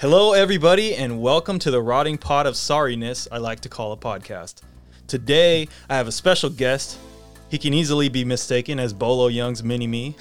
Hello, 0.00 0.32
everybody, 0.32 0.94
and 0.94 1.20
welcome 1.20 1.58
to 1.58 1.72
the 1.72 1.82
Rotting 1.82 2.18
Pot 2.18 2.46
of 2.46 2.54
Sorriness 2.54 3.26
I 3.32 3.38
like 3.38 3.58
to 3.62 3.68
call 3.68 3.90
a 3.90 3.96
podcast. 3.96 4.62
Today, 5.08 5.66
I 5.90 5.96
have 5.96 6.06
a 6.06 6.12
special 6.12 6.50
guest. 6.50 7.00
He 7.50 7.58
can 7.58 7.74
easily 7.74 8.08
be 8.08 8.24
mistaken 8.24 8.78
as 8.78 8.92
Bolo 8.92 9.26
Yeung's 9.26 9.64
mini 9.64 9.88
me. 9.88 10.14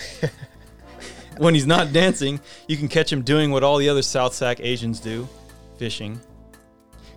when 1.37 1.53
he's 1.53 1.67
not 1.67 1.93
dancing, 1.93 2.39
you 2.67 2.75
can 2.75 2.87
catch 2.87 3.13
him 3.13 3.21
doing 3.21 3.51
what 3.51 3.63
all 3.63 3.77
the 3.77 3.87
other 3.87 4.01
South 4.01 4.33
Sac 4.33 4.59
Asians 4.61 4.99
do 4.99 5.29
fishing. 5.77 6.19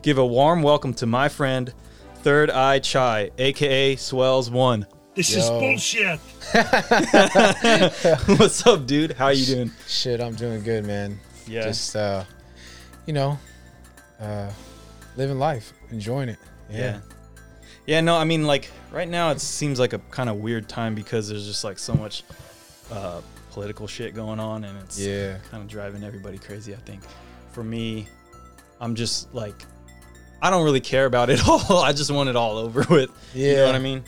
Give 0.02 0.18
a 0.18 0.26
warm 0.26 0.60
welcome 0.60 0.92
to 0.94 1.06
my 1.06 1.30
friend, 1.30 1.72
Third 2.16 2.50
Eye 2.50 2.80
Chai, 2.80 3.30
aka 3.38 3.96
Swells 3.96 4.50
One. 4.50 4.86
This 5.14 5.34
is 5.34 5.48
bullshit. 5.48 6.18
What's 8.38 8.66
up, 8.66 8.86
dude? 8.86 9.12
How 9.12 9.28
you 9.28 9.46
doing? 9.46 9.70
Shit, 9.88 10.20
I'm 10.20 10.34
doing 10.34 10.62
good, 10.62 10.84
man. 10.84 11.18
Yeah. 11.46 11.62
Just 11.62 11.96
uh, 11.96 12.24
you 13.06 13.12
know, 13.12 13.38
uh, 14.20 14.50
living 15.16 15.38
life, 15.38 15.72
enjoying 15.90 16.28
it. 16.28 16.38
Yeah. 16.70 17.00
Yeah, 17.86 18.00
no, 18.00 18.16
I 18.16 18.24
mean, 18.24 18.46
like, 18.46 18.70
right 18.92 19.08
now 19.08 19.30
it 19.30 19.40
seems 19.40 19.80
like 19.80 19.92
a 19.92 19.98
kind 20.10 20.28
of 20.28 20.36
weird 20.36 20.68
time 20.68 20.94
because 20.94 21.28
there's 21.28 21.46
just, 21.46 21.64
like, 21.64 21.78
so 21.78 21.94
much 21.94 22.22
uh, 22.92 23.20
political 23.50 23.86
shit 23.86 24.14
going 24.14 24.38
on 24.38 24.64
and 24.64 24.78
it's 24.78 24.98
Yeah. 24.98 25.38
kind 25.50 25.62
of 25.62 25.68
driving 25.68 26.04
everybody 26.04 26.38
crazy, 26.38 26.72
I 26.74 26.78
think. 26.78 27.02
For 27.52 27.64
me, 27.64 28.06
I'm 28.80 28.94
just, 28.94 29.34
like, 29.34 29.64
I 30.42 30.50
don't 30.50 30.62
really 30.64 30.80
care 30.80 31.06
about 31.06 31.30
it 31.30 31.40
all. 31.48 31.78
I 31.82 31.92
just 31.92 32.10
want 32.10 32.28
it 32.28 32.36
all 32.36 32.58
over 32.58 32.84
with. 32.90 33.10
Yeah. 33.34 33.48
You 33.50 33.56
know 33.56 33.66
what 33.66 33.74
I 33.74 33.78
mean? 33.80 34.04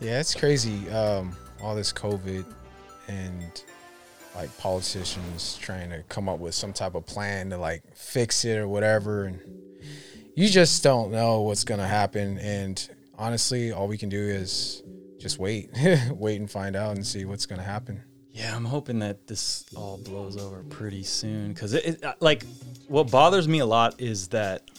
Yeah, 0.00 0.20
it's 0.20 0.34
crazy. 0.34 0.88
Um, 0.90 1.34
all 1.62 1.74
this 1.74 1.92
COVID 1.92 2.44
and 3.08 3.62
like 4.34 4.56
politicians 4.58 5.58
trying 5.60 5.90
to 5.90 6.02
come 6.08 6.28
up 6.28 6.38
with 6.38 6.54
some 6.54 6.72
type 6.72 6.94
of 6.94 7.06
plan 7.06 7.50
to 7.50 7.58
like 7.58 7.82
fix 7.94 8.44
it 8.44 8.58
or 8.58 8.68
whatever, 8.68 9.24
and 9.24 9.40
you 10.34 10.48
just 10.48 10.82
don't 10.82 11.10
know 11.10 11.42
what's 11.42 11.64
gonna 11.64 11.88
happen. 11.88 12.38
And 12.38 12.88
honestly, 13.16 13.72
all 13.72 13.88
we 13.88 13.98
can 13.98 14.08
do 14.08 14.20
is 14.20 14.82
just 15.18 15.38
wait, 15.38 15.70
wait 16.10 16.40
and 16.40 16.50
find 16.50 16.76
out 16.76 16.96
and 16.96 17.06
see 17.06 17.24
what's 17.24 17.46
gonna 17.46 17.62
happen. 17.62 18.02
Yeah, 18.32 18.54
I'm 18.54 18.64
hoping 18.64 19.00
that 19.00 19.26
this 19.26 19.66
all 19.74 19.98
blows 19.98 20.36
over 20.36 20.62
pretty 20.70 21.02
soon 21.02 21.52
because 21.52 21.74
it, 21.74 21.84
it, 21.84 22.04
uh, 22.04 22.14
like, 22.20 22.44
what 22.86 23.10
bothers 23.10 23.48
me 23.48 23.58
a 23.58 23.66
lot 23.66 24.00
is 24.00 24.28
that 24.28 24.70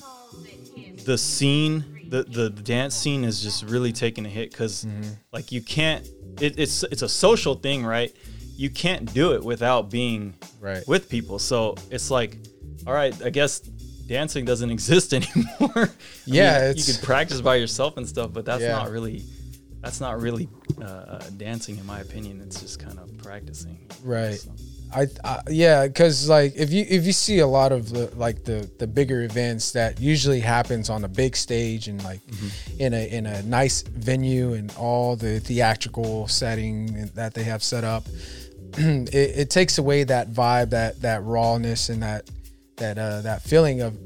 the 1.03 1.17
scene, 1.17 2.08
the 2.08 2.23
the, 2.23 2.50
the 2.50 2.61
dance 2.61 2.95
scene 2.95 3.25
is 3.25 3.41
just 3.41 3.63
really 3.63 3.91
taking 3.91 4.25
a 4.25 4.30
hit 4.30 4.52
because 4.52 4.88
like 5.34 5.52
you 5.52 5.61
can't. 5.61 6.08
It, 6.39 6.58
it's 6.58 6.84
it's 6.84 7.02
a 7.02 7.09
social 7.09 7.56
thing, 7.56 7.86
right? 7.86 8.16
You 8.59 8.69
can't 8.69 9.11
do 9.13 9.33
it 9.35 9.43
without 9.43 9.89
being 9.89 10.33
Right. 10.59 10.85
with 10.88 11.07
people. 11.07 11.39
So 11.39 11.75
it's 11.89 12.11
like, 12.11 12.35
all 12.85 12.93
right, 12.93 13.16
I 13.23 13.29
guess 13.29 13.59
dancing 13.59 14.43
doesn't 14.43 14.69
exist 14.77 15.13
anymore. 15.13 15.89
Yeah, 16.25 16.67
mean, 16.67 16.77
you 16.77 16.83
could 16.83 17.01
practice 17.01 17.39
by 17.39 17.55
yourself 17.55 17.95
and 17.97 18.05
stuff, 18.07 18.33
but 18.33 18.43
that's 18.45 18.61
Yeah. 18.61 18.71
not 18.73 18.91
really 18.91 19.23
that's 19.81 20.01
not 20.01 20.19
really 20.21 20.49
uh, 20.83 21.19
dancing 21.38 21.77
in 21.77 21.85
my 21.85 22.01
opinion. 22.01 22.41
It's 22.41 22.59
just 22.59 22.79
kind 22.79 22.99
of 22.99 23.17
practicing. 23.19 23.77
Right. 24.03 24.39
So- 24.39 24.51
I, 24.91 25.05
I 25.23 25.41
yeah, 25.51 25.85
because 25.88 26.27
like 26.27 26.53
if 26.57 26.73
you 26.73 26.83
if 26.89 27.05
you 27.05 27.13
see 27.13 27.39
a 27.39 27.47
lot 27.47 27.71
of 27.71 27.91
the 27.91 28.09
like 28.16 28.44
the 28.44 28.67
the 28.79 28.88
bigger 28.88 29.21
events 29.21 29.71
that 29.73 29.99
usually 30.01 30.39
happens 30.39 30.89
on 30.89 31.03
a 31.05 31.07
big 31.07 31.35
stage 31.38 31.88
and 31.88 32.03
like 32.03 32.21
in 32.79 32.95
a 32.95 33.07
in 33.17 33.27
a 33.27 33.44
nice 33.44 33.83
venue 33.83 34.53
and 34.53 34.73
all 34.79 35.16
the 35.16 35.39
theatrical 35.41 36.27
setting 36.27 37.05
that 37.13 37.35
they 37.35 37.44
have 37.44 37.61
set 37.61 37.83
up, 37.83 38.03
it, 38.78 39.14
it 39.14 39.50
takes 39.50 39.78
away 39.78 40.03
that 40.06 40.31
vibe, 40.31 40.72
that 40.72 41.02
that 41.02 41.23
rawness 41.23 41.89
and 41.89 42.03
that 42.03 42.30
that 42.78 42.97
uh, 42.97 43.22
that 43.22 43.41
feeling 43.41 43.81
of 43.81 43.97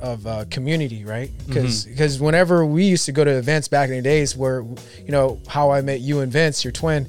of 0.00 0.26
uh, 0.26 0.44
community, 0.50 1.04
right? 1.04 1.30
Because 1.46 1.84
because 1.86 2.20
whenever 2.20 2.66
we 2.66 2.84
used 2.84 3.06
to 3.06 3.12
go 3.12 3.24
to 3.24 3.30
events 3.30 3.68
back 3.68 3.88
in 3.88 3.96
the 3.96 4.02
days, 4.02 4.36
where 4.36 4.62
you 4.62 5.08
know 5.10 5.40
how 5.48 5.70
I 5.70 5.80
met 5.80 6.00
you 6.00 6.20
and 6.20 6.30
Vince, 6.30 6.64
your 6.64 6.72
twin. 6.72 7.08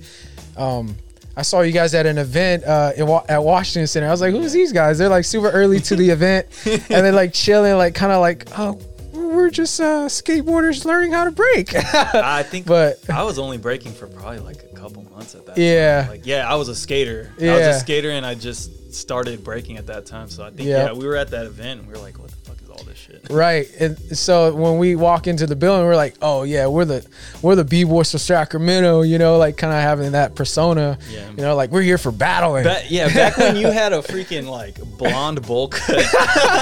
Um, 0.58 0.96
I 1.38 1.42
saw 1.42 1.60
you 1.62 1.74
guys 1.74 1.94
at 1.94 2.06
an 2.06 2.18
event 2.18 2.64
uh, 2.64 2.94
in 2.96 3.10
at 3.28 3.44
Washington 3.44 3.88
Center. 3.88 4.08
I 4.08 4.12
was 4.12 4.22
like, 4.22 4.32
"Who's 4.32 4.54
these 4.54 4.72
guys?" 4.72 4.98
They're 4.98 5.10
like 5.10 5.26
super 5.26 5.50
early 5.50 5.82
to 5.82 5.96
the 5.98 6.10
event, 6.10 6.48
and 6.66 6.80
they're 7.06 7.12
like 7.12 7.34
chilling, 7.34 7.76
like 7.76 7.94
kind 7.94 8.14
of 8.14 8.22
like, 8.22 8.48
"Oh, 8.58 8.80
we're 9.12 9.50
just 9.50 9.82
uh, 9.82 10.06
skateboarders 10.08 10.86
learning 10.86 11.12
how 11.12 11.26
to 11.26 11.32
break." 11.32 11.76
I 11.76 12.44
think, 12.44 12.66
But- 12.68 13.00
I 13.10 13.24
was 13.24 13.38
only 13.38 13.58
breaking 13.58 13.92
for 13.92 14.08
probably 14.08 14.40
like 14.40 14.75
couple 14.88 15.04
months 15.12 15.36
at 15.36 15.46
that. 15.46 15.58
Yeah. 15.58 16.02
time. 16.02 16.10
like 16.12 16.26
yeah, 16.26 16.50
I 16.50 16.56
was 16.56 16.70
a 16.70 16.76
skater. 16.76 17.32
I 17.40 17.46
was 17.46 17.68
a 17.68 17.80
skater, 17.80 18.12
and 18.12 18.26
I 18.26 18.36
just 18.36 18.94
started 18.94 19.44
breaking 19.44 19.78
at 19.78 19.88
that 19.88 20.06
time. 20.06 20.30
So 20.30 20.44
I 20.44 20.52
think 20.52 20.68
Yeah. 20.70 20.86
yeah, 20.86 20.94
we 20.94 21.06
were 21.06 21.16
at 21.16 21.30
that 21.32 21.46
event, 21.46 21.80
and 21.82 21.88
we 21.88 21.94
were 21.94 22.00
like, 22.00 22.18
what 22.18 22.30
the 22.30 22.35
fuck 22.35 22.35
is 22.35 22.35
all 22.78 22.84
this 22.84 22.98
shit? 22.98 23.26
right. 23.30 23.68
And 23.80 23.98
so 24.18 24.54
when 24.54 24.78
we 24.78 24.96
walk 24.96 25.28
into 25.28 25.46
the 25.48 25.56
building, 25.56 25.86
we're 25.86 25.96
like, 25.96 26.16
"Oh 26.22 26.44
yeah, 26.44 26.68
we're 26.68 26.86
the 26.86 27.06
we're 27.42 27.56
the 27.56 27.64
b 27.64 27.84
boys 27.84 28.12
from 28.12 28.20
Sacramento," 28.20 29.02
you 29.02 29.18
know, 29.18 29.38
like 29.38 29.58
kind 29.58 29.74
of 29.74 29.80
having 29.82 30.12
that 30.14 30.36
persona. 30.36 30.98
Yeah. 31.12 31.30
You 31.32 31.38
know, 31.38 31.56
like 31.56 31.72
we're 31.72 31.82
here 31.82 31.98
for 31.98 32.12
battling. 32.12 32.64
Ba- 32.64 32.84
yeah, 32.90 33.08
back 33.14 33.38
when 33.38 33.56
you 33.56 33.68
had 33.72 33.94
a 33.94 34.00
freaking 34.02 34.46
like 34.48 34.76
blonde 34.98 35.42
bowl 35.46 35.68
cut. 35.70 36.06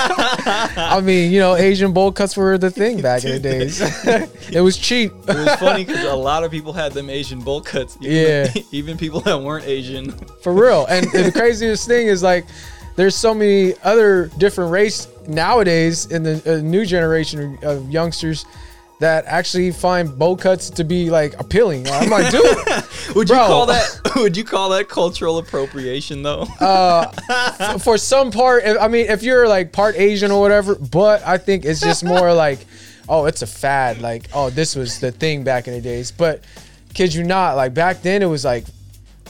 I 0.08 1.02
mean, 1.04 1.32
you 1.32 1.40
know, 1.40 1.56
Asian 1.56 1.94
bowl 1.94 2.12
cuts 2.12 2.36
were 2.38 2.58
the 2.58 2.72
thing 2.72 3.02
back 3.02 3.24
in 3.24 3.32
the 3.32 3.40
days. 3.50 3.82
it 4.52 4.62
was 4.62 4.78
cheap. 4.78 5.12
It 5.28 5.36
was 5.36 5.56
funny 5.56 5.86
because 5.86 6.04
a 6.06 6.16
lot 6.16 6.44
of 6.44 6.52
people 6.52 6.74
had 6.74 6.94
them 6.94 7.10
Asian 7.10 7.40
bowl 7.40 7.62
cuts. 7.62 7.98
Even, 8.02 8.12
Yeah. 8.14 8.62
even 8.72 8.98
people 8.98 9.20
that 9.22 9.42
weren't 9.42 9.66
Asian. 9.66 10.12
For 10.42 10.54
real. 10.54 10.86
And 10.88 11.06
the 11.12 11.32
craziest 11.32 11.88
thing 11.88 12.08
is 12.08 12.24
like 12.24 12.46
there's 12.96 13.16
so 13.16 13.34
many 13.34 13.74
other 13.84 14.30
different 14.38 14.72
race 14.72 15.08
nowadays 15.28 16.06
in 16.08 16.24
the 16.24 16.42
uh, 16.46 16.62
new 16.62 16.86
generation 16.86 17.58
of 17.64 17.90
youngsters 17.90 18.46
that 19.00 19.26
actually 19.26 19.72
find 19.72 20.18
bowl 20.18 20.38
cuts 20.38 20.70
to 20.70 20.84
be 20.84 21.10
like 21.10 21.38
appealing. 21.40 21.88
I'm 21.90 22.10
like, 22.10 22.32
dude, 22.32 22.44
Would 23.16 23.30
you 23.30 23.36
Bro. 23.36 23.48
call 23.48 23.66
that? 23.66 24.00
Would 24.16 24.38
you 24.38 24.44
call 24.44 24.70
that 24.70 24.88
cultural 24.88 25.38
appropriation 25.40 26.24
though? 26.24 26.48
Uh, 26.60 27.78
for 27.80 27.98
some 27.98 28.32
part, 28.32 28.64
I 28.66 28.88
mean, 28.88 29.08
if 29.08 29.24
you're 29.24 29.48
like 29.48 29.72
part 29.72 29.96
Asian 29.96 30.32
or 30.32 30.40
whatever, 30.40 30.76
but 30.76 31.22
I 31.26 31.38
think 31.38 31.66
it's 31.66 31.82
just 31.82 32.04
more 32.04 32.34
like, 32.46 32.66
oh, 33.10 33.26
it's 33.26 33.42
a 33.42 33.48
fad. 33.48 34.02
Like, 34.02 34.30
oh, 34.34 34.50
this 34.50 34.76
was 34.76 35.00
the 35.00 35.12
thing 35.12 35.44
back 35.44 35.68
in 35.68 35.74
the 35.74 35.82
days. 35.82 36.12
But 36.12 36.44
kid 36.94 37.14
you 37.14 37.24
not, 37.24 37.56
like 37.58 37.74
back 37.74 38.02
then 38.04 38.22
it 38.22 38.28
was 38.28 38.46
like, 38.46 38.66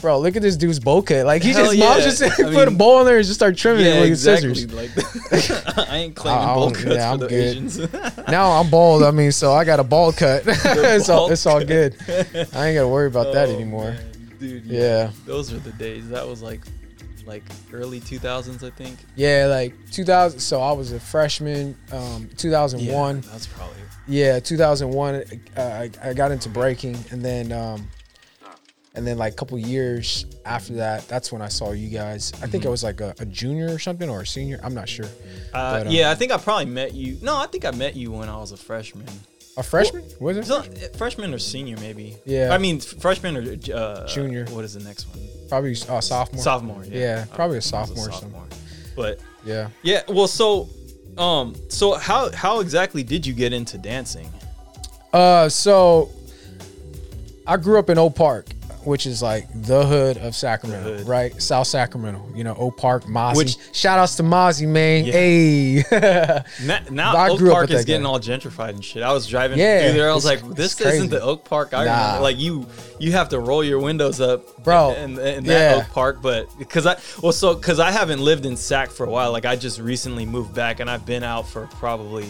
bro, 0.04 0.20
look 0.20 0.36
at 0.36 0.42
this 0.42 0.56
dude's 0.56 0.78
bowl 0.78 1.02
cut. 1.02 1.24
Like 1.26 1.42
he 1.42 1.50
Hell 1.52 1.64
just 1.64 1.78
mom 1.78 1.98
yeah. 1.98 2.04
just 2.04 2.22
I 2.22 2.28
put 2.36 2.68
a 2.68 2.70
mean- 2.70 2.76
bowl 2.78 3.00
in 3.00 3.06
there 3.06 3.16
and 3.16 3.24
just 3.26 3.38
start 3.40 3.56
trimming 3.56 3.86
it 3.86 4.00
with 4.00 4.10
his 4.10 4.22
scissors. 4.22 4.70
Like, 4.72 4.90
I 5.88 5.96
ain't 5.96 6.14
claiming 6.14 6.46
bowl 6.54 6.70
cuts 6.70 6.84
yeah, 6.84 7.08
for 7.08 7.14
I'm 7.14 7.18
the 7.20 7.26
good. 7.28 7.56
Asians. 7.56 7.78
Now 8.28 8.52
I'm 8.60 8.68
bald. 8.70 9.02
I 9.02 9.10
mean, 9.10 9.32
so 9.32 9.52
I 9.52 9.64
got 9.64 9.80
a 9.80 9.84
bald 9.84 10.16
cut. 10.16 10.42
it's 10.46 11.08
all 11.08 11.30
it's 11.30 11.46
all 11.46 11.64
good. 11.64 11.96
I 12.08 12.12
ain't 12.68 12.76
gotta 12.76 12.88
worry 12.88 13.06
about 13.06 13.32
that 13.32 13.48
Oh, 13.48 13.54
anymore. 13.54 13.90
man, 13.92 14.36
dude. 14.38 14.64
Yeah. 14.66 15.10
those 15.26 15.52
were 15.52 15.58
the 15.58 15.72
days. 15.72 16.08
That 16.10 16.26
was 16.28 16.42
like, 16.42 16.60
like 17.26 17.42
early 17.72 18.00
2000s, 18.00 18.62
I 18.62 18.70
think. 18.70 18.98
Yeah, 19.16 19.46
like 19.48 19.74
2000. 19.90 20.38
So 20.40 20.60
I 20.60 20.72
was 20.72 20.92
a 20.92 21.00
freshman. 21.00 21.76
Um, 21.92 22.28
2001. 22.36 23.22
that's 23.22 23.46
probably. 23.46 23.76
Yeah, 24.06 24.38
2001. 24.40 25.14
Uh, 25.56 25.60
I, 25.60 25.90
I 26.02 26.12
got 26.12 26.30
into 26.30 26.48
breaking, 26.50 26.98
and 27.10 27.24
then 27.24 27.52
um, 27.52 27.88
and 28.94 29.06
then 29.06 29.18
like 29.18 29.32
a 29.32 29.36
couple 29.36 29.58
years 29.58 30.26
after 30.44 30.74
that, 30.74 31.06
that's 31.08 31.32
when 31.32 31.42
I 31.42 31.48
saw 31.48 31.72
you 31.72 31.88
guys. 31.88 32.32
I 32.32 32.36
Mm-hmm. 32.36 32.50
think 32.52 32.66
I 32.66 32.68
was 32.68 32.84
like 32.84 33.00
a, 33.00 33.14
a 33.18 33.26
junior 33.26 33.72
or 33.72 33.78
something, 33.78 34.08
or 34.08 34.20
a 34.22 34.26
senior. 34.26 34.60
I'm 34.62 34.74
not 34.74 34.88
sure. 34.88 35.06
Uh, 35.52 35.78
But, 35.78 35.86
um, 35.88 35.92
yeah, 35.92 36.10
I 36.10 36.14
think 36.14 36.32
I 36.32 36.38
probably 36.38 36.66
met 36.66 36.94
you. 36.94 37.18
No, 37.22 37.36
I 37.36 37.46
think 37.46 37.64
I 37.64 37.70
met 37.72 37.96
you 37.96 38.12
when 38.12 38.28
I 38.28 38.36
was 38.36 38.52
a 38.52 38.56
freshman. 38.56 39.06
A 39.56 39.62
freshman? 39.62 40.02
Was 40.20 40.36
it? 40.36 40.46
So, 40.46 40.62
freshman 40.96 41.32
or 41.32 41.38
senior, 41.38 41.76
maybe. 41.76 42.16
Yeah. 42.24 42.52
I 42.52 42.58
mean, 42.58 42.80
freshman 42.80 43.36
or 43.36 43.74
uh, 43.74 44.06
Junior. 44.08 44.46
What 44.46 44.64
is 44.64 44.74
the 44.74 44.82
next 44.82 45.06
one? 45.08 45.20
Probably 45.48 45.72
uh, 45.88 46.00
sophomore. 46.00 46.42
Sophomore. 46.42 46.84
Yeah, 46.84 46.98
Yeah, 46.98 47.24
probably 47.32 47.54
a 47.54 47.58
I 47.58 47.58
was 47.58 47.66
sophomore 47.66 48.08
or 48.08 48.12
something. 48.12 48.42
But 48.96 49.20
Yeah. 49.44 49.68
yeah, 49.82 50.02
well, 50.08 50.26
so, 50.26 50.68
um, 51.18 51.54
so 51.68 51.94
how 51.94 52.32
how 52.32 52.60
exactly 52.60 53.04
did 53.04 53.24
you 53.26 53.32
get 53.32 53.52
into 53.52 53.78
dancing? 53.78 54.28
Uh, 55.12 55.48
so 55.48 56.10
I 57.46 57.56
grew 57.56 57.78
up 57.78 57.90
in 57.90 57.98
Oak 57.98 58.16
Park, 58.16 58.46
which 58.86 59.06
is 59.06 59.22
like 59.22 59.46
the 59.54 59.84
hood 59.86 60.16
of 60.18 60.34
Sacramento, 60.34 60.98
hood. 60.98 61.08
right? 61.08 61.40
South 61.42 61.66
Sacramento. 61.66 62.24
You 62.34 62.44
know, 62.44 62.54
Oak 62.56 62.76
Park, 62.76 63.04
Mozzy. 63.04 63.36
Which- 63.36 63.56
Shout 63.72 63.98
outs 63.98 64.16
to 64.16 64.22
Mozzy, 64.22 64.66
man. 64.66 65.04
Yeah. 65.04 65.12
Hey. 65.12 66.44
Now, 66.64 66.80
now 66.90 67.26
Oak 67.28 67.40
Park 67.40 67.70
is 67.70 67.84
getting 67.84 68.02
guy. 68.04 68.08
all 68.08 68.20
gentrified 68.20 68.70
and 68.70 68.84
shit. 68.84 69.02
I 69.02 69.12
was 69.12 69.26
driving 69.26 69.58
Yeah, 69.58 69.84
through 69.88 69.98
there. 69.98 70.10
I 70.10 70.14
was 70.14 70.24
like, 70.24 70.42
"This 70.54 70.74
crazy. 70.74 70.96
isn't 70.96 71.10
the 71.10 71.20
Oak 71.20 71.44
Park 71.44 71.74
I 71.74 71.84
Nah. 71.84 71.90
remember." 72.06 72.22
Like 72.22 72.38
you, 72.38 72.66
you 72.98 73.12
have 73.12 73.28
to 73.30 73.40
roll 73.40 73.62
your 73.64 73.78
windows 73.80 74.20
up, 74.20 74.62
Bro, 74.64 74.92
in, 74.94 75.18
in 75.18 75.44
that 75.44 75.76
yeah. 75.76 75.82
Oak 75.82 75.92
Park. 75.92 76.22
But 76.22 76.48
because 76.58 76.86
I, 76.86 76.96
well, 77.22 77.32
so 77.32 77.54
because 77.54 77.80
I 77.80 77.90
haven't 77.90 78.20
lived 78.20 78.46
in 78.46 78.56
Sac 78.56 78.90
for 78.90 79.04
a 79.06 79.10
while. 79.10 79.32
Like 79.32 79.44
I 79.44 79.56
just 79.56 79.80
recently 79.80 80.24
moved 80.26 80.54
back, 80.54 80.80
and 80.80 80.88
I've 80.90 81.04
been 81.06 81.22
out 81.24 81.48
for 81.48 81.66
probably 81.66 82.28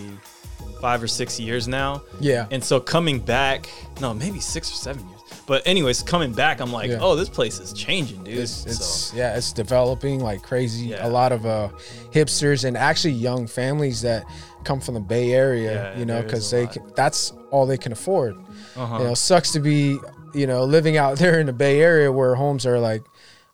five 0.81 1.03
or 1.03 1.09
six 1.09 1.39
years 1.41 1.67
now. 1.69 2.03
Yeah. 2.21 2.47
And 2.51 2.63
so 2.63 2.81
coming 2.81 3.19
back, 3.21 3.69
no, 4.01 4.13
maybe 4.15 4.41
six 4.41 4.71
or 4.71 4.75
seven 4.75 5.07
years. 5.09 5.14
But 5.47 5.67
anyways, 5.67 6.03
coming 6.03 6.33
back, 6.33 6.61
I'm 6.61 6.73
like, 6.73 6.91
Yeah. 6.91 6.99
oh, 7.01 7.15
this 7.17 7.29
place 7.29 7.59
is 7.61 7.73
changing, 7.73 8.25
dude. 8.25 8.39
It's, 8.39 8.65
it's 8.67 8.85
so, 8.85 9.17
yeah, 9.17 9.37
it's 9.37 9.53
developing 9.53 10.21
like 10.21 10.43
crazy. 10.43 10.87
Yeah. 10.87 11.07
A 11.07 11.09
lot 11.09 11.33
of 11.33 11.45
uh, 11.47 11.69
hipsters 12.13 12.65
and 12.65 12.77
actually 12.77 13.13
young 13.15 13.47
families 13.47 14.03
that 14.03 14.25
come 14.65 14.81
from 14.81 14.95
the 14.95 15.01
Bay 15.01 15.33
Area, 15.33 15.93
Yeah, 15.93 15.99
you 15.99 16.07
know, 16.07 16.15
there 16.15 16.25
is 16.25 16.31
because 16.31 16.53
a 16.53 16.57
they 16.57 16.65
lot. 16.65 16.73
can, 16.73 16.93
that's 16.97 17.33
all 17.51 17.67
they 17.67 17.77
can 17.79 17.93
afford. 17.93 18.35
uh-huh. 18.77 18.99
You 18.99 19.05
know, 19.05 19.15
sucks 19.15 19.53
to 19.53 19.61
be 19.61 19.99
you 20.35 20.47
know 20.47 20.65
living 20.65 20.97
out 20.97 21.19
there 21.23 21.39
in 21.41 21.47
the 21.47 21.53
Bay 21.53 21.81
Area 21.81 22.11
where 22.11 22.35
homes 22.35 22.65
are 22.67 22.79
like 22.81 23.03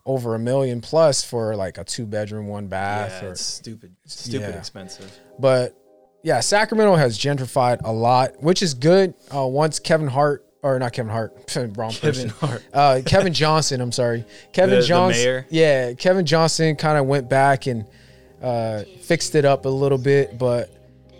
over 0.06 0.34
a 0.34 0.38
million 0.38 0.80
plus 0.80 1.22
for 1.22 1.54
like 1.56 1.76
a 1.78 1.84
two 1.84 2.06
bedroom, 2.06 2.46
one 2.46 2.68
bath. 2.68 3.18
yeah, 3.22 3.28
or, 3.28 3.32
it's 3.32 3.40
stupid, 3.42 3.94
stupid 4.06 4.50
Yeah. 4.50 4.58
expensive. 4.58 5.10
but 5.38 5.76
yeah, 6.22 6.40
Sacramento 6.40 6.96
has 6.96 7.18
gentrified 7.18 7.80
a 7.82 7.92
lot, 7.92 8.42
which 8.42 8.62
is 8.62 8.74
good. 8.74 9.14
Uh, 9.34 9.46
once 9.46 9.78
Kevin 9.78 10.06
Hart 10.08 10.44
or 10.62 10.78
not 10.78 10.92
Kevin 10.92 11.10
Hart, 11.10 11.32
wrong 11.76 11.90
Kevin 11.90 12.28
person. 12.28 12.28
Hart. 12.28 12.64
Uh, 12.72 13.00
Kevin 13.04 13.32
Johnson, 13.32 13.80
I'm 13.80 13.92
sorry, 13.92 14.24
Kevin 14.52 14.76
The- 14.76 14.80
the 14.82 14.86
Johnson. 14.86 15.22
mayor? 15.22 15.46
Yeah, 15.50 15.92
Kevin 15.94 16.26
Johnson 16.26 16.76
kind 16.76 16.98
of 16.98 17.06
went 17.06 17.28
back 17.28 17.66
and 17.66 17.84
uh, 18.42 18.82
fixed 19.02 19.34
it 19.34 19.44
up 19.44 19.64
a 19.64 19.68
little 19.68 19.98
bit, 19.98 20.38
but 20.38 20.70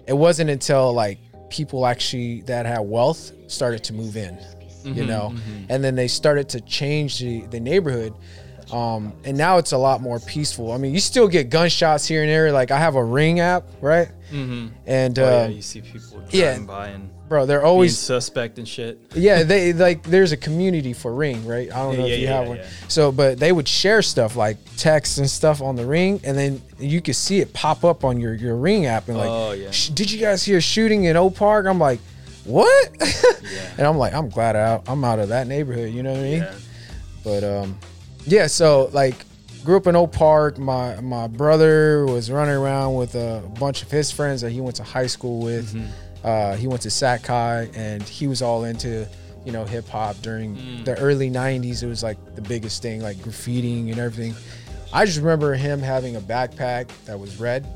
it 0.07 0.13
wasn't 0.15 0.51
until 0.51 0.93
like 0.93 1.19
people 1.51 1.87
actually 1.87 2.41
that 2.43 2.65
had 2.67 2.81
wealth 2.81 3.33
started 3.49 3.83
to 3.85 3.93
move 3.95 4.17
in, 4.17 4.35
Mm-hmm, 4.81 4.95
you 4.95 5.05
know, 5.05 5.35
and 5.69 5.85
then 5.85 5.95
they 5.95 6.09
started 6.09 6.49
to 6.51 6.61
change 6.63 7.19
the, 7.19 7.43
the 7.49 7.61
neighborhood. 7.61 8.15
Um, 8.73 9.13
and 9.25 9.37
now 9.37 9.59
it's 9.59 9.73
a 9.73 9.77
lot 9.77 10.01
more 10.01 10.19
peaceful. 10.21 10.73
I 10.73 10.79
mean, 10.79 10.95
you 10.95 11.01
still 11.01 11.29
get 11.29 11.51
gunshots 11.51 12.07
here 12.07 12.23
and 12.23 12.31
there. 12.31 12.51
Like 12.51 12.71
I 12.71 12.79
have 12.79 12.95
a 12.95 13.05
Ring 13.05 13.41
app, 13.41 13.65
right? 13.83 14.09
Mm-hmm. 14.33 14.69
And 14.87 15.19
Oh, 15.19 15.23
yeah, 15.23 15.43
uh, 15.45 15.49
you 15.49 15.61
see 15.61 15.83
people 15.83 16.21
driving 16.21 16.31
yeah. 16.41 16.59
by 16.61 16.89
and 16.89 17.11
bro, 17.31 17.47
they're 17.47 17.61
being 17.61 17.67
always 17.71 17.97
suspect 17.99 18.59
and 18.59 18.69
shit. 18.69 18.99
yeah, 19.15 19.43
they 19.45 19.73
like 19.73 20.03
there's 20.03 20.33
a 20.33 20.37
community 20.37 20.93
for 20.93 21.15
Ring, 21.15 21.47
right? 21.47 21.73
I 21.73 21.77
don't 21.77 21.97
know 21.97 22.05
yeah, 22.05 22.13
if 22.15 22.21
you 22.21 22.27
yeah, 22.27 22.35
have 22.35 22.43
yeah, 22.45 22.49
one. 22.49 22.59
yeah. 22.59 22.67
So, 22.89 23.11
but 23.13 23.39
they 23.39 23.53
would 23.53 23.67
share 23.69 24.03
stuff 24.03 24.37
like 24.37 24.59
texts 24.77 25.17
and 25.17 25.31
stuff 25.31 25.63
on 25.63 25.77
the 25.77 25.87
Ring, 25.87 26.21
and 26.25 26.37
then 26.37 26.61
you 26.79 27.01
could 27.01 27.17
see 27.17 27.41
it 27.41 27.55
pop 27.55 27.85
up 27.85 28.05
on 28.05 28.21
your 28.21 28.35
your 28.35 28.57
Ring 28.57 28.85
app, 28.85 29.09
and 29.09 29.17
like, 29.17 29.31
Oh, 29.31 29.53
yeah. 29.53 29.71
"Sh- 29.71 29.89
did 29.91 30.11
you 30.11 30.21
guys 30.21 30.45
hear 30.45 30.61
shooting 30.61 31.05
in 31.05 31.17
Oak 31.17 31.37
Park? 31.37 31.65
I'm 31.67 31.79
like, 31.79 32.01
what? 32.45 32.91
Yeah. 33.51 33.69
and 33.79 33.87
I'm 33.87 33.97
like, 33.99 34.13
I'm 34.15 34.29
glad. 34.29 34.55
I'm 34.87 35.03
out 35.03 35.19
of 35.19 35.31
that 35.31 35.47
neighborhood. 35.49 35.93
You 35.93 36.03
know 36.05 36.11
what 36.13 36.21
I 36.21 36.23
mean? 36.23 36.43
Yeah. 36.43 36.55
But 37.25 37.43
um, 37.43 37.79
yeah. 38.25 38.47
So 38.47 38.91
like, 38.93 39.15
grew 39.65 39.77
up 39.77 39.87
in 39.89 39.97
Oak 39.97 40.13
Park. 40.13 40.59
My 40.59 41.01
my 41.01 41.27
brother 41.27 42.07
was 42.07 42.31
running 42.31 42.55
around 42.55 42.95
with 42.95 43.15
a 43.17 43.43
bunch 43.59 43.83
of 43.83 43.91
his 43.91 44.13
friends 44.13 44.41
that 44.43 44.51
he 44.51 44.61
went 44.61 44.77
to 44.77 44.85
high 44.85 45.07
school 45.09 45.41
with. 45.41 45.75
Uh, 46.25 46.57
he 46.57 46.67
went 46.67 46.83
to 46.83 46.91
Sac 46.91 47.27
High, 47.27 47.69
and 47.75 48.03
he 48.03 48.27
was 48.27 48.43
all 48.43 48.65
into 48.65 49.09
you 49.45 49.53
know 49.53 49.65
hip 49.65 49.89
hop 49.89 50.17
during 50.23 50.85
the 50.85 50.99
early 50.99 51.31
'90s. 51.31 51.83
It 51.83 51.87
was 51.87 52.03
like 52.03 52.19
the 52.35 52.43
biggest 52.43 52.83
thing, 52.83 53.01
like 53.01 53.17
graffitiing 53.19 53.91
and 53.91 53.99
everything. 53.99 54.35
I 54.93 55.05
just 55.07 55.19
remember 55.19 55.55
him 55.55 55.81
having 55.81 56.17
a 56.17 56.21
backpack 56.21 56.89
that 57.07 57.19
was 57.19 57.39
red, 57.39 57.67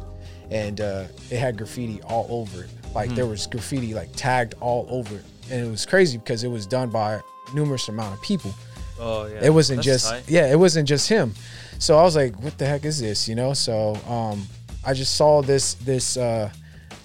and 0.50 0.81
uh, 0.81 1.05
it 1.31 1.38
had 1.38 1.56
graffiti 1.56 2.02
all 2.02 2.26
over 2.29 2.64
it. 2.64 2.70
Like 2.94 3.11
there 3.11 3.26
was 3.26 3.46
graffiti 3.46 3.94
like 3.94 4.11
tagged 4.14 4.55
all 4.61 4.87
over 4.90 5.17
it, 5.17 5.25
and 5.50 5.67
it 5.67 5.70
was 5.70 5.87
crazy 5.87 6.19
because 6.19 6.44
it 6.44 6.49
was 6.49 6.67
done 6.67 6.90
by 6.90 7.20
numerous 7.55 7.88
amount 7.88 8.14
of 8.14 8.23
people. 8.23 8.55
Oh 8.99 9.26
yeah. 9.26 9.44
It 9.44 9.50
wasn't 9.50 9.79
That's 9.79 9.87
just 9.87 10.11
tight. 10.11 10.25
yeah, 10.29 10.50
it 10.50 10.58
wasn't 10.58 10.88
just 10.88 11.08
him. 11.08 11.35
So 11.79 11.99
I 11.99 12.02
was 12.02 12.14
like, 12.14 12.40
what 12.43 12.56
the 12.58 12.67
heck 12.67 12.85
is 12.85 13.00
this? 13.00 13.29
You 13.29 13.35
know? 13.35 13.52
So 13.52 13.94
um 14.08 14.47
I 14.87 14.94
just 14.94 15.17
saw 15.17 15.43
this 15.43 15.75
this 15.75 16.17
uh 16.17 16.50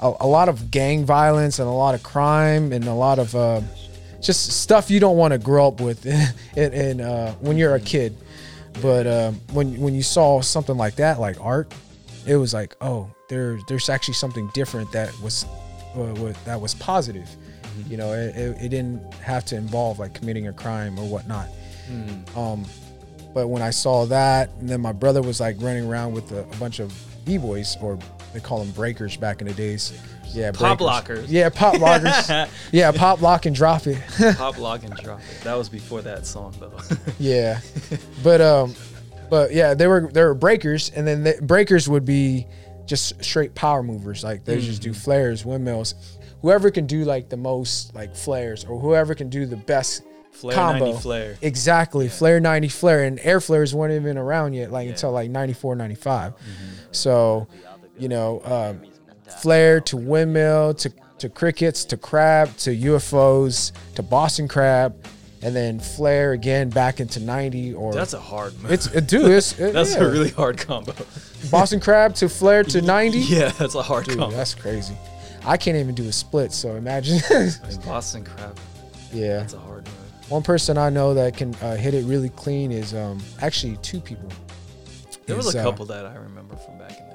a, 0.02 0.14
a 0.22 0.28
lot 0.28 0.50
of 0.50 0.72
gang 0.72 1.06
violence 1.06 1.60
and 1.60 1.68
a 1.68 1.72
lot 1.72 1.96
of 1.96 2.04
crime 2.04 2.72
and 2.72 2.86
a 2.86 2.94
lot 2.94 3.20
of 3.20 3.36
uh, 3.36 3.62
just 4.22 4.52
stuff 4.62 4.90
you 4.92 5.00
don't 5.00 5.18
want 5.18 5.32
to 5.34 5.38
grow 5.38 5.68
up 5.68 5.82
with 5.82 6.06
in, 6.58 6.74
in 6.74 7.02
uh 7.02 7.34
when 7.36 7.58
you're 7.58 7.76
a 7.76 7.80
kid. 7.80 8.16
But 8.82 9.08
um 9.08 9.36
when 9.54 9.80
when 9.80 9.94
you 9.94 10.04
saw 10.04 10.42
something 10.42 10.78
like 10.78 10.96
that, 10.96 11.20
like 11.20 11.40
art, 11.42 11.74
it 12.28 12.36
was 12.36 12.54
like, 12.54 12.76
oh, 12.82 13.10
there 13.30 13.60
there's 13.68 13.90
actually 13.90 14.14
something 14.16 14.50
different 14.54 14.92
that 14.92 15.12
was 15.22 15.46
uh, 15.96 16.14
wa- 16.18 16.34
that 16.46 16.60
was 16.60 16.76
positive. 16.76 17.30
You 17.88 17.96
know, 17.98 18.12
it, 18.12 18.36
it, 18.36 18.58
it 18.66 18.70
didn't 18.70 19.14
have 19.16 19.46
to 19.46 19.56
involve 19.56 20.00
like 20.00 20.14
committing 20.14 20.48
a 20.48 20.54
crime 20.54 21.00
or 21.00 21.08
whatnot. 21.08 21.48
Um, 22.36 22.66
but 23.34 23.48
when 23.48 23.62
I 23.62 23.70
saw 23.70 24.06
that, 24.08 24.50
and 24.60 24.68
then 24.68 24.82
my 24.82 24.92
brother 24.92 25.22
was 25.22 25.40
like 25.40 25.56
running 25.60 25.86
around 25.88 26.14
with 26.14 26.32
a, 26.32 26.42
a 26.42 26.56
bunch 26.58 26.80
of 26.80 26.92
b 27.26 27.38
boys, 27.38 27.78
or 27.82 27.98
they 28.34 28.40
call 28.40 28.60
them 28.60 28.72
breakers 28.72 29.18
back 29.18 29.42
in 29.42 29.48
the 29.48 29.54
days. 29.54 29.94
Yeah, 30.32 30.52
Pop 30.52 30.78
breakers. 30.78 30.82
lockers. 30.82 31.32
Yeah, 31.32 31.50
pop 31.50 31.80
lockers. 31.80 32.30
yeah, 32.72 32.92
pop 32.92 33.22
lock 33.22 33.46
and 33.48 33.56
drop 33.56 33.88
it. 33.88 33.98
Pop 34.38 34.60
lock 34.60 34.84
and 34.84 34.94
drop 34.98 35.20
it. 35.20 35.44
That 35.44 35.56
was 35.56 35.70
before 35.70 36.02
that 36.04 36.26
song 36.28 36.54
though. 36.60 36.78
yeah, 37.20 37.62
but 38.24 38.40
um, 38.40 38.76
but 39.32 39.52
yeah, 39.54 39.74
they 39.74 39.88
were 39.88 40.10
they 40.14 40.24
were 40.24 40.36
breakers, 40.36 40.92
and 40.96 41.08
then 41.08 41.24
the 41.24 41.40
breakers 41.42 41.90
would 41.90 42.06
be 42.06 42.46
just 42.86 43.24
straight 43.24 43.56
power 43.56 43.82
movers. 43.82 44.24
Like 44.24 44.46
they 44.46 44.62
just 44.62 44.82
do 44.84 44.94
flares, 44.94 45.44
windmills. 45.46 45.96
Whoever 46.44 46.70
can 46.70 46.86
do 46.86 47.06
like 47.06 47.30
the 47.30 47.38
most 47.38 47.96
like 47.96 48.16
flares, 48.16 48.66
or 48.66 48.80
whoever 48.80 49.16
can 49.16 49.30
do 49.30 49.48
the 49.48 49.58
best 49.58 50.04
Flare 50.32 50.56
combo. 50.56 50.86
90 50.86 51.02
flare. 51.02 51.38
Exactly. 51.42 52.08
Flare 52.08 52.40
90 52.40 52.70
flare. 52.70 53.04
And 53.04 53.20
air 53.24 53.42
flares 53.42 53.76
weren't 53.76 53.94
even 53.94 54.18
around 54.18 54.54
yet, 54.54 54.72
like 54.72 54.86
Yeah. 54.86 54.92
until 54.92 55.12
like 55.12 55.30
94, 55.30 55.76
95. 55.76 56.34
So, 56.92 57.48
you 58.00 58.10
know, 58.10 58.42
um, 58.46 58.82
flare 59.42 59.80
to 59.82 59.98
windmill 59.98 60.74
to, 60.76 60.92
to 61.20 61.30
crickets 61.30 61.86
to 61.86 61.98
crab 61.98 62.56
to 62.58 62.76
UFOs 62.76 63.72
to 63.96 64.04
Boston 64.04 64.48
crab. 64.48 64.96
And 65.42 65.56
then 65.56 65.80
flare 65.80 66.34
again 66.34 66.70
back 66.70 67.00
into 67.00 67.22
90 67.22 67.74
or 67.74 67.94
That's 67.94 68.12
a 68.12 68.20
hard 68.20 68.62
move. 68.62 68.74
it's 68.74 68.88
it, 68.88 69.08
dude, 69.08 69.32
it's 69.32 69.58
it, 69.58 69.72
That's 69.74 69.96
yeah. 69.96 70.02
a 70.04 70.10
really 70.12 70.32
hard 70.32 70.58
combo. 70.58 70.94
Boston 71.50 71.80
crab 71.80 72.14
to 72.16 72.28
flare 72.28 72.66
to 72.66 72.82
90. 72.98 73.20
Yeah, 73.20 73.48
that's 73.58 73.74
a 73.76 73.82
hard 73.82 74.04
Dude, 74.06 74.18
combo. 74.18 74.36
that's 74.36 74.54
crazy. 74.54 74.98
I 75.46 75.56
can't 75.56 75.78
even 75.78 75.96
do 75.96 76.10
a 76.10 76.12
split, 76.12 76.52
so 76.52 76.76
imagine. 76.76 77.20
Boston 77.86 78.26
crab. 78.26 78.60
yeah. 79.14 79.38
That's 79.38 79.54
a 79.54 79.60
hard 79.60 79.86
move. 79.86 80.30
One 80.30 80.44
person 80.44 80.78
I 80.78 80.90
know 80.90 81.14
that 81.14 81.38
can 81.38 81.56
uh, 81.62 81.78
hit 81.78 81.94
it 81.94 82.04
really 82.04 82.30
clean 82.32 82.74
is 82.74 82.94
um 82.94 83.20
actually 83.42 83.78
two 83.78 84.02
people. 84.02 84.28
There 85.26 85.38
was 85.38 85.48
Is, 85.48 85.56
a 85.56 85.60
uh, 85.62 85.64
couple 85.64 85.86
that 85.86 86.06
I 86.06 86.16
remember 86.16 86.58
from 86.58 86.78
back 86.80 87.00
in 87.00 87.06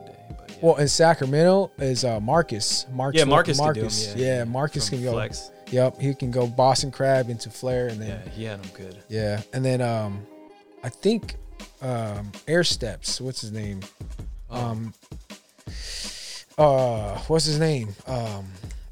Well, 0.63 0.77
in 0.77 0.89
Sacramento 0.89 1.71
is 1.79 2.05
uh, 2.05 2.21
Marcus. 2.21 2.87
Marcus. 2.93 3.19
yeah, 3.19 3.25
Marcus, 3.25 3.59
Marcus. 3.59 4.07
could 4.09 4.15
do 4.17 4.23
'em, 4.23 4.27
yeah, 4.27 4.37
yeah, 4.39 4.45
Marcus 4.45 4.89
from 4.89 4.99
can 4.99 5.05
go. 5.05 5.13
Flex. 5.13 5.51
Yep, 5.71 6.01
he 6.01 6.15
can 6.15 6.31
go 6.31 6.47
Boston 6.47 6.91
Crab 6.91 7.29
into 7.31 7.51
Flare, 7.51 7.89
and 7.89 8.01
then 8.01 8.09
Yeah, 8.25 8.31
he 8.31 8.45
had 8.45 8.63
them 8.63 8.71
good. 8.75 9.03
yeah, 9.09 9.41
and 9.53 9.65
then 9.65 9.81
um, 9.81 10.25
I 10.83 10.89
think 10.89 11.37
um, 11.83 12.31
Air 12.47 12.65
Steps. 12.65 13.21
What's 13.21 13.41
his 13.41 13.51
name? 13.53 13.81
Oh, 14.51 14.61
Um, 14.61 14.95
uh, 16.57 17.19
what's 17.27 17.45
his 17.45 17.59
name? 17.59 17.95
Um, 18.07 18.47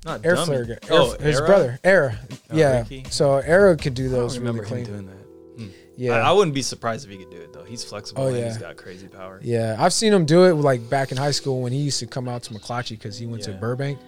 not 0.04 0.24
Air 0.26 0.34
dummy. 0.34 0.46
Flare. 0.46 0.64
guy. 0.64 0.72
Air, 0.72 0.78
Oh, 0.90 1.16
his 1.18 1.36
Era? 1.38 1.46
brother, 1.46 1.78
Era. 1.84 2.18
Oh, 2.50 2.56
yeah. 2.56 2.84
So 3.10 3.34
Era 3.36 3.76
could 3.76 3.94
do 3.94 4.06
I 4.06 4.08
those 4.08 4.38
really 4.38 4.48
remember 4.50 4.64
clean. 4.68 4.84
him 4.86 4.92
doing 4.92 5.06
that. 5.06 5.62
Hmm. 5.62 5.68
Yeah. 5.96 6.12
I, 6.14 6.30
I 6.30 6.32
wouldn't 6.32 6.54
be 6.54 6.62
surprised 6.62 7.04
if 7.04 7.10
he 7.12 7.18
could 7.18 7.30
do 7.30 7.36
it. 7.40 7.51
He's 7.72 7.82
flexible. 7.82 8.24
Oh, 8.24 8.28
yeah. 8.28 8.44
He's 8.44 8.58
got 8.58 8.76
crazy 8.76 9.08
power. 9.08 9.40
Yeah, 9.42 9.76
I've 9.78 9.94
seen 9.94 10.12
him 10.12 10.26
do 10.26 10.44
it 10.44 10.52
like 10.52 10.90
back 10.90 11.10
in 11.10 11.16
high 11.16 11.30
school 11.30 11.62
when 11.62 11.72
he 11.72 11.78
used 11.78 12.00
to 12.00 12.06
come 12.06 12.28
out 12.28 12.42
to 12.42 12.52
McClatchy 12.52 12.90
because 12.90 13.16
he 13.16 13.24
went 13.24 13.44
to 13.44 13.52
Burbank, 13.52 13.98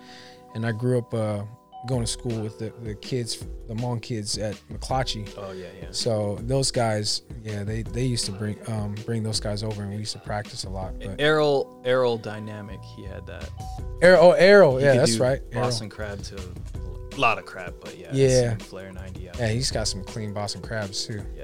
and 0.54 0.66
I 0.66 0.72
grew 0.72 0.98
up 0.98 1.14
uh, 1.14 1.44
going 1.86 2.02
to 2.02 2.06
school 2.06 2.42
with 2.42 2.58
the, 2.58 2.74
the 2.82 2.94
kids, 2.96 3.38
the 3.66 3.72
Hmong 3.72 4.02
kids 4.02 4.36
at 4.36 4.54
McClatchy. 4.70 5.32
Oh 5.38 5.52
yeah, 5.52 5.68
yeah. 5.80 5.88
So 5.92 6.38
those 6.42 6.70
guys, 6.70 7.22
yeah, 7.42 7.64
they 7.64 7.84
they 7.84 8.04
used 8.04 8.26
to 8.26 8.32
bring 8.32 8.58
um 8.68 8.96
bring 9.06 9.22
those 9.22 9.40
guys 9.40 9.62
over, 9.62 9.80
and 9.80 9.92
we 9.92 9.96
used 9.96 10.12
to 10.12 10.18
practice 10.18 10.64
a 10.64 10.68
lot. 10.68 10.92
But 11.00 11.18
Errol 11.18 11.80
Errol 11.86 12.18
Dynamic, 12.18 12.82
he 12.82 13.04
had 13.04 13.26
that. 13.26 13.48
Arrow, 14.02 14.18
oh 14.20 14.30
Arrow, 14.32 14.76
He 14.76 14.84
yeah, 14.84 14.96
that's 14.96 15.16
right. 15.16 15.40
Boston 15.52 15.88
crab 15.88 16.22
to 16.24 16.36
a 16.36 17.20
lot 17.20 17.38
of 17.38 17.46
crab, 17.46 17.74
but 17.80 17.96
yeah. 17.96 18.10
Yeah. 18.12 18.56
Flare 18.56 18.92
ninety. 18.92 19.22
Yeah. 19.22 19.32
Yeah, 19.38 19.48
he's 19.48 19.70
got 19.70 19.88
some 19.88 20.04
clean 20.04 20.34
Boston 20.34 20.60
crabs 20.60 21.06
too. 21.06 21.22
Yeah, 21.34 21.43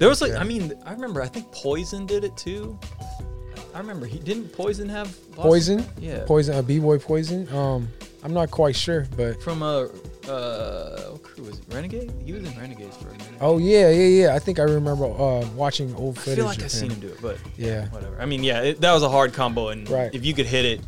There 0.00 0.08
was 0.08 0.20
like, 0.20 0.32
Yeah. 0.32 0.40
I 0.40 0.44
mean, 0.44 0.72
I 0.84 0.92
remember. 0.92 1.22
I 1.22 1.28
think 1.28 1.52
Poison 1.52 2.06
did 2.06 2.24
it 2.24 2.36
too. 2.36 2.76
I 3.74 3.78
remember 3.78 4.06
he 4.06 4.18
didn't 4.18 4.48
Poison 4.52 4.88
have 4.88 5.06
Boston 5.36 5.42
Poison, 5.44 5.86
Yeah. 6.00 6.24
poison, 6.26 6.56
a 6.56 6.62
b 6.62 6.80
boy 6.80 6.98
poison. 6.98 7.46
Um, 7.54 7.88
I'm 8.24 8.32
not 8.34 8.50
quite 8.50 8.74
sure, 8.74 9.06
but 9.16 9.40
From 9.42 9.62
a 9.62 9.88
uh, 10.28 11.00
what 11.12 11.22
crew 11.22 11.44
was 11.44 11.58
it? 11.58 11.64
Renegade? 11.72 12.12
He 12.24 12.32
was 12.32 12.42
in 12.44 12.58
Renegades 12.58 12.96
for 12.96 13.08
a 13.08 13.12
minute. 13.12 13.26
oh 13.40 13.58
yeah, 13.58 13.88
yeah, 13.90 14.24
yeah. 14.26 14.34
I 14.34 14.38
think 14.38 14.58
I 14.58 14.62
remember 14.64 15.04
uh, 15.06 15.46
watching 15.54 15.94
old 15.94 16.18
I 16.18 16.20
footage. 16.20 16.36
feel 16.38 16.44
like 16.46 16.62
I've 16.62 16.70
seen 16.70 16.90
him 16.90 17.00
do 17.00 17.08
it, 17.08 17.22
but 17.22 17.36
Yeah. 17.56 17.86
whatever. 17.88 18.20
I 18.20 18.26
mean, 18.26 18.42
yeah, 18.42 18.60
it, 18.62 18.80
that 18.80 18.92
was 18.92 19.02
a 19.02 19.08
hard 19.08 19.32
combo, 19.34 19.68
and 19.68 19.88
Right. 19.88 20.12
if 20.14 20.24
you 20.24 20.34
could 20.34 20.46
hit 20.46 20.64
it, 20.64 20.80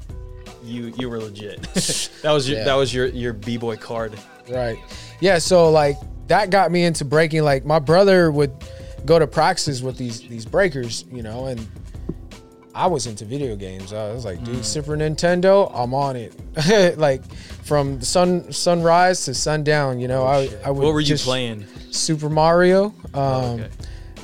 you 0.65 0.93
you 0.99 1.09
were 1.09 1.19
legit. 1.21 1.63
that 2.23 2.33
was 2.33 2.49
your 2.49 2.59
Yeah. 2.59 2.65
that 2.65 2.75
was 2.75 2.93
your 2.93 3.07
your 3.07 3.33
b 3.33 3.59
boy 3.59 3.77
card. 3.77 4.13
Right. 4.49 4.79
Yeah. 5.21 5.39
So 5.39 5.71
like 5.71 5.97
that 6.29 6.51
got 6.51 6.71
me 6.73 6.83
into 6.85 7.05
breaking. 7.05 7.43
Like 7.45 7.65
my 7.65 7.79
brother 7.79 8.31
would 8.33 8.53
go 9.07 9.19
to 9.19 9.27
practices 9.27 9.83
with 9.83 9.97
these 9.99 10.21
these 10.29 10.45
breakers, 10.47 11.05
you 11.13 11.23
know, 11.23 11.47
and 11.47 11.67
I 12.75 12.87
was 12.87 13.07
into 13.07 13.25
video 13.27 13.55
games. 13.55 13.93
I 13.93 14.13
was 14.13 14.25
like, 14.25 14.43
dude, 14.45 14.57
Mm. 14.57 14.65
Super 14.65 14.97
Nintendo, 14.97 15.71
I'm 15.75 15.93
on 15.93 16.17
it. 16.17 16.33
like 16.99 17.23
from 17.65 18.01
sun 18.01 18.51
sunrise 18.53 19.25
to 19.27 19.35
sundown, 19.35 20.01
you 20.01 20.09
know. 20.09 20.25
I 20.25 20.49
I 20.65 20.71
would 20.71 20.83
Oh, 20.83 20.87
what 20.87 20.95
were 20.95 21.01
you 21.01 21.17
playing? 21.17 21.67
Super 21.91 22.31
Mario. 22.31 22.87
Um, 22.87 22.95
Oh, 23.15 23.61
okay. 23.61 23.69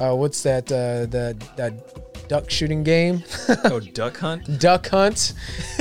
uh, 0.00 0.14
what's 0.14 0.42
that? 0.44 0.70
Uh, 0.72 1.04
that 1.06 1.56
that 1.56 2.28
duck 2.28 2.50
shooting 2.50 2.82
game, 2.84 3.22
Oh, 3.64 3.80
Duck 3.94 4.16
Hunt. 4.18 4.60
Duck 4.60 4.86
Hunt. 4.88 5.32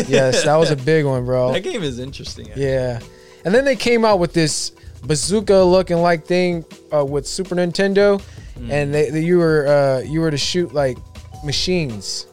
Yes, 0.08 0.44
that 0.44 0.56
was 0.56 0.72
a 0.72 0.76
big 0.92 1.06
one, 1.06 1.26
bro. 1.26 1.52
That 1.54 1.62
game 1.64 1.84
is 1.84 2.00
interesting. 2.00 2.48
actually. 2.50 2.66
Yeah, 2.66 3.00
and 3.46 3.54
then 3.54 3.64
they 3.66 3.76
came 3.76 4.04
out 4.06 4.20
with 4.20 4.34
this 4.34 4.72
bazooka 5.04 5.56
looking 5.64 5.98
like 5.98 6.26
thing 6.26 6.66
uh, 6.94 7.04
with 7.06 7.28
Super 7.28 7.56
Nintendo, 7.56 8.22
Hmm. 8.58 8.72
and 8.72 8.94
they, 8.94 9.10
they- 9.10 9.22
you 9.24 9.38
were 9.38 9.68
uh, 9.68 10.00
you 10.02 10.20
were 10.22 10.32
to 10.32 10.38
shoot 10.38 10.74
like 10.74 10.98
machines. 11.44 12.26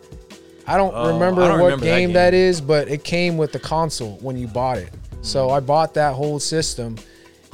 I 0.66 0.76
don't 0.78 0.94
Oh, 0.94 1.12
remember 1.12 1.42
I 1.42 1.48
don't 1.48 1.58
what 1.60 1.64
remember 1.66 1.84
that 1.84 1.90
game, 1.98 2.08
game. 2.08 2.14
that 2.14 2.32
is, 2.34 2.60
but 2.60 2.88
it 2.88 3.04
came 3.04 3.36
with 3.36 3.52
the 3.52 3.58
console 3.58 4.16
when 4.22 4.36
you 4.38 4.46
bought 4.48 4.78
it. 4.78 4.90
So 5.22 5.48
Hmm. 5.48 5.54
I 5.54 5.60
bought 5.60 5.94
that 5.94 6.14
whole 6.14 6.40
system, 6.40 6.96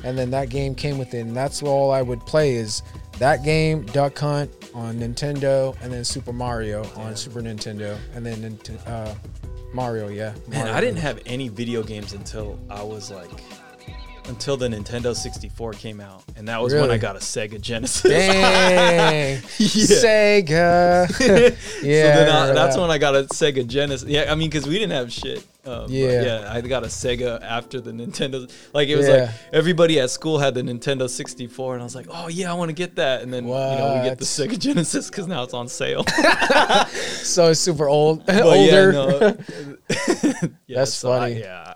and 0.04 0.16
then 0.16 0.30
that 0.30 0.48
game 0.48 0.74
came 0.74 0.96
with 0.98 1.12
it, 1.14 1.20
and 1.20 1.36
that's 1.36 1.62
all 1.62 1.90
I 1.90 2.02
would 2.02 2.20
play 2.20 2.54
is 2.54 2.82
that 3.18 3.42
game, 3.44 3.84
Duck 3.86 4.16
Hunt 4.18 4.50
on 4.74 4.98
Nintendo, 5.00 5.76
and 5.82 5.92
then 5.92 6.04
Super 6.04 6.32
Mario 6.32 6.84
on 6.96 7.16
Super 7.16 7.40
Nintendo, 7.42 7.98
and 8.14 8.24
then 8.24 8.58
uh, 8.86 9.12
Mario. 9.74 10.08
Yeah, 10.08 10.32
Man, 10.48 10.68
I 10.68 10.80
didn't 10.80 10.98
have 10.98 11.20
any 11.26 11.48
video 11.48 11.82
games 11.82 12.12
until 12.12 12.58
I 12.70 12.82
was 12.84 13.10
like, 13.10 13.28
until 14.28 14.56
the 14.56 14.68
Nintendo 14.68 15.14
64 15.14 15.72
came 15.72 16.00
out, 16.00 16.22
and 16.36 16.46
that 16.48 16.60
was 16.62 16.72
when 16.74 16.90
I 16.90 16.98
got 16.98 17.16
a 17.16 17.20
Sega 17.20 17.60
Genesis. 17.60 18.02
Dang. 18.10 19.38
Sega. 19.42 21.08
yeah. 21.10 21.48
so 22.14 22.24
then 22.24 22.28
I, 22.30 22.52
that's 22.52 22.76
that. 22.76 22.80
when 22.80 22.90
I 22.90 22.98
got 22.98 23.14
a 23.16 23.22
Sega 23.24 23.66
Genesis. 23.66 24.08
Yeah, 24.08 24.30
I 24.30 24.34
mean, 24.34 24.48
because 24.50 24.66
we 24.68 24.74
didn't 24.74 24.92
have 24.92 25.12
shit. 25.12 25.46
Um, 25.64 25.86
Yeah. 25.90 26.22
yeah, 26.22 26.52
I 26.52 26.60
got 26.62 26.84
a 26.84 26.86
Sega 26.86 27.42
after 27.42 27.80
the 27.80 27.90
Nintendo. 27.92 28.50
Like 28.72 28.88
it 28.88 28.96
was 28.96 29.06
Yeah. 29.08 29.14
like 29.14 29.30
everybody 29.52 30.00
at 30.00 30.08
school 30.10 30.38
had 30.38 30.54
the 30.54 30.62
Nintendo 30.62 31.08
64, 31.08 31.74
and 31.74 31.82
I 31.82 31.84
was 31.84 31.94
like, 31.94 32.06
oh 32.08 32.28
yeah, 32.28 32.50
I 32.50 32.54
want 32.54 32.70
to 32.70 32.74
get 32.74 32.96
that. 32.96 33.22
And 33.22 33.32
then 33.32 33.44
you 33.46 33.50
know 33.52 34.00
we 34.02 34.08
get 34.08 34.18
the 34.18 34.24
Sega 34.24 34.58
Genesis 34.58 35.10
because 35.10 35.26
now 35.26 35.42
it's 35.42 35.54
on 35.54 35.68
sale. 35.68 36.04
so 37.22 37.50
it's 37.50 37.60
super 37.60 37.88
old. 37.88 38.24
But 38.26 38.42
older. 38.42 38.58
Yeah, 38.60 38.90
no. 38.90 39.36
yeah, 40.66 40.76
That's 40.78 40.94
so 40.94 41.12
I- 41.12 41.18
funny. 41.18 41.40
yeah, 41.40 41.74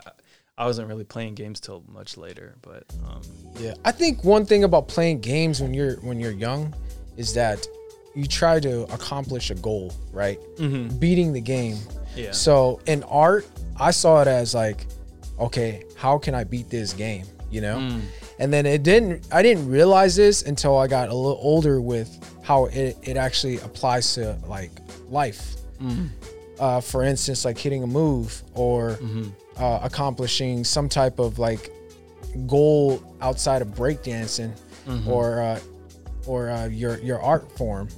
I 0.57 0.65
wasn't 0.65 0.87
really 0.87 1.03
playing 1.03 1.35
games 1.35 1.59
till 1.59 1.83
much 1.87 2.17
later, 2.17 2.55
but 2.61 2.83
um, 3.05 3.21
Yeah, 3.59 3.73
I 3.83 3.91
think 3.91 4.23
one 4.23 4.45
thing 4.45 4.63
about 4.63 4.87
playing 4.87 5.19
games 5.19 5.61
when 5.61 5.73
you're 5.73 5.95
when 5.97 6.19
you're 6.19 6.31
young 6.31 6.73
is 7.17 7.33
that 7.33 7.67
you 8.15 8.25
try 8.25 8.59
to 8.61 8.83
accomplish 8.93 9.51
a 9.51 9.55
goal, 9.55 9.91
right? 10.13 10.39
Beating 10.99 11.33
the 11.33 11.41
game. 11.41 11.77
yeah. 12.15 12.31
So 12.31 12.79
in 12.85 13.03
art, 13.03 13.45
I 13.77 13.91
saw 13.91 14.21
it 14.21 14.27
as 14.29 14.53
like, 14.55 14.87
okay, 15.39 15.83
how 15.97 16.17
can 16.17 16.33
I 16.33 16.45
beat 16.45 16.69
this 16.69 16.93
game? 16.93 17.25
You 17.51 17.61
know, 17.61 17.77
Mm. 17.77 18.01
and 18.39 18.51
then 18.53 18.65
it 18.65 18.83
didn't. 18.83 19.27
I 19.31 19.41
didn't 19.43 19.69
realize 19.69 20.15
this 20.15 20.41
until 20.43 20.77
I 20.77 20.87
got 20.87 21.09
a 21.09 21.13
little 21.13 21.37
older 21.41 21.79
with 21.81 22.09
how 22.43 22.65
it 22.65 22.97
it 23.03 23.17
actually 23.17 23.57
applies 23.59 24.13
to 24.15 24.37
like 24.47 24.71
life. 25.09 25.55
Mm. 25.81 26.09
Uh, 26.59 26.79
for 26.81 27.03
instance, 27.03 27.43
like 27.45 27.57
hitting 27.57 27.83
a 27.83 27.87
move 27.87 28.41
or 28.53 28.91
Mm-hmm. 29.01 29.29
Uh, 29.57 29.79
accomplishing 29.83 30.63
some 30.63 30.89
type 30.89 31.19
of 31.19 31.39
like 31.39 31.71
goal 32.47 33.01
outside 33.21 33.61
of 33.61 33.69
breakdancing 33.69 34.51
Mm-hmm. 34.87 35.09
or 35.09 35.41
uh, 35.41 35.59
or 36.27 36.49
uh, 36.51 36.67
your 36.67 36.99
your 36.99 37.19
art 37.19 37.51
form. 37.57 37.89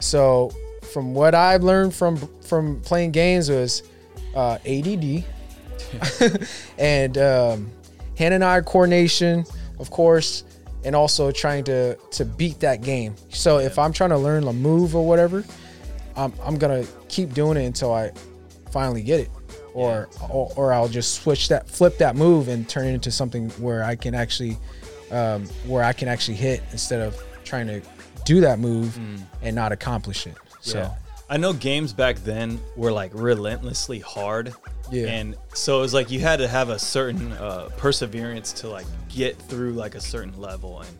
So 0.00 0.52
from 0.92 1.14
what 1.14 1.34
I've 1.34 1.62
learned 1.62 1.94
from 1.94 2.16
from 2.42 2.80
playing 2.82 3.12
games 3.12 3.48
was 3.48 3.82
uh, 4.34 4.58
ADD 4.66 5.24
and 6.78 7.18
um, 7.18 7.70
hand-eye 8.18 8.60
coordination, 8.62 9.44
of 9.78 9.90
course, 9.90 10.44
and 10.84 10.94
also 10.94 11.30
trying 11.30 11.64
to 11.64 11.96
to 11.96 12.24
beat 12.26 12.60
that 12.60 12.82
game. 12.82 13.14
So 13.30 13.58
if 13.58 13.78
I'm 13.78 13.92
trying 13.94 14.10
to 14.10 14.18
learn 14.18 14.44
a 14.46 14.52
move 14.52 14.94
or 14.94 15.06
whatever, 15.06 15.44
I'm 16.16 16.32
I'm 16.44 16.56
gonna 16.58 16.84
keep 17.08 17.32
doing 17.32 17.56
it 17.56 17.64
until 17.64 17.92
I 17.92 18.10
finally 18.70 19.02
get 19.02 19.20
it. 19.20 19.30
Or, 19.74 20.08
or 20.28 20.52
or 20.56 20.72
I'll 20.72 20.88
just 20.88 21.22
switch 21.22 21.48
that 21.48 21.68
flip 21.68 21.96
that 21.98 22.14
move 22.14 22.48
and 22.48 22.68
turn 22.68 22.86
it 22.86 22.94
into 22.94 23.10
something 23.10 23.48
where 23.50 23.82
I 23.84 23.96
can 23.96 24.14
actually 24.14 24.58
um, 25.10 25.46
where 25.66 25.82
I 25.82 25.92
can 25.92 26.08
actually 26.08 26.36
hit 26.36 26.62
instead 26.72 27.00
of 27.00 27.22
trying 27.44 27.66
to 27.68 27.80
do 28.24 28.40
that 28.42 28.58
move 28.58 28.98
and 29.42 29.56
not 29.56 29.72
accomplish 29.72 30.26
it. 30.26 30.36
So 30.60 30.78
Yeah. 30.78 30.94
I 31.30 31.38
know 31.38 31.54
games 31.54 31.94
back 31.94 32.16
then 32.18 32.60
were 32.76 32.92
like 32.92 33.10
relentlessly 33.14 34.00
hard. 34.00 34.54
Yeah. 34.90 35.06
And 35.06 35.36
so 35.54 35.78
it 35.78 35.80
was 35.80 35.94
like 35.94 36.10
you 36.10 36.20
had 36.20 36.36
to 36.40 36.48
have 36.48 36.68
a 36.68 36.78
certain 36.78 37.32
uh, 37.32 37.70
perseverance 37.78 38.52
to 38.54 38.68
like 38.68 38.84
get 39.08 39.38
through 39.38 39.72
like 39.72 39.94
a 39.94 40.00
certain 40.00 40.38
level. 40.38 40.80
And 40.80 40.98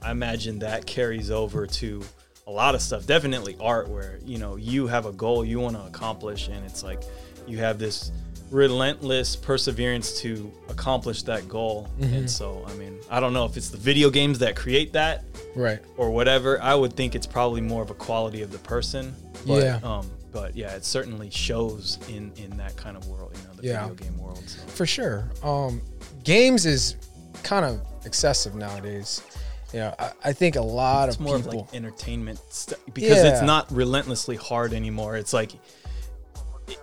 I 0.00 0.10
imagine 0.10 0.58
that 0.60 0.86
carries 0.86 1.30
over 1.30 1.66
to 1.66 2.02
a 2.46 2.50
lot 2.50 2.74
of 2.74 2.80
stuff. 2.80 3.06
Definitely 3.06 3.56
art 3.60 3.88
where, 3.88 4.18
you 4.24 4.38
know, 4.38 4.56
you 4.56 4.86
have 4.86 5.04
a 5.06 5.12
goal 5.12 5.44
you 5.44 5.60
want 5.60 5.76
to 5.76 5.82
accomplish 5.82 6.48
and 6.48 6.64
it's 6.64 6.82
like 6.82 7.02
you 7.48 7.58
have 7.58 7.78
this 7.78 8.12
relentless 8.50 9.34
perseverance 9.36 10.20
to 10.20 10.52
accomplish 10.68 11.22
that 11.24 11.48
goal. 11.48 11.88
Mm-hmm. 11.98 12.14
And 12.14 12.30
so, 12.30 12.64
I 12.68 12.74
mean, 12.74 12.98
I 13.10 13.18
don't 13.20 13.32
know 13.32 13.44
if 13.44 13.56
it's 13.56 13.68
the 13.70 13.76
video 13.76 14.10
games 14.10 14.38
that 14.40 14.54
create 14.54 14.92
that 14.92 15.24
right. 15.56 15.80
or 15.96 16.10
whatever. 16.10 16.60
I 16.62 16.74
would 16.74 16.92
think 16.94 17.14
it's 17.14 17.26
probably 17.26 17.60
more 17.60 17.82
of 17.82 17.90
a 17.90 17.94
quality 17.94 18.42
of 18.42 18.52
the 18.52 18.58
person. 18.58 19.14
But, 19.46 19.62
Yeah. 19.62 19.80
Um, 19.82 20.10
but 20.32 20.56
yeah, 20.56 20.74
it 20.74 20.84
certainly 20.84 21.30
shows 21.30 21.98
in 22.08 22.32
in 22.36 22.56
that 22.56 22.76
kind 22.76 22.96
of 22.96 23.06
world, 23.06 23.32
you 23.36 23.42
know, 23.48 23.54
the 23.54 23.66
Yeah. 23.66 23.88
video 23.88 24.04
game 24.10 24.18
world. 24.18 24.42
So. 24.48 24.60
For 24.66 24.86
sure. 24.86 25.30
Um, 25.42 25.80
games 26.24 26.66
is 26.66 26.96
kind 27.42 27.64
of 27.64 27.80
excessive 28.04 28.54
nowadays. 28.54 29.22
You 29.72 29.80
know, 29.80 29.94
I, 29.98 30.12
I 30.24 30.32
think 30.32 30.54
a 30.56 30.60
lot 30.62 31.08
It's 31.08 31.16
of 31.16 31.22
more 31.22 31.36
people. 31.38 31.60
of 31.62 31.66
like 31.66 31.74
entertainment 31.74 32.40
st- 32.50 32.78
because 32.94 33.18
it's 33.24 33.42
not 33.42 33.70
relentlessly 33.72 34.36
hard 34.36 34.72
anymore. 34.72 35.16
It's 35.16 35.32
like 35.32 35.52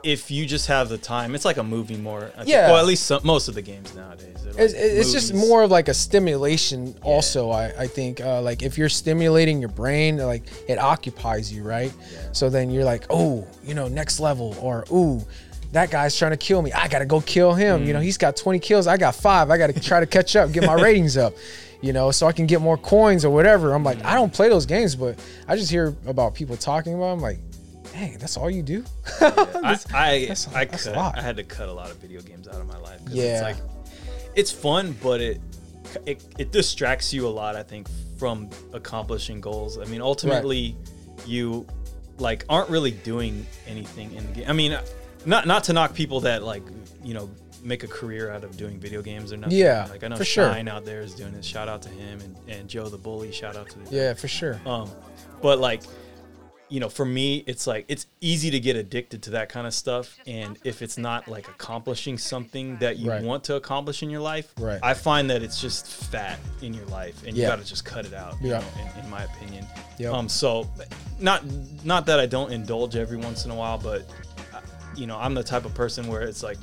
if 0.04 0.30
you 0.32 0.46
just 0.46 0.68
have 0.68 0.90
the 0.90 0.98
time, 0.98 1.34
it's 1.36 1.46
like 1.46 1.58
a 1.58 1.64
movie 1.64 1.98
more. 1.98 2.26
I 2.36 2.38
think. 2.40 2.50
Yeah. 2.50 2.68
Well, 2.72 2.78
at 2.78 2.86
least 2.86 3.06
some, 3.08 3.22
most 3.24 3.48
of 3.48 3.56
the 3.56 3.62
games 3.62 3.94
nowadays. 3.96 4.36
it's, 4.46 4.74
like 4.74 4.82
it's 4.84 5.12
just 5.12 5.34
more 5.34 5.64
of 5.64 5.72
like 5.72 5.88
a 5.88 5.94
stimulation 5.94 6.94
also 7.04 7.50
I, 7.52 7.66
I 7.80 7.88
think 7.88 8.20
uh, 8.22 8.42
like 8.42 8.62
if 8.64 8.78
you're 8.78 8.90
stimulating 8.90 9.60
your 9.60 9.70
brain 9.70 10.18
like 10.18 10.44
it 10.68 10.78
occupies 10.78 11.52
you 11.54 11.64
right 11.64 11.92
Yeah. 12.14 12.20
so 12.34 12.50
then 12.50 12.70
you're 12.70 12.84
like 12.84 13.06
oh 13.10 13.48
you 13.64 13.74
know 13.74 13.88
next 13.88 14.20
level 14.20 14.56
or 14.62 14.84
ooh 14.92 15.22
that 15.72 15.90
guy's 15.90 16.18
trying 16.18 16.32
to 16.32 16.38
kill 16.38 16.62
me 16.62 16.72
i 16.74 16.88
gotta 16.90 17.06
go 17.06 17.22
kill 17.22 17.54
him 17.54 17.82
Mm. 17.84 17.88
you 17.88 17.94
know 17.94 18.02
he's 18.02 18.18
got 18.18 18.36
20 18.36 18.60
kills 18.60 18.88
i 18.88 18.98
got 18.98 19.16
five 19.16 19.50
i 19.50 19.58
gotta 19.58 19.80
try 19.80 20.00
to 20.02 20.06
catch 20.06 20.36
up 20.36 20.52
get 20.52 20.66
my 20.66 20.74
ratings 20.82 21.16
up 21.16 21.34
you 21.82 21.94
know 21.94 22.12
so 22.12 22.28
i 22.28 22.32
can 22.34 22.46
get 22.46 22.60
more 22.62 22.78
coins 22.78 23.24
or 23.24 23.30
whatever 23.34 23.74
i'm 23.74 23.84
like 23.86 24.04
i 24.04 24.14
don't 24.16 24.34
play 24.34 24.50
those 24.50 24.66
games 24.66 24.96
but 24.96 25.18
i 25.48 25.56
just 25.56 25.72
hear 25.72 25.96
about 26.08 26.34
people 26.36 26.58
talking 26.58 26.94
about 26.94 27.14
'em, 27.14 27.20
like 27.22 27.40
dang 27.92 28.18
that's 28.18 28.38
all 28.38 28.50
you 28.50 28.62
do 28.64 28.84
I, 29.20 29.26
I, 29.94 30.20
that's- 30.26 30.48
I, 30.54 30.66
that's 30.66 30.86
cut. 30.86 31.18
I 31.18 31.22
had 31.22 31.36
to 31.38 31.44
cut 31.44 31.70
a 31.70 31.74
lot 31.74 31.92
of 31.92 31.98
video 31.98 32.22
games 32.22 32.48
out 32.48 32.56
of 32.62 32.68
my 32.68 32.78
life. 32.78 33.00
Yeah. 33.10 33.50
It's 33.50 33.60
like, 33.60 33.70
it's 34.36 34.52
fun, 34.52 34.96
but 35.04 35.20
it, 35.22 35.42
it, 36.06 36.24
it 36.38 36.52
distracts 36.52 37.14
you 37.14 37.28
a 37.28 37.30
lot, 37.30 37.56
I 37.56 37.64
think, 37.64 37.88
from 38.18 38.50
accomplishing 38.74 39.42
goals. 39.42 39.78
I 39.78 39.84
mean, 39.86 40.02
ultimately, 40.02 40.76
you 41.26 41.66
like 42.18 42.46
aren't 42.50 42.70
really 42.70 42.92
doing 42.92 43.46
anything 43.68 44.14
in 44.14 44.26
the 44.28 44.32
game. 44.40 44.46
I 44.48 44.54
mean, 44.54 44.78
not, 45.26 45.48
not 45.48 45.66
to 45.66 45.74
knock 45.74 45.94
people 45.94 46.22
that 46.22 46.44
like, 46.44 46.64
you 47.04 47.14
know, 47.14 47.30
make 47.64 47.84
a 47.84 47.88
career 47.88 48.32
out 48.32 48.44
of 48.44 48.56
doing 48.58 48.80
video 48.80 49.02
games 49.02 49.34
or 49.34 49.38
nothing. 49.38 49.58
Yeah, 49.58 49.88
Like 49.90 50.04
I 50.04 50.08
know 50.08 50.16
for 50.16 50.26
sure. 50.26 50.52
Shine 50.52 50.68
out 50.68 50.86
there 50.86 51.02
is 51.02 51.14
doing 51.14 51.34
this. 51.34 51.46
Shout 51.46 51.68
out 51.68 51.82
to 51.84 51.90
him 51.90 52.22
and, 52.22 52.36
and 52.48 52.70
Joe 52.70 52.88
the 52.90 52.98
Bully. 52.98 53.32
Shout 53.32 53.56
out 53.56 53.70
to 53.70 53.80
the 53.80 53.96
yeah 53.96 54.14
for 54.14 54.28
sure 54.28 54.60
um, 54.66 54.90
but 55.42 55.60
like, 55.60 55.82
you 56.72 56.80
know, 56.80 56.90
for 56.90 57.04
me, 57.06 57.44
it's 57.48 57.68
like 57.68 57.86
it's 57.90 58.08
easy 58.22 58.50
to 58.52 58.60
get 58.60 58.76
addicted 58.78 59.22
to 59.24 59.32
that 59.32 59.50
kind 59.50 59.68
of 59.68 59.74
stuff, 59.74 60.20
and 60.26 60.58
if 60.64 60.82
it's 60.82 60.98
not 60.98 61.28
like 61.28 61.48
accomplishing 61.50 62.18
something 62.18 62.78
that 62.78 62.98
you 62.98 63.10
Right. 63.10 63.22
want 63.22 63.44
to 63.46 63.56
accomplish 63.56 64.02
in 64.04 64.10
your 64.10 64.22
life, 64.22 64.54
Right. 64.58 64.80
I 64.82 64.94
find 64.94 65.30
that 65.30 65.44
it's 65.44 65.60
just 65.60 65.86
fat 65.86 66.40
in 66.62 66.74
your 66.74 66.86
life, 66.86 67.24
and 67.28 67.36
you 67.36 67.44
got 67.46 67.60
to 67.60 67.66
just 67.66 67.84
cut 67.84 68.06
it 68.06 68.14
out. 68.14 68.36
You 68.42 68.52
Yeah. 68.52 68.60
know, 68.60 68.68
in, 69.00 69.04
in 69.04 69.10
my 69.12 69.24
opinion. 69.24 69.68
Yep. 69.98 70.14
Um. 70.14 70.30
So, 70.30 70.70
not 71.20 71.44
not 71.84 72.06
that 72.06 72.20
I 72.20 72.26
don't 72.26 72.52
indulge 72.54 72.96
every 72.96 73.18
once 73.18 73.44
in 73.46 73.52
a 73.52 73.56
while, 73.56 73.78
but 73.78 74.02
uh, 74.54 74.62
you 74.96 75.08
know, 75.08 75.18
I'm 75.20 75.34
the 75.34 75.44
type 75.44 75.66
of 75.66 75.74
person 75.74 76.08
where 76.08 76.22
it's 76.22 76.42
like. 76.42 76.58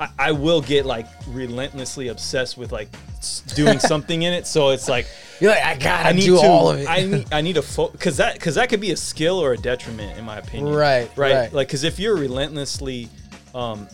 I, 0.00 0.08
I 0.18 0.32
will 0.32 0.60
get 0.62 0.86
like 0.86 1.06
relentlessly 1.28 2.08
obsessed 2.08 2.56
with 2.56 2.72
like 2.72 2.88
s- 3.18 3.42
doing 3.54 3.78
something 3.92 4.22
in 4.22 4.32
it, 4.32 4.46
so 4.46 4.70
it's 4.70 4.88
like 4.88 5.06
you're 5.40 5.50
like 5.52 5.62
i 5.64 5.76
gotta 5.76 6.08
I 6.08 6.12
need 6.12 6.24
do 6.24 6.36
to. 6.40 6.42
all 6.46 6.70
of 6.70 6.80
it 6.80 6.88
I 6.88 7.04
need. 7.04 7.26
I 7.32 7.40
need 7.42 7.54
to 7.54 7.62
focus 7.62 7.92
because 7.92 8.16
that 8.16 8.34
because 8.34 8.54
that 8.56 8.68
could 8.70 8.80
be 8.80 8.90
a 8.92 8.96
skill 8.96 9.38
or 9.38 9.52
a 9.52 9.56
detriment 9.58 10.18
in 10.18 10.24
my 10.24 10.38
opinion. 10.38 10.74
Right, 10.74 11.10
Right. 11.16 11.52
Like 11.52 11.68
because 11.68 11.84
if 11.84 11.98
you're 11.98 12.16
relentlessly 12.16 13.08
um, 13.54 13.86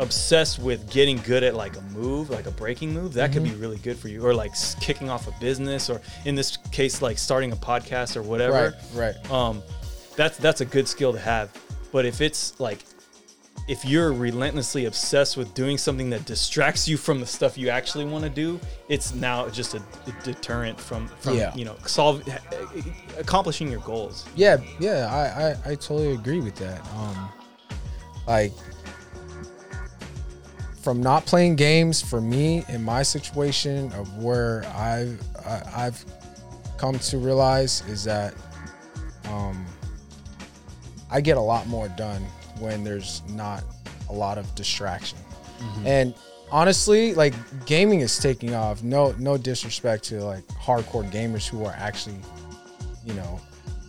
obsessed 0.00 0.58
with 0.58 0.90
getting 0.90 1.18
good 1.18 1.42
at 1.44 1.54
like 1.54 1.76
a 1.76 1.80
move, 1.82 2.30
like 2.30 2.46
a 2.46 2.50
breaking 2.50 2.92
move, 2.92 3.12
that 3.14 3.32
could 3.32 3.44
be 3.44 3.50
Mm-hmm. 3.50 3.60
really 3.60 3.78
good 3.78 3.96
for 3.96 4.08
you. 4.08 4.24
Or 4.26 4.34
like 4.34 4.50
s- 4.52 4.74
kicking 4.80 5.08
off 5.08 5.28
a 5.28 5.32
business, 5.40 5.88
or 5.88 6.00
in 6.24 6.34
this 6.34 6.56
case, 6.72 7.00
like 7.02 7.16
starting 7.18 7.52
a 7.52 7.56
podcast 7.56 8.16
or 8.16 8.22
whatever. 8.22 8.74
right 8.94 9.14
right 9.16 9.30
Um, 9.30 9.62
that's 10.16 10.36
that's 10.38 10.60
a 10.60 10.64
good 10.64 10.88
skill 10.88 11.12
to 11.12 11.18
have. 11.20 11.50
But 11.92 12.06
if 12.06 12.20
it's 12.20 12.58
like 12.58 12.80
if 13.66 13.84
you're 13.84 14.12
relentlessly 14.12 14.84
obsessed 14.84 15.36
with 15.36 15.54
doing 15.54 15.78
something 15.78 16.10
that 16.10 16.26
distracts 16.26 16.86
you 16.86 16.96
from 16.98 17.18
the 17.20 17.26
stuff 17.26 17.56
you 17.56 17.70
actually 17.70 18.04
want 18.04 18.22
to 18.24 18.30
do, 18.30 18.60
it's 18.88 19.14
now 19.14 19.48
just 19.48 19.74
a, 19.74 19.78
a 20.06 20.22
deterrent 20.22 20.78
from 20.78 21.08
from 21.08 21.36
Yeah. 21.38 21.54
you 21.54 21.64
know 21.64 21.76
solve 21.86 22.22
accomplishing 23.18 23.70
your 23.70 23.80
goals. 23.80 24.26
Yeah, 24.36 24.58
yeah, 24.78 25.08
I, 25.10 25.70
I, 25.70 25.72
I 25.72 25.74
totally 25.76 26.12
agree 26.12 26.40
with 26.40 26.56
that. 26.56 26.80
Um, 26.94 27.28
like 28.26 28.52
from 30.82 31.02
not 31.02 31.24
playing 31.24 31.56
games 31.56 32.02
for 32.02 32.20
me 32.20 32.62
in 32.68 32.84
my 32.84 33.02
situation 33.02 33.90
of 33.92 34.22
where 34.22 34.64
I've 34.74 35.18
I, 35.46 35.86
I've 35.86 36.04
come 36.76 36.98
to 36.98 37.16
realize 37.18 37.82
is 37.88 38.04
that 38.04 38.34
um, 39.26 39.64
I 41.10 41.22
get 41.22 41.38
a 41.38 41.40
lot 41.40 41.66
more 41.66 41.88
done 41.88 42.26
when 42.58 42.84
there's 42.84 43.22
not 43.30 43.64
a 44.08 44.12
lot 44.12 44.38
of 44.38 44.52
distraction. 44.54 45.18
And 45.86 46.14
honestly, 46.52 47.14
like 47.14 47.32
gaming 47.66 48.00
is 48.00 48.18
taking 48.18 48.54
off. 48.54 48.82
No 48.82 49.12
no 49.18 49.36
disrespect 49.38 50.04
to 50.04 50.22
like 50.22 50.46
hardcore 50.48 51.08
gamers 51.10 51.48
who 51.48 51.64
are 51.64 51.74
actually, 51.78 52.16
you 53.06 53.14
know, 53.14 53.40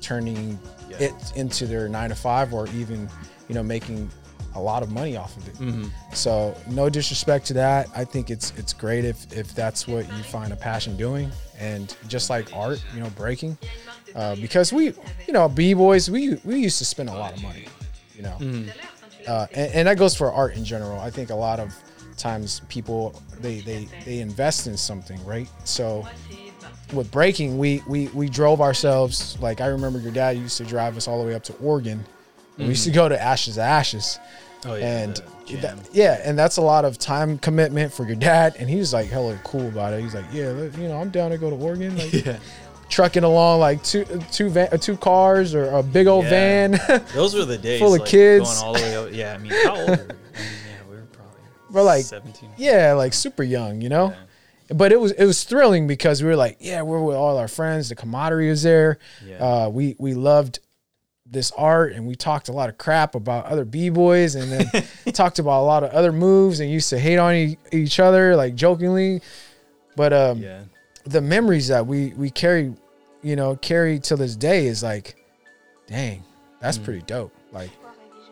turning 0.01 0.57
Yeah. 0.89 0.97
it 1.07 1.13
into 1.35 1.65
their 1.67 1.89
nine 1.89 2.09
to 2.09 2.15
five 2.15 2.53
or 2.53 2.67
even, 2.69 3.09
you 3.49 3.55
know, 3.55 3.63
making 3.63 4.09
a 4.53 4.61
lot 4.61 4.83
of 4.83 4.89
money 4.89 5.17
off 5.17 5.35
of 5.35 5.47
it. 5.49 5.89
So 6.13 6.55
no 6.69 6.89
disrespect 6.89 7.45
to 7.47 7.53
that. 7.55 7.89
I 7.93 8.05
think 8.05 8.29
it's 8.29 8.53
it's 8.55 8.71
great 8.71 9.03
if 9.03 9.33
if 9.33 9.53
that's 9.53 9.85
what 9.85 10.07
you 10.15 10.23
find 10.23 10.53
a 10.53 10.55
passion 10.55 10.95
doing. 10.95 11.29
And 11.59 11.93
just 12.07 12.29
like 12.29 12.53
art, 12.55 12.81
you 12.93 13.01
know, 13.01 13.09
breaking. 13.11 13.57
Uh, 14.15 14.35
because 14.37 14.71
we, 14.71 14.85
you 15.27 15.33
know, 15.33 15.49
b 15.49 15.73
boys, 15.73 16.09
we 16.09 16.35
we 16.45 16.55
used 16.59 16.77
to 16.77 16.85
spend 16.85 17.09
a 17.09 17.13
lot 17.13 17.33
of 17.35 17.41
money, 17.43 17.65
you 18.15 18.23
know, 18.23 18.37
uh, 19.27 19.47
and, 19.53 19.71
and 19.73 19.87
that 19.87 19.97
goes 19.97 20.15
for 20.15 20.31
art 20.31 20.55
in 20.55 20.63
general. 20.65 20.99
I 20.99 21.09
think 21.09 21.29
a 21.29 21.35
lot 21.35 21.59
of 21.59 21.73
times 22.17 22.61
people 22.69 23.21
they 23.41 23.59
they 23.61 23.87
they 24.05 24.19
invest 24.19 24.67
in 24.67 24.77
something, 24.77 25.23
right? 25.25 25.47
So 25.65 26.07
with 26.93 27.11
breaking, 27.11 27.57
we 27.57 27.81
we 27.87 28.07
we 28.09 28.29
drove 28.29 28.61
ourselves. 28.61 29.37
Like 29.41 29.59
I 29.61 29.67
remember 29.67 29.99
your 29.99 30.11
dad 30.11 30.37
used 30.37 30.57
to 30.57 30.63
drive 30.65 30.95
us 30.97 31.07
all 31.07 31.19
the 31.21 31.27
way 31.27 31.35
up 31.35 31.43
to 31.45 31.53
Oregon. 31.55 32.05
We 32.57 32.65
used 32.65 32.85
to 32.85 32.91
go 32.91 33.09
to 33.09 33.21
Ashes 33.21 33.55
to 33.55 33.61
Ashes. 33.61 34.17
Oh 34.65 34.75
yeah, 34.75 34.85
and 35.03 35.15
that- 35.61 35.89
yeah, 35.91 36.21
and 36.23 36.39
that's 36.39 36.57
a 36.57 36.61
lot 36.61 36.85
of 36.85 36.97
time 36.97 37.37
commitment 37.37 37.93
for 37.93 38.05
your 38.05 38.15
dad. 38.15 38.55
And 38.57 38.69
he 38.69 38.77
was 38.77 38.93
like 38.93 39.09
hella 39.09 39.37
cool 39.43 39.67
about 39.67 39.93
it. 39.93 40.01
He's 40.01 40.15
like, 40.15 40.25
yeah, 40.31 40.51
you 40.77 40.87
know, 40.87 40.97
I'm 40.99 41.09
down 41.09 41.31
to 41.31 41.37
go 41.37 41.49
to 41.49 41.55
Oregon. 41.55 41.97
Like, 41.97 42.13
yeah. 42.25 42.39
Trucking 42.89 43.23
along 43.23 43.59
like 43.59 43.83
two 43.83 44.05
two 44.31 44.49
van, 44.49 44.69
uh, 44.71 44.77
two 44.77 44.97
cars 44.97 45.53
or 45.55 45.69
a 45.71 45.83
big 45.83 46.07
old 46.07 46.25
Yeah. 46.25 46.29
van. 46.29 47.03
Those 47.13 47.33
were 47.35 47.45
the 47.45 47.57
days. 47.57 47.79
Full 47.79 47.93
of 47.93 47.99
like, 48.01 48.09
kids. 48.09 48.45
Going 48.61 48.65
all 48.65 48.73
the 48.73 48.79
way 48.81 48.95
out. 48.95 49.13
Yeah, 49.13 49.33
I 49.33 49.37
mean, 49.37 49.51
how 49.63 49.75
old? 49.77 49.89
Were 49.89 49.95
we? 49.95 50.01
I 50.01 50.07
mean, 50.07 50.07
yeah, 50.07 50.89
we 50.89 50.95
were 50.95 51.01
probably. 51.11 51.41
We're 51.71 51.81
like- 51.83 52.05
17. 52.05 52.51
yeah, 52.57 52.93
like 52.93 53.13
super 53.13 53.43
young, 53.43 53.81
you 53.81 53.89
know. 53.89 54.13
But 54.73 54.91
it 54.91 54.99
was 54.99 55.11
it 55.11 55.25
was 55.25 55.43
thrilling 55.43 55.85
because 55.85 56.23
we 56.23 56.27
were 56.29 56.35
like, 56.35 56.57
yeah, 56.59 56.81
we're 56.81 56.99
with 57.01 57.15
all 57.15 57.37
our 57.37 57.47
friends. 57.47 57.89
The 57.89 57.95
camaraderie 57.95 58.49
was 58.49 58.63
there. 58.63 58.97
Yeah. 59.23 59.35
Uh, 59.37 59.69
we 59.69 59.95
we 59.99 60.13
loved 60.15 60.59
this 61.27 61.51
art 61.57 61.93
and 61.93 62.05
we 62.07 62.15
talked 62.15 62.49
a 62.49 62.51
lot 62.51 62.69
of 62.69 62.77
crap 62.77 63.13
about 63.15 63.45
other 63.45 63.65
b 63.65 63.89
boys 63.89 64.35
and 64.35 64.51
then 64.51 64.83
talked 65.13 65.39
about 65.39 65.61
a 65.61 65.65
lot 65.65 65.83
of 65.83 65.89
other 65.91 66.11
moves 66.11 66.59
and 66.59 66.69
used 66.69 66.89
to 66.91 66.99
hate 66.99 67.17
on 67.17 67.33
e- 67.33 67.57
each 67.71 67.99
other 67.99 68.35
like 68.35 68.53
jokingly. 68.55 69.21
But 69.95 70.13
um, 70.13 70.39
Yeah. 70.39 70.61
The 71.05 71.21
memories 71.21 71.67
that 71.69 71.85
we 71.85 72.13
we 72.13 72.29
carry, 72.29 72.73
you 73.21 73.35
know, 73.35 73.55
carry 73.55 73.99
to 73.99 74.15
this 74.15 74.35
day 74.35 74.65
is 74.67 74.83
like, 74.83 75.15
dang, 75.87 76.23
that's 76.59 76.77
pretty 76.77 77.01
dope. 77.01 77.33
Like, 77.51 77.69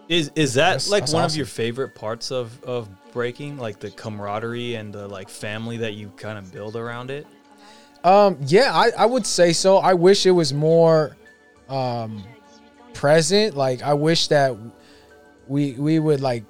Is 0.10 0.32
is 0.36 0.53
that 0.56 0.63
That's- 0.65 0.89
like 0.89 1.03
that's 1.03 1.13
one 1.13 1.24
of 1.25 1.36
your 1.36 1.46
favorite 1.46 1.96
parts 1.96 2.32
of 2.32 2.62
of 2.63 2.89
breaking, 3.12 3.58
like 3.58 3.80
the 3.80 3.92
camaraderie 3.92 4.75
and 4.75 4.92
the 4.94 5.08
like 5.08 5.30
family 5.30 5.77
that 5.77 5.94
you 5.94 6.12
kind 6.18 6.38
of 6.38 6.51
build 6.51 6.75
around 6.75 7.12
it? 7.12 7.25
um, 8.03 8.38
yeah, 8.48 8.72
I 8.74 8.92
I 8.98 9.06
would 9.06 9.25
say 9.25 9.53
so. 9.53 9.77
I 9.77 9.94
wish 9.94 10.25
it 10.25 10.32
was 10.32 10.53
more, 10.53 11.15
um, 11.70 12.24
present. 12.93 13.56
Like, 13.56 13.82
I 13.82 13.93
wish 13.93 14.28
that 14.28 14.56
we 15.47 15.74
we 15.74 16.00
would 16.00 16.19
like 16.21 16.43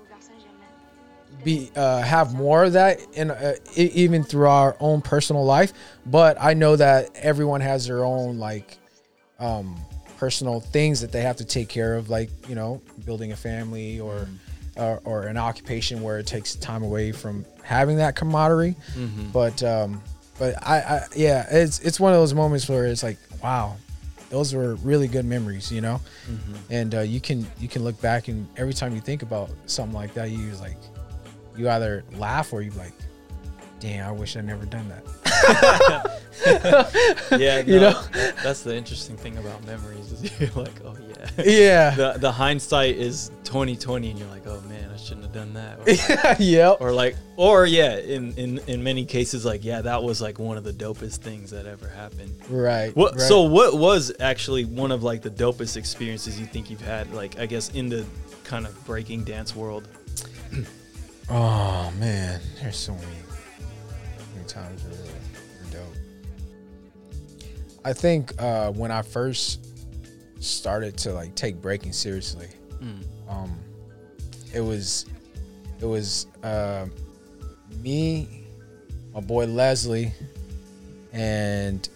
be 1.44 1.72
uh, 1.76 2.02
have 2.02 2.34
more 2.34 2.64
of 2.64 2.74
that 2.74 3.00
in 3.14 3.32
uh, 3.32 3.56
even 3.76 4.24
through 4.24 4.48
our 4.48 4.76
own 4.80 5.02
personal 5.02 5.44
life. 5.46 5.74
But 6.06 6.38
I 6.40 6.54
know 6.54 6.76
that 6.76 7.10
everyone 7.16 7.62
has 7.62 7.88
their 7.88 8.04
own 8.04 8.38
like 8.38 8.78
um, 9.40 9.76
personal 10.18 10.60
things 10.62 11.02
that 11.02 11.12
they 11.12 11.22
have 11.22 11.38
to 11.38 11.46
take 11.46 11.70
care 11.70 11.96
of, 11.96 12.10
like 12.10 12.30
you 12.48 12.56
know, 12.56 12.82
building 13.06 13.32
a 13.32 13.36
family 13.36 14.00
or 14.00 14.28
or, 14.76 15.02
or 15.06 15.24
an 15.28 15.38
occupation 15.38 16.02
where 16.02 16.18
it 16.20 16.26
takes 16.28 16.56
time 16.56 16.82
away 16.84 17.12
from 17.12 17.46
having 17.64 17.98
that 17.98 18.16
camaraderie. 18.16 18.76
But 19.32 19.62
um, 19.64 20.02
but 20.40 20.56
I, 20.66 20.78
I 20.80 21.06
yeah, 21.16 21.46
it's 21.52 21.80
it's 21.80 22.00
one 22.00 22.14
of 22.14 22.20
those 22.20 22.34
moments 22.34 22.68
where 22.68 22.86
it's 22.86 23.04
like, 23.04 23.18
wow, 23.44 23.76
those 24.30 24.54
were 24.56 24.76
really 24.76 25.08
good 25.08 25.26
memories, 25.26 25.72
you 25.72 25.82
know. 25.82 26.02
And 26.70 26.96
uh, 26.96 27.02
you 27.02 27.20
can 27.22 27.46
you 27.60 27.68
can 27.68 27.84
look 27.84 28.00
back 28.02 28.30
and 28.30 28.48
every 28.58 28.74
time 28.74 28.96
you 28.96 29.02
think 29.02 29.22
about 29.22 29.52
something 29.68 29.96
like 29.96 30.14
that, 30.16 30.32
you 30.32 30.52
like 30.56 30.78
you 31.56 31.70
either 31.70 32.04
laugh 32.14 32.54
or 32.54 32.62
you 32.62 32.72
like, 32.72 32.94
dang, 33.80 34.02
I 34.02 34.12
wish 34.12 34.38
I'd 34.38 34.46
never 34.46 34.66
done 34.66 34.90
that. 34.90 36.20
Yeah, 37.40 37.60
You 37.60 37.80
know? 37.80 38.02
that's 38.44 38.64
the 38.64 38.76
interesting 38.76 39.18
thing 39.18 39.38
about 39.38 39.66
memories 39.66 40.12
is 40.12 40.40
you're 40.40 40.50
like, 40.56 40.74
oh 40.84 40.96
yeah. 41.08 41.44
Yeah. 41.46 41.90
The 41.92 42.14
the 42.20 42.32
hindsight 42.32 42.96
is 42.96 43.32
2020, 43.44 44.10
and 44.12 44.20
you're 44.20 44.28
like, 44.30 44.46
oh 44.48 44.62
man, 44.68 44.90
I 44.92 44.98
shouldn't 44.98 45.24
have 45.24 45.34
done 45.34 45.54
that. 45.54 45.80
Or, 45.80 46.30
like, 46.30 46.38
yep. 46.40 46.78
or 46.80 46.92
like, 46.92 47.16
or 47.38 47.66
yeah, 47.66 47.98
in 47.98 48.34
in 48.34 48.60
in 48.68 48.84
many 48.84 49.06
cases, 49.06 49.46
like 49.46 49.64
yeah, 49.64 49.82
that 49.82 50.04
was 50.04 50.22
like 50.22 50.40
one 50.40 50.58
of 50.58 50.64
the 50.64 50.74
dopest 50.74 51.18
things 51.18 51.52
that 51.52 51.66
ever 51.66 51.88
happened. 51.88 52.36
Right. 52.50 52.96
What? 52.96 53.14
right. 53.14 53.22
So 53.22 53.44
what 53.44 53.76
was 53.76 54.12
actually 54.20 54.66
one 54.66 54.92
of 54.92 55.04
like 55.04 55.22
the 55.22 55.32
dopest 55.32 55.78
experiences 55.78 56.40
you 56.40 56.46
think 56.46 56.70
you've 56.70 56.82
had? 56.82 57.12
Like 57.14 57.40
I 57.40 57.46
guess 57.46 57.70
in 57.70 57.90
the 57.90 58.06
kind 58.44 58.66
of 58.66 58.86
breaking 58.86 59.24
dance 59.24 59.56
world. 59.56 59.88
Oh 61.36 61.92
man, 61.98 62.40
there's 62.62 62.78
so 62.78 62.94
many, 62.94 63.08
many 64.36 64.46
times 64.46 64.84
where 64.84 64.94
they're 64.94 65.82
dope. 65.82 67.48
I 67.84 67.92
think 67.92 68.40
uh, 68.40 68.72
when 68.72 68.92
I 68.92 69.02
first 69.02 69.66
started 70.40 70.96
to 70.98 71.12
like 71.12 71.34
take 71.34 71.60
breaking 71.60 71.92
seriously, 71.92 72.50
um, 73.28 73.58
it 74.54 74.62
was 74.62 75.08
it 75.82 75.86
was 75.86 76.28
uh, 76.44 76.86
me, 77.82 78.46
my 79.12 79.20
boy 79.20 79.48
Leslie, 79.48 80.12
and 81.14 81.90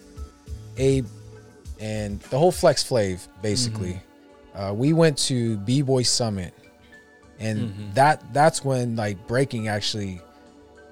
Abe, 0.78 1.06
and 1.78 2.18
the 2.22 2.38
whole 2.40 2.50
Flex 2.50 2.82
Flave 2.82 3.28
basically. 3.40 4.00
Uh, 4.52 4.74
we 4.74 4.92
went 4.92 5.16
to 5.16 5.58
B 5.58 5.82
Boy 5.82 6.02
Summit 6.02 6.52
and 7.38 7.94
that 7.94 8.22
that's 8.32 8.64
when 8.64 8.96
like 8.96 9.26
breaking 9.26 9.68
actually 9.68 10.20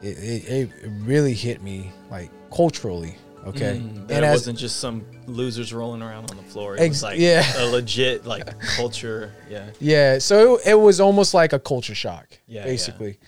it, 0.02 0.18
it, 0.18 0.48
it 0.48 0.70
really 1.00 1.34
hit 1.34 1.62
me 1.62 1.90
like 2.10 2.30
culturally 2.50 3.16
okay 3.46 3.80
Mm, 3.82 4.06
that 4.08 4.16
and 4.16 4.24
it 4.24 4.28
as 4.28 4.34
wasn't 4.40 4.58
just 4.58 4.76
some 4.80 5.04
losers 5.26 5.72
rolling 5.72 6.02
around 6.02 6.30
on 6.30 6.36
the 6.36 6.42
floor. 6.42 6.76
It 6.76 6.80
Ex- 6.80 6.88
was 6.96 7.02
like 7.04 7.18
yeah. 7.18 7.44
a 7.58 7.66
legit 7.66 8.26
like 8.26 8.58
culture. 8.76 9.32
Yeah. 9.48 9.70
yeah 9.80 10.18
so 10.18 10.56
it, 10.56 10.68
it 10.72 10.74
was 10.74 11.00
almost 11.00 11.32
like 11.34 11.52
a 11.52 11.58
culture 11.58 11.94
shock 11.94 12.26
Yeah, 12.46 12.64
basically 12.64 13.18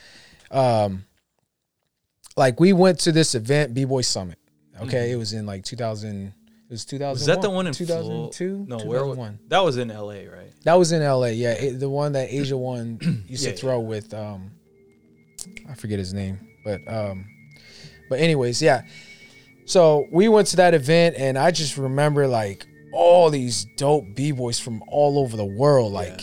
um 0.51 1.05
like 2.37 2.59
we 2.61 2.73
went 2.73 3.01
to 3.01 3.13
this 3.13 3.35
event 3.35 3.75
b-boy 3.75 4.01
summit 4.03 4.39
okay 4.81 5.11
it 5.11 5.17
was 5.17 5.33
in 5.33 5.45
like 5.45 5.65
2000 5.65 6.33
it 6.69 6.73
was 6.73 6.85
2001 6.85 7.15
Mm-hmm. 7.15 7.19
Was 7.19 7.27
that 7.27 7.43
the 7.43 7.51
one 7.51 7.67
in 7.67 7.73
2002 7.73 8.67
No, 8.69 8.77
where 8.79 9.05
was 9.07 9.17
2001 9.17 9.39
that? 9.49 9.61
Was 9.65 9.77
in 9.79 9.91
L.A. 9.91 10.27
Right? 10.29 10.53
that 10.65 10.75
was 10.75 10.93
in 10.93 11.03
la 11.03 11.25
yeah 11.27 11.53
it- 11.53 11.79
the 11.81 11.89
one 11.89 12.13
that 12.13 12.29
asia 12.31 12.57
one 12.73 12.99
used 13.29 13.45
Yeah, 13.45 13.53
to 13.53 13.57
throw 13.57 13.81
with 13.81 14.13
um 14.13 14.51
i 15.69 15.75
forget 15.75 15.99
his 15.99 16.13
name 16.13 16.39
but 16.65 16.81
um 16.89 17.25
but 18.11 18.19
anyways 18.21 18.61
yeah 18.61 18.83
so 19.65 20.07
we 20.13 20.29
went 20.29 20.49
to 20.49 20.57
that 20.57 20.75
event 20.75 21.15
and 21.17 21.39
i 21.39 21.51
just 21.51 21.77
remember 21.79 22.27
like 22.27 22.67
all 22.93 23.31
these 23.31 23.67
dope 23.77 24.05
b-boys 24.15 24.59
from 24.59 24.83
all 24.89 25.19
over 25.19 25.37
the 25.37 25.45
world 25.45 25.93
like 25.93 26.21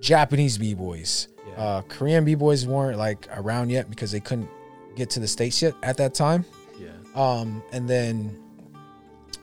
japanese 0.00 0.58
b-boys 0.58 1.28
Yeah. 1.48 1.54
uh 1.64 1.82
korean 1.82 2.24
b-boys 2.24 2.66
weren't 2.66 2.98
like 2.98 3.26
around 3.36 3.70
yet 3.70 3.88
because 3.88 4.12
they 4.12 4.20
couldn't 4.20 4.50
get 4.96 5.10
to 5.10 5.20
the 5.20 5.28
states 5.28 5.62
yet 5.62 5.74
at 5.82 5.96
that 5.96 6.14
time 6.14 6.44
Yeah. 6.78 6.88
um, 7.16 7.62
and 7.72 7.88
then 7.88 8.38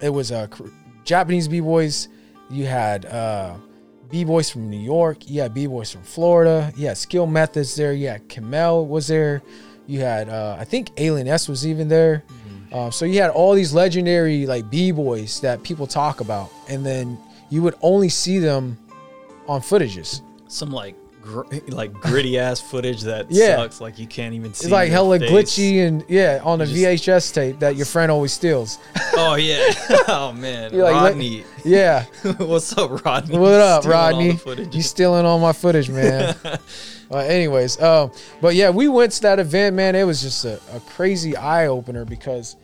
it 0.02 0.10
was 0.10 0.32
uh, 0.32 0.48
Japanese 1.04 1.48
b 1.48 1.60
boys. 1.60 2.10
You 2.50 2.66
had 2.66 3.06
uh, 3.06 3.56
b 4.10 4.24
boys 4.24 4.50
from 4.50 4.70
New 4.70 4.80
York. 4.80 5.30
You 5.30 5.42
had 5.42 5.54
b 5.54 5.68
boys 5.68 5.92
from 5.92 6.04
Florida. 6.04 6.72
You 6.76 6.88
had 6.88 6.98
Skill 6.98 7.28
Methodz 7.28 7.76
there. 7.76 7.94
You 7.94 8.10
had 8.10 8.28
Kmel 8.28 8.88
was 8.88 9.08
there. 9.08 9.42
You 9.88 10.02
had 10.02 10.30
uh, 10.30 10.58
I 10.60 10.66
think 10.66 10.92
Alien 10.98 11.28
Ness 11.28 11.48
was 11.48 11.66
even 11.66 11.88
there. 11.88 12.24
Uh, 12.72 12.90
so 12.90 13.04
you 13.04 13.20
had 13.22 13.30
all 13.32 13.54
these 13.54 13.74
legendary 13.74 14.46
like 14.46 14.70
b 14.70 14.92
boys 14.92 15.42
that 15.42 15.62
people 15.64 15.86
talk 15.86 16.22
about, 16.22 16.50
and 16.70 16.86
then 16.86 17.18
you 17.50 17.62
would 17.62 17.76
only 17.82 18.08
see 18.08 18.40
them 18.40 18.78
on 19.48 19.60
footages. 19.60 20.22
some 20.48 20.72
like 20.72 20.96
gr- 21.22 21.44
like 21.70 21.94
gritty 21.94 22.38
ass 22.40 22.60
footage 22.60 23.02
that 23.02 23.28
Yeah. 23.30 23.58
sucks. 23.58 23.80
Like 23.82 24.00
you 24.00 24.08
can't 24.08 24.34
even 24.34 24.54
see. 24.54 24.66
It's 24.66 24.72
like 24.72 24.90
hella 24.92 25.20
face. 25.20 25.30
glitchy 25.32 25.86
and 25.88 26.04
yeah, 26.08 26.42
on 26.44 26.62
a 26.62 26.66
Just- 26.66 27.08
VHS 27.08 27.34
tape 27.34 27.60
that 27.60 27.76
your 27.76 27.86
friend 27.86 28.12
always 28.12 28.34
steals. 28.34 28.80
Oh 29.14 29.36
yeah. 29.36 29.74
oh 30.08 30.34
man. 30.34 30.74
You're 30.74 30.84
like, 30.86 30.94
Rodney. 30.96 31.44
Yeah. 31.64 32.06
What's 32.38 32.78
up, 32.78 33.04
Rodney? 33.06 33.38
What 33.38 33.54
up, 33.54 33.84
Stealing 33.84 34.40
Rodney? 34.46 34.70
You 34.72 34.82
stealing 34.82 35.26
all 35.26 35.40
my 35.40 35.54
footage, 35.54 35.90
man. 35.90 36.36
uh, 36.44 37.18
anyways, 37.18 37.82
um, 37.82 38.12
but 38.42 38.56
yeah, 38.56 38.70
we 38.70 38.88
went 38.88 39.12
to 39.14 39.22
that 39.24 39.40
event, 39.40 39.76
man. 39.76 39.96
It 39.96 40.04
was 40.04 40.22
just 40.22 40.46
a, 40.46 40.60
a 40.74 40.80
crazy 40.82 41.36
eye 41.36 41.68
opener 41.68 42.06
because 42.06 42.56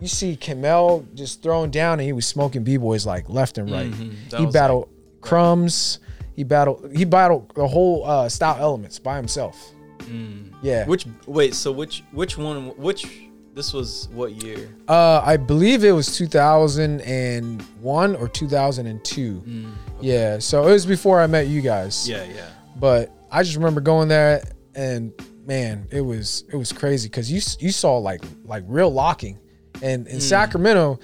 you 0.00 0.08
see 0.08 0.36
Kmel 0.36 1.06
just 1.14 1.42
throwing 1.42 1.70
down 1.70 1.94
and 1.94 2.02
he 2.02 2.12
was 2.12 2.26
smoking 2.26 2.62
b 2.62 2.76
boys 2.76 3.06
like 3.06 3.28
left 3.30 3.56
and 3.58 3.70
right. 3.70 3.90
Mhm. 3.90 4.36
He 4.38 4.46
battled 4.46 4.88
crumbs. 5.22 5.98
He 6.34 6.44
battled. 6.44 6.90
He 6.94 7.04
battled 7.04 7.52
the 7.54 7.66
whole 7.66 8.04
uh, 8.04 8.28
style 8.28 8.56
elements 8.60 8.98
by 8.98 9.16
himself. 9.16 9.72
Mm. 10.00 10.52
Yeah. 10.62 10.86
Which 10.86 11.06
wait, 11.26 11.54
so 11.54 11.72
which 11.72 12.02
which 12.12 12.36
one 12.36 12.68
which 12.76 13.06
this 13.54 13.72
was 13.72 14.08
what 14.12 14.32
year? 14.42 14.68
Uh, 14.88 15.22
I 15.24 15.36
believe 15.36 15.84
it 15.84 15.92
was 15.92 16.16
2001 16.16 18.16
or 18.16 18.28
2002. 18.28 19.42
Mm. 19.46 19.70
Yeah, 20.00 20.38
so 20.38 20.66
it 20.66 20.72
was 20.72 20.86
before 20.86 21.20
I 21.20 21.26
met 21.26 21.46
you 21.46 21.60
guys. 21.60 22.08
Yeah, 22.08 22.24
yeah. 22.24 22.48
But 22.76 23.10
I 23.30 23.42
just 23.42 23.56
remember 23.56 23.80
going 23.80 24.08
there 24.08 24.42
and 24.74 25.12
man, 25.46 25.86
it 25.90 26.00
was 26.00 26.44
it 26.52 26.56
was 26.56 26.72
crazy 26.72 27.08
because 27.08 27.30
you 27.30 27.40
you 27.64 27.70
saw 27.72 27.98
like 27.98 28.22
like 28.44 28.64
real 28.66 28.92
locking, 28.92 29.38
and 29.82 30.06
in 30.08 30.20
Sacramento 30.20 30.98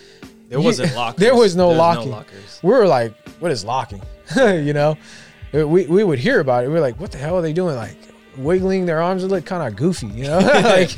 There 0.48 0.60
wasn't 0.60 0.94
lockers. 0.96 1.20
there 1.20 1.34
was 1.36 1.54
no 1.56 1.68
There's 1.68 1.78
locking. 1.78 2.10
lockers. 2.10 2.60
we 2.62 2.70
were 2.70 2.86
like, 2.86 3.14
what 3.38 3.50
is 3.52 3.64
locking? 3.64 4.02
you 4.64 4.72
know, 4.72 4.96
uh, 5.54 5.66
we 5.66 5.86
we 5.86 6.04
would 6.04 6.18
hear 6.18 6.40
about 6.40 6.64
it. 6.64 6.68
We're 6.68 6.80
like, 6.80 6.98
what 6.98 7.12
the 7.12 7.18
hell 7.18 7.36
are 7.36 7.42
they 7.42 7.52
doing? 7.52 7.76
Like 7.76 7.96
wiggling 8.36 8.86
their 8.86 9.02
arms, 9.02 9.24
it 9.24 9.28
looked 9.28 9.46
kind 9.46 9.66
of 9.66 9.76
goofy, 9.76 10.06
you 10.08 10.24
know, 10.24 10.38
like 10.64 10.90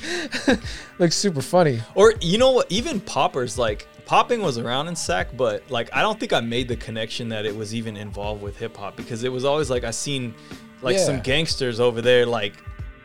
like 0.99 1.12
super 1.12 1.42
funny. 1.42 1.81
Or 1.95 2.14
you 2.21 2.38
know 2.38 2.53
what? 2.53 2.71
Even 2.71 3.01
poppers 3.01 3.59
like 3.59 3.87
popping 4.05 4.42
was 4.42 4.59
around 4.59 4.88
in 4.88 4.97
Sac, 4.97 5.37
but 5.37 5.68
like 5.71 5.88
I 5.92 6.03
don't 6.03 6.18
think 6.18 6.33
I 6.33 6.40
made 6.40 6.68
the 6.68 6.77
connection 6.77 7.29
that 7.31 7.47
it 7.47 7.55
was 7.55 7.75
even 7.75 7.97
involved 7.97 8.42
with 8.42 8.59
hip 8.59 8.77
hop 8.77 8.97
because 8.97 9.25
it 9.25 9.33
was 9.33 9.45
always 9.45 9.71
like 9.71 9.85
I 9.85 9.90
seen 9.90 10.35
like 10.83 10.99
some 10.99 11.21
gangsters 11.21 11.81
over 11.81 12.03
there 12.03 12.27
like 12.27 12.55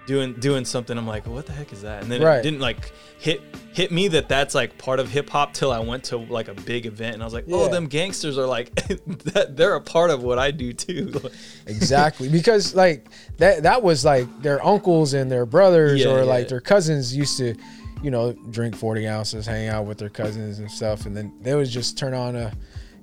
doing 0.08 0.34
doing 0.34 0.65
something. 0.65 0.98
I'm 0.98 1.06
like, 1.06 1.28
what 1.28 1.46
the 1.46 1.52
heck 1.54 1.72
is 1.72 1.84
that? 1.84 2.02
And 2.02 2.12
then 2.12 2.24
Right. 2.24 2.39
it 2.39 2.43
didn't 2.43 2.60
like 2.62 2.91
hit 3.20 3.41
hit 3.74 3.91
me 3.91 4.08
that 4.08 4.28
that's 4.28 4.56
like 4.56 4.76
part 4.80 5.00
of 5.00 5.10
hip 5.10 5.30
hop 5.30 5.54
till 5.54 5.72
I 5.72 5.78
went 5.80 6.06
to 6.06 6.17
like 6.17 6.48
a 6.48 6.56
big 6.56 6.88
event 6.88 7.13
and 7.13 7.22
I 7.22 7.26
was 7.26 7.34
like, 7.34 7.46
oh, 7.52 7.65
Yeah. 7.65 7.72
them 7.72 7.86
gangsters 7.88 8.38
are 8.39 8.48
like 8.48 8.74
that. 9.34 9.56
They're 9.56 9.76
a 9.76 9.82
part 9.82 10.10
of 10.10 10.24
what 10.24 10.39
I 10.39 10.50
do 10.50 10.74
too. 10.74 11.13
exactly 11.67 12.30
because 12.30 12.74
like 12.74 13.08
that 13.38 13.63
that 13.63 13.84
was 13.84 14.04
like 14.04 14.28
their 14.41 14.65
uncles 14.65 15.13
and 15.13 15.30
their 15.32 15.46
brothers 15.46 16.02
Yeah, 16.04 16.10
or 16.12 16.17
yeah. 16.20 16.24
like 16.24 16.48
their 16.48 16.62
cousins 16.62 17.15
used 17.15 17.38
to 17.38 17.56
you 18.04 18.12
know 18.12 18.32
drink 18.52 18.76
40 18.76 19.08
ounces 19.08 19.46
hang 19.48 19.67
out 19.70 19.86
with 19.86 19.98
their 19.98 20.10
cousins 20.10 20.60
and 20.60 20.70
stuff 20.70 21.06
and 21.08 21.17
then 21.17 21.34
they 21.41 21.56
would 21.56 21.67
just 21.67 21.98
turn 21.98 22.13
on 22.13 22.36
a 22.36 22.54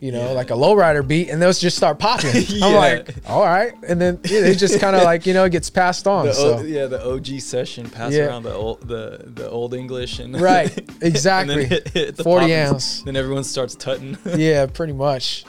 you 0.04 0.12
know 0.12 0.26
Yeah. 0.28 0.40
like 0.40 0.50
a 0.50 0.54
lowrider 0.64 1.06
beat 1.06 1.26
and 1.30 1.40
they'll 1.40 1.52
just 1.68 1.76
start 1.82 1.98
popping 1.98 2.30
Yeah. 2.48 2.66
i'm 2.66 2.74
like 2.74 3.14
all 3.26 3.42
right 3.56 3.72
and 3.88 3.96
then 4.02 4.14
yeah, 4.24 4.40
it 4.50 4.56
just 4.56 4.78
kind 4.80 4.94
of 4.96 5.02
like 5.12 5.24
you 5.26 5.32
know 5.36 5.44
it 5.44 5.52
gets 5.58 5.70
passed 5.70 6.06
on 6.06 6.26
The 6.26 6.34
so 6.34 6.58
o, 6.58 6.62
yeah, 6.62 6.86
the 6.94 7.00
OG 7.12 7.28
session, 7.40 7.88
pass 7.88 8.12
around 8.14 8.42
the 8.42 8.54
old 8.54 8.78
the 8.94 9.02
the 9.40 9.48
old 9.48 9.72
English 9.82 10.18
and 10.18 10.30
Right, 10.40 10.76
and 10.94 11.02
exactly. 11.02 11.64
hit- 11.64 11.88
hit 11.88 12.16
the 12.16 12.24
40 12.24 12.46
poppins. 12.46 12.72
ounce. 12.72 13.02
Then 13.02 13.16
everyone 13.16 13.44
starts 13.44 13.74
tutting. 13.74 14.18
yeah 14.36 14.66
pretty 14.66 14.92
much 14.92 15.44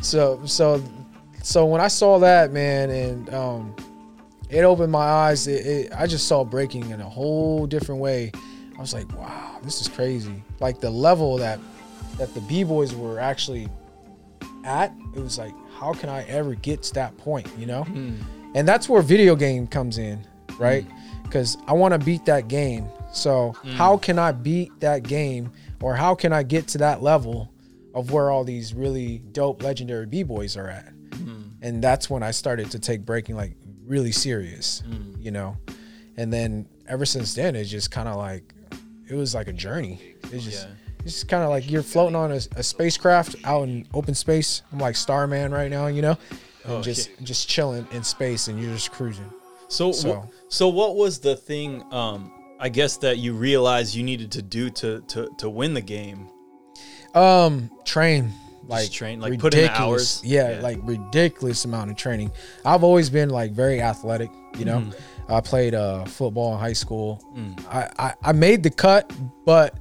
so 0.00 0.40
so 0.46 0.82
so 1.42 1.66
when 1.66 1.80
i 1.80 1.88
saw 1.88 2.18
that 2.20 2.52
man 2.52 2.90
and 2.90 3.34
um 3.34 3.74
it 4.50 4.62
opened 4.64 4.92
my 4.92 5.08
eyes 5.26 5.46
it, 5.48 5.66
it, 5.66 5.92
i 5.96 6.06
just 6.06 6.28
saw 6.28 6.44
breaking 6.44 6.90
in 6.90 7.00
a 7.00 7.08
whole 7.18 7.66
different 7.66 8.00
way 8.00 8.30
i 8.76 8.80
was 8.80 8.92
like 8.94 9.08
wow 9.18 9.58
this 9.64 9.80
is 9.80 9.88
crazy 9.88 10.38
like 10.60 10.80
the 10.80 10.90
level 10.90 11.36
that 11.38 11.58
that 12.22 12.32
the 12.34 12.40
b-boys 12.42 12.94
were 12.94 13.18
actually 13.18 13.68
at 14.64 14.94
it 15.16 15.18
was 15.18 15.38
like 15.38 15.52
how 15.76 15.92
can 15.92 16.08
i 16.08 16.22
ever 16.28 16.54
get 16.54 16.80
to 16.80 16.94
that 16.94 17.16
point 17.18 17.48
you 17.58 17.66
know? 17.66 17.82
Hmm. 17.82 18.14
And 18.54 18.68
that's 18.68 18.88
where 18.88 19.02
video 19.02 19.34
game 19.34 19.66
comes 19.66 19.98
in 19.98 20.24
right? 20.56 20.84
Hmm. 20.84 21.22
Because 21.24 21.58
i 21.66 21.72
want 21.72 21.92
to 21.92 21.98
beat 21.98 22.24
that 22.26 22.46
game. 22.46 22.88
So 23.12 23.56
hmm. 23.62 23.70
how 23.70 23.96
can 23.96 24.20
i 24.20 24.30
beat 24.30 24.70
that 24.78 25.02
game 25.02 25.50
or 25.80 25.96
how 25.96 26.14
can 26.14 26.32
i 26.32 26.44
get 26.44 26.68
to 26.68 26.78
that 26.78 27.02
level 27.02 27.52
of 27.92 28.12
where 28.12 28.30
all 28.30 28.44
these 28.44 28.72
really 28.72 29.18
dope 29.32 29.60
legendary 29.64 30.06
b-boys 30.06 30.56
are 30.56 30.68
at? 30.68 30.92
And 31.60 31.82
that's 31.82 32.08
when 32.08 32.22
i 32.22 32.30
started 32.30 32.70
to 32.70 32.78
take 32.78 33.04
breaking 33.04 33.34
like 33.34 33.56
really 33.84 34.12
serious 34.12 34.84
you 35.18 35.32
know? 35.32 35.56
And 36.16 36.32
then 36.32 36.68
ever 36.86 37.04
since 37.04 37.34
then 37.34 37.56
it's 37.56 37.68
just 37.68 37.90
kind 37.90 38.08
of 38.08 38.14
like 38.14 38.54
it 39.10 39.16
was 39.16 39.34
like 39.34 39.48
a 39.48 39.52
journey. 39.52 39.98
It's 40.30 40.44
just 40.44 40.68
Yeah. 40.68 40.74
It's 41.04 41.14
just 41.14 41.28
kind 41.28 41.42
of 41.42 41.50
like 41.50 41.70
you're 41.70 41.82
floating 41.82 42.16
on 42.16 42.32
a, 42.32 42.40
a 42.56 42.62
spacecraft 42.62 43.36
out 43.44 43.64
in 43.64 43.86
open 43.94 44.14
space 44.14 44.62
i'm 44.72 44.78
like 44.78 44.96
starman 44.96 45.52
right 45.52 45.70
now 45.70 45.86
you 45.88 46.02
know 46.02 46.16
and 46.64 46.72
Oh, 46.74 46.80
just 46.82 47.10
just 47.22 47.48
chilling 47.48 47.86
in 47.92 48.04
space 48.04 48.46
and 48.48 48.60
you're 48.60 48.72
just 48.74 48.92
cruising 48.92 49.30
So, 49.68 49.90
so, 49.92 50.08
So- 50.08 50.30
so 50.48 50.68
what 50.68 50.96
was 50.96 51.18
the 51.18 51.34
thing? 51.34 51.82
Um, 51.92 52.30
I 52.60 52.68
guess 52.68 52.98
that 52.98 53.18
you 53.18 53.32
realized 53.32 53.94
you 53.96 54.02
needed 54.04 54.30
to 54.32 54.42
do 54.42 54.70
to 54.70 55.00
to 55.08 55.28
to 55.38 55.50
win 55.50 55.74
the 55.74 55.80
game. 55.80 56.28
um 57.14 57.70
train 57.84 58.32
like 58.68 58.90
train, 58.92 59.20
like 59.20 59.38
put 59.40 59.54
in 59.54 59.62
ridiculous- 59.62 60.18
hours? 60.18 60.24
yeah, 60.24 60.50
Yeah. 60.56 60.60
like 60.62 60.78
ridiculous 60.82 61.64
amount 61.64 61.90
of 61.90 61.96
training 61.96 62.30
i've 62.64 62.84
always 62.84 63.10
been 63.10 63.28
like 63.30 63.50
very 63.50 63.82
athletic 63.82 64.30
you 64.56 64.64
know 64.64 64.78
Mm-hmm. 64.78 65.32
i 65.34 65.40
played 65.40 65.74
uh 65.74 66.04
football 66.04 66.54
in 66.54 66.60
high 66.60 66.72
school 66.84 67.20
Mm. 67.36 67.58
I, 67.68 67.90
I 67.98 68.14
i 68.30 68.32
made 68.32 68.62
the 68.62 68.70
cut 68.70 69.10
but 69.44 69.74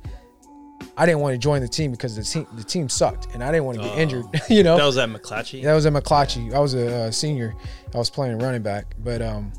i 0.98 1.06
didn't 1.06 1.20
want 1.20 1.34
to 1.34 1.38
join 1.38 1.62
the 1.62 1.68
team 1.68 1.92
because 1.92 2.16
the 2.16 2.24
team 2.24 2.46
the 2.56 2.64
team 2.64 2.88
sucked 2.90 3.34
and 3.34 3.44
i 3.44 3.52
didn't 3.52 3.66
want 3.66 3.78
to 3.78 3.84
get 3.84 3.94
Oh. 3.96 4.00
injured 4.00 4.26
you 4.50 4.64
know 4.64 4.78
That 4.78 4.86
was 4.86 4.98
at 4.98 5.10
McClatchy. 5.10 5.64
That 5.64 5.74
was 5.74 5.86
at 5.86 5.94
McClatchy. 5.94 6.54
I 6.54 6.60
was 6.60 6.74
a 6.74 7.04
uh, 7.04 7.12
senior. 7.12 7.54
I 7.94 7.98
was 7.98 8.10
playing 8.10 8.40
running 8.40 8.62
back, 8.62 8.96
but 9.00 9.22
um, 9.22 9.52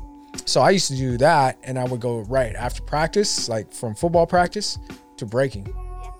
so 0.45 0.61
I 0.61 0.71
used 0.71 0.87
to 0.87 0.95
do 0.95 1.17
that, 1.19 1.57
and 1.63 1.77
I 1.77 1.83
would 1.85 1.99
go 2.01 2.19
right 2.21 2.55
after 2.55 2.81
practice, 2.81 3.47
like 3.47 3.71
from 3.71 3.93
football 3.95 4.25
practice 4.25 4.79
to 5.17 5.25
breaking, 5.25 5.71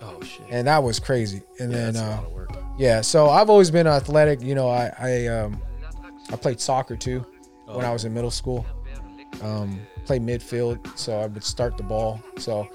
Oh 0.01 0.21
shit. 0.21 0.45
and 0.51 0.67
that 0.67 0.83
was 0.83 0.99
crazy. 0.99 1.41
And 1.59 1.71
yeah, 1.71 1.77
then 1.77 1.93
that's 1.93 2.05
a 2.05 2.11
uh, 2.11 2.15
lot 2.17 2.25
of 2.25 2.31
work. 2.31 2.49
yeah, 2.77 3.01
so 3.01 3.29
I've 3.29 3.49
always 3.49 3.71
been 3.71 3.87
athletic. 3.87 4.41
You 4.41 4.53
know, 4.55 4.69
I 4.69 4.93
I 4.99 5.27
um, 5.27 5.61
I 6.31 6.35
played 6.35 6.59
soccer 6.61 6.95
too 6.95 7.25
when 7.65 7.83
Oh. 7.85 7.89
I 7.89 7.91
was 7.91 8.05
in 8.05 8.13
middle 8.13 8.31
school. 8.31 8.65
Um, 9.41 9.79
played 10.05 10.21
midfield, 10.21 10.97
so 10.97 11.17
I 11.17 11.27
would 11.27 11.43
start 11.43 11.77
the 11.77 11.83
ball. 11.83 12.21
So 12.37 12.67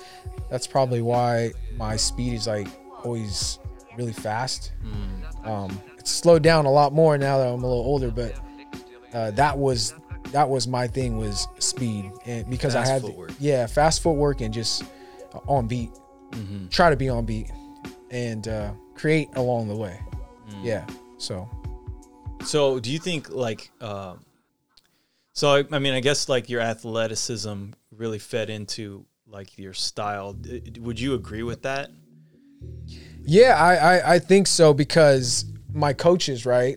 that's 0.50 0.66
probably 0.66 1.02
why 1.02 1.52
my 1.76 1.96
speed 1.96 2.34
is 2.34 2.46
like 2.46 2.68
always 3.04 3.58
really 3.96 4.12
fast. 4.12 4.72
Mm. 4.84 5.46
Um, 5.46 5.82
it's 5.98 6.10
slowed 6.10 6.42
down 6.42 6.66
a 6.66 6.70
lot 6.70 6.92
more 6.92 7.18
now 7.18 7.38
that 7.38 7.46
I'm 7.46 7.62
a 7.62 7.66
little 7.66 7.84
older, 7.84 8.10
but 8.10 8.38
uh, 9.12 9.30
that 9.32 9.56
was 9.56 9.94
that 10.32 10.48
was 10.48 10.66
my 10.68 10.86
thing 10.86 11.16
was 11.16 11.46
speed, 11.58 12.10
and 12.26 12.48
because 12.50 12.74
Fast 12.74 12.90
I 12.90 12.92
had 12.92 13.02
footwork. 13.02 13.32
yeah 13.38 13.66
fast 13.66 14.02
footwork 14.02 14.40
and 14.40 14.52
just 14.52 14.84
on 15.46 15.66
beat, 15.66 15.90
mm-hmm. 16.32 16.68
try 16.68 16.90
to 16.90 16.96
be 16.96 17.08
on 17.08 17.24
beat, 17.24 17.50
and 18.10 18.46
uh, 18.48 18.72
create 18.94 19.28
along 19.36 19.68
the 19.68 19.76
way. 19.76 20.00
Mm. 20.50 20.64
Yeah, 20.64 20.86
so 21.18 21.48
So, 22.44 22.78
do 22.78 22.90
you 22.90 22.98
think 22.98 23.30
like, 23.30 23.70
um, 23.80 24.24
so 25.38 25.54
I, 25.54 25.64
I 25.70 25.78
mean, 25.78 25.94
I 25.94 26.00
guess 26.00 26.28
like 26.28 26.48
your 26.48 26.60
athleticism 26.60 27.66
really 27.92 28.18
fed 28.18 28.50
into 28.50 29.06
like 29.24 29.56
your 29.56 29.72
style. 29.72 30.36
Would 30.80 30.98
you 30.98 31.14
agree 31.14 31.44
with 31.44 31.62
that? 31.62 31.90
Yeah, 33.20 33.54
I, 33.56 33.74
I, 33.76 34.14
I 34.14 34.18
think 34.18 34.48
so 34.48 34.74
because 34.74 35.44
my 35.72 35.92
coaches, 35.92 36.44
right, 36.44 36.76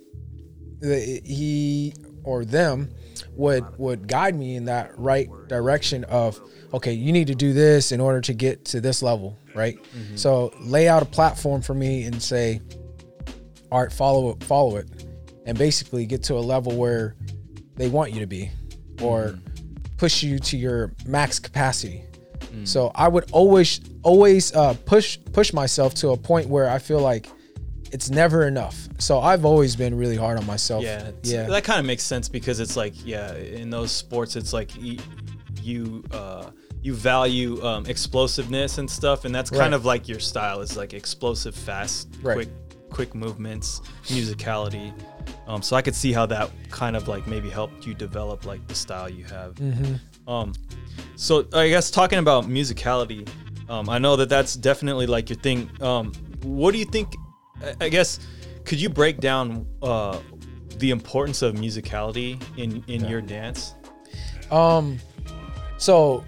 the, 0.79 1.21
he 1.25 1.95
or 2.23 2.45
them 2.45 2.93
would 3.31 3.65
would 3.79 4.07
guide 4.07 4.35
me 4.35 4.57
in 4.57 4.65
that 4.65 4.91
right 4.95 5.27
direction 5.47 6.03
of 6.03 6.39
okay, 6.71 6.93
you 6.93 7.11
need 7.11 7.25
to 7.27 7.35
do 7.35 7.53
this 7.53 7.91
in 7.91 7.99
order 7.99 8.21
to 8.21 8.33
get 8.35 8.63
to 8.65 8.79
this 8.79 9.01
level, 9.01 9.39
right? 9.55 9.81
Mm-hmm. 9.81 10.17
So 10.17 10.53
lay 10.59 10.87
out 10.87 11.01
a 11.01 11.07
platform 11.07 11.63
for 11.63 11.73
me 11.73 12.03
and 12.03 12.21
say, 12.21 12.61
all 13.71 13.81
right, 13.81 13.91
follow 13.91 14.29
it, 14.29 14.43
follow 14.43 14.75
it, 14.75 14.87
and 15.47 15.57
basically 15.57 16.05
get 16.05 16.21
to 16.25 16.35
a 16.35 16.45
level 16.45 16.75
where 16.75 17.15
they 17.81 17.89
want 17.89 18.13
you 18.13 18.19
to 18.19 18.27
be, 18.27 18.51
or 19.01 19.37
push 19.97 20.21
you 20.23 20.37
to 20.39 20.57
your 20.57 20.93
max 21.05 21.39
capacity. 21.39 22.03
So 22.65 22.91
I 22.95 23.07
would 23.07 23.31
always 23.31 23.79
always 24.03 24.53
uh, 24.53 24.73
push 24.85 25.17
push 25.31 25.53
myself 25.53 25.93
to 25.95 26.09
a 26.09 26.17
point 26.17 26.47
where 26.49 26.69
I 26.69 26.79
feel 26.79 26.99
like 26.99 27.27
it's 27.93 28.09
never 28.09 28.45
enough. 28.45 28.77
So 28.99 29.19
I've 29.19 29.45
always 29.45 29.75
been 29.75 29.95
really 29.97 30.17
hard 30.17 30.37
on 30.37 30.45
myself. 30.45 30.83
Yeah, 30.83 31.11
yeah, 31.23 31.47
That 31.47 31.63
kind 31.63 31.79
of 31.79 31.85
makes 31.85 32.03
sense 32.03 32.27
because 32.29 32.59
it's 32.59 32.75
like, 32.75 32.93
yeah, 33.05 33.35
in 33.35 33.69
those 33.69 33.91
sports, 33.91 34.35
it's 34.35 34.51
like 34.53 34.71
y- 34.81 34.97
you 35.61 36.03
uh, 36.11 36.51
you 36.81 36.93
value 36.93 37.63
um, 37.63 37.85
explosiveness 37.85 38.77
and 38.79 38.89
stuff, 38.89 39.23
and 39.25 39.33
that's 39.33 39.49
kind 39.49 39.61
Right. 39.61 39.73
of 39.73 39.85
like 39.85 40.07
your 40.09 40.19
style 40.19 40.59
is 40.61 40.75
like 40.75 40.93
explosive, 40.93 41.55
fast, 41.55 42.09
Right. 42.21 42.35
quick 42.35 42.49
quick 42.89 43.15
movements, 43.15 43.79
musicality. 44.07 44.91
Um, 45.47 45.61
so 45.61 45.75
I 45.75 45.81
could 45.81 45.95
see 45.95 46.11
how 46.13 46.25
that 46.27 46.49
kind 46.69 46.95
of 46.95 47.07
like 47.07 47.27
maybe 47.27 47.49
helped 47.49 47.85
you 47.87 47.93
develop 47.93 48.45
like 48.45 48.65
the 48.67 48.75
style 48.75 49.09
you 49.09 49.25
have. 49.25 49.55
Um, 50.27 50.53
so 51.15 51.45
I 51.53 51.69
guess 51.69 51.91
talking 51.91 52.19
about 52.19 52.45
musicality, 52.45 53.27
um, 53.69 53.89
I 53.89 53.97
know 53.97 54.15
that 54.15 54.29
that's 54.29 54.55
definitely 54.55 55.07
like 55.07 55.29
your 55.29 55.39
thing. 55.39 55.69
Um, 55.81 56.13
what 56.43 56.71
do 56.71 56.77
you 56.77 56.85
think? 56.85 57.15
I- 57.63 57.85
I 57.85 57.89
guess 57.89 58.19
could 58.65 58.79
you 58.81 58.89
break 58.89 59.19
down 59.19 59.65
uh, 59.81 60.19
the 60.77 60.91
importance 60.91 61.41
of 61.41 61.55
musicality 61.55 62.41
in 62.57 62.83
in 62.87 63.05
your 63.05 63.21
dance? 63.21 63.75
Um, 64.51 64.99
so 65.77 66.23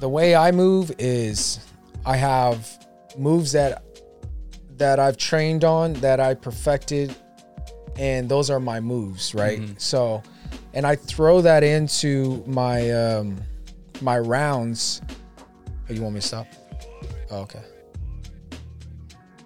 the 0.00 0.08
way 0.08 0.34
I 0.34 0.50
move 0.52 0.92
is 0.98 1.60
I 2.04 2.16
have 2.16 2.68
moves 3.18 3.52
that 3.52 3.82
that 4.76 4.98
I've 4.98 5.16
trained 5.16 5.64
on 5.64 5.94
that 5.94 6.20
I 6.20 6.34
perfected, 6.34 7.14
and 7.98 8.28
those 8.28 8.50
are 8.50 8.60
my 8.60 8.80
moves, 8.80 9.34
right? 9.34 9.60
So, 9.80 10.22
and 10.74 10.86
I 10.86 10.96
throw 10.96 11.40
that 11.40 11.62
into 11.64 12.42
my 12.46 12.90
um 12.90 13.40
my 14.00 14.18
rounds. 14.18 15.00
Oh, 15.88 15.92
you 15.92 16.02
want 16.02 16.14
me 16.14 16.20
to 16.20 16.26
stop? 16.26 16.46
Oh, 17.30 17.40
okay. 17.42 17.62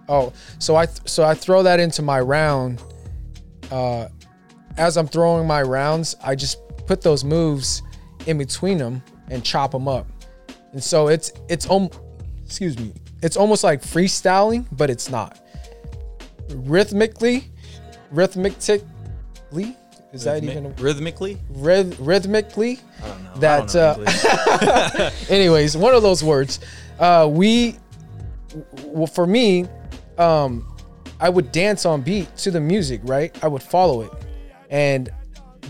Oh, 0.08 0.32
so 0.58 0.74
I 0.76 0.86
th- 0.86 1.08
so 1.08 1.24
I 1.24 1.34
throw 1.34 1.62
that 1.62 1.78
into 1.80 2.02
my 2.02 2.20
round. 2.20 2.82
Uh, 3.70 4.08
as 4.76 4.96
I'm 4.96 5.06
throwing 5.06 5.46
my 5.46 5.62
rounds, 5.62 6.16
I 6.24 6.34
just 6.34 6.58
put 6.86 7.02
those 7.02 7.22
moves 7.22 7.82
in 8.26 8.36
between 8.38 8.78
them 8.78 9.02
and 9.28 9.44
chop 9.44 9.70
them 9.70 9.86
up. 9.86 10.06
And 10.72 10.82
so 10.82 11.08
it's 11.08 11.32
it's 11.48 11.68
um 11.70 11.90
excuse 12.44 12.78
me. 12.78 12.92
It's 13.22 13.36
almost 13.36 13.62
like 13.62 13.82
freestyling, 13.82 14.66
but 14.72 14.90
it's 14.90 15.10
not. 15.10 15.38
Rhythmically, 16.48 17.44
rhythmically, 18.10 19.76
is 20.12 20.24
that 20.24 20.42
even 20.42 20.66
a, 20.66 20.70
rhythmically? 20.70 21.38
rhythmically? 21.50 22.80
I 23.02 23.08
don't 23.08 23.24
know. 23.24 23.34
That, 23.36 23.68
don't 23.68 24.04
know 24.04 25.04
uh, 25.04 25.10
anyways, 25.28 25.76
one 25.76 25.94
of 25.94 26.02
those 26.02 26.24
words. 26.24 26.60
Uh, 26.98 27.28
we, 27.30 27.76
well, 28.84 29.06
for 29.06 29.26
me, 29.26 29.66
um, 30.18 30.66
I 31.20 31.28
would 31.28 31.52
dance 31.52 31.86
on 31.86 32.02
beat 32.02 32.34
to 32.38 32.50
the 32.50 32.60
music, 32.60 33.00
right? 33.04 33.36
I 33.42 33.48
would 33.48 33.62
follow 33.62 34.02
it, 34.02 34.10
and 34.70 35.10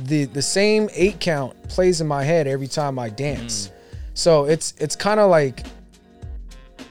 the 0.04 0.24
the 0.26 0.42
same 0.42 0.88
eight 0.92 1.20
count 1.20 1.60
plays 1.68 2.00
in 2.00 2.06
my 2.06 2.22
head 2.22 2.46
every 2.46 2.68
time 2.68 2.98
I 2.98 3.10
dance. 3.10 3.70
So 4.14 4.44
it's 4.44 4.74
it's 4.78 4.96
kind 4.96 5.20
of 5.20 5.30
like 5.30 5.66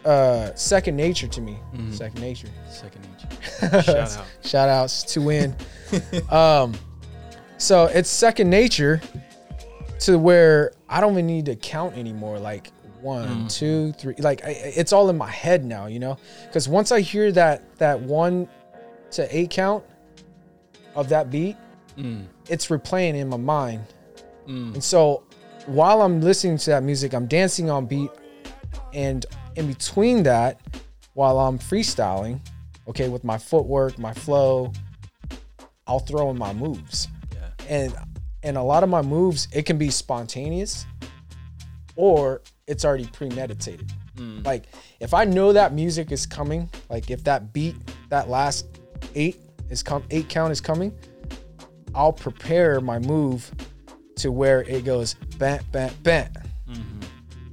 uh, 0.06 0.54
second 0.56 0.96
nature 0.96 1.28
to 1.28 1.42
me. 1.42 1.58
Second 1.92 2.22
nature. 2.22 2.48
Second 2.70 2.99
nature. 2.99 2.99
Shout 3.60 3.90
out. 3.90 4.26
Shout 4.44 4.70
outs 4.70 5.04
to 5.14 5.22
win. 5.22 5.56
um, 6.30 6.74
so 7.58 7.86
it's 7.86 8.10
second 8.10 8.50
nature 8.50 9.02
to 10.00 10.18
where 10.18 10.72
I 10.88 11.02
don't 11.02 11.14
even 11.14 11.28
need 11.28 11.46
to 11.46 11.56
count 11.56 11.98
anymore. 11.98 12.40
Like 12.40 12.72
one, 13.02 13.46
mm. 13.46 13.52
two, 13.52 13.92
three. 13.94 14.16
Like 14.18 14.44
I, 14.46 14.50
it's 14.50 14.94
all 14.94 15.10
in 15.10 15.18
my 15.18 15.30
head 15.30 15.66
now, 15.66 15.88
you 15.88 16.00
know. 16.00 16.18
Because 16.46 16.68
once 16.68 16.92
I 16.92 17.02
hear 17.02 17.32
that 17.34 17.78
that 17.78 18.00
one 18.00 18.48
to 19.12 19.36
eight 19.36 19.50
count 19.50 19.84
of 20.96 21.10
that 21.10 21.30
beat, 21.30 21.58
mm. 21.98 22.26
it's 22.48 22.68
replaying 22.68 23.16
in 23.16 23.30
my 23.30 23.38
mind. 23.38 23.84
Mm. 24.48 24.76
And 24.76 24.84
so 24.84 25.24
while 25.66 26.02
I'm 26.02 26.22
listening 26.22 26.58
to 26.58 26.70
that 26.72 26.84
music, 26.84 27.14
I'm 27.14 27.28
dancing 27.28 27.70
on 27.70 27.86
beat, 27.86 28.12
and 28.94 29.26
in 29.56 29.68
between 29.68 30.24
that, 30.24 30.60
while 31.14 31.40
I'm 31.40 31.60
freestyling, 31.60 32.40
okay, 32.90 33.10
with 33.10 33.24
my 33.24 33.38
footwork, 33.38 33.98
my 33.98 34.14
flow, 34.14 34.72
I'll 35.88 36.00
throw 36.00 36.30
in 36.30 36.38
my 36.38 36.54
moves. 36.54 37.08
Yeah. 37.34 37.50
And 37.68 37.96
and 38.44 38.58
a 38.58 38.64
lot 38.64 38.84
of 38.84 38.90
my 38.90 39.02
moves, 39.02 39.48
it 39.52 39.66
can 39.66 39.78
be 39.78 39.90
spontaneous 39.90 40.86
or 41.96 42.42
it's 42.68 42.86
already 42.86 43.08
premeditated. 43.08 43.92
Like 44.44 44.66
if 45.00 45.14
I 45.14 45.26
know 45.26 45.54
that 45.54 45.74
music 45.74 46.12
is 46.12 46.26
coming, 46.26 46.70
like 46.90 47.10
if 47.10 47.24
that 47.26 47.54
beat, 47.54 47.76
that 48.10 48.30
last 48.30 48.66
eight 49.16 49.38
is 49.70 49.84
come 49.84 50.04
eight 50.10 50.30
count 50.30 50.52
is 50.52 50.62
coming, 50.62 50.98
I'll 51.96 52.14
prepare 52.14 52.82
my 52.82 53.00
move 53.00 53.52
to 54.18 54.32
where 54.32 54.62
it 54.64 54.86
goes 54.86 55.16
bam, 55.38 55.64
bam, 55.72 55.94
bam. 56.04 56.32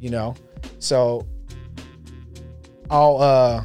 You 0.01 0.11
know? 0.11 0.35
So 0.79 1.27
I'll 2.91 3.17
uh 3.19 3.65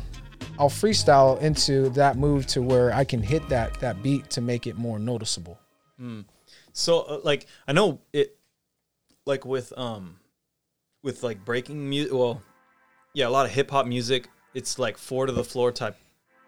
I'll 0.61 0.69
freestyle 0.69 1.41
into 1.41 1.89
that 1.89 2.17
move 2.17 2.45
to 2.47 2.61
where 2.61 2.93
I 2.93 3.03
can 3.03 3.23
hit 3.23 3.49
that 3.49 3.79
that 3.79 4.03
beat 4.03 4.29
to 4.29 4.41
make 4.41 4.67
it 4.67 4.77
more 4.77 4.99
noticeable. 4.99 5.59
So 6.71 6.99
uh, 6.99 7.19
like 7.23 7.47
I 7.67 7.73
know 7.73 7.99
it 8.13 8.37
like 9.25 9.43
with 9.43 9.73
um 9.75 10.19
with 11.01 11.23
like 11.23 11.43
breaking 11.43 11.89
music 11.89 12.13
well 12.13 12.43
yeah, 13.15 13.27
a 13.27 13.29
lot 13.29 13.47
of 13.47 13.51
hip 13.51 13.71
hop 13.71 13.87
music, 13.87 14.29
it's 14.53 14.77
like 14.77 14.99
four 14.99 15.25
to 15.25 15.31
the 15.31 15.43
floor 15.43 15.71
type 15.71 15.97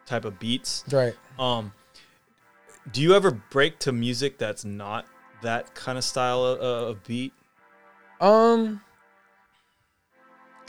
type 0.06 0.26
of 0.26 0.38
beats. 0.38 0.84
Right. 0.92 1.16
Um 1.40 1.74
do 2.92 3.02
you 3.02 3.16
ever 3.16 3.32
break 3.32 3.80
to 3.80 3.92
music 3.92 4.38
that's 4.38 4.64
not 4.64 5.08
that 5.42 5.74
kind 5.74 5.98
of 5.98 6.04
style 6.04 6.44
of, 6.46 6.60
uh, 6.60 6.90
of 6.92 7.04
beat? 7.04 7.34
Um 8.22 8.80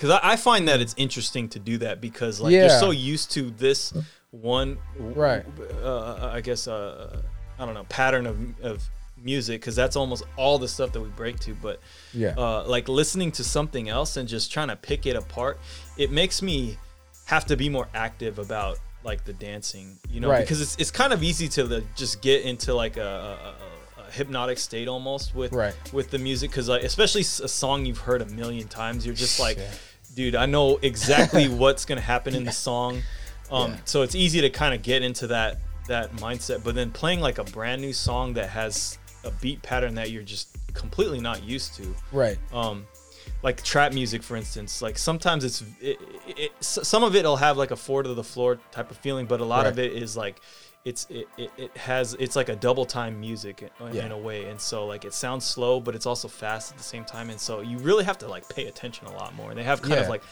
Because 0.05 0.21
I, 0.23 0.33
I 0.33 0.37
find 0.37 0.69
that 0.69 0.83
it's 0.83 0.95
interesting 0.99 1.49
to 1.49 1.59
do 1.59 1.79
that 1.79 1.99
because 2.03 2.39
like 2.39 2.53
Yeah. 2.53 2.61
you're 2.69 2.79
so 2.79 2.91
used 2.91 3.31
to 3.33 3.49
this 3.53 3.95
one, 4.33 4.77
Right. 4.99 5.43
Uh, 5.83 6.31
I 6.31 6.43
guess 6.43 6.69
uh, 6.69 7.23
I 7.59 7.65
don't 7.65 7.73
know 7.73 7.85
pattern 7.89 8.27
of 8.27 8.37
of 8.63 8.83
music 9.17 9.63
because 9.63 9.75
that's 9.75 9.97
almost 9.97 10.25
all 10.37 10.59
the 10.59 10.69
stuff 10.69 10.93
that 10.93 11.01
we 11.01 11.09
break 11.09 11.41
to. 11.41 11.55
But 11.55 11.81
Yeah. 12.13 12.35
uh, 12.37 12.65
like 12.67 12.87
listening 12.87 13.33
to 13.33 13.45
something 13.45 13.89
else 13.89 14.19
and 14.19 14.29
just 14.29 14.53
trying 14.53 14.69
to 14.69 14.77
pick 14.77 15.07
it 15.07 15.17
apart, 15.17 15.59
it 15.97 16.11
makes 16.11 16.43
me 16.43 16.77
have 17.25 17.47
to 17.47 17.57
be 17.57 17.71
more 17.71 17.89
active 17.95 18.39
about 18.39 18.77
like 19.05 19.25
the 19.25 19.33
dancing, 19.33 19.99
you 20.11 20.21
know, 20.21 20.29
Right. 20.29 20.41
because 20.43 20.61
it's 20.61 20.77
it's 20.79 20.91
kind 20.91 21.15
of 21.15 21.23
easy 21.23 21.49
to 21.49 21.65
the, 21.65 21.83
just 21.97 22.21
get 22.21 22.43
into 22.43 22.75
like 22.75 22.99
a, 22.99 23.01
a, 23.97 24.03
a, 24.03 24.07
a 24.07 24.11
hypnotic 24.11 24.59
state 24.59 24.87
almost 24.87 25.35
with 25.35 25.53
Right. 25.55 25.75
with 25.95 26.11
the 26.11 26.19
music 26.19 26.51
because 26.51 26.69
like 26.69 26.83
especially 26.83 27.23
a 27.23 27.49
song 27.49 27.87
you've 27.87 28.01
heard 28.09 28.21
a 28.21 28.27
million 28.27 28.69
times, 28.69 29.07
you're 29.07 29.15
just 29.15 29.41
like, 29.41 29.57
Yeah. 29.57 29.71
Dude, 30.15 30.35
I 30.37 30.47
know 30.47 30.79
exactly 30.83 31.49
what's 31.63 31.85
gonna 31.85 32.01
happen 32.01 32.35
in 32.35 32.45
the 32.45 32.53
song. 32.53 33.03
Um, 33.51 33.73
Yeah. 33.73 33.79
so 33.85 34.03
it's 34.03 34.15
easy 34.15 34.41
to 34.41 34.51
kind 34.51 34.75
of 34.75 34.83
get 34.83 35.03
into 35.03 35.27
that 35.29 35.59
that 35.89 36.13
mindset. 36.17 36.65
But 36.65 36.75
then 36.75 36.91
playing 36.91 37.21
like 37.21 37.39
a 37.39 37.45
brand 37.45 37.83
new 37.83 37.93
song 37.93 38.35
that 38.35 38.49
has 38.51 38.99
a 39.25 39.31
beat 39.31 39.61
pattern 39.63 39.95
that 39.97 40.11
you're 40.11 40.23
just 40.23 40.49
completely 40.73 41.21
not 41.21 41.43
used 41.45 41.75
to 41.77 41.95
Right. 42.11 42.37
um 42.53 42.87
like 43.43 43.63
trap 43.63 43.93
music 43.93 44.23
for 44.23 44.37
instance 44.37 44.83
like 44.83 44.99
sometimes 44.99 45.45
it's 45.45 45.63
it, 45.81 45.99
it, 46.27 46.39
it, 46.39 46.53
some 46.61 47.05
of 47.05 47.15
it'll 47.15 47.37
have 47.37 47.57
like 47.57 47.71
a 47.71 47.77
four 47.77 48.03
to 48.03 48.13
the 48.13 48.25
floor 48.25 48.59
type 48.73 48.91
of 48.91 48.97
feeling 48.99 49.25
but 49.27 49.41
a 49.41 49.45
lot 49.45 49.67
of 49.67 49.79
it 49.79 49.93
is 49.93 50.17
like 50.17 50.41
it's 50.85 51.07
it, 51.09 51.27
it, 51.39 51.51
it 51.57 51.77
has 51.79 52.13
it's 52.15 52.37
like 52.37 52.49
a 52.51 52.57
double 52.57 52.85
time 52.85 53.19
music 53.19 53.63
in, 53.81 53.95
Yeah. 53.95 54.05
in 54.07 54.13
a 54.13 54.19
way. 54.19 54.45
And 54.51 54.61
so 54.61 54.87
like 54.87 55.05
it 55.05 55.15
sounds 55.15 55.45
slow 55.45 55.81
but 55.81 55.95
it's 55.95 56.05
also 56.07 56.29
fast 56.29 56.73
at 56.73 56.77
the 56.79 56.85
same 56.85 57.05
time. 57.05 57.31
And 57.31 57.41
so 57.41 57.61
you 57.61 57.79
really 57.79 58.05
have 58.05 58.19
to 58.19 58.29
like 58.29 58.47
pay 58.49 58.67
attention 58.67 59.07
a 59.07 59.13
lot 59.13 59.35
more. 59.35 59.51
And 59.51 59.59
they 59.59 59.63
have 59.65 59.81
kind 59.81 59.95
of 60.01 60.09
like 60.09 60.23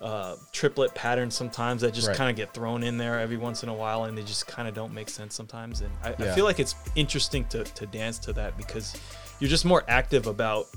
uh, 0.00 0.36
triplet 0.52 0.94
patterns 0.94 1.34
sometimes 1.34 1.80
that 1.80 1.92
just 1.94 2.06
Right. 2.08 2.16
kind 2.16 2.30
of 2.30 2.36
get 2.36 2.54
thrown 2.54 2.82
in 2.84 2.98
there 2.98 3.18
every 3.18 3.36
once 3.38 3.62
in 3.62 3.68
a 3.68 3.74
while 3.74 4.04
and 4.04 4.16
they 4.16 4.22
just 4.22 4.46
kind 4.46 4.68
of 4.68 4.74
don't 4.74 4.92
make 4.92 5.08
sense 5.08 5.34
sometimes. 5.34 5.80
And 5.80 5.90
I, 6.04 6.10
I 6.10 6.34
feel 6.34 6.44
like 6.44 6.60
it's 6.60 6.74
interesting 6.94 7.44
to, 7.46 7.64
to 7.64 7.86
dance 7.86 8.18
to 8.20 8.32
that 8.34 8.56
because 8.56 8.94
you're 9.40 9.50
just 9.50 9.64
more 9.64 9.82
active 9.88 10.26
about 10.28 10.68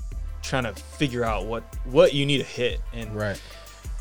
trying 0.42 0.64
to 0.64 0.72
figure 0.72 1.22
out 1.22 1.44
what 1.46 1.62
what 1.84 2.14
you 2.14 2.24
need 2.26 2.38
to 2.38 2.44
hit. 2.44 2.80
And 2.94 3.14
Right. 3.14 3.40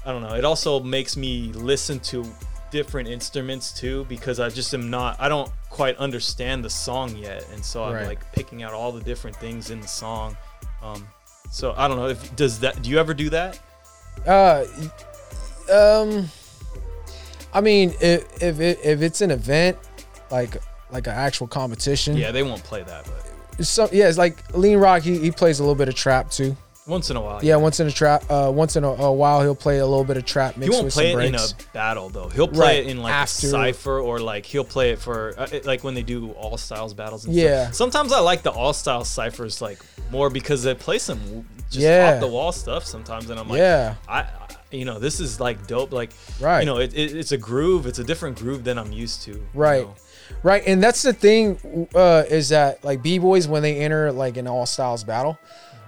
i 0.06 0.12
don't 0.14 0.22
know 0.22 0.34
it 0.36 0.46
also 0.46 0.80
makes 0.80 1.18
me 1.18 1.52
listen 1.54 2.00
to 2.00 2.26
different 2.72 3.08
instruments 3.10 3.72
too 3.72 4.06
because 4.10 4.40
i 4.40 4.50
just 4.50 4.74
am 4.74 4.90
not 4.90 5.20
i 5.20 5.28
don't 5.30 5.52
quite 5.70 5.96
understand 5.98 6.64
the 6.64 6.70
song 6.70 7.16
yet 7.16 7.46
and 7.54 7.64
so 7.64 7.84
i'm 7.84 7.94
Right. 7.94 8.06
like 8.08 8.32
picking 8.34 8.64
out 8.64 8.74
all 8.74 8.92
the 8.92 9.02
different 9.02 9.36
things 9.38 9.70
in 9.72 9.80
the 9.82 9.88
song 9.88 10.36
um 10.82 11.08
so 11.52 11.74
i 11.78 11.88
don't 11.88 11.98
know 11.98 12.08
if 12.08 12.36
does 12.36 12.60
that 12.60 12.82
do 12.82 12.90
you 12.90 13.00
ever 13.00 13.14
do 13.14 13.30
that 13.30 13.60
Uh, 14.28 14.66
um, 15.72 16.28
I 17.54 17.62
mean, 17.62 17.94
if 18.02 18.42
if, 18.44 18.60
it, 18.60 18.80
if 18.84 19.02
it's 19.02 19.22
an 19.22 19.32
event, 19.32 19.78
like 20.30 20.58
like 20.92 21.08
an 21.08 21.14
actual 21.14 21.48
competition, 21.48 22.18
yeah 22.18 22.32
they 22.32 22.44
won't 22.44 22.64
play 22.64 22.84
that 22.84 23.06
but 23.06 23.66
So 23.66 23.88
yeah, 23.92 24.08
it's 24.10 24.18
like 24.18 24.46
Leanrock. 24.54 25.02
He, 25.02 25.18
he 25.20 25.32
plays 25.32 25.60
a 25.60 25.64
little 25.64 25.76
bit 25.76 25.88
of 25.90 25.96
trap 25.96 26.32
too. 26.32 26.56
Once 26.90 27.10
in 27.10 27.16
a 27.16 27.22
while 27.22 27.40
Yeah, 27.44 27.56
once 27.58 27.80
in 27.80 27.88
a 27.88 27.92
trap. 27.92 28.24
Uh, 28.30 28.52
once 28.54 28.76
in 28.76 28.84
a, 28.84 28.88
a 28.90 29.12
while, 29.14 29.42
he'll 29.42 29.56
play 29.56 29.78
a 29.78 29.86
little 29.86 30.04
bit 30.04 30.18
of 30.18 30.26
trap 30.26 30.56
he 30.56 30.70
won't 30.70 30.92
play 30.92 31.14
it 31.14 31.20
in 31.20 31.36
a 31.36 31.48
battle 31.74 32.10
though. 32.10 32.28
He'll 32.30 32.48
play 32.48 32.78
Right, 32.80 32.86
it 32.86 32.88
in 32.88 33.02
like 33.02 33.14
after- 33.14 33.48
a 33.48 33.50
cipher 33.50 34.00
or 34.00 34.20
like 34.20 34.46
he'll 34.46 34.64
play 34.66 34.92
it 34.92 35.00
for 35.00 35.34
uh, 35.38 35.48
it- 35.52 35.66
like 35.66 35.84
when 35.84 35.94
they 35.94 36.04
do 36.04 36.32
all 36.32 36.58
styles 36.58 36.94
battles. 36.94 37.26
And 37.26 37.34
Yeah. 37.34 37.66
Stuff. 37.66 37.76
Sometimes 37.76 38.12
I 38.12 38.20
like 38.20 38.42
the 38.44 38.52
all 38.52 38.74
styles 38.74 39.08
ciphers 39.08 39.62
like 39.62 39.80
more 40.12 40.30
because 40.30 40.64
they 40.64 40.74
play 40.74 40.98
some 41.00 41.46
just 41.70 41.78
Yeah. 41.84 42.14
off 42.16 42.20
the 42.20 42.28
wall 42.28 42.52
stuff 42.52 42.84
sometimes, 42.86 43.30
and 43.30 43.40
I'm 43.40 43.48
like, 43.48 43.60
Yeah. 43.60 43.96
I, 44.08 44.22
I 44.22 44.28
you 44.72 44.86
know, 44.86 45.00
this 45.00 45.20
is 45.20 45.40
like 45.40 45.66
dope. 45.68 45.92
Like, 45.92 46.12
Right. 46.40 46.60
you 46.60 46.66
know, 46.66 46.78
it, 46.80 46.94
it, 46.94 47.16
it's 47.16 47.32
a 47.32 47.38
groove. 47.38 47.86
It's 47.88 48.00
a 48.00 48.04
different 48.04 48.38
groove 48.40 48.64
than 48.64 48.78
I'm 48.78 48.92
used 48.92 49.22
to. 49.24 49.32
you 49.32 49.46
Right. 49.54 49.84
know? 49.86 49.96
Right, 50.44 50.62
and 50.68 50.82
that's 50.84 51.02
the 51.02 51.12
thing 51.12 51.88
uh, 51.96 52.24
is 52.30 52.50
that 52.50 52.84
like 52.84 53.02
b 53.02 53.18
boys 53.18 53.48
when 53.48 53.64
they 53.64 53.78
enter 53.78 54.12
like 54.12 54.38
an 54.38 54.48
all 54.48 54.68
styles 54.68 55.04
battle, 55.04 55.40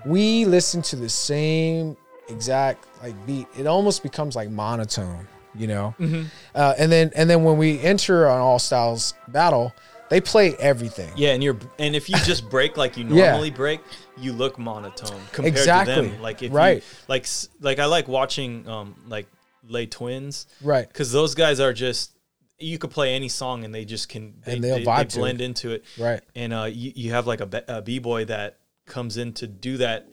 we 0.05 0.45
listen 0.45 0.81
to 0.83 0.95
the 0.95 1.09
same 1.09 1.97
exact 2.29 2.85
like 3.03 3.15
beat. 3.25 3.47
It 3.57 3.67
almost 3.67 4.03
becomes 4.03 4.35
like 4.35 4.49
monotone, 4.49 5.27
you 5.55 5.67
know. 5.67 5.95
Mm-hmm. 5.99 6.23
Uh, 6.55 6.73
and 6.77 6.91
then 6.91 7.11
and 7.15 7.29
then 7.29 7.43
when 7.43 7.57
we 7.57 7.79
enter 7.81 8.25
an 8.27 8.37
all 8.37 8.59
styles 8.59 9.13
battle, 9.29 9.73
they 10.09 10.21
play 10.21 10.55
everything. 10.59 11.11
Yeah, 11.15 11.29
and 11.33 11.43
you're 11.43 11.57
and 11.79 11.95
if 11.95 12.09
you 12.09 12.15
just 12.23 12.49
break 12.49 12.77
like 12.77 12.97
you 12.97 13.05
Yeah. 13.09 13.31
normally 13.31 13.51
break, 13.51 13.81
you 14.17 14.33
look 14.33 14.57
monotone 14.57 15.21
compared 15.31 15.53
Exactly. 15.55 15.95
to 15.95 16.01
them. 16.13 16.21
Like 16.21 16.41
if 16.43 16.53
Right. 16.53 16.77
you, 16.77 16.81
like 17.07 17.25
like 17.59 17.79
I 17.79 17.85
like 17.85 18.07
watching 18.07 18.67
um 18.67 18.95
like 19.07 19.27
Les 19.67 19.85
Twins 19.87 20.47
Right. 20.61 20.87
because 20.87 21.11
those 21.11 21.35
guys 21.35 21.59
are 21.59 21.73
just 21.73 22.11
you 22.59 22.77
could 22.77 22.91
play 22.91 23.15
any 23.15 23.27
song 23.27 23.63
and 23.65 23.73
they 23.73 23.85
just 23.85 24.07
can 24.07 24.35
they, 24.45 24.53
And 24.53 24.63
they'll 24.63 24.75
they, 24.77 24.83
vibe 24.85 25.11
they 25.11 25.17
blend 25.19 25.41
into 25.41 25.71
it. 25.71 25.83
Right. 25.97 26.21
And 26.35 26.53
uh, 26.53 26.65
you, 26.65 26.91
you 26.95 27.11
have 27.11 27.25
like 27.25 27.41
a, 27.41 27.47
b- 27.47 27.61
a 27.67 27.81
b-boy 27.81 28.25
that 28.25 28.57
comes 28.91 29.17
in 29.17 29.33
to 29.33 29.47
do 29.47 29.77
that 29.77 30.07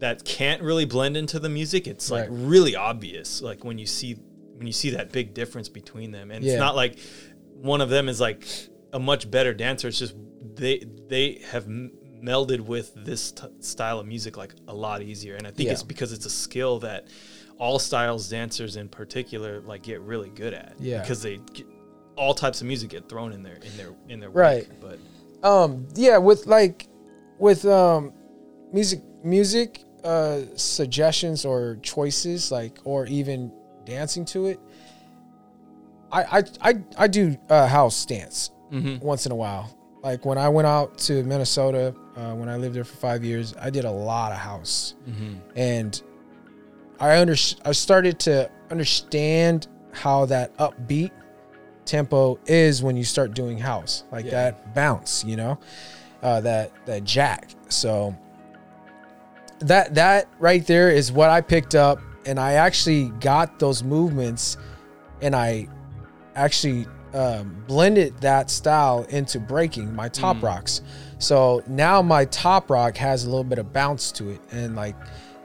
that 0.00 0.24
can't 0.24 0.60
really 0.62 0.84
blend 0.84 1.16
into 1.16 1.38
the 1.38 1.48
music. 1.48 1.86
It's 1.86 2.10
like 2.10 2.28
Right. 2.28 2.38
really 2.52 2.74
obvious 2.74 3.40
like 3.40 3.64
when 3.64 3.78
you 3.78 3.86
see 3.86 4.16
when 4.56 4.66
you 4.66 4.72
see 4.72 4.90
that 4.90 5.12
big 5.12 5.34
difference 5.34 5.68
between 5.68 6.10
them. 6.12 6.30
And 6.32 6.44
Yeah. 6.44 6.52
it's 6.52 6.58
not 6.60 6.74
like 6.74 6.98
one 7.60 7.80
of 7.80 7.88
them 7.90 8.08
is 8.08 8.20
like 8.20 8.44
a 8.92 8.98
much 8.98 9.30
better 9.30 9.52
dancer. 9.54 9.86
It's 9.88 9.98
just 9.98 10.14
they 10.56 10.84
they 11.08 11.40
have 11.52 11.64
m- 11.66 11.92
melded 12.22 12.60
with 12.60 12.92
this 12.96 13.32
t- 13.32 13.46
style 13.60 13.98
of 14.00 14.06
music 14.06 14.36
like 14.36 14.54
a 14.68 14.74
lot 14.74 15.02
easier. 15.02 15.34
And 15.36 15.46
I 15.46 15.50
think 15.50 15.66
Yeah. 15.66 15.72
it's 15.72 15.82
because 15.82 16.12
it's 16.12 16.26
a 16.26 16.30
skill 16.30 16.78
that 16.80 17.06
all 17.58 17.78
styles 17.78 18.28
dancers 18.28 18.76
in 18.76 18.88
particular 18.88 19.60
like 19.60 19.82
get 19.82 20.00
really 20.00 20.30
good 20.30 20.54
at. 20.54 20.74
Yeah. 20.80 21.00
Because 21.00 21.22
they 21.22 21.38
get, 21.54 21.66
all 22.16 22.34
types 22.34 22.60
of 22.60 22.66
music 22.66 22.90
get 22.90 23.08
thrown 23.08 23.32
in 23.32 23.42
their 23.42 23.56
in 23.68 23.76
their 23.76 23.92
in 24.08 24.20
their 24.20 24.30
Right. 24.30 24.66
But 24.80 24.98
um 25.48 25.86
yeah 25.94 26.18
with 26.18 26.46
like 26.46 26.88
with 27.38 27.64
um 27.64 28.12
music 28.72 29.00
music 29.24 29.84
uh 30.04 30.40
suggestions 30.56 31.44
or 31.44 31.78
choices 31.82 32.50
like 32.50 32.78
or 32.84 33.06
even 33.06 33.52
dancing 33.84 34.24
to 34.24 34.46
it 34.46 34.58
i 36.10 36.22
i 36.38 36.42
i, 36.70 36.74
I 36.98 37.06
do 37.08 37.36
uh 37.48 37.66
house 37.66 38.04
dance 38.04 38.50
Mhm. 38.72 39.00
once 39.02 39.26
in 39.26 39.32
a 39.32 39.34
while 39.36 39.76
like 40.02 40.24
when 40.24 40.38
i 40.38 40.48
went 40.48 40.66
out 40.66 40.96
to 40.98 41.22
minnesota 41.24 41.94
uh, 42.16 42.32
when 42.34 42.48
i 42.48 42.56
lived 42.56 42.74
there 42.74 42.84
for 42.84 42.96
five 42.96 43.22
years 43.24 43.54
i 43.60 43.68
did 43.70 43.84
a 43.84 43.90
lot 43.90 44.32
of 44.32 44.38
house 44.38 44.94
and 45.56 46.02
i 46.98 47.18
under 47.20 47.36
i 47.64 47.72
started 47.72 48.18
to 48.20 48.50
understand 48.70 49.68
how 49.92 50.24
that 50.26 50.56
upbeat 50.56 51.10
tempo 51.84 52.38
is 52.46 52.82
when 52.82 52.96
you 52.96 53.04
start 53.04 53.34
doing 53.34 53.58
house 53.58 54.04
like 54.10 54.24
Yeah. 54.24 54.30
that 54.30 54.74
bounce 54.74 55.22
you 55.24 55.36
know 55.36 55.58
uh, 56.22 56.40
that 56.40 56.72
that 56.86 57.04
jack 57.04 57.50
so 57.68 58.16
that 59.68 59.94
that 59.94 60.28
right 60.38 60.66
there 60.66 60.90
is 60.90 61.10
what 61.12 61.30
i 61.30 61.40
picked 61.40 61.74
up 61.74 62.00
and 62.26 62.38
i 62.38 62.52
actually 62.54 63.08
got 63.20 63.58
those 63.58 63.82
movements 63.82 64.56
and 65.20 65.34
i 65.36 65.66
actually 66.34 66.86
um, 67.14 67.62
blended 67.66 68.16
that 68.22 68.50
style 68.50 69.04
into 69.10 69.38
breaking 69.38 69.94
my 69.94 70.08
top 70.08 70.36
Mm. 70.38 70.42
rocks 70.44 70.80
so 71.18 71.62
now 71.66 72.00
my 72.00 72.24
top 72.26 72.70
rock 72.70 72.96
has 72.96 73.24
a 73.24 73.28
little 73.30 73.44
bit 73.44 73.58
of 73.58 73.72
bounce 73.72 74.10
to 74.12 74.30
it 74.30 74.40
and 74.50 74.74
like 74.74 74.96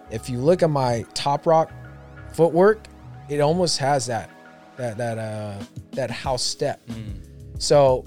if 0.10 0.30
you 0.30 0.39
look 0.39 0.63
at 0.63 0.69
my 0.69 1.03
top 1.13 1.45
rock 1.45 1.71
footwork 2.34 2.88
it 3.30 3.41
almost 3.41 3.77
has 3.80 4.06
that 4.06 4.30
that 4.77 4.97
that 4.97 5.17
uh 5.17 5.62
that 5.91 6.10
house 6.10 6.43
step 6.43 6.86
Mm. 6.88 7.19
so 7.62 8.06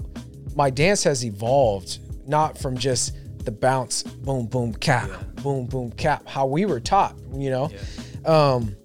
my 0.55 0.69
dance 0.71 1.03
has 1.03 1.23
evolved 1.23 1.99
not 2.27 2.57
from 2.57 2.75
just 2.77 3.15
the 3.45 3.51
bounce 3.51 4.03
boom 4.03 4.45
boom 4.47 4.73
cap 4.73 5.09
Yeah. 5.09 5.41
boom 5.43 5.65
boom 5.65 5.91
cap 5.91 6.27
how 6.27 6.45
we 6.45 6.65
were 6.65 6.79
taught 6.79 7.15
you 7.33 7.49
know 7.49 7.69
Yeah. 7.71 8.29
um 8.55 8.75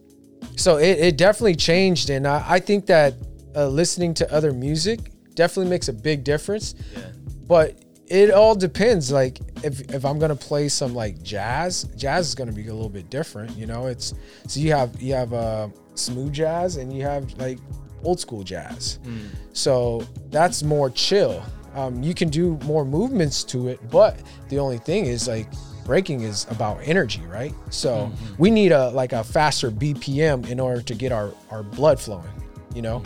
so 0.57 0.77
it, 0.79 0.99
it 0.99 1.17
definitely 1.19 1.57
changed 1.57 2.11
and 2.11 2.27
I, 2.27 2.45
I 2.47 2.59
think 2.61 2.87
that 2.87 3.15
uh, 3.55 3.69
listening 3.69 4.15
to 4.15 4.33
other 4.33 4.53
music 4.53 5.13
definitely 5.35 5.71
makes 5.71 5.89
a 5.89 5.93
big 5.93 6.25
difference 6.25 6.75
Yeah. 6.97 7.03
but 7.47 7.77
it 8.09 8.31
all 8.31 8.55
depends 8.55 9.11
like 9.11 9.41
if, 9.65 9.81
if 9.93 10.05
i'm 10.05 10.19
gonna 10.19 10.37
play 10.37 10.69
some 10.69 10.95
like 10.95 11.21
jazz 11.23 11.85
jazz 11.97 12.29
is 12.29 12.35
gonna 12.35 12.53
be 12.53 12.69
a 12.69 12.73
little 12.75 12.89
bit 12.89 13.11
different 13.11 13.57
you 13.57 13.67
know 13.67 13.87
it's 13.87 14.15
so 14.47 14.61
you 14.61 14.73
have 14.73 15.01
you 15.03 15.13
have 15.15 15.33
uh 15.33 15.69
smooth 15.95 16.33
jazz 16.33 16.77
and 16.77 16.93
you 16.97 17.03
have 17.03 17.33
like 17.39 17.59
old 18.05 18.21
school 18.21 18.43
jazz 18.45 18.99
Mm. 19.05 19.27
so 19.53 20.07
that's 20.31 20.63
more 20.63 20.89
chill 20.91 21.43
um, 21.77 22.03
you 22.03 22.15
can 22.15 22.29
do 22.29 22.59
more 22.65 22.85
movements 22.85 23.45
to 23.45 23.69
it 23.69 23.79
but 23.91 24.19
the 24.49 24.59
only 24.59 24.79
thing 24.79 25.07
is 25.07 25.29
like 25.29 25.47
breaking 25.85 26.23
is 26.23 26.47
about 26.51 26.79
energy 26.83 27.23
right? 27.27 27.55
So 27.71 28.11
we 28.39 28.51
need 28.51 28.73
a 28.73 28.91
like 28.91 29.13
a 29.13 29.23
faster 29.23 29.71
bpm 29.71 30.49
in 30.49 30.59
order 30.59 30.83
to 30.83 30.95
get 30.95 31.13
our 31.13 31.33
our 31.51 31.63
blood 31.63 32.01
flowing 32.01 32.29
you 32.75 32.83
know? 32.83 33.03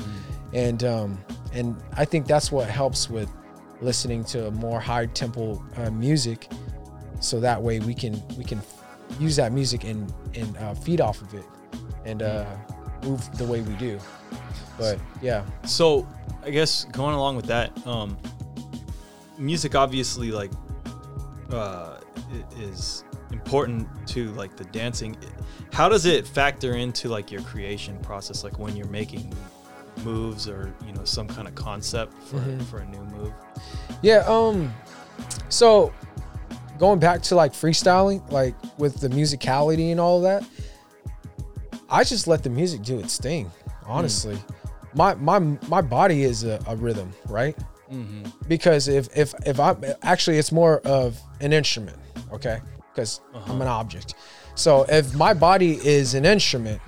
And 0.53 0.83
um 0.85 1.19
and 1.53 1.77
i 1.97 2.05
think 2.05 2.27
that's 2.27 2.51
what 2.53 2.69
helps 2.69 3.11
with 3.11 3.31
listening 3.81 4.25
to 4.25 4.51
more 4.53 4.81
high 4.81 5.07
tempo 5.07 5.63
uh, 5.77 5.91
music 5.91 6.49
so 7.21 7.41
that 7.41 7.61
way 7.61 7.81
we 7.81 7.95
can 7.95 8.23
we 8.39 8.45
can 8.45 8.61
use 9.19 9.37
that 9.37 9.53
music 9.53 9.85
and 9.85 10.13
and 10.35 10.57
uh, 10.59 10.75
feed 10.75 11.01
off 11.01 11.21
of 11.21 11.35
it 11.35 11.45
and 12.05 12.23
uh 12.23 12.47
move 13.05 13.39
the 13.39 13.45
way 13.45 13.61
we 13.61 13.75
do. 13.75 13.99
But 14.79 14.99
yeah. 15.23 15.45
So 15.67 16.07
I 16.45 16.51
guess 16.51 16.85
going 16.87 17.15
along 17.15 17.37
with 17.37 17.47
that, 17.47 17.71
um, 17.87 18.17
music 19.41 19.75
obviously 19.75 20.31
like 20.31 20.51
uh, 21.51 21.99
is 22.59 23.05
important 23.33 23.89
to 24.09 24.31
like 24.33 24.57
the 24.57 24.65
dancing. 24.67 25.17
How 25.73 25.89
does 25.89 26.07
it 26.07 26.27
factor 26.27 26.75
into 26.75 27.09
like 27.09 27.31
your 27.33 27.43
creation 27.43 27.99
process? 27.99 28.45
Like 28.45 28.59
when 28.59 28.77
you're 28.77 28.87
making 28.89 29.33
moves 30.05 30.49
or 30.49 30.73
you 30.87 30.93
know 30.93 31.05
some 31.05 31.27
kind 31.27 31.47
of 31.49 31.55
concept 31.55 32.15
for 32.23 32.37
Mhm. 32.39 32.63
for 32.67 32.79
a 32.79 32.87
new 32.87 33.03
move. 33.17 33.33
Yeah, 34.03 34.25
um 34.29 34.73
so 35.49 35.93
going 36.79 36.99
back 36.99 37.21
to 37.23 37.35
like 37.35 37.53
freestyling, 37.53 38.29
like 38.31 38.55
with 38.79 39.01
the 39.01 39.09
musicality 39.09 39.91
and 39.91 40.01
all 40.01 40.17
of 40.19 40.23
that, 40.23 40.45
I 41.91 42.05
just 42.05 42.27
let 42.29 42.43
the 42.43 42.51
music 42.51 42.83
do 42.83 42.99
its 43.01 43.19
thing, 43.19 43.51
honestly. 43.85 44.39
My 44.95 45.15
my 45.15 45.39
my 45.69 45.81
body 45.83 46.23
is 46.23 46.45
a, 46.45 46.61
a 46.67 46.77
rhythm, 46.77 47.13
right? 47.29 47.57
Mm-hmm. 47.91 48.31
Because 48.49 48.89
if 48.89 49.09
if 49.17 49.35
if 49.47 49.59
I'm 49.59 49.83
actually 50.03 50.39
it's 50.39 50.53
more 50.53 50.81
of 50.81 51.19
an 51.41 51.53
instrument, 51.53 51.97
okay? 52.33 52.61
Because 52.93 53.21
I'm 53.35 53.61
an 53.61 53.69
object. 53.69 54.15
So 54.55 54.85
if 54.89 55.15
my 55.15 55.35
body 55.35 55.73
is 55.85 56.15
an 56.15 56.25
instrument, 56.25 56.81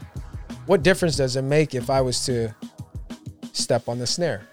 what 0.67 0.83
difference 0.83 1.17
does 1.17 1.37
it 1.37 1.43
make 1.43 1.75
if 1.75 1.91
I 1.91 2.01
was 2.01 2.25
to 2.27 2.55
step 3.53 3.89
on 3.89 3.99
the 3.99 4.07
snare 4.07 4.47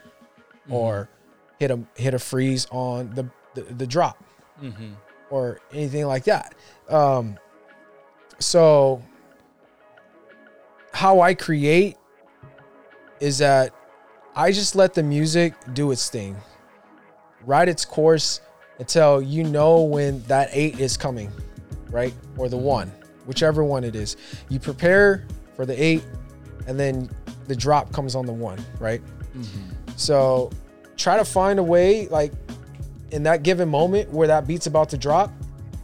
or 0.70 1.10
hit 1.60 1.72
a 1.72 1.80
hit 1.96 2.14
a 2.14 2.20
freeze 2.20 2.68
on 2.72 3.14
the 3.16 3.30
the, 3.56 3.62
the 3.74 3.88
drop 3.88 4.24
Mm-hmm. 4.62 4.92
or 5.30 5.62
anything 5.72 6.06
like 6.06 6.26
that. 6.26 6.54
Um, 6.90 7.38
so 8.40 9.02
how 10.92 11.22
I 11.22 11.34
create 11.34 11.96
is 13.22 13.38
that 13.38 13.74
I 14.40 14.54
just 14.54 14.74
let 14.74 14.94
the 14.94 15.04
music 15.04 15.54
do 15.74 15.92
its 15.92 16.10
thing, 16.10 16.34
ride 17.46 17.68
its 17.68 17.84
course 17.84 18.40
until 18.80 19.22
you 19.22 19.44
know 19.44 19.82
when 19.82 20.24
that 20.24 20.48
eight 20.54 20.80
is 20.80 20.96
coming, 20.96 21.30
right? 21.90 22.14
Or 22.38 22.48
the 22.48 22.56
one, 22.56 22.90
whichever 23.26 23.66
one 23.66 23.84
it 23.84 23.98
is. 23.98 24.16
You 24.48 24.58
prepare 24.58 25.28
for 25.58 25.66
the 25.66 25.74
eight, 25.74 26.06
and 26.68 26.80
then 26.80 27.10
the 27.50 27.56
drop 27.56 27.92
comes 27.92 28.16
on 28.16 28.26
the 28.26 28.32
one, 28.32 28.64
right? 28.80 29.02
Mm-hmm. 29.36 29.92
So 29.98 30.52
try 30.96 31.18
to 31.18 31.26
find 31.26 31.60
a 31.60 31.64
way, 31.64 32.08
like 32.08 32.32
in 33.12 33.24
that 33.24 33.44
given 33.44 33.68
moment 33.68 34.10
where 34.10 34.30
that 34.30 34.48
beat's 34.48 34.68
about 34.68 34.88
to 34.92 34.98
drop, 34.98 35.34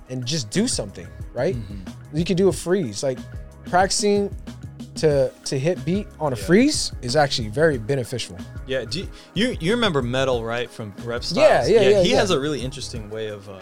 and 0.07 0.25
just 0.25 0.49
do 0.49 0.65
something, 0.65 1.07
right? 1.33 1.55
Mm-hmm. 1.55 2.17
You 2.17 2.23
can 2.23 2.37
do 2.37 2.47
a 2.47 2.53
freeze. 2.53 3.03
Like 3.03 3.19
practicing 3.65 4.33
to 4.95 5.31
to 5.45 5.59
hit 5.59 5.83
beat 5.85 6.07
on 6.19 6.33
a 6.33 6.35
Yeah. 6.35 6.43
freeze 6.45 6.91
is 7.01 7.15
actually 7.15 7.49
very 7.49 7.77
beneficial. 7.77 8.37
Yeah, 8.67 8.85
do 8.85 8.99
you, 9.01 9.07
you 9.33 9.57
you 9.59 9.71
remember 9.73 10.01
Metal 10.01 10.43
right 10.43 10.69
from 10.69 10.93
Rep 11.03 11.23
Styles? 11.23 11.69
Yeah, 11.69 11.81
yeah, 11.81 11.89
yeah, 11.89 12.03
He 12.03 12.11
yeah. 12.11 12.17
has 12.19 12.31
a 12.31 12.39
really 12.39 12.61
interesting 12.61 13.09
way 13.09 13.27
of 13.27 13.47
um, 13.49 13.59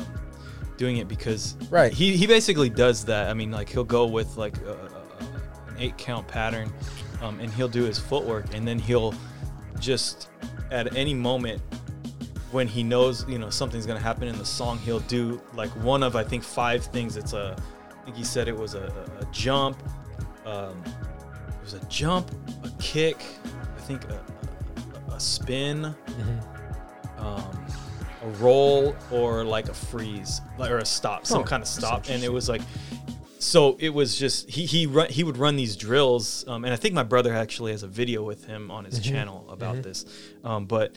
doing 0.78 0.98
it 0.98 1.08
because 1.08 1.56
Right. 1.70 1.92
he 1.94 2.16
he 2.16 2.28
basically 2.28 2.70
does 2.70 3.06
that. 3.06 3.30
I 3.30 3.34
mean, 3.34 3.52
like 3.52 3.70
he'll 3.70 3.84
go 3.84 4.06
with 4.06 4.38
like 4.38 4.58
a, 4.60 4.72
a- 4.74 5.70
an 5.70 5.76
eight 5.80 5.98
count 5.98 6.28
pattern, 6.28 6.72
um, 7.22 7.40
and 7.40 7.52
he'll 7.52 7.68
do 7.68 7.84
his 7.84 7.98
footwork, 8.00 8.54
and 8.54 8.68
then 8.68 8.78
he'll 8.80 9.14
just 9.80 10.30
at 10.72 10.96
any 10.96 11.14
moment 11.14 11.62
when 12.52 12.68
he 12.68 12.84
knows 12.84 13.26
you 13.28 13.40
know 13.40 13.50
something's 13.50 13.88
gonna 13.88 14.00
happen 14.00 14.28
in 14.28 14.38
the 14.38 14.46
song, 14.46 14.78
he'll 14.80 15.00
do 15.02 15.42
like 15.56 15.72
one 15.84 16.04
of 16.04 16.16
I 16.16 16.24
think 16.24 16.44
five 16.44 16.86
things. 16.86 17.18
It's 17.18 17.34
a 17.34 17.56
I 18.00 18.06
think 18.06 18.18
he 18.18 18.24
said 18.24 18.48
it 18.48 18.56
was 18.56 18.76
a, 18.76 18.84
a, 19.20 19.24
a 19.24 19.26
jump. 19.32 19.82
Um, 20.46 20.84
it 21.64 21.72
was 21.72 21.82
a 21.82 21.86
jump, 21.86 22.30
a 22.66 22.70
kick. 22.82 23.24
I 23.78 23.80
think 23.82 24.04
a, 24.10 24.22
a, 25.10 25.16
a 25.16 25.20
spin, 25.20 25.86
um, 27.18 27.66
a 28.22 28.28
roll, 28.40 28.94
or 29.12 29.46
like 29.46 29.70
a 29.70 29.74
freeze, 29.74 30.42
or 30.60 30.80
a 30.80 30.86
stop, 30.86 31.26
some 31.26 31.42
Oh, 31.42 31.44
kind 31.46 31.64
of 31.64 31.70
stop. 31.70 32.10
And 32.10 32.22
it 32.22 32.32
was 32.32 32.50
like, 32.50 32.62
so 33.40 33.78
it 33.80 33.94
was 33.94 34.18
just 34.18 34.50
he 34.50 34.66
he 34.66 34.88
run 34.88 35.08
he 35.10 35.24
would 35.24 35.38
run 35.38 35.56
these 35.56 35.78
drills, 35.78 36.46
um, 36.50 36.66
and 36.66 36.74
I 36.74 36.76
think 36.76 36.96
my 36.96 37.04
brother 37.04 37.34
actually 37.34 37.72
has 37.72 37.84
a 37.84 37.88
video 37.88 38.24
with 38.24 38.44
him 38.44 38.70
on 38.70 38.84
his 38.84 39.00
channel 39.00 39.50
about 39.50 39.84
this. 39.84 40.04
Um, 40.44 40.66
but 40.66 40.94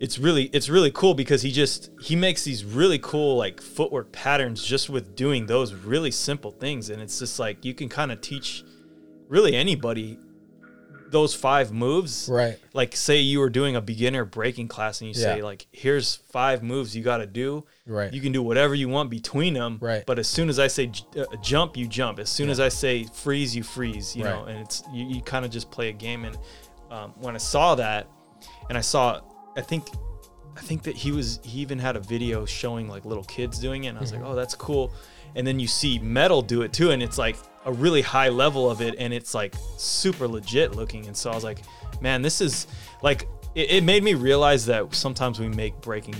it's 0.00 0.18
really 0.18 0.50
it's 0.52 0.68
really 0.68 0.90
cool 0.90 1.14
because 1.14 1.42
he 1.42 1.52
just 1.52 1.90
he 2.00 2.16
makes 2.16 2.42
these 2.42 2.64
really 2.64 2.98
cool 2.98 3.36
like 3.36 3.60
footwork 3.60 4.10
patterns 4.10 4.64
just 4.64 4.90
with 4.90 5.14
doing 5.14 5.46
those 5.46 5.72
really 5.72 6.10
simple 6.10 6.50
things 6.50 6.90
and 6.90 7.00
it's 7.00 7.20
just 7.20 7.38
like 7.38 7.64
you 7.64 7.72
can 7.72 7.88
kind 7.88 8.10
of 8.10 8.20
teach 8.20 8.64
really 9.28 9.54
anybody 9.54 10.18
those 11.10 11.32
five 11.34 11.70
moves 11.70 12.28
Right. 12.28 12.58
like 12.72 12.96
say 12.96 13.18
you 13.20 13.38
were 13.38 13.50
doing 13.50 13.76
a 13.76 13.80
beginner 13.80 14.24
breaking 14.24 14.66
class 14.66 15.00
and 15.00 15.06
you 15.08 15.14
say 15.14 15.42
like 15.42 15.66
here's 15.70 16.16
five 16.16 16.62
moves 16.62 16.96
you 16.96 17.02
got 17.04 17.18
to 17.18 17.26
do 17.26 17.64
Right. 17.86 18.12
you 18.12 18.20
can 18.20 18.32
do 18.32 18.42
whatever 18.42 18.74
you 18.74 18.88
want 18.88 19.10
between 19.10 19.54
them 19.54 19.78
Right. 19.80 20.02
but 20.06 20.18
as 20.18 20.26
soon 20.26 20.48
as 20.48 20.58
i 20.58 20.66
say 20.66 20.86
j- 20.86 21.04
uh, 21.20 21.24
jump 21.40 21.76
you 21.76 21.86
jump 21.86 22.18
as 22.18 22.30
soon 22.30 22.50
as 22.50 22.58
i 22.58 22.68
say 22.68 23.04
freeze 23.12 23.54
you 23.54 23.62
freeze 23.62 24.16
you 24.16 24.24
know 24.24 24.44
and 24.44 24.58
it's 24.58 24.82
you, 24.92 25.06
you 25.06 25.20
kind 25.22 25.44
of 25.44 25.50
just 25.52 25.70
play 25.70 25.88
a 25.88 25.92
game 25.92 26.24
and 26.24 26.36
um, 26.90 27.12
when 27.20 27.34
i 27.36 27.38
saw 27.38 27.74
that 27.76 28.08
and 28.68 28.76
i 28.76 28.80
saw 28.80 29.20
i 29.56 29.60
think 29.60 29.84
i 30.56 30.60
think 30.60 30.82
that 30.82 30.96
he 30.96 31.12
was 31.12 31.38
he 31.44 31.60
even 31.60 31.78
had 31.78 31.94
a 31.96 32.00
video 32.00 32.44
showing 32.44 32.88
like 32.88 33.04
little 33.04 33.24
kids 33.24 33.58
doing 33.60 33.84
it 33.84 33.88
and 33.88 33.98
i 33.98 34.00
was 34.00 34.10
Mm-hmm. 34.10 34.22
like 34.22 34.32
oh 34.32 34.34
that's 34.34 34.54
cool 34.56 34.92
and 35.36 35.46
then 35.46 35.58
you 35.60 35.66
see 35.66 35.98
metal 35.98 36.42
do 36.42 36.62
it 36.62 36.72
too 36.72 36.90
and 36.90 37.02
it's 37.02 37.18
like 37.18 37.36
a 37.66 37.72
really 37.72 38.02
high 38.02 38.28
level 38.28 38.70
of 38.70 38.80
it 38.80 38.94
and 38.98 39.12
it's 39.14 39.34
like 39.34 39.54
super 39.78 40.28
legit 40.28 40.74
looking. 40.74 41.06
And 41.06 41.16
so 41.16 41.30
i 41.30 41.34
was 41.34 41.44
like 41.44 41.60
man 42.00 42.22
this 42.22 42.40
is 42.40 42.66
like 43.02 43.26
it, 43.54 43.70
it 43.70 43.84
made 43.84 44.02
me 44.02 44.14
realize 44.14 44.66
that 44.66 44.94
sometimes 44.94 45.38
we 45.40 45.48
make 45.48 45.80
breaking 45.80 46.16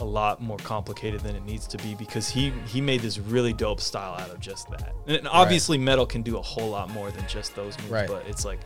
a 0.00 0.04
lot 0.04 0.40
more 0.40 0.56
complicated 0.58 1.20
than 1.20 1.36
it 1.36 1.44
needs 1.44 1.66
to 1.66 1.76
be 1.78 1.94
because 1.94 2.26
he 2.28 2.50
he 2.66 2.80
made 2.80 3.00
this 3.00 3.18
really 3.18 3.52
dope 3.52 3.80
style 3.82 4.14
out 4.14 4.30
of 4.30 4.40
just 4.40 4.70
that. 4.70 4.94
And 5.06 5.28
obviously 5.28 5.76
metal 5.76 6.06
can 6.06 6.22
do 6.22 6.38
a 6.38 6.42
whole 6.42 6.70
lot 6.70 6.88
more 6.88 7.10
than 7.10 7.26
just 7.28 7.54
those 7.54 7.76
moves 7.80 7.90
Right. 7.90 8.08
but 8.08 8.26
it's 8.26 8.46
like 8.46 8.60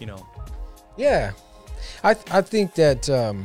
you 0.00 0.06
know. 0.06 0.26
Yeah, 0.96 1.32
I 2.02 2.14
th- 2.14 2.26
I 2.32 2.40
think 2.40 2.74
that 2.76 3.08
um, 3.10 3.44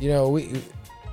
you 0.00 0.10
know 0.10 0.28
we 0.28 0.60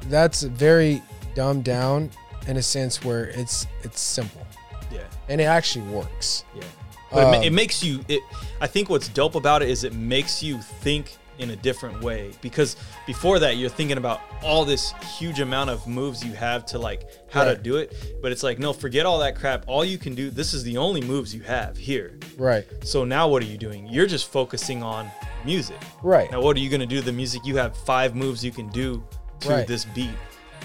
that's 0.10 0.44
very 0.44 1.02
dumbed 1.36 1.64
down 1.64 2.12
in 2.48 2.58
a 2.58 2.64
sense 2.64 3.04
where 3.04 3.26
it's 3.26 3.68
it's 3.84 4.00
simple. 4.02 4.46
Yeah. 4.92 5.02
And 5.30 5.40
it 5.42 5.46
actually 5.46 5.88
works. 5.88 6.44
Yeah. 6.56 6.64
But 7.12 7.20
it, 7.20 7.38
Um, 7.38 7.44
it 7.44 7.54
makes 7.54 7.84
you 7.84 8.04
it 8.08 8.22
I 8.62 8.68
think 8.68 8.90
what's 8.90 9.08
dope 9.08 9.36
about 9.36 9.62
it 9.62 9.70
is 9.70 9.84
it 9.84 9.94
makes 9.94 10.42
you 10.44 10.60
think 10.60 11.16
in 11.40 11.50
a 11.50 11.56
different 11.56 12.00
way. 12.04 12.32
Because 12.42 12.76
before 13.08 13.40
that 13.40 13.58
you're 13.58 13.70
thinking 13.70 13.98
about 13.98 14.22
all 14.44 14.66
this 14.66 14.94
huge 15.18 15.40
amount 15.40 15.72
of 15.72 15.88
moves 15.88 16.24
you 16.24 16.32
have 16.34 16.64
to 16.68 16.78
like 16.78 17.10
how 17.32 17.44
to 17.44 17.56
do 17.56 17.78
it. 17.78 17.96
But 18.22 18.32
it's 18.32 18.44
like 18.44 18.60
no 18.60 18.72
forget 18.74 19.06
all 19.08 19.18
that 19.20 19.36
crap. 19.36 19.64
All 19.68 19.84
you 19.84 19.98
can 19.98 20.14
do 20.14 20.30
this 20.30 20.54
is 20.54 20.64
the 20.64 20.78
only 20.78 21.02
moves 21.02 21.34
you 21.34 21.42
have 21.42 21.76
here. 21.78 22.20
Right, 22.38 22.66
so 22.84 23.04
now 23.04 23.28
what 23.28 23.42
are 23.42 23.48
you 23.48 23.58
doing? 23.58 23.88
You're 23.88 24.06
just 24.06 24.32
focusing 24.32 24.84
on 24.84 25.10
music. 25.46 25.78
Right, 26.04 26.32
now 26.32 26.40
what 26.42 26.56
are 26.56 26.60
you 26.60 26.70
going 26.70 26.82
to 26.82 26.86
do? 26.96 27.02
The 27.02 27.12
music 27.12 27.46
you 27.46 27.58
have 27.58 27.76
five 27.78 28.16
moves 28.16 28.44
you 28.46 28.52
can 28.52 28.70
do 28.70 29.04
to 29.42 29.50
Right. 29.50 29.68
this 29.68 29.86
beat 29.86 30.10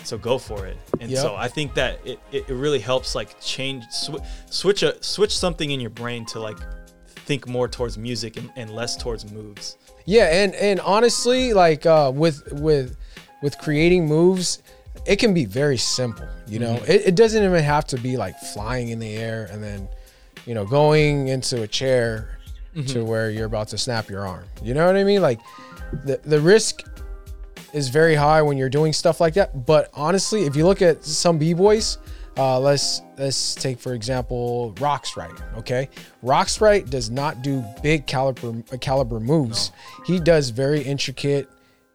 so 0.04 0.16
go 0.16 0.38
for 0.38 0.66
it 0.66 0.76
and 1.00 1.10
Yep. 1.10 1.20
so 1.20 1.34
i 1.36 1.48
think 1.48 1.74
that 1.74 1.98
it, 2.04 2.18
it, 2.32 2.48
really 2.48 2.78
helps 2.78 3.14
like 3.14 3.40
change 3.40 3.84
sw- 3.90 4.22
switch 4.50 4.82
a 4.82 5.02
switch 5.02 5.36
something 5.36 5.70
in 5.70 5.80
your 5.80 5.90
brain 5.90 6.24
to 6.26 6.40
like 6.40 6.58
think 7.06 7.46
more 7.46 7.68
towards 7.68 7.98
music 7.98 8.36
and, 8.36 8.50
and 8.56 8.70
less 8.70 8.96
towards 8.96 9.30
moves 9.30 9.76
yeah, 10.08 10.42
and 10.42 10.54
and 10.54 10.80
honestly, 10.80 11.52
like 11.52 11.84
uh, 11.84 12.10
with 12.14 12.50
with 12.50 12.96
with 13.42 13.58
creating 13.58 14.06
moves, 14.06 14.62
it 15.06 15.16
can 15.16 15.34
be 15.34 15.44
very 15.44 15.76
simple. 15.76 16.26
You 16.46 16.60
know, 16.60 16.76
it, 16.88 17.08
it 17.08 17.14
doesn't 17.14 17.44
even 17.44 17.62
have 17.62 17.84
to 17.88 17.98
be 17.98 18.16
like 18.16 18.34
flying 18.38 18.88
in 18.88 19.00
the 19.00 19.14
air 19.16 19.50
and 19.52 19.62
then 19.62 19.86
you 20.46 20.54
know 20.54 20.64
going 20.64 21.28
into 21.28 21.60
a 21.60 21.66
chair 21.68 22.38
to 22.86 23.04
where 23.04 23.28
you're 23.30 23.44
about 23.44 23.68
to 23.68 23.76
snap 23.76 24.08
your 24.08 24.26
arm. 24.26 24.46
You 24.62 24.72
know 24.72 24.86
what 24.86 24.96
I 24.96 25.04
mean? 25.04 25.20
Like 25.20 25.40
the 26.06 26.18
the 26.24 26.40
risk 26.40 26.87
is 27.72 27.88
very 27.88 28.14
high 28.14 28.42
when 28.42 28.56
you're 28.56 28.68
doing 28.68 28.92
stuff 28.92 29.20
like 29.20 29.34
that. 29.34 29.66
But 29.66 29.90
honestly, 29.94 30.44
if 30.44 30.56
you 30.56 30.64
look 30.66 30.82
at 30.82 31.04
some 31.04 31.38
b 31.38 31.52
boys, 31.54 31.98
uh, 32.36 32.58
let's 32.58 33.02
let's 33.18 33.54
take 33.54 33.78
for 33.80 33.94
example 33.94 34.72
Roxrite. 34.76 35.40
Okay, 35.58 35.88
Roxrite 36.24 36.88
does 36.90 37.10
not 37.10 37.42
do 37.42 37.64
big 37.82 38.06
caliber 38.06 38.62
caliber 38.78 39.20
moves. 39.20 39.72
He 40.06 40.20
does 40.20 40.50
very 40.50 40.80
intricate, 40.82 41.48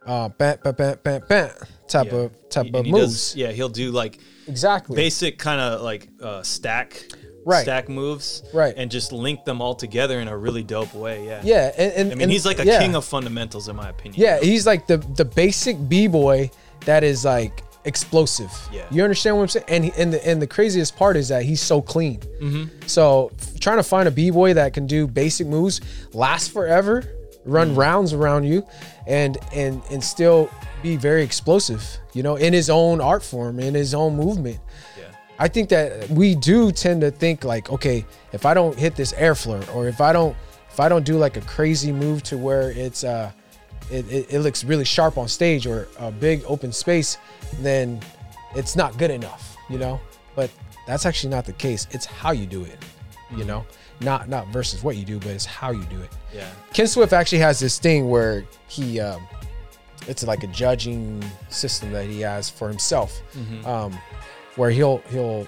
uh, 0.05 0.30
bam, 0.30 0.57
bam, 0.63 0.76
bam, 0.76 0.97
bam, 1.03 1.21
bam, 1.28 1.49
type 1.88 2.07
Yeah. 2.11 2.17
of 2.19 2.49
type 2.49 2.65
And 2.67 2.76
of 2.76 2.86
moves. 2.88 3.01
does- 3.32 3.36
yeah 3.36 3.51
he'll 3.51 3.69
do 3.69 3.91
like 3.91 4.19
exactly. 4.47 4.95
basic 4.95 5.38
kind 5.39 5.61
of 5.61 5.82
like 5.82 6.09
uh, 6.21 6.43
stack 6.43 7.03
Right. 7.46 7.64
stack 7.64 7.89
moves 7.89 8.44
Right. 8.54 8.74
and 8.78 8.89
just 8.91 9.12
link 9.12 9.44
them 9.46 9.62
all 9.62 9.76
together 9.76 10.20
in 10.20 10.28
a 10.28 10.38
really 10.38 10.64
dope 10.64 10.94
way 10.94 11.26
yeah 11.26 11.41
yeah, 11.44 11.72
and, 11.78 11.91
and 11.94 12.12
i 12.12 12.16
mean 12.16 12.22
and- 12.24 12.32
he's 12.32 12.46
like 12.46 12.60
a 12.60 12.66
yeah. 12.66 12.80
king 12.80 12.96
of 12.96 13.04
fundamentals 13.06 13.68
in 13.70 13.76
my 13.76 13.89
opinion 13.89 14.22
Yeah, 14.22 14.39
he's 14.39 14.66
like 14.66 14.88
the 14.88 14.98
the 14.98 15.26
basic 15.26 15.76
b 15.89 16.08
boy 16.08 16.50
that 16.86 17.04
is 17.04 17.24
like 17.26 17.64
explosive. 17.86 18.52
Yeah. 18.72 18.86
you 18.91 19.04
understand 19.04 19.36
what 19.36 19.41
I'm 19.44 19.50
saying? 19.50 19.66
And 19.68 19.84
he, 19.86 19.91
and 19.98 20.14
the 20.14 20.26
and 20.28 20.41
the 20.41 20.48
craziest 20.48 20.96
part 20.96 21.18
is 21.18 21.28
that 21.28 21.44
he's 21.44 21.62
so 21.62 21.82
clean. 21.82 22.20
Mm-hmm. 22.41 22.88
So 22.88 23.32
trying 23.60 23.78
to 23.78 23.84
find 23.84 24.08
a 24.08 24.12
b 24.12 24.30
boy 24.32 24.54
that 24.54 24.74
can 24.74 24.88
do 24.88 25.06
basic 25.06 25.48
moves, 25.48 25.82
last 26.14 26.52
forever, 26.52 27.04
run 27.46 27.72
Mm. 27.76 27.78
rounds 27.78 28.14
around 28.14 28.46
you, 28.46 28.66
and 29.06 29.38
and 29.54 29.82
and 29.91 30.02
still 30.04 30.50
be 30.82 30.96
very 30.96 31.24
explosive. 31.24 31.84
You 32.14 32.24
know, 32.24 32.36
in 32.38 32.54
his 32.54 32.70
own 32.70 33.02
art 33.02 33.22
form, 33.24 33.60
in 33.60 33.74
his 33.74 33.94
own 33.94 34.16
movement. 34.16 34.60
I 35.44 35.50
think 35.50 35.68
that 35.70 36.10
we 36.10 36.36
do 36.36 36.72
tend 36.72 37.02
to 37.02 37.12
think 37.12 37.44
like, 37.44 37.70
okay, 37.70 38.06
if 38.32 38.46
I 38.46 38.54
don't 38.54 38.80
hit 38.80 38.96
this 38.96 39.12
air 39.18 39.36
flare, 39.36 39.62
or 39.72 39.89
if 39.89 40.00
I 40.00 40.14
don't, 40.14 40.38
if 40.72 40.80
I 40.80 40.88
don't 40.88 41.04
do 41.06 41.18
like 41.18 41.36
a 41.36 41.41
crazy 41.41 41.91
move 41.91 42.24
to 42.24 42.38
where 42.38 42.72
it's 42.72 43.04
uh, 43.04 43.30
it, 43.91 44.10
it, 44.10 44.34
it 44.36 44.39
looks 44.39 44.64
really 44.64 44.86
sharp 44.86 45.18
on 45.18 45.28
stage 45.28 45.68
or 45.68 45.89
a 46.00 46.12
big 46.12 46.44
open 46.48 46.72
space, 46.72 47.18
then 47.60 48.00
it's 48.56 48.78
not 48.78 48.98
good 48.98 49.12
enough, 49.12 49.58
you 49.70 49.78
know. 49.78 50.00
But 50.34 50.50
that's 50.88 51.06
actually 51.06 51.32
not 51.32 51.46
the 51.46 51.52
case. 51.54 51.88
It's 51.91 52.06
how 52.06 52.32
you 52.32 52.46
do 52.46 52.64
it, 52.64 52.78
you 53.36 53.44
know, 53.44 53.66
not 54.00 54.30
not 54.30 54.48
versus 54.48 54.82
what 54.82 54.96
you 54.96 55.04
do, 55.04 55.20
but 55.20 55.32
it's 55.32 55.46
how 55.46 55.72
you 55.72 55.84
do 55.86 56.00
it. 56.00 56.10
yeah 56.34 56.50
Ken 56.74 56.88
Swift 56.88 57.12
actually 57.12 57.39
has 57.39 57.60
this 57.60 57.80
thing 57.80 58.10
where 58.10 58.46
he, 58.70 59.02
um, 59.02 59.28
it's 60.08 60.24
like 60.24 60.44
a 60.46 60.48
judging 60.48 61.22
system 61.50 61.91
that 61.91 62.06
he 62.08 62.22
has 62.22 62.50
for 62.50 62.70
himself, 62.70 63.22
um, 63.66 63.91
where 64.56 64.72
he'll 64.72 64.99
he'll 65.10 65.47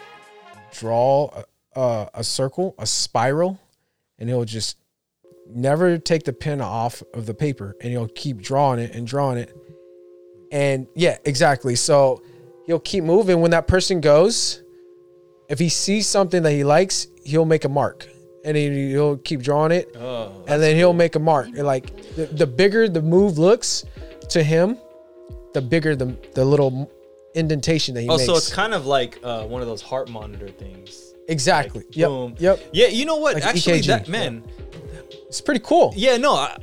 draw 0.74 1.30
a, 1.76 1.80
a, 1.80 2.10
a 2.16 2.24
circle, 2.24 2.76
a 2.80 2.86
spiral, 2.86 3.60
and 4.20 4.30
he'll 4.30 4.45
just 4.45 4.78
never 5.47 5.97
take 5.97 6.24
the 6.24 6.34
pen 6.34 6.62
off 6.62 7.03
of 7.14 7.26
the 7.26 7.34
paper, 7.34 7.76
and 7.82 7.91
he'll 7.91 8.08
keep 8.08 8.41
drawing 8.41 8.80
it 8.80 8.95
and 8.95 9.08
drawing 9.08 9.38
it, 9.38 9.56
and 10.51 10.88
yeah, 10.95 11.18
exactly. 11.26 11.76
So 11.76 12.24
he'll 12.66 12.80
keep 12.80 13.03
moving. 13.03 13.41
When 13.41 13.51
that 13.51 13.68
person 13.68 14.01
goes, 14.01 14.64
if 15.49 15.60
he 15.60 15.70
sees 15.70 16.08
something 16.08 16.43
that 16.43 16.51
he 16.51 16.64
likes, 16.64 17.08
he'll 17.24 17.45
make 17.45 17.66
a 17.66 17.70
mark, 17.70 18.08
and 18.43 18.58
he, 18.58 18.91
he'll 18.91 19.18
keep 19.18 19.41
drawing 19.41 19.72
it 19.72 19.95
oh 19.95 20.43
and 20.47 20.62
then 20.62 20.76
he'll 20.76 20.93
make 20.93 21.16
a 21.16 21.20
mark. 21.20 21.47
And 21.47 21.66
like 21.66 22.16
the, 22.16 22.26
the 22.26 22.47
bigger 22.47 22.88
the 22.88 23.01
move 23.01 23.38
looks 23.38 23.86
to 24.30 24.43
him, 24.43 24.78
the 25.53 25.62
bigger 25.62 25.95
the 25.95 26.16
the 26.34 26.45
little 26.45 26.91
indentation 27.36 27.93
that 27.95 28.01
he 28.01 28.09
Oh, 28.09 28.17
makes. 28.17 28.25
so 28.25 28.36
it's 28.36 28.51
kind 28.53 28.73
of 28.73 28.86
like 28.86 29.19
uh, 29.23 29.43
one 29.45 29.61
of 29.61 29.67
those 29.67 29.81
heart 29.81 30.09
monitor 30.09 30.47
things. 30.47 31.13
exactly. 31.27 31.81
Like, 31.86 31.95
yep. 31.95 32.09
boom. 32.09 32.36
Yep. 32.39 32.69
Yeah, 32.73 32.88
you 32.88 33.05
know 33.05 33.17
what? 33.17 33.36
Like 33.36 33.45
Actually, 33.45 33.79
EKG, 33.81 33.88
that 33.88 34.07
yeah. 34.07 34.39
It's 35.27 35.41
pretty 35.41 35.61
cool. 35.63 35.93
Yeah, 35.95 36.17
no, 36.17 36.33
I, 36.33 36.57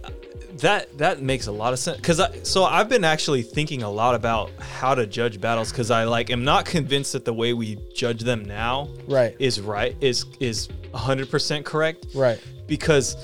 that 0.59 0.97
that 0.99 1.21
makes 1.23 1.47
a 1.47 1.53
lot 1.53 1.73
of 1.73 1.79
sense. 1.79 2.01
Cause 2.01 2.21
I 2.21 2.31
so 2.43 2.65
I've 2.65 2.89
been 2.89 3.05
actually 3.05 3.43
thinking 3.43 3.83
a 3.83 3.91
lot 3.91 4.15
about 4.15 4.51
how 4.61 4.95
to 4.95 5.07
judge 5.07 5.41
battles. 5.41 5.73
Cause 5.73 5.91
I 5.91 6.05
like 6.05 6.31
am 6.31 6.45
not 6.45 6.65
convinced 6.65 7.13
that 7.15 7.25
the 7.25 7.35
way 7.35 7.53
we 7.53 7.79
judge 7.95 8.21
them 8.23 8.45
now 8.45 8.89
Right. 9.09 9.35
is 9.39 9.61
right 9.61 9.97
is 10.01 10.27
is 10.41 10.69
100 10.93 11.31
percent 11.31 11.65
correct. 11.67 12.07
Right. 12.15 12.41
because 12.67 13.17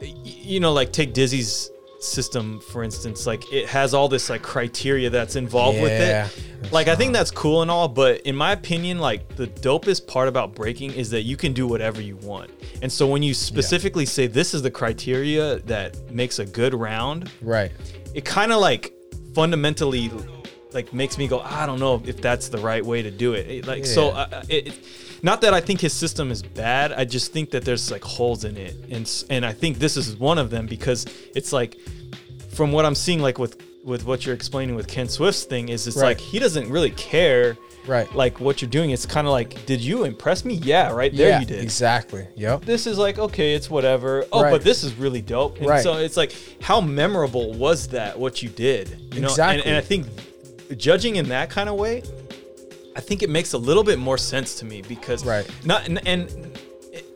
you 0.00 0.60
know 0.60 0.72
like 0.72 0.92
take 0.92 1.12
dizzy's 1.12 1.70
system 2.00 2.60
for 2.60 2.84
instance 2.84 3.26
like 3.26 3.52
it 3.52 3.66
has 3.66 3.92
all 3.92 4.08
this 4.08 4.30
like 4.30 4.40
criteria 4.42 5.10
that's 5.10 5.34
involved 5.34 5.80
with 5.82 5.90
it 5.90 6.72
like 6.72 6.86
i 6.86 6.94
think 6.94 7.12
that's 7.12 7.30
cool 7.30 7.60
and 7.62 7.70
all 7.70 7.88
but 7.88 8.20
in 8.20 8.36
my 8.36 8.52
opinion 8.52 8.98
like 9.00 9.28
the 9.36 9.46
dopest 9.48 10.06
part 10.06 10.28
about 10.28 10.54
breaking 10.54 10.92
is 10.92 11.10
that 11.10 11.22
you 11.22 11.36
can 11.36 11.52
do 11.52 11.66
whatever 11.66 12.00
you 12.00 12.14
want 12.18 12.50
and 12.82 12.90
so 12.92 13.04
when 13.06 13.22
you 13.22 13.34
specifically 13.34 14.06
say 14.06 14.28
this 14.28 14.54
is 14.54 14.62
the 14.62 14.70
criteria 14.70 15.58
that 15.60 15.96
makes 16.12 16.38
a 16.38 16.46
good 16.46 16.72
round 16.72 17.30
Right. 17.42 17.72
it 18.14 18.24
kind 18.24 18.52
of 18.52 18.60
like 18.60 18.92
fundamentally 19.34 20.10
like 20.72 20.92
makes 20.92 21.16
me 21.18 21.26
go 21.26 21.40
I 21.40 21.66
don't 21.66 21.80
know 21.80 22.00
if 22.04 22.20
that's 22.20 22.48
the 22.48 22.58
right 22.58 22.84
way 22.84 23.00
to 23.02 23.10
do 23.10 23.32
it. 23.32 23.48
It, 23.50 23.66
like 23.66 23.86
so 23.86 24.08
Yeah. 24.08 24.18
uh, 24.18 24.42
it, 24.48 24.66
it- 24.68 24.78
not 25.22 25.40
that 25.42 25.54
I 25.54 25.60
think 25.60 25.80
his 25.80 25.92
system 25.92 26.30
is 26.30 26.42
bad. 26.42 26.92
I 26.92 27.04
just 27.04 27.32
think 27.32 27.50
that 27.50 27.64
there's 27.64 27.90
like 27.90 28.04
holes 28.04 28.44
in 28.44 28.56
it, 28.56 28.74
and 28.90 29.24
and 29.30 29.44
I 29.44 29.52
think 29.52 29.78
this 29.78 29.96
is 29.96 30.16
one 30.16 30.38
of 30.38 30.50
them 30.50 30.66
because 30.66 31.06
it's 31.34 31.52
like 31.52 31.76
from 32.50 32.72
what 32.72 32.84
I'm 32.84 32.94
seeing, 32.94 33.20
like 33.20 33.38
with 33.38 33.60
with 33.84 34.04
what 34.04 34.26
you're 34.26 34.34
explaining 34.34 34.74
with 34.76 34.86
Ken 34.88 35.08
Swift's 35.08 35.44
thing, 35.44 35.68
is 35.70 35.86
it's 35.86 35.96
Right. 35.96 36.08
like 36.08 36.20
he 36.20 36.38
doesn't 36.38 36.68
really 36.68 36.90
care, 36.90 37.56
Right. 37.86 38.12
Like 38.14 38.38
what 38.38 38.60
you're 38.60 38.70
doing. 38.70 38.90
It's 38.90 39.06
kind 39.06 39.26
of 39.26 39.32
like, 39.32 39.64
did 39.64 39.80
you 39.80 40.04
impress 40.04 40.44
me? 40.44 40.54
Yeah, 40.54 40.92
right 40.92 41.14
there 41.16 41.30
yeah, 41.30 41.40
you 41.40 41.46
did. 41.46 41.62
exactly. 41.62 42.26
Yep. 42.36 42.66
This 42.66 42.86
is 42.86 42.98
like 42.98 43.18
okay, 43.18 43.54
it's 43.54 43.70
whatever. 43.70 44.26
Oh, 44.30 44.42
Right. 44.42 44.50
but 44.50 44.62
this 44.62 44.84
is 44.84 44.92
really 44.94 45.22
dope. 45.22 45.56
And 45.58 45.66
Right. 45.66 45.82
so 45.82 45.94
it's 45.96 46.16
like, 46.16 46.34
how 46.60 46.82
memorable 46.82 47.54
was 47.54 47.88
that? 47.88 48.18
What 48.18 48.42
you 48.42 48.50
did, 48.50 48.90
you 49.14 49.20
know? 49.22 49.28
And, 49.28 49.30
Exactly. 49.30 49.64
and 49.64 49.76
I 49.76 49.80
think 49.80 50.06
judging 50.76 51.16
in 51.16 51.28
that 51.30 51.48
kind 51.48 51.68
of 51.70 51.76
way, 51.76 52.02
I 52.98 53.00
think 53.00 53.22
it 53.22 53.30
makes 53.30 53.52
a 53.52 53.58
little 53.58 53.84
bit 53.84 53.98
more 54.00 54.18
sense 54.18 54.56
to 54.56 54.64
me 54.64 54.82
because 54.82 55.24
Right. 55.24 55.48
not 55.64 55.86
and 55.86 56.00
and, 56.06 56.58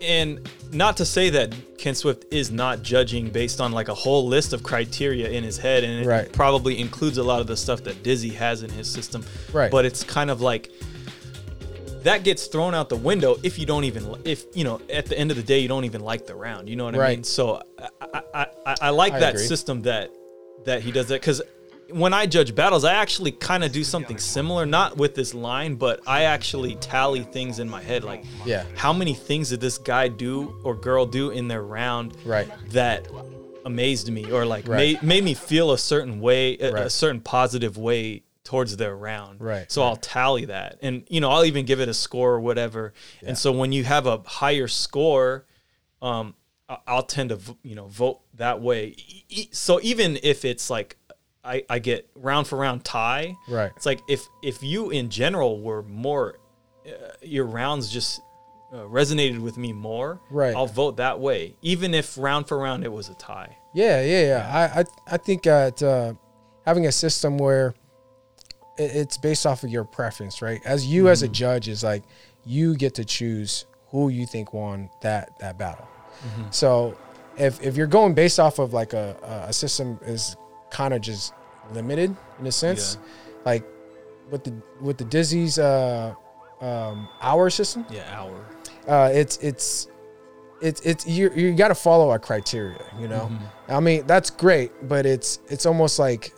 and 0.00 0.48
not 0.72 0.96
to 0.98 1.04
say 1.04 1.28
that 1.30 1.52
Ken 1.76 1.94
Swift 1.96 2.24
is 2.32 2.52
not 2.52 2.82
judging 2.84 3.28
based 3.30 3.60
on 3.60 3.72
like 3.72 3.88
a 3.88 3.94
whole 3.94 4.26
list 4.28 4.52
of 4.52 4.62
criteria 4.62 5.28
in 5.28 5.42
his 5.42 5.58
head, 5.58 5.82
and 5.82 6.04
it 6.04 6.06
Right. 6.06 6.32
probably 6.32 6.78
includes 6.78 7.18
a 7.18 7.22
lot 7.24 7.40
of 7.40 7.48
the 7.48 7.56
stuff 7.56 7.82
that 7.82 8.02
Dizzy 8.04 8.28
has 8.30 8.62
in 8.62 8.70
his 8.70 8.88
system. 8.88 9.24
Right. 9.52 9.70
But 9.72 9.84
it's 9.84 10.04
kind 10.04 10.30
of 10.30 10.40
like 10.40 10.70
that 12.04 12.22
gets 12.24 12.46
thrown 12.46 12.74
out 12.74 12.88
the 12.88 12.96
window 12.96 13.36
if 13.42 13.58
you 13.58 13.66
don't 13.66 13.84
even 13.84 14.14
if 14.24 14.44
you 14.54 14.62
know 14.64 14.80
at 14.92 15.06
the 15.06 15.18
end 15.18 15.30
of 15.32 15.36
the 15.36 15.42
day 15.42 15.58
you 15.58 15.68
don't 15.68 15.84
even 15.84 16.00
like 16.02 16.26
the 16.28 16.34
round. 16.36 16.68
You 16.68 16.76
know 16.76 16.84
what 16.84 16.94
I 16.94 16.98
Right. 16.98 17.18
mean? 17.18 17.24
So 17.24 17.60
I 18.00 18.22
I, 18.34 18.46
I, 18.66 18.76
I 18.82 18.90
like 18.90 19.14
I 19.14 19.18
that 19.18 19.34
agree. 19.34 19.46
system 19.46 19.82
that 19.82 20.10
that 20.64 20.82
he 20.82 20.92
does 20.92 21.08
that 21.08 21.20
because 21.20 21.42
when 21.92 22.12
I 22.14 22.26
judge 22.26 22.54
battles, 22.54 22.84
I 22.84 22.94
actually 22.94 23.32
kind 23.32 23.62
of 23.64 23.72
do 23.72 23.84
something 23.84 24.18
similar, 24.18 24.66
not 24.66 24.96
with 24.96 25.14
this 25.14 25.34
line, 25.34 25.76
but 25.76 26.00
I 26.06 26.24
actually 26.24 26.76
tally 26.76 27.22
things 27.22 27.58
in 27.58 27.68
my 27.68 27.82
head, 27.82 28.04
like 28.04 28.24
Yeah. 28.44 28.64
how 28.74 28.92
many 28.92 29.14
things 29.14 29.50
did 29.50 29.60
this 29.60 29.78
guy 29.78 30.08
do 30.08 30.54
or 30.64 30.74
girl 30.74 31.06
do 31.06 31.30
in 31.30 31.48
their 31.48 31.62
round 31.62 32.16
Right. 32.24 32.48
that 32.70 33.06
amazed 33.64 34.10
me 34.10 34.30
or 34.30 34.44
like 34.44 34.66
Right. 34.66 34.76
made, 34.76 35.02
made 35.02 35.24
me 35.24 35.34
feel 35.34 35.72
a 35.72 35.78
certain 35.78 36.20
way, 36.20 36.56
a, 36.58 36.74
a 36.86 36.90
certain 36.90 37.20
positive 37.20 37.76
way 37.78 38.22
towards 38.44 38.76
their 38.76 38.96
round. 38.96 39.40
Right, 39.40 39.70
So 39.70 39.82
I'll 39.84 39.96
tally 39.96 40.46
that, 40.46 40.78
and 40.82 41.04
you 41.08 41.20
know 41.20 41.30
I'll 41.30 41.44
even 41.44 41.64
give 41.64 41.80
it 41.80 41.88
a 41.88 41.94
score 41.94 42.32
or 42.32 42.40
whatever. 42.40 42.92
And 43.24 43.38
so 43.38 43.52
when 43.52 43.70
you 43.70 43.84
have 43.84 44.06
a 44.06 44.18
higher 44.26 44.66
score, 44.66 45.46
um, 46.02 46.34
I- 46.68 46.78
I'll 46.88 47.04
tend 47.04 47.30
to 47.30 47.38
you 47.62 47.76
know 47.76 47.86
vote 47.86 48.20
that 48.34 48.60
way. 48.60 48.96
So 49.52 49.78
even 49.82 50.18
if 50.24 50.44
it's 50.44 50.70
like 50.70 50.96
I, 51.44 51.64
I 51.68 51.78
get 51.80 52.08
round 52.14 52.46
for 52.46 52.56
round 52.58 52.84
tie, 52.84 53.36
Right. 53.48 53.72
It's 53.76 53.86
like 53.86 54.00
if 54.08 54.28
if 54.42 54.62
you 54.62 54.90
in 54.90 55.10
general 55.10 55.60
were 55.60 55.82
more, 55.82 56.38
uh, 56.86 56.90
your 57.22 57.46
rounds 57.46 57.90
just 57.90 58.20
uh, 58.72 58.76
resonated 58.86 59.40
with 59.40 59.56
me 59.56 59.72
more, 59.72 60.20
Right. 60.30 60.54
I'll 60.54 60.66
vote 60.66 60.96
that 60.98 61.18
way, 61.18 61.56
even 61.62 61.94
if 61.94 62.16
round 62.16 62.46
for 62.46 62.58
round 62.58 62.84
it 62.84 62.92
was 62.92 63.08
a 63.08 63.14
tie. 63.14 63.56
Yeah, 63.74 64.02
yeah, 64.02 64.22
yeah. 64.26 64.50
I, 64.74 64.80
I, 64.80 64.84
I 65.14 65.16
think 65.16 65.42
that 65.42 65.82
uh, 65.82 66.14
having 66.64 66.86
a 66.86 66.92
system 66.92 67.38
where 67.38 67.74
it, 68.78 68.94
it's 68.94 69.18
based 69.18 69.44
off 69.46 69.64
of 69.64 69.70
your 69.70 69.84
preference, 69.84 70.42
right? 70.42 70.60
As 70.64 70.86
you 70.86 71.08
as 71.08 71.22
a 71.22 71.28
judge 71.28 71.68
is 71.68 71.82
like 71.82 72.02
you 72.44 72.76
get 72.76 72.94
to 72.96 73.04
choose 73.04 73.66
who 73.88 74.08
you 74.10 74.26
think 74.26 74.52
won 74.54 74.90
that 75.02 75.38
that 75.40 75.58
battle. 75.58 75.88
So 76.50 76.96
if 77.36 77.60
if 77.62 77.76
you're 77.76 77.86
going 77.88 78.14
based 78.14 78.38
off 78.38 78.58
of 78.60 78.72
like 78.72 78.92
a- 78.92 79.16
a 79.48 79.52
system 79.52 79.98
is 80.02 80.36
kind 80.72 80.92
of 80.94 81.00
just 81.00 81.32
limited 81.72 82.16
in 82.40 82.46
a 82.46 82.52
sense, 82.52 82.98
like 83.44 83.64
with 84.30 84.42
the 84.44 84.52
with 84.80 84.96
the 84.98 85.04
Dizzy's 85.04 85.58
uh, 85.58 86.14
um, 86.60 87.08
hour 87.20 87.50
system, 87.50 87.84
Yeah, 87.90 88.08
hour. 88.18 88.44
uh, 88.88 89.10
it's 89.12 89.36
it's 89.38 89.88
it's 90.60 90.80
it's 90.82 91.06
you 91.06 91.30
you 91.34 91.52
got 91.54 91.68
to 91.68 91.74
follow 91.74 92.12
a 92.12 92.18
criteria 92.20 92.78
you 93.00 93.08
know 93.08 93.28
i 93.68 93.80
mean 93.80 94.06
that's 94.06 94.30
great 94.30 94.70
but 94.86 95.04
it's 95.04 95.40
it's 95.48 95.66
almost 95.66 95.98
like 95.98 96.32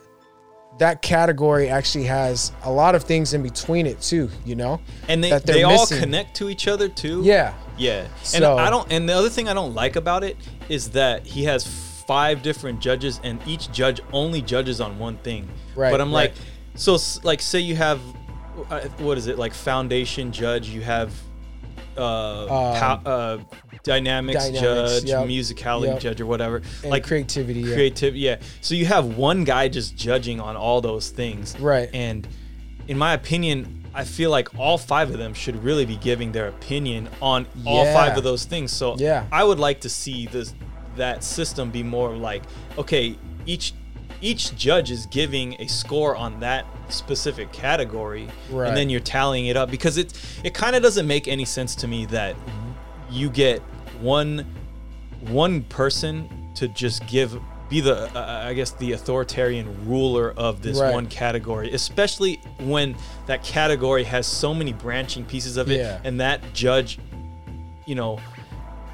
that 0.79 1.03
category 1.03 1.69
actually 1.69 2.05
has 2.05 2.51
a 2.63 2.71
lot 2.71 2.95
of 2.95 3.03
things 3.03 3.35
in 3.35 3.43
between 3.43 3.85
it 3.85 4.01
too 4.01 4.27
you 4.43 4.55
know 4.55 4.81
And 5.07 5.23
they, 5.23 5.37
they 5.45 5.61
all 5.61 5.73
missing. 5.73 5.99
connect 5.99 6.35
to 6.37 6.49
each 6.49 6.67
other 6.67 6.89
too. 6.89 7.21
yeah 7.23 7.53
Yeah. 7.77 8.07
And 8.33 8.41
So- 8.43 8.57
I 8.57 8.71
don't 8.71 8.91
and 8.91 9.07
the 9.07 9.13
other 9.13 9.29
thing 9.29 9.47
I 9.47 9.53
don't 9.53 9.75
like 9.75 9.95
about 9.95 10.23
it 10.23 10.37
is 10.69 10.89
that 10.91 11.27
he 11.27 11.43
has 11.43 11.63
five 12.07 12.41
different 12.41 12.79
judges 12.79 13.19
and 13.23 13.39
each 13.47 13.71
judge 13.71 13.99
only 14.13 14.41
judges 14.41 14.79
on 14.81 14.97
one 14.99 15.17
thing. 15.17 15.49
Right, 15.75 15.91
But 15.91 16.01
I'm 16.01 16.11
like 16.11 16.33
so 16.75 16.97
like 17.23 17.41
say 17.41 17.59
you 17.59 17.75
have 17.75 17.99
uh, 18.69 18.81
what 18.99 19.17
is 19.17 19.27
it? 19.27 19.37
Like 19.37 19.53
foundation 19.53 20.31
judge, 20.31 20.69
you 20.69 20.81
have 20.81 21.11
uh, 21.97 22.47
pow- 22.47 23.01
uh 23.05 23.37
dynamics, 23.83 24.45
Um, 24.47 24.53
Dynamics, 24.53 24.59
judge, 24.61 25.03
yep, 25.05 25.25
musicality 25.27 25.85
yep. 25.87 25.99
judge 25.99 26.21
or 26.21 26.25
whatever. 26.25 26.61
and 26.81 26.91
like 26.91 27.03
creativity 27.03 27.61
yeah. 27.61 28.35
yeah 28.35 28.39
so 28.61 28.73
you 28.75 28.85
have 28.85 29.15
one 29.17 29.43
guy 29.43 29.67
just 29.67 29.95
judging 29.95 30.39
on 30.41 30.55
all 30.57 30.81
those 30.81 31.09
things 31.09 31.57
Right. 31.59 31.89
and 31.93 32.27
in 32.87 32.97
my 32.97 33.13
opinion 33.13 33.83
i 33.93 34.03
feel 34.03 34.31
like 34.31 34.57
all 34.59 34.77
five 34.77 35.11
of 35.11 35.19
them 35.19 35.33
should 35.35 35.63
really 35.63 35.85
be 35.85 35.95
giving 35.97 36.31
their 36.31 36.47
opinion 36.47 37.07
on 37.21 37.45
all 37.65 37.85
five 37.93 38.17
of 38.17 38.23
those 38.23 38.43
things 38.45 38.71
so 38.73 38.95
Yeah. 38.97 39.25
i 39.31 39.43
would 39.43 39.59
like 39.59 39.81
to 39.81 39.89
see 39.89 40.25
this 40.27 40.53
that 40.95 41.23
system 41.23 41.69
be 41.71 41.83
more 41.83 42.15
like 42.15 42.43
okay 42.77 43.17
each 43.45 43.73
each 44.21 44.55
judge 44.55 44.91
is 44.91 45.05
giving 45.07 45.59
a 45.61 45.67
score 45.67 46.15
on 46.15 46.39
that 46.39 46.65
specific 46.89 47.51
category 47.51 48.27
Right. 48.49 48.67
and 48.67 48.77
then 48.77 48.89
you're 48.89 48.99
tallying 49.01 49.47
it 49.47 49.57
up 49.57 49.69
because 49.69 49.97
it 49.97 50.13
it 50.43 50.53
kind 50.53 50.75
of 50.75 50.81
doesn't 50.83 51.05
make 51.07 51.27
any 51.27 51.45
sense 51.45 51.75
to 51.77 51.87
me 51.87 52.05
that 52.07 52.35
you 53.09 53.29
get 53.29 53.61
one 54.01 54.45
one 55.21 55.63
person 55.63 56.29
to 56.55 56.67
just 56.69 57.05
give 57.07 57.39
be 57.67 57.81
the 57.81 57.95
uh, 58.15 58.43
I 58.47 58.53
guess 58.53 58.71
the 58.71 58.91
authoritarian 58.91 59.87
ruler 59.87 60.31
of 60.37 60.61
this 60.61 60.79
Right. 60.79 60.93
one 60.93 61.07
category, 61.07 61.71
especially 61.73 62.35
when 62.59 62.95
that 63.25 63.43
category 63.43 64.03
has 64.03 64.27
so 64.27 64.53
many 64.53 64.71
branching 64.71 65.25
pieces 65.25 65.57
of 65.57 65.71
it, 65.71 65.79
Yeah. 65.79 65.99
and 66.03 66.19
that 66.21 66.53
judge, 66.53 66.99
you 67.87 67.95
know, 67.95 68.19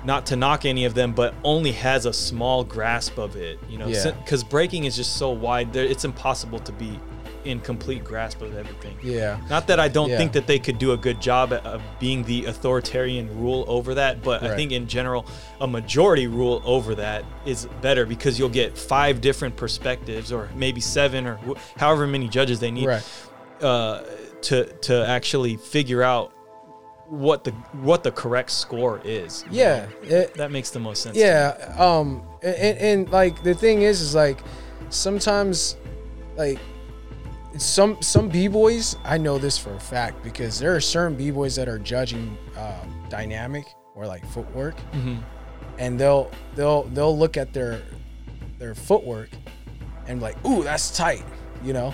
not 0.06 0.26
to 0.28 0.36
knock 0.36 0.66
any 0.66 0.86
of 0.86 0.94
them, 0.94 1.12
but 1.14 1.34
only 1.44 1.72
has 1.74 2.06
a 2.06 2.14
small 2.14 2.64
grasp 2.64 3.18
of 3.18 3.36
it, 3.36 3.60
you 3.70 3.78
know, 3.78 3.88
Yeah. 3.88 4.12
because 4.12 4.44
breaking 4.44 4.86
is 4.86 4.96
just 4.96 5.18
so 5.18 5.30
wide, 5.30 5.74
there 5.74 5.86
it's 5.86 6.06
impossible 6.06 6.60
to 6.60 6.72
be 6.72 7.00
in 7.44 7.60
complete 7.60 8.04
grasp 8.04 8.40
of 8.44 8.56
everything. 8.56 8.96
yeah 9.02 9.38
Not 9.50 9.66
that 9.68 9.80
I 9.80 9.88
don't 9.88 10.12
Yeah. 10.12 10.18
think 10.18 10.34
that 10.34 10.46
they 10.46 10.60
could 10.60 10.78
do 10.78 10.92
a 10.92 10.98
good 10.98 11.20
job 11.20 11.52
of 11.54 11.82
being 12.00 12.24
the 12.24 12.46
authoritarian 12.46 13.36
rule 13.40 13.66
over 13.68 13.96
that, 13.96 14.22
but 14.22 14.44
I 14.44 14.56
think 14.56 14.72
in 14.72 14.86
general, 14.88 15.26
a 15.60 15.66
majority 15.66 16.28
rule 16.28 16.62
over 16.66 16.94
that 16.96 17.24
is 17.46 17.68
better 17.82 18.06
because 18.06 18.38
you'll 18.38 18.50
get 18.50 18.78
five 18.78 19.22
different 19.22 19.56
perspectives, 19.56 20.32
or 20.32 20.50
maybe 20.56 20.82
seven, 20.82 21.26
or 21.26 21.38
wh- 21.38 21.80
however 21.80 22.06
many 22.06 22.28
judges 22.28 22.60
they 22.60 22.70
need 22.70 22.86
right 22.88 23.04
uh, 23.62 24.02
to 24.44 24.66
to 24.82 25.06
actually 25.08 25.56
figure 25.58 26.04
out 26.04 26.32
what 27.12 27.44
the 27.44 27.52
what 27.84 28.04
the 28.04 28.12
correct 28.12 28.50
score 28.50 29.02
is. 29.04 29.44
yeah 29.52 29.86
it, 30.04 30.34
that 30.36 30.50
makes 30.50 30.70
the 30.70 30.80
most 30.80 31.04
sense. 31.04 31.18
yeah 31.18 31.76
um 31.78 32.24
and, 32.42 32.78
and 32.78 33.10
like 33.12 33.44
the 33.44 33.54
thing 33.54 33.82
is 33.82 34.00
is 34.00 34.16
like 34.16 34.40
sometimes 34.90 35.76
like 36.38 36.58
some 37.58 38.02
some 38.02 38.30
b-boys 38.30 38.96
i 39.04 39.18
know 39.18 39.38
this 39.38 39.58
for 39.58 39.74
a 39.74 39.80
fact 39.80 40.24
because 40.24 40.58
there 40.58 40.74
are 40.74 40.80
certain 40.80 41.18
b-boys 41.18 41.54
that 41.56 41.68
are 41.68 41.78
judging 41.80 42.38
um, 42.58 43.06
dynamic 43.10 43.66
or 43.96 44.08
like 44.08 44.26
footwork 44.28 44.76
Mhm. 44.94 45.22
and 45.78 46.00
they'll 46.00 46.32
they'll 46.56 46.84
they'll 46.94 47.18
look 47.18 47.36
at 47.36 47.52
their 47.52 47.82
their 48.58 48.74
footwork 48.74 49.30
and 50.08 50.22
like 50.22 50.38
ooh 50.46 50.64
that's 50.64 50.96
tight 50.96 51.26
you 51.62 51.74
know 51.74 51.94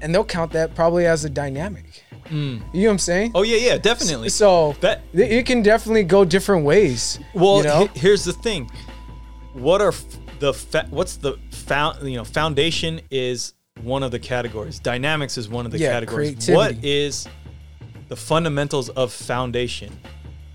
and 0.00 0.14
they'll 0.14 0.24
count 0.24 0.52
that 0.52 0.74
probably 0.74 1.04
as 1.06 1.26
a 1.26 1.30
dynamic 1.30 1.91
Mm. 2.32 2.62
you 2.72 2.82
know 2.82 2.86
what 2.88 2.92
i'm 2.92 2.98
saying 2.98 3.30
Oh 3.34 3.42
yeah, 3.42 3.58
yeah, 3.58 3.76
definitely. 3.78 4.30
so 4.30 4.74
that 4.80 5.02
it 5.12 5.44
can 5.46 5.62
definitely 5.62 6.04
go 6.04 6.24
different 6.24 6.64
ways 6.64 7.18
Well, 7.34 7.58
you 7.58 7.64
know 7.64 7.86
he- 7.92 8.00
here's 8.00 8.24
the 8.24 8.32
thing. 8.32 8.70
What 9.52 9.80
are 9.82 9.92
the 10.38 10.54
fa- 10.54 10.86
what's 10.90 11.16
the 11.16 11.32
found 11.50 12.08
you 12.08 12.16
know 12.16 12.24
foundation 12.24 13.00
is 13.10 13.52
one 13.82 14.02
of 14.02 14.10
the 14.10 14.18
categories. 14.18 14.78
Dynamics 14.78 15.36
is 15.36 15.48
one 15.48 15.66
of 15.66 15.72
the 15.72 15.78
Yeah, 15.78 15.92
categories. 15.92 16.34
What 16.48 16.68
creativity. 16.70 16.90
is 17.06 17.28
the 18.08 18.16
fundamentals 18.16 18.88
of 18.90 19.12
foundation? 19.12 19.90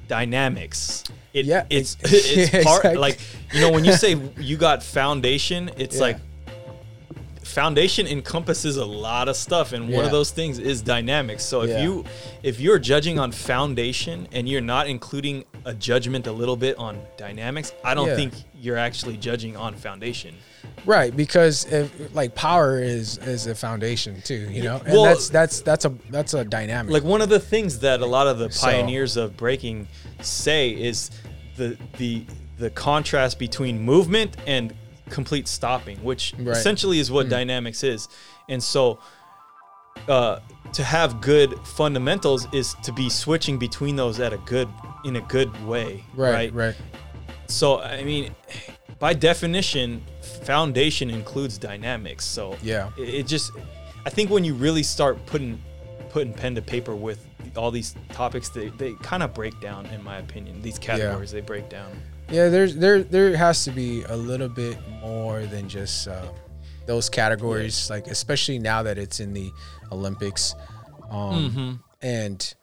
Dynamics. 0.07 1.03
It, 1.33 1.45
Yeah, 1.45 1.65
it's 1.69 1.97
it's 2.03 2.49
part 2.63 2.85
exactly. 2.85 2.95
like 2.95 3.19
you 3.53 3.61
know 3.61 3.71
when 3.71 3.85
you 3.85 3.93
say 3.93 4.15
you 4.39 4.57
got 4.57 4.81
foundation, 4.83 5.69
it's 5.77 5.95
Yeah. 5.97 6.01
like 6.01 6.17
foundation 7.47 8.05
encompasses 8.07 8.77
a 8.77 8.85
lot 8.85 9.27
of 9.27 9.35
stuff 9.35 9.71
and 9.73 9.83
one 9.85 9.91
Yeah. 10.01 10.05
of 10.05 10.11
those 10.11 10.31
things 10.31 10.59
is 10.59 10.81
dynamics 10.81 11.43
so 11.43 11.61
if 11.61 11.69
Yeah. 11.69 11.81
you 11.83 12.05
if 12.43 12.59
you're 12.59 12.77
judging 12.79 13.17
on 13.19 13.31
foundation 13.31 14.27
and 14.31 14.47
you're 14.49 14.61
not 14.61 14.87
including 14.87 15.45
a 15.65 15.73
judgment 15.73 16.27
a 16.27 16.31
little 16.31 16.57
bit 16.57 16.77
on 16.77 16.99
dynamics 17.17 17.73
i 17.83 17.93
don't 17.93 18.07
Yeah. 18.09 18.15
think 18.15 18.33
you're 18.59 18.77
actually 18.77 19.17
judging 19.17 19.55
on 19.55 19.75
foundation. 19.75 20.33
Right, 20.85 21.15
because 21.15 21.65
if, 21.71 21.91
like 22.15 22.33
power 22.33 22.79
is 22.81 23.17
is 23.19 23.45
a 23.45 23.53
foundation 23.53 24.19
too, 24.21 24.47
you 24.51 24.63
know, 24.63 24.81
and 24.83 24.93
Well- 24.93 25.03
that's 25.03 25.29
that's 25.29 25.61
that's 25.61 25.85
a 25.85 25.93
that's 26.09 26.33
a 26.33 26.43
dynamic. 26.43 26.91
Like 26.91 27.03
one 27.03 27.21
of 27.21 27.29
the 27.29 27.39
things 27.39 27.79
that 27.79 28.01
a 28.01 28.05
lot 28.05 28.25
of 28.27 28.39
the 28.39 28.49
So- 28.51 28.65
pioneers 28.67 29.15
of 29.15 29.37
breaking 29.37 29.87
say 30.21 30.69
is 30.71 31.11
the 31.55 31.77
the 31.99 32.25
the 32.57 32.69
contrast 32.71 33.37
between 33.37 33.79
movement 33.79 34.35
and 34.47 34.73
complete 35.09 35.47
stopping, 35.47 35.97
which 36.03 36.33
Right. 36.37 36.55
Essentially 36.57 36.99
is 36.99 37.11
what 37.11 37.29
dynamics 37.29 37.83
is. 37.83 38.07
And 38.49 38.61
so 38.61 38.99
uh, 40.07 40.39
to 40.73 40.83
have 40.83 41.21
good 41.21 41.57
fundamentals 41.65 42.47
is 42.53 42.75
to 42.83 42.91
be 42.93 43.09
switching 43.09 43.57
between 43.57 43.95
those 43.95 44.19
at 44.19 44.33
a 44.33 44.37
good 44.39 44.69
in 45.03 45.15
a 45.15 45.21
good 45.21 45.49
way, 45.65 46.03
right, 46.15 46.33
right? 46.33 46.53
right, 46.53 46.75
So 47.47 47.79
I 47.81 48.03
mean, 48.03 48.35
by 48.99 49.13
definition, 49.13 50.01
foundation 50.43 51.09
includes 51.09 51.57
dynamics. 51.57 52.25
So 52.25 52.57
Yeah. 52.61 52.89
it, 52.97 53.09
it 53.13 53.27
just, 53.27 53.51
I 54.05 54.09
think 54.09 54.29
when 54.29 54.43
you 54.43 54.53
really 54.53 54.83
start 54.83 55.23
putting 55.25 55.61
putting 56.09 56.33
pen 56.33 56.55
to 56.55 56.61
paper 56.61 56.95
with 56.95 57.25
all 57.55 57.69
these 57.69 57.95
topics, 58.11 58.49
they, 58.49 58.69
they 58.69 58.93
kind 59.01 59.21
of 59.23 59.33
break 59.33 59.59
down, 59.59 59.85
in 59.87 60.03
my 60.03 60.17
opinion. 60.17 60.61
These 60.61 60.79
categories 60.79 61.31
they 61.31 61.41
break 61.41 61.69
down. 61.69 61.91
Yeah, 62.29 62.49
there's 62.49 62.75
there 62.75 63.03
there 63.03 63.35
has 63.37 63.63
to 63.65 63.71
be 63.71 64.03
a 64.03 64.15
little 64.15 64.49
bit 64.49 64.77
more 65.01 65.41
than 65.43 65.69
just 65.69 66.07
uh, 66.07 66.25
those 66.85 67.09
categories. 67.09 67.89
Like 67.89 68.07
especially 68.07 68.59
now 68.59 68.83
that 68.83 68.97
it's 68.97 69.19
in 69.19 69.33
the 69.33 69.51
Olympics, 69.91 70.53
um, 71.09 71.49
Mm-hmm. 71.49 71.71
and 72.01 72.53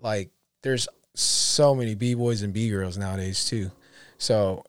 like 0.00 0.30
there's 0.62 0.88
so 1.14 1.74
many 1.74 1.94
b 1.94 2.14
boys 2.14 2.40
and 2.42 2.52
b 2.54 2.70
girls 2.70 2.96
nowadays 2.96 3.44
too. 3.44 3.70
So, 4.16 4.64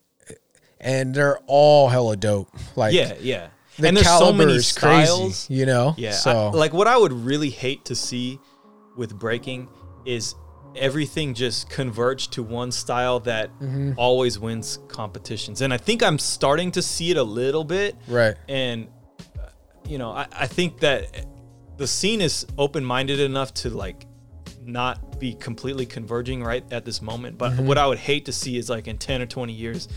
and 0.80 1.14
they're 1.14 1.38
all 1.46 1.88
hella 1.88 2.16
dope. 2.16 2.50
Like 2.76 2.92
Yeah, 2.92 3.14
yeah. 3.20 3.48
the 3.78 3.88
and 3.88 3.96
there's 3.96 4.06
so 4.06 4.32
many 4.34 4.58
styles. 4.58 5.18
crazy. 5.46 5.54
You 5.54 5.64
know. 5.64 5.94
Yeah. 5.96 6.10
So 6.12 6.48
I- 6.48 6.50
like 6.50 6.74
what 6.74 6.86
I 6.88 6.98
would 6.98 7.12
really 7.12 7.50
hate 7.50 7.86
to 7.86 7.94
see 7.94 8.38
with 8.98 9.18
breaking 9.18 9.68
is 10.04 10.34
everything 10.76 11.34
just 11.34 11.68
converge 11.70 12.28
to 12.30 12.42
one 12.42 12.70
style 12.72 13.20
that 13.20 13.50
Mm-hmm. 13.60 13.92
always 13.96 14.38
wins 14.38 14.78
competitions. 14.88 15.60
And 15.62 15.72
I 15.72 15.76
think 15.78 16.02
I'm 16.02 16.18
starting 16.18 16.70
to 16.72 16.82
see 16.82 17.10
it 17.10 17.16
a 17.16 17.22
little 17.22 17.64
bit. 17.64 17.96
right. 18.08 18.34
And, 18.48 18.88
uh, 19.38 19.46
you 19.88 19.98
know, 19.98 20.10
I, 20.10 20.26
I 20.32 20.46
think 20.46 20.80
that 20.80 21.26
the 21.76 21.86
scene 21.86 22.20
is 22.20 22.46
open 22.58 22.84
minded 22.84 23.20
enough 23.20 23.52
to 23.54 23.70
like 23.70 24.06
not 24.62 25.18
be 25.20 25.34
completely 25.34 25.84
converging 25.86 26.42
right 26.42 26.64
at 26.72 26.84
this 26.84 27.02
moment. 27.02 27.36
But 27.38 27.52
Mm-hmm. 27.52 27.66
what 27.66 27.78
I 27.78 27.86
would 27.86 27.98
hate 27.98 28.24
to 28.26 28.32
see 28.32 28.56
is 28.56 28.68
like 28.70 28.86
in 28.88 28.98
10 28.98 29.22
or 29.22 29.26
20 29.26 29.52
years 29.52 29.88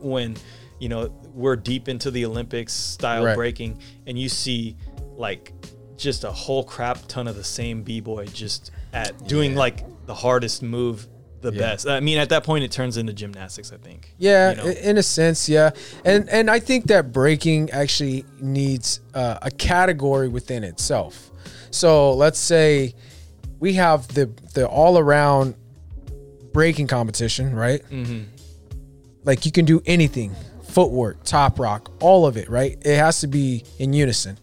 when, 0.00 0.36
you 0.80 0.88
know, 0.88 1.08
we're 1.32 1.56
deep 1.56 1.88
into 1.88 2.10
the 2.10 2.24
Olympics 2.26 2.72
style 2.72 3.24
Right. 3.24 3.36
breaking 3.36 3.78
and 4.06 4.18
you 4.18 4.28
see 4.28 4.76
like 5.16 5.52
just 5.96 6.24
a 6.24 6.30
whole 6.30 6.64
crap 6.64 6.98
ton 7.06 7.28
of 7.28 7.36
the 7.36 7.44
same 7.44 7.82
b-boy 7.84 8.26
just 8.26 8.72
at 8.92 9.26
doing 9.28 9.52
Yeah. 9.52 9.58
like 9.58 9.84
the 10.06 10.14
hardest 10.14 10.62
move 10.62 11.06
the 11.40 11.52
Yeah. 11.52 11.58
best. 11.60 11.86
I 11.86 12.00
mean, 12.00 12.16
at 12.18 12.30
that 12.30 12.42
point, 12.44 12.64
it 12.64 12.70
turns 12.72 12.96
into 12.96 13.12
gymnastics. 13.12 13.70
I 13.72 13.76
think. 13.76 14.14
Yeah, 14.18 14.50
You 14.50 14.56
know? 14.56 14.64
in 14.70 14.98
a 14.98 15.02
sense, 15.02 15.48
yeah, 15.48 15.70
and 16.04 16.28
and 16.30 16.50
I 16.50 16.58
think 16.58 16.86
that 16.86 17.12
breaking 17.12 17.70
actually 17.70 18.24
needs 18.40 19.00
uh, 19.14 19.38
a 19.42 19.50
category 19.50 20.28
within 20.28 20.64
itself. 20.64 21.30
So 21.70 22.14
let's 22.14 22.38
say 22.38 22.94
we 23.60 23.74
have 23.74 24.08
the 24.08 24.30
the 24.54 24.66
all 24.66 24.98
around 24.98 25.54
breaking 26.52 26.86
competition, 26.86 27.54
right? 27.54 27.82
Mm-hmm. 27.90 28.22
Like 29.24 29.44
you 29.44 29.52
can 29.52 29.64
do 29.64 29.82
anything, 29.86 30.34
footwork, 30.68 31.24
top 31.24 31.58
rock, 31.58 31.90
all 32.00 32.26
of 32.26 32.36
it, 32.36 32.48
right? 32.48 32.78
It 32.82 32.96
has 32.96 33.20
to 33.20 33.26
be 33.26 33.64
in 33.78 33.92
unison. 33.92 34.38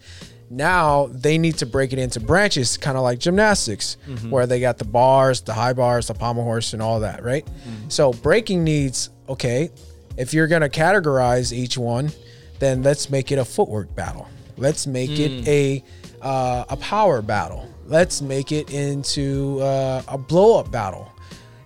Now 0.52 1.08
they 1.14 1.38
need 1.38 1.58
to 1.60 1.66
break 1.66 1.94
it 1.94 2.00
into 2.00 2.20
branches, 2.20 2.76
kind 2.78 2.98
of 2.98 3.04
like 3.04 3.20
gymnastics, 3.20 3.96
where 4.30 4.46
they 4.46 4.60
got 4.60 4.78
the 4.78 4.86
bars, 4.86 5.40
the 5.42 5.54
high 5.54 5.72
bars, 5.74 6.08
the 6.08 6.14
pommel 6.14 6.44
horse, 6.44 6.74
and 6.74 6.82
all 6.82 7.00
that, 7.00 7.24
right? 7.24 7.48
So 7.88 8.12
breaking 8.12 8.64
needs 8.66 9.10
okay. 9.30 9.70
If 10.18 10.34
you're 10.34 10.48
gonna 10.48 10.68
categorize 10.70 11.54
each 11.54 11.78
one, 11.78 12.12
then 12.60 12.84
let's 12.84 13.10
make 13.10 13.32
it 13.32 13.40
a 13.40 13.46
footwork 13.46 13.96
battle. 13.96 14.28
Let's 14.58 14.86
make 14.86 15.12
it 15.18 15.48
a 15.48 15.84
uh, 16.22 16.66
a 16.70 16.76
power 16.78 17.22
battle. 17.22 17.68
Let's 17.88 18.22
make 18.22 18.52
it 18.52 18.72
into 18.72 19.60
uh, 19.62 20.04
a 20.08 20.18
blow 20.18 20.60
up 20.60 20.70
battle, 20.70 21.12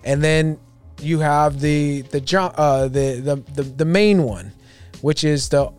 and 0.04 0.22
then 0.22 0.58
you 1.02 1.18
have 1.18 1.60
the 1.60 2.02
the 2.02 2.20
uh, 2.56 2.88
the, 2.88 3.20
the 3.20 3.36
the 3.52 3.62
the 3.62 3.84
main 3.84 4.22
one, 4.22 4.52
which 5.02 5.24
is 5.24 5.48
the 5.48 5.70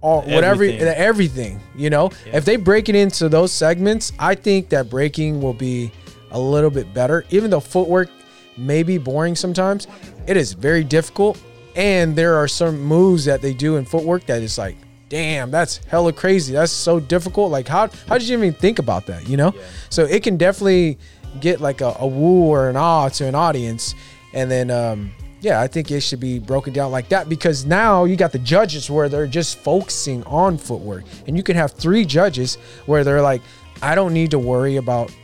all 0.00 0.22
whatever 0.22 0.64
Everything. 0.64 0.88
everything. 0.88 1.60
You 1.74 1.90
know, 1.90 2.10
if 2.32 2.44
they 2.44 2.56
break 2.56 2.88
it 2.88 2.94
into 2.94 3.28
those 3.28 3.52
segments, 3.52 4.12
I 4.18 4.34
think 4.34 4.68
that 4.70 4.88
breaking 4.88 5.40
will 5.40 5.54
be 5.54 5.90
a 6.30 6.38
little 6.38 6.70
bit 6.70 6.92
better. 6.94 7.24
Even 7.30 7.50
though 7.50 7.60
footwork 7.60 8.08
may 8.56 8.82
be 8.82 8.98
boring 8.98 9.34
sometimes, 9.34 9.86
it 10.26 10.36
is 10.36 10.52
very 10.52 10.84
difficult, 10.84 11.40
and 11.74 12.14
there 12.14 12.36
are 12.36 12.48
some 12.48 12.80
moves 12.80 13.24
that 13.24 13.40
they 13.42 13.54
do 13.54 13.76
in 13.76 13.84
footwork 13.84 14.26
that 14.26 14.42
is 14.42 14.58
like. 14.58 14.76
Damn, 15.10 15.50
that's 15.50 15.78
hella 15.86 16.12
crazy. 16.12 16.52
That's 16.52 16.70
so 16.70 17.00
difficult. 17.00 17.50
Like, 17.50 17.66
how 17.66 17.88
how 18.06 18.18
did 18.18 18.28
you 18.28 18.36
even 18.36 18.52
think 18.52 18.78
about 18.78 19.06
that? 19.06 19.26
You 19.26 19.38
know, 19.38 19.54
so 19.88 20.04
it 20.04 20.22
can 20.22 20.36
definitely 20.36 20.98
get 21.40 21.62
like 21.62 21.80
a, 21.80 21.96
a 21.98 22.06
woo 22.06 22.44
or 22.44 22.68
an 22.68 22.76
ah 22.76 23.08
to 23.08 23.24
an 23.26 23.34
audience, 23.34 23.94
and 24.34 24.50
then 24.50 24.70
um, 24.70 25.10
yeah, 25.40 25.60
I 25.60 25.66
think 25.66 25.90
it 25.90 26.00
should 26.00 26.20
be 26.20 26.38
broken 26.38 26.72
down 26.72 26.90
like 26.90 27.08
that 27.10 27.28
because 27.28 27.64
now 27.64 28.04
you 28.04 28.16
got 28.16 28.32
the 28.32 28.38
judges 28.40 28.90
where 28.90 29.08
they're 29.08 29.26
just 29.26 29.58
focusing 29.58 30.22
on 30.24 30.58
footwork, 30.58 31.04
and 31.26 31.36
you 31.36 31.42
can 31.42 31.56
have 31.56 31.72
three 31.72 32.04
judges 32.04 32.56
where 32.86 33.04
they're 33.04 33.22
like, 33.22 33.42
I 33.82 33.94
don't 33.94 34.12
need 34.12 34.30
to 34.32 34.38
worry 34.38 34.76
about 34.76 35.14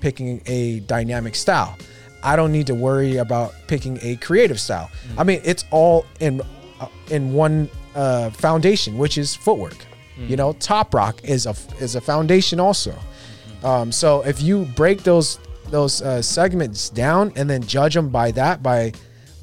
picking 0.00 0.42
a 0.46 0.80
dynamic 0.80 1.34
style. 1.34 1.76
I 2.22 2.34
don't 2.34 2.50
need 2.50 2.66
to 2.66 2.74
worry 2.74 3.18
about 3.18 3.54
picking 3.68 3.98
a 4.02 4.16
creative 4.16 4.58
style. 4.58 4.90
I 5.16 5.22
mean, 5.22 5.40
it's 5.44 5.64
all 5.70 6.06
in 6.18 6.40
uh, 6.80 6.88
in 7.10 7.32
one 7.32 7.70
uh, 7.94 8.30
foundation, 8.30 8.98
which 8.98 9.16
is 9.16 9.34
footwork. 9.34 9.76
You 10.18 10.36
know, 10.36 10.54
top 10.54 10.94
rock 10.94 11.22
is 11.24 11.44
a 11.44 11.54
is 11.78 11.94
a 11.94 12.00
foundation 12.00 12.58
also. 12.58 12.94
Um, 13.62 13.92
so 13.92 14.22
if 14.22 14.40
you 14.40 14.64
break 14.74 15.02
those 15.02 15.38
those 15.70 16.00
uh, 16.00 16.22
segments 16.22 16.88
down 16.88 17.32
and 17.36 17.50
then 17.50 17.62
judge 17.62 17.94
them 17.94 18.08
by 18.08 18.30
that 18.32 18.62
by 18.62 18.92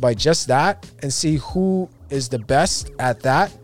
by 0.04 0.14
just 0.14 0.48
that 0.50 0.86
and 1.02 1.14
see 1.14 1.38
who 1.38 1.90
is 2.10 2.28
the 2.28 2.38
best 2.38 2.92
at 3.00 3.22
that, 3.22 3.58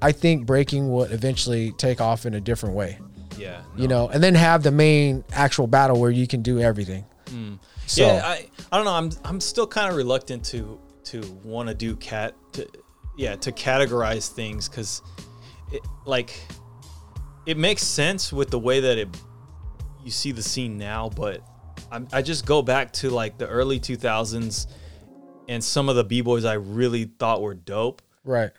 I 0.00 0.10
think 0.10 0.46
breaking 0.46 0.90
would 0.90 1.12
eventually 1.12 1.72
take 1.72 2.00
off 2.00 2.24
in 2.24 2.32
a 2.32 2.40
different 2.40 2.74
way. 2.74 2.98
Yeah. 3.36 3.60
You 3.76 3.88
know, 3.88 4.08
and 4.08 4.22
then 4.22 4.34
have 4.34 4.62
the 4.62 4.70
main 4.70 5.22
actual 5.32 5.66
battle 5.66 6.00
where 6.00 6.10
you 6.10 6.26
can 6.26 6.40
do 6.40 6.60
everything. 6.60 7.04
Mm. 7.26 7.58
So, 7.86 8.06
yeah, 8.06 8.22
I, 8.24 8.48
I 8.72 8.76
don't 8.76 8.86
know. 8.86 8.94
I'm 8.94 9.10
I'm 9.22 9.38
still 9.38 9.66
kind 9.66 9.90
of 9.90 9.96
reluctant 9.96 10.42
to 10.46 10.80
to 11.04 11.20
want 11.44 11.68
to 11.68 11.74
do 11.74 11.94
cat 11.96 12.34
to 12.52 12.66
yeah 13.18 13.36
to 13.36 13.52
categorize 13.52 14.28
things 14.30 14.70
because 14.70 15.02
it 15.72 15.82
like 16.06 16.32
it 17.44 17.58
makes 17.58 17.82
sense 17.82 18.32
with 18.32 18.50
the 18.50 18.58
way 18.58 18.80
that 18.80 18.96
it 18.96 19.08
you 20.02 20.10
see 20.10 20.32
the 20.32 20.42
scene 20.42 20.78
now, 20.78 21.10
but 21.10 21.42
I'm, 21.90 22.08
I 22.14 22.22
just 22.22 22.46
go 22.46 22.62
back 22.62 22.92
to 22.94 23.10
like 23.10 23.36
the 23.36 23.46
early 23.46 23.78
2000s 23.78 24.68
and 25.48 25.62
some 25.62 25.88
of 25.88 25.96
the 25.96 26.04
b 26.04 26.20
boys 26.20 26.44
I 26.44 26.54
really 26.54 27.04
thought 27.04 27.40
were 27.42 27.54
dope, 27.54 28.02
right. 28.24 28.50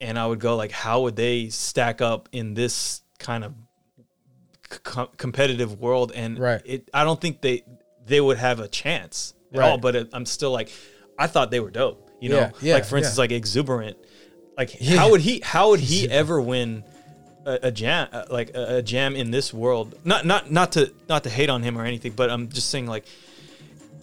and 0.00 0.18
I 0.18 0.26
would 0.26 0.40
go 0.40 0.56
like, 0.56 0.70
how 0.70 1.02
would 1.02 1.16
they 1.16 1.48
stack 1.48 2.00
up 2.00 2.28
in 2.32 2.54
this 2.54 3.02
kind 3.18 3.44
of 3.44 3.54
competitive 5.16 5.80
world? 5.80 6.12
And 6.14 6.38
Right. 6.38 6.62
it, 6.64 6.88
I 6.94 7.04
don't 7.04 7.20
think 7.20 7.40
they 7.40 7.64
they 8.06 8.20
would 8.20 8.38
have 8.38 8.60
a 8.60 8.68
chance 8.68 9.34
at 9.52 9.58
Right. 9.58 9.68
all. 9.68 9.78
But 9.78 9.94
it, 9.96 10.08
I'm 10.12 10.26
still 10.26 10.50
like, 10.50 10.72
I 11.18 11.26
thought 11.26 11.50
they 11.50 11.60
were 11.60 11.70
dope. 11.70 12.08
You 12.20 12.30
know, 12.30 12.36
Yeah, 12.38 12.50
yeah, 12.60 12.74
like 12.74 12.84
for 12.84 12.96
instance, 12.96 13.16
yeah. 13.18 13.22
like 13.22 13.32
exuberant. 13.32 13.96
Like 14.56 14.76
Yeah. 14.80 14.96
how 14.96 15.10
would 15.10 15.20
he 15.20 15.40
how 15.40 15.70
would 15.70 15.80
he 15.80 16.08
ever 16.10 16.40
win 16.40 16.84
a, 17.46 17.58
a 17.64 17.70
jam 17.70 18.08
uh, 18.12 18.24
like 18.30 18.50
a, 18.54 18.76
a 18.78 18.82
jam 18.82 19.14
in 19.16 19.30
this 19.30 19.54
world? 19.54 19.94
Not 20.04 20.26
not 20.26 20.50
not 20.50 20.72
to 20.72 20.92
not 21.08 21.22
to 21.24 21.30
hate 21.30 21.50
on 21.50 21.62
him 21.62 21.78
or 21.78 21.84
anything, 21.84 22.12
but 22.12 22.30
I'm 22.30 22.48
just 22.48 22.68
saying 22.70 22.86
like 22.86 23.04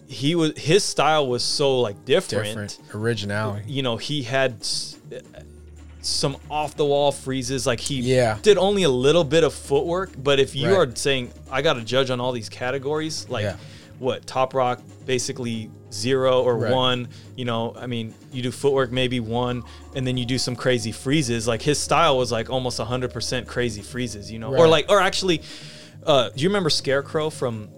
he 0.08 0.34
was 0.34 0.56
his 0.56 0.82
style 0.84 1.26
was 1.28 1.42
so 1.44 1.80
like 1.80 2.04
Different 2.04 2.78
originality. 2.94 3.64
you 3.70 3.82
know, 3.82 3.96
he 3.98 4.22
had 4.22 4.64
some 6.00 6.36
off 6.50 6.76
the 6.76 6.84
wall 6.84 7.12
freezes. 7.12 7.66
Like 7.66 7.80
he 7.80 8.00
Yeah. 8.00 8.38
did 8.42 8.56
only 8.56 8.84
a 8.84 8.88
little 8.88 9.24
bit 9.24 9.44
of 9.44 9.52
footwork. 9.52 10.10
But 10.22 10.38
if 10.40 10.54
you 10.54 10.68
Right. 10.74 10.88
are 10.88 10.96
saying 10.96 11.32
I 11.50 11.62
got 11.62 11.74
to 11.74 11.82
judge 11.82 12.10
on 12.10 12.20
all 12.20 12.32
these 12.32 12.48
categories, 12.48 13.26
like 13.28 13.44
Yeah. 13.44 13.56
what 13.98 14.26
top 14.26 14.54
rock 14.54 14.80
basically 15.06 15.70
zero 15.92 16.42
or 16.42 16.56
Right. 16.56 16.72
one, 16.72 17.08
you 17.36 17.44
know, 17.44 17.74
I 17.76 17.86
mean, 17.86 18.14
you 18.32 18.42
do 18.42 18.50
footwork 18.52 18.92
maybe 18.92 19.20
one, 19.20 19.62
and 19.94 20.06
then 20.06 20.16
you 20.16 20.24
do 20.26 20.38
some 20.38 20.54
crazy 20.54 20.92
freezes. 20.92 21.48
Like 21.48 21.62
his 21.62 21.78
style 21.78 22.16
was 22.16 22.30
like 22.30 22.48
almost 22.50 22.78
hundred 22.78 23.12
percent 23.12 23.46
crazy 23.46 23.82
freezes, 23.82 24.30
you 24.30 24.38
know, 24.38 24.54
or 24.54 24.68
like 24.68 24.86
or 24.90 25.00
actually, 25.00 25.42
uh, 26.06 26.28
do 26.30 26.42
you 26.42 26.48
remember 26.48 26.70
Scarecrow 26.70 27.28
from 27.30 27.68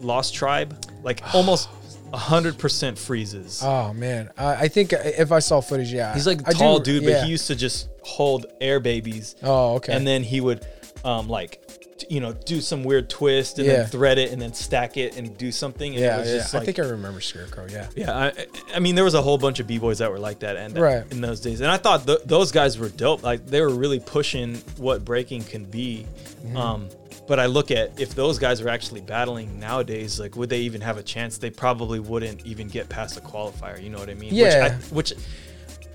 Lost 0.00 0.34
Tribe? 0.34 0.76
Like 1.02 1.22
almost. 1.34 1.68
hundred 2.12 2.58
percent 2.58 2.98
freezes. 2.98 3.62
Oh 3.64 3.92
man, 3.92 4.30
I, 4.36 4.54
I 4.64 4.68
think 4.68 4.92
if 4.92 5.30
I 5.30 5.38
saw 5.38 5.60
footage, 5.60 5.92
yeah, 5.92 6.12
He's 6.12 6.26
like 6.26 6.40
a 6.42 6.48
I 6.48 6.52
tall 6.52 6.78
do- 6.80 6.94
dude, 6.94 7.04
yeah. 7.04 7.18
but 7.20 7.24
he 7.24 7.30
used 7.30 7.46
to 7.46 7.54
just 7.54 7.88
hold 8.02 8.46
air 8.60 8.80
babies, 8.80 9.36
Oh, 9.44 9.74
okay. 9.76 9.92
and 9.92 10.04
then 10.06 10.24
he 10.24 10.40
would, 10.40 10.66
um, 11.04 11.28
like, 11.28 11.60
t- 11.98 12.06
you 12.10 12.18
know, 12.18 12.32
do 12.32 12.60
some 12.60 12.82
weird 12.82 13.08
twist 13.10 13.58
and 13.60 13.68
Yeah. 13.68 13.76
then 13.76 13.86
thread 13.86 14.18
it 14.18 14.32
and 14.32 14.42
then 14.42 14.52
stack 14.54 14.96
it 14.96 15.16
and 15.16 15.38
do 15.38 15.52
something. 15.52 15.94
And 15.94 16.02
it 16.02 16.06
yeah, 16.06 16.18
was 16.18 16.28
yeah. 16.28 16.36
just 16.38 16.54
I 16.56 16.64
think 16.64 16.80
I 16.80 16.82
remember 16.82 17.20
Scarecrow. 17.20 17.66
Yeah. 17.70 17.86
Yeah, 17.94 18.12
I, 18.16 18.46
I 18.74 18.80
mean, 18.80 18.96
there 18.96 19.04
was 19.04 19.14
a 19.14 19.22
whole 19.22 19.38
bunch 19.38 19.60
of 19.60 19.68
b 19.68 19.78
boys 19.78 19.98
that 19.98 20.10
were 20.10 20.18
like 20.18 20.40
that, 20.40 20.56
and 20.56 20.76
Right. 20.76 21.04
in 21.12 21.20
those 21.20 21.38
days, 21.40 21.60
and 21.60 21.70
I 21.70 21.76
thought 21.76 22.06
th- 22.08 22.22
those 22.24 22.50
guys 22.50 22.76
were 22.76 22.88
dope. 22.88 23.22
Like 23.22 23.46
they 23.46 23.60
were 23.60 23.68
really 23.70 24.00
pushing 24.00 24.56
what 24.78 25.04
breaking 25.04 25.44
can 25.44 25.64
be. 25.64 26.06
Mm-hmm. 26.44 26.56
Um, 26.56 26.88
but 27.30 27.38
I 27.38 27.46
look 27.46 27.70
at 27.70 28.00
if 28.00 28.12
those 28.16 28.40
guys 28.40 28.60
were 28.60 28.68
actually 28.70 29.02
battling 29.02 29.60
nowadays, 29.60 30.18
like 30.18 30.34
would 30.34 30.50
they 30.50 30.58
even 30.62 30.80
have 30.80 30.98
a 30.98 31.02
chance? 31.04 31.38
They 31.38 31.48
probably 31.50 32.00
wouldn't 32.00 32.44
even 32.44 32.66
get 32.66 32.88
past 32.88 33.16
a 33.16 33.20
qualifier. 33.20 33.80
You 33.80 33.88
know 33.90 33.98
what 33.98 34.10
I 34.10 34.14
mean? 34.14 34.34
Yeah. 34.34 34.74
Which 34.78 34.82
I, 34.82 34.94
which 34.96 35.12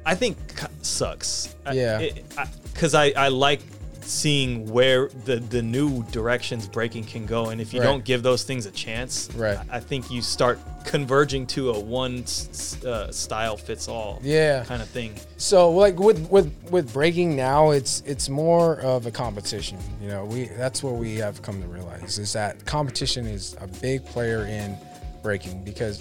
I 0.06 0.16
think 0.16 0.38
sucks. 0.82 1.54
Yeah. 1.74 2.00
it- 2.00 2.24
I- 2.38 2.48
Because 2.74 2.96
I, 2.96 3.08
I 3.18 3.28
like 3.28 3.60
seeing 4.06 4.70
where 4.72 5.10
the 5.26 5.38
the 5.38 5.62
new 5.62 6.04
directions 6.12 6.68
breaking 6.68 7.04
can 7.06 7.26
go, 7.26 7.50
and 7.50 7.60
if 7.60 7.74
you 7.74 7.80
Right. 7.80 7.86
don't 7.88 8.04
give 8.06 8.22
those 8.24 8.44
things 8.44 8.66
a 8.66 8.72
chance, 8.72 9.30
Right. 9.36 9.58
I 9.72 9.80
think 9.80 10.12
you 10.12 10.22
start 10.22 10.60
converging 10.86 11.48
to 11.48 11.72
a 11.72 11.80
one 11.80 12.22
s- 12.24 12.78
uh, 12.86 13.12
style 13.12 13.58
fits 13.58 13.88
all 13.88 14.20
Yeah. 14.24 14.64
kind 14.66 14.82
of 14.82 14.88
thing. 14.90 15.16
So 15.38 15.72
like 15.72 16.00
with 16.00 16.30
with 16.30 16.52
with 16.70 16.94
breaking 16.94 17.36
now, 17.36 17.72
it's 17.72 18.04
it's 18.06 18.30
more 18.30 18.80
of 18.82 19.06
a 19.08 19.12
competition. 19.12 19.78
You 20.02 20.10
know, 20.10 20.26
we 20.26 20.46
that's 20.58 20.84
what 20.84 20.96
we 20.96 21.16
have 21.18 21.42
come 21.42 21.62
to 21.62 21.68
realize 21.68 22.20
is 22.20 22.34
that 22.34 22.64
competition 22.66 23.26
is 23.26 23.56
a 23.60 23.68
big 23.68 24.06
player 24.06 24.46
in 24.46 24.78
breaking 25.24 25.64
because 25.64 26.00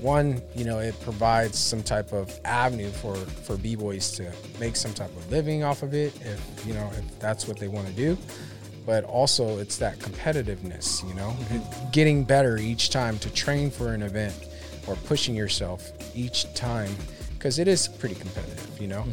one, 0.00 0.42
you 0.54 0.64
know, 0.64 0.78
it 0.78 0.98
provides 1.00 1.58
some 1.58 1.82
type 1.82 2.12
of 2.12 2.38
avenue 2.44 2.90
for 2.90 3.14
for 3.16 3.56
b 3.56 3.76
boys 3.76 4.10
to 4.12 4.30
make 4.60 4.76
some 4.76 4.92
type 4.92 5.14
of 5.16 5.30
living 5.30 5.64
off 5.64 5.82
of 5.82 5.94
it 5.94 6.14
if 6.22 6.66
you 6.66 6.74
know 6.74 6.90
if 6.96 7.18
that's 7.18 7.48
what 7.48 7.58
they 7.58 7.68
want 7.68 7.86
to 7.86 7.92
do. 7.94 8.16
But 8.84 9.02
also, 9.02 9.58
it's 9.58 9.78
that 9.78 9.98
competitiveness, 9.98 11.06
you 11.08 11.14
know, 11.14 11.36
getting 11.90 12.22
better 12.22 12.56
each 12.56 12.90
time 12.90 13.18
to 13.18 13.30
train 13.30 13.70
for 13.70 13.92
an 13.92 14.02
event 14.02 14.34
or 14.86 14.94
pushing 14.94 15.34
yourself 15.34 15.90
each 16.14 16.52
time 16.54 16.94
because 17.34 17.58
it 17.58 17.68
is 17.68 17.88
pretty 17.88 18.14
competitive, 18.14 18.80
you 18.80 18.88
know. 18.88 19.04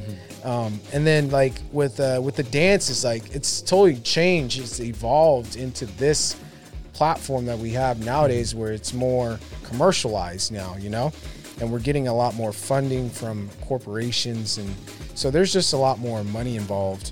Um, 0.43 0.79
and 0.93 1.05
then 1.05 1.29
like 1.29 1.53
with 1.71 1.99
uh, 1.99 2.21
with 2.23 2.35
the 2.35 2.43
dance, 2.43 2.89
it's 2.89 3.03
like 3.03 3.35
it's 3.35 3.61
totally 3.61 3.97
changed. 3.97 4.59
It's 4.59 4.79
evolved 4.79 5.55
into 5.55 5.85
this 5.85 6.35
platform 6.93 7.45
that 7.45 7.57
we 7.57 7.71
have 7.71 8.03
nowadays, 8.03 8.55
where 8.55 8.71
it's 8.71 8.93
more 8.93 9.39
commercialized 9.63 10.51
now, 10.51 10.75
you 10.77 10.89
know. 10.89 11.11
And 11.59 11.71
we're 11.71 11.79
getting 11.79 12.07
a 12.07 12.13
lot 12.13 12.35
more 12.35 12.51
funding 12.51 13.09
from 13.09 13.49
corporations, 13.61 14.57
and 14.57 14.73
so 15.15 15.29
there's 15.29 15.53
just 15.53 15.73
a 15.73 15.77
lot 15.77 15.99
more 15.99 16.23
money 16.23 16.55
involved. 16.55 17.11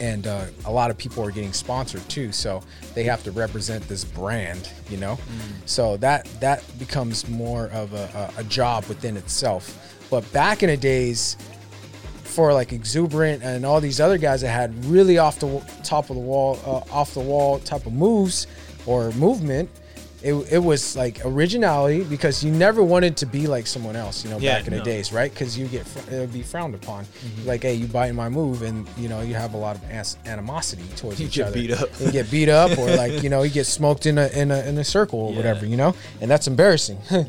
And 0.00 0.26
uh, 0.26 0.46
a 0.64 0.70
lot 0.70 0.90
of 0.90 0.98
people 0.98 1.24
are 1.24 1.32
getting 1.32 1.52
sponsored 1.52 2.08
too 2.08 2.30
so 2.30 2.62
they 2.94 3.02
have 3.02 3.24
to 3.24 3.32
represent 3.32 3.88
this 3.88 4.04
brand 4.04 4.70
you 4.90 4.96
know? 4.96 5.18
So 5.66 5.96
that 5.98 6.28
that 6.40 6.64
becomes 6.78 7.28
more 7.28 7.66
of 7.68 7.92
a, 7.92 8.32
a, 8.36 8.44
job 8.44 8.84
within 8.86 9.16
itself. 9.16 9.96
But 10.10 10.30
back 10.32 10.62
in 10.62 10.70
the 10.70 10.76
days 10.76 11.36
for 12.24 12.52
like 12.52 12.72
exuberant 12.72 13.42
and 13.42 13.64
all 13.64 13.80
these 13.80 14.00
other 14.00 14.18
guys 14.18 14.42
that 14.42 14.50
had 14.50 14.84
really 14.84 15.18
off 15.18 15.38
the 15.40 15.62
top 15.82 16.10
of 16.10 16.16
the 16.16 16.22
wall 16.22 16.58
uh, 16.64 16.94
off 16.94 17.14
the 17.14 17.20
wall 17.20 17.58
type 17.60 17.86
of 17.86 17.92
moves 17.92 18.46
or 18.88 19.12
movement 19.12 19.68
it, 20.20 20.34
it 20.50 20.58
was 20.58 20.96
like 20.96 21.20
originality 21.24 22.02
because 22.02 22.42
you 22.42 22.50
never 22.50 22.82
wanted 22.82 23.16
to 23.18 23.24
be 23.26 23.46
like 23.46 23.68
someone 23.68 23.94
else 23.94 24.24
you 24.24 24.30
know 24.30 24.38
Yeah, 24.38 24.58
back 24.58 24.66
in 24.66 24.74
the 24.76 24.82
days 24.82 25.12
right? 25.12 25.30
Because 25.32 25.56
you 25.56 25.68
get 25.68 25.86
fr- 25.86 26.12
it 26.12 26.18
would 26.18 26.32
be 26.32 26.42
frowned 26.42 26.74
upon. 26.74 27.06
Like 27.44 27.62
hey 27.62 27.74
you 27.74 27.86
biting 27.86 28.16
my 28.16 28.28
move 28.28 28.62
and 28.62 28.88
you 28.98 29.08
know 29.08 29.20
you 29.20 29.34
have 29.36 29.54
a 29.54 29.56
lot 29.56 29.76
of 29.76 29.82
as- 29.88 30.16
animosity 30.26 30.82
towards 30.96 31.20
You 31.20 31.26
each 31.28 31.36
get 31.36 31.46
other. 31.46 31.54
beat 31.54 31.70
up. 31.70 31.88
you 32.00 32.10
get 32.10 32.28
beat 32.32 32.48
up 32.48 32.76
or 32.78 32.90
like 32.96 33.22
you 33.24 33.28
know 33.30 33.42
you 33.42 33.50
get 33.50 33.66
smoked 33.66 34.06
in 34.06 34.18
a 34.18 34.26
in 34.40 34.50
a, 34.50 34.58
in 34.68 34.76
a 34.78 34.82
circle 34.82 35.20
or 35.20 35.30
Yeah. 35.30 35.36
whatever 35.36 35.66
you 35.66 35.76
know? 35.76 35.94
And 36.20 36.28
that's 36.28 36.48
embarrassing. 36.48 36.98
Yeah. 37.10 37.24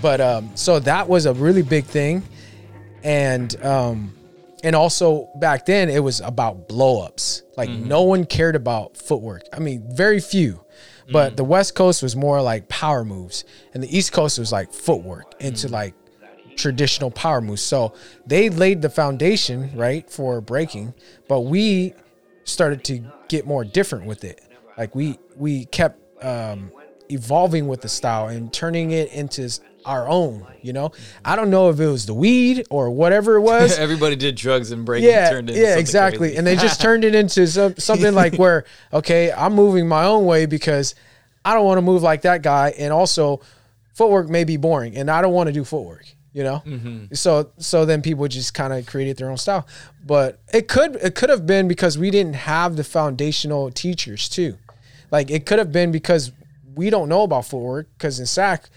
but 0.00 0.20
um 0.20 0.52
so 0.54 0.78
that 0.78 1.08
was 1.08 1.26
a 1.26 1.34
really 1.34 1.62
big 1.62 1.86
thing. 1.86 2.22
And 3.02 3.50
um 3.64 4.14
and 4.62 4.76
also 4.76 5.28
back 5.40 5.66
then 5.66 5.88
it 5.88 6.00
was 6.04 6.20
about 6.20 6.68
blow 6.68 7.02
ups 7.02 7.42
like 7.56 7.68
Mm-hmm. 7.68 7.88
no 7.88 8.02
one 8.02 8.26
cared 8.26 8.54
about 8.54 8.96
footwork. 8.96 9.42
I 9.52 9.58
mean 9.58 9.82
very 9.90 10.20
few 10.20 10.60
but 11.10 11.32
Mm. 11.32 11.36
the 11.36 11.44
west 11.44 11.74
coast 11.74 12.02
was 12.02 12.14
more 12.16 12.40
like 12.42 12.68
power 12.68 13.04
moves 13.04 13.44
and 13.74 13.82
the 13.82 13.96
east 13.96 14.12
coast 14.12 14.38
was 14.38 14.52
like 14.52 14.72
footwork 14.72 15.34
into 15.40 15.68
Mm. 15.68 15.72
like 15.72 15.94
traditional 16.56 17.10
power 17.10 17.40
moves 17.40 17.62
so 17.62 17.92
they 18.26 18.50
laid 18.50 18.82
the 18.82 18.90
foundation 18.90 19.70
right 19.76 20.10
for 20.10 20.40
breaking 20.40 20.92
but 21.28 21.42
we 21.42 21.94
started 22.44 22.82
to 22.82 23.00
get 23.28 23.46
more 23.46 23.64
different 23.64 24.06
with 24.06 24.24
it 24.24 24.40
like 24.76 24.94
we 24.94 25.18
we 25.36 25.66
kept 25.66 26.00
um 26.24 26.72
evolving 27.10 27.68
with 27.68 27.80
the 27.80 27.88
style 27.88 28.26
and 28.28 28.52
turning 28.52 28.90
it 28.90 29.10
into 29.12 29.48
our 29.88 30.08
own 30.08 30.46
you 30.62 30.72
know? 30.72 30.92
I 31.24 31.36
don't 31.36 31.50
know 31.50 31.70
if 31.70 31.80
it 31.80 31.86
was 31.86 32.06
the 32.06 32.14
weed 32.14 32.66
or 32.70 32.90
whatever 32.90 33.36
it 33.36 33.40
was. 33.40 33.78
Everybody 33.78 34.16
did 34.16 34.36
drugs 34.36 34.70
and 34.70 34.84
breaking 34.84 35.08
yeah 35.08 35.30
turned 35.30 35.50
into 35.50 35.60
yeah 35.60 35.76
exactly. 35.76 36.36
and 36.36 36.46
they 36.46 36.56
just 36.56 36.80
turned 36.88 37.04
it 37.04 37.14
into 37.14 37.46
some, 37.46 37.76
something 37.76 38.14
like 38.14 38.34
where 38.38 38.64
okay 38.92 39.32
i'm 39.32 39.54
moving 39.54 39.88
my 39.88 40.04
own 40.04 40.24
way 40.24 40.46
because 40.46 40.94
i 41.44 41.54
don't 41.54 41.64
want 41.64 41.78
to 41.78 41.82
move 41.82 42.02
like 42.02 42.22
that 42.22 42.42
guy 42.42 42.74
and 42.78 42.92
also 42.92 43.40
footwork 43.94 44.28
may 44.28 44.44
be 44.44 44.56
boring 44.56 44.96
and 44.96 45.10
i 45.10 45.22
don't 45.22 45.32
want 45.32 45.46
to 45.46 45.52
do 45.52 45.64
footwork 45.64 46.06
you 46.32 46.44
know? 46.44 46.62
Mm-hmm. 46.64 47.14
so 47.14 47.50
so 47.58 47.84
then 47.84 48.00
people 48.00 48.28
just 48.28 48.54
kind 48.54 48.72
of 48.72 48.86
created 48.86 49.16
their 49.16 49.30
own 49.30 49.38
style. 49.38 49.66
But 50.06 50.38
it 50.52 50.68
could 50.68 50.94
it 50.96 51.16
could 51.16 51.30
have 51.30 51.46
been 51.46 51.66
because 51.66 51.98
we 51.98 52.10
didn't 52.10 52.34
have 52.34 52.76
the 52.76 52.84
foundational 52.84 53.72
teachers 53.72 54.28
too. 54.28 54.56
Like 55.10 55.30
it 55.30 55.46
could 55.46 55.58
have 55.58 55.72
been 55.72 55.90
because 55.90 56.30
we 56.76 56.90
don't 56.90 57.08
know 57.08 57.22
about 57.22 57.46
footwork 57.46 57.88
because 57.94 58.20
in 58.20 58.26
sac 58.26 58.68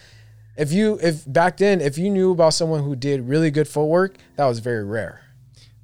if 0.62 0.72
you 0.72 0.97
if 1.01 1.16
back 1.32 1.57
then 1.57 1.82
if 1.82 1.97
you 1.97 2.09
knew 2.09 2.32
about 2.32 2.53
someone 2.53 2.84
who 2.84 2.95
did 2.95 3.28
really 3.28 3.51
good 3.51 3.68
footwork 3.68 4.16
that 4.38 4.45
was 4.45 4.59
very 4.59 4.84
rare 4.84 5.22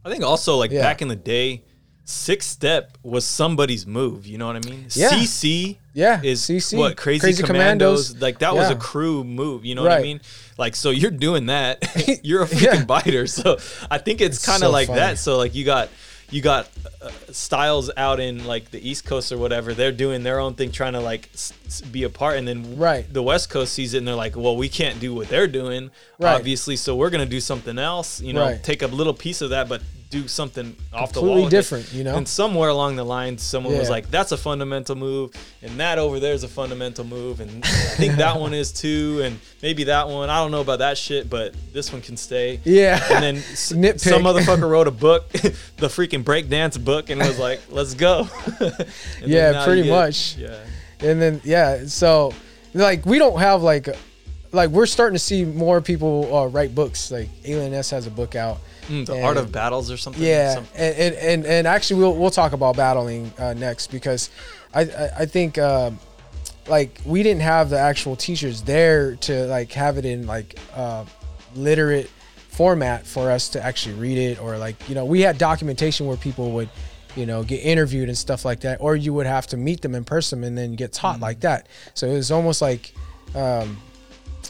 I 0.06 0.10
think 0.10 0.24
also 0.24 0.56
like 0.56 0.72
Yeah. 0.72 0.84
back 0.84 1.02
in 1.02 1.10
the 1.10 1.18
day, 1.18 1.64
six 2.06 2.46
step 2.46 2.98
was 3.04 3.26
somebody's 3.26 3.86
move. 3.86 4.26
You 4.26 4.38
know 4.38 4.48
what 4.48 4.56
I 4.56 4.60
mean? 4.70 4.86
Yeah. 4.92 5.10
CC 5.10 5.78
Yeah, 5.94 6.22
is 6.24 6.42
CC. 6.42 6.78
what 6.78 6.96
crazy, 6.96 7.20
Crazy 7.20 7.44
commandos. 7.44 8.08
Commandos. 8.14 8.22
Like 8.22 8.40
that 8.40 8.56
was 8.56 8.70
a 8.70 8.76
crew 8.78 9.26
move. 9.26 9.66
You 9.66 9.76
know 9.76 9.84
what 9.84 9.92
I 9.92 10.02
mean? 10.02 10.22
Like 10.58 10.78
so 10.78 10.92
you're 10.92 11.12
doing 11.12 11.48
that. 11.48 11.84
you're 12.24 12.44
a 12.44 12.48
freaking 12.48 12.62
Yeah. 12.80 12.86
biter. 12.86 13.28
So 13.28 13.58
I 13.92 13.98
think 13.98 14.22
it's 14.22 14.46
kind 14.46 14.64
of 14.64 14.68
so 14.68 14.72
like 14.72 14.88
funny. 14.88 15.00
that. 15.02 15.18
So 15.18 15.36
like 15.38 15.54
you 15.54 15.66
got 15.66 15.90
you 16.30 16.42
got 16.42 16.68
uh, 17.02 17.10
styles 17.32 17.90
out 17.96 18.20
in 18.20 18.46
like 18.46 18.72
the 18.72 18.86
East 18.90 19.06
Coast 19.06 19.32
or 19.32 19.38
whatever. 19.38 19.74
They're 19.74 19.92
doing 19.94 20.24
their 20.24 20.40
own 20.40 20.56
thing, 20.56 20.72
trying 20.72 20.94
to 20.94 21.00
like 21.00 21.30
s- 21.34 21.54
s- 21.66 21.82
be 21.82 22.04
a 22.04 22.10
part, 22.10 22.38
and 22.38 22.48
then 22.48 22.78
Right. 22.78 23.12
the 23.12 23.24
West 23.24 23.50
Coast 23.50 23.74
sees 23.74 23.94
it 23.94 24.00
and 24.00 24.08
they're 24.08 24.16
like, 24.16 24.36
well, 24.36 24.56
we 24.58 24.68
can't 24.68 25.00
do 25.00 25.14
what 25.14 25.30
they're 25.30 25.48
doing, 25.48 25.90
Right. 26.20 26.36
obviously. 26.36 26.76
So 26.76 26.96
we're 26.96 27.10
gonna 27.10 27.26
do 27.26 27.40
something 27.40 27.80
else. 27.80 28.20
You 28.22 28.34
know, 28.34 28.42
Right. 28.44 28.64
take 28.64 28.82
a 28.82 28.88
little 28.88 29.14
piece 29.14 29.42
of 29.42 29.52
that, 29.52 29.70
but 29.70 29.82
do 30.10 30.28
something 30.28 30.76
off 30.94 31.12
the 31.12 31.22
wall. 31.22 31.50
different, 31.50 31.92
you 31.94 32.04
know? 32.04 32.16
And 32.16 32.28
somewhere 32.28 32.70
along 32.70 32.96
the 32.96 33.04
line, 33.04 33.38
someone 33.38 33.78
was 33.78 33.90
like, 33.90 34.10
"That's 34.10 34.32
a 34.32 34.38
fundamental 34.38 34.96
move," 34.96 35.32
and 35.62 35.80
that 35.80 36.00
over 36.00 36.20
there 36.20 36.34
is 36.34 36.44
a 36.44 36.48
fundamental 36.48 37.04
move, 37.04 37.40
and 37.42 37.64
I 37.66 37.68
think 37.98 38.16
that 38.16 38.40
one 38.40 38.54
is 38.54 38.72
too, 38.72 39.22
and 39.24 39.40
maybe 39.62 39.84
that 39.86 40.08
one. 40.08 40.30
I 40.30 40.38
don't 40.38 40.52
know 40.52 40.62
about 40.62 40.80
that 40.80 40.98
shit, 40.98 41.30
but 41.30 41.54
this 41.74 41.92
one 41.92 42.02
can 42.02 42.16
stay. 42.18 42.60
Yeah. 42.64 43.04
And 43.12 43.24
then 43.24 43.36
Nitpick. 43.44 44.00
some 44.00 44.24
motherfucker 44.24 44.70
wrote 44.70 44.88
a 44.88 44.92
book, 44.92 45.30
the 45.32 45.88
freaking 45.88 46.24
breakdance 46.24 46.82
book, 46.84 47.10
and 47.10 47.20
was 47.20 47.38
like, 47.40 47.60
"Let's 47.70 47.94
go." 47.94 48.28
Yeah, 49.26 49.66
pretty 49.66 49.84
get- 49.84 49.90
much. 49.92 50.38
Yeah. 50.38 50.58
and 51.00 51.22
then 51.22 51.42
yeah 51.44 51.86
so 51.86 52.34
like 52.74 53.06
we 53.06 53.20
don't 53.20 53.38
have 53.40 53.62
like 53.62 53.88
like 54.52 54.70
we're 54.70 54.86
starting 54.86 55.16
to 55.16 55.20
see 55.20 55.46
more 55.46 55.82
people 55.82 56.34
uh, 56.36 56.46
write 56.48 56.74
books. 56.76 57.12
Like 57.12 57.30
Alien 57.46 57.72
Ness 57.72 57.90
has 57.92 58.08
a 58.08 58.12
book 58.12 58.36
out. 58.36 58.58
Mm, 58.88 59.06
the 59.06 59.16
And- 59.16 59.26
art 59.26 59.38
of 59.38 59.52
battles 59.52 59.92
or 59.92 59.98
something. 59.98 60.24
yeah 60.24 60.54
Some- 60.56 60.68
and, 60.76 60.96
and 60.96 61.16
and 61.16 61.46
and 61.46 61.68
actually 61.68 62.00
we'll 62.02 62.16
we'll 62.16 62.32
talk 62.32 62.54
about 62.54 62.78
battling 62.78 63.32
uh, 63.38 63.54
next 63.54 63.92
because 63.92 64.30
i 64.74 64.82
i, 64.84 65.10
I 65.20 65.26
think 65.26 65.58
um 65.58 66.00
like 66.70 67.02
we 67.06 67.22
didn't 67.22 67.42
have 67.42 67.70
the 67.70 67.78
actual 67.80 68.16
teachers 68.16 68.62
there 68.62 69.16
to 69.18 69.46
like 69.48 69.74
have 69.74 69.98
it 69.98 70.06
in 70.06 70.26
like 70.26 70.58
uh 70.74 71.04
literate 71.54 72.10
format 72.48 73.06
for 73.06 73.30
us 73.30 73.50
to 73.50 73.64
actually 73.64 73.96
read 73.96 74.18
it 74.18 74.42
or 74.42 74.58
like 74.58 74.76
you 74.88 74.96
know 74.96 75.04
we 75.06 75.20
had 75.22 75.38
documentation 75.38 76.08
where 76.08 76.18
people 76.18 76.52
would 76.52 76.70
you 77.18 77.26
know 77.26 77.44
get 77.44 77.58
interviewed 77.58 78.08
and 78.08 78.18
stuff 78.18 78.46
like 78.46 78.62
that 78.62 78.78
or 78.80 78.96
you 78.96 79.14
would 79.14 79.26
have 79.28 79.48
to 79.48 79.58
meet 79.58 79.82
them 79.82 79.96
in 79.96 80.04
person 80.06 80.44
and 80.46 80.58
then 80.58 80.76
get 80.76 80.94
taught 80.94 81.20
like 81.20 81.42
that. 81.42 81.68
So 81.94 82.08
it 82.08 82.14
was 82.14 82.32
almost 82.32 82.62
like 82.62 82.94
um 83.36 83.78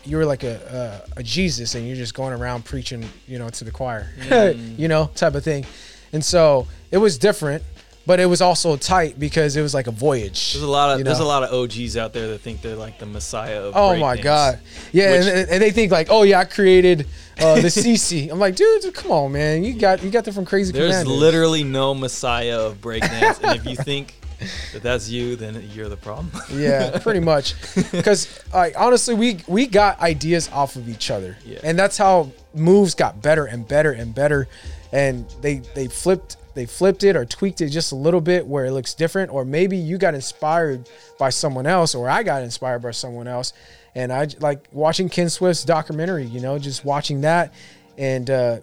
you 0.05 0.17
were 0.17 0.25
like 0.25 0.43
a, 0.43 1.03
a 1.15 1.19
a 1.19 1.23
Jesus 1.23 1.75
and 1.75 1.87
you're 1.87 1.95
just 1.95 2.13
going 2.13 2.33
around 2.33 2.65
preaching, 2.65 3.07
you 3.27 3.39
know, 3.39 3.49
to 3.49 3.63
the 3.63 3.71
choir, 3.71 4.09
you 4.77 4.87
know, 4.87 5.09
type 5.15 5.35
of 5.35 5.43
thing. 5.43 5.65
And 6.13 6.23
so 6.23 6.67
it 6.91 6.97
was 6.97 7.17
different, 7.17 7.63
but 8.05 8.19
it 8.19 8.25
was 8.25 8.41
also 8.41 8.77
tight 8.77 9.19
because 9.19 9.57
it 9.57 9.61
was 9.61 9.73
like 9.73 9.87
a 9.87 9.91
voyage. 9.91 10.53
There's 10.53 10.63
a 10.63 10.67
lot 10.67 10.91
of 10.91 10.99
you 10.99 11.03
there's 11.03 11.19
a 11.19 11.25
lot 11.25 11.43
of 11.43 11.51
OGs 11.53 11.97
out 11.97 12.13
there 12.13 12.29
that 12.29 12.39
think 12.39 12.61
they're 12.61 12.75
like 12.75 12.99
the 12.99 13.05
messiah 13.05 13.61
of. 13.61 13.73
Oh 13.75 13.95
my 13.97 14.15
god, 14.17 14.59
yeah, 14.93 15.11
Which- 15.11 15.27
and, 15.27 15.49
and 15.49 15.61
they 15.61 15.71
think 15.71 15.91
like, 15.91 16.07
oh 16.09 16.23
yeah, 16.23 16.39
I 16.39 16.45
created 16.45 17.05
uh, 17.39 17.55
the 17.55 17.67
CC. 17.67 18.29
I'm 18.31 18.39
like, 18.39 18.55
dude, 18.55 18.93
come 18.93 19.11
on, 19.11 19.31
man, 19.33 19.63
you 19.63 19.73
got 19.73 20.01
you 20.01 20.09
got 20.09 20.23
that 20.25 20.33
from 20.33 20.45
Crazy 20.45 20.71
There's 20.71 20.91
Commanders. 20.91 21.13
literally 21.17 21.63
no 21.65 21.93
messiah 21.93 22.61
of 22.61 22.79
breakdance, 22.79 23.43
and 23.43 23.59
if 23.59 23.65
you 23.65 23.75
think 23.83 24.13
that 24.73 24.83
that's 24.83 25.09
you, 25.09 25.35
then 25.35 25.67
you're 25.73 25.89
the 25.89 25.97
problem. 25.97 26.31
yeah, 26.53 26.97
pretty 26.99 27.19
much. 27.19 27.55
Because 27.91 28.27
like 28.53 28.73
honestly, 28.79 29.13
we 29.15 29.39
we 29.47 29.67
got 29.67 29.99
ideas 29.99 30.49
off 30.51 30.75
of 30.75 30.87
each 30.89 31.09
other, 31.11 31.37
Yeah. 31.45 31.59
and 31.63 31.77
that's 31.77 31.97
how 31.97 32.31
moves 32.53 32.93
got 32.95 33.21
better 33.21 33.45
and 33.45 33.67
better 33.67 33.91
and 33.91 34.13
better, 34.13 34.47
and 34.91 35.25
they 35.41 35.59
they 35.75 35.87
flipped 35.87 36.37
they 36.53 36.65
flipped 36.65 37.03
it 37.03 37.15
or 37.15 37.23
tweaked 37.23 37.61
it 37.61 37.69
just 37.69 37.91
a 37.91 37.95
little 37.95 38.21
bit 38.21 38.45
where 38.47 38.65
it 38.65 38.71
looks 38.71 38.93
different, 38.95 39.31
or 39.31 39.45
maybe 39.45 39.77
you 39.77 39.97
got 39.99 40.15
inspired 40.15 40.89
by 41.19 41.29
someone 41.29 41.67
else, 41.67 41.93
or 41.95 42.09
I 42.09 42.23
got 42.23 42.41
inspired 42.43 42.81
by 42.81 42.91
someone 42.91 43.27
else, 43.27 43.53
and 43.95 44.11
I 44.11 44.27
like 44.39 44.65
watching 44.71 45.07
Ken 45.07 45.29
Swift's 45.29 45.63
documentary, 45.63 46.25
you 46.25 46.39
know, 46.41 46.57
just 46.57 46.83
watching 46.83 47.21
that 47.21 47.53
and 47.97 48.29
uh, 48.29 48.59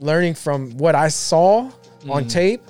learning 0.00 0.34
from 0.34 0.76
what 0.78 0.94
I 0.94 1.08
saw 1.08 1.70
on 2.08 2.28
tape. 2.28 2.62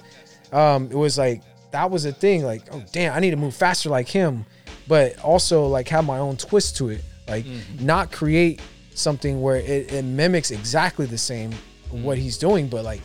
Um, 0.52 0.86
it 0.90 0.96
was 0.96 1.18
like 1.18 1.42
that 1.74 1.90
was 1.90 2.04
a 2.04 2.12
thing. 2.12 2.44
Like, 2.44 2.62
oh 2.72 2.82
damn, 2.92 3.12
I 3.14 3.18
need 3.18 3.32
to 3.32 3.36
move 3.36 3.54
faster 3.54 3.88
like 3.88 4.08
him, 4.08 4.46
but 4.86 5.18
also 5.18 5.66
like 5.66 5.88
have 5.88 6.04
my 6.04 6.18
own 6.18 6.36
twist 6.36 6.76
to 6.76 6.90
it. 6.90 7.02
Like, 7.26 7.44
not 7.80 8.12
create 8.12 8.60
something 8.94 9.42
where 9.42 9.56
it, 9.56 9.92
it 9.92 10.04
mimics 10.04 10.52
exactly 10.52 11.04
the 11.04 11.18
same 11.18 11.52
what 11.90 12.16
he's 12.16 12.38
doing, 12.38 12.68
but 12.68 12.84
like 12.84 13.00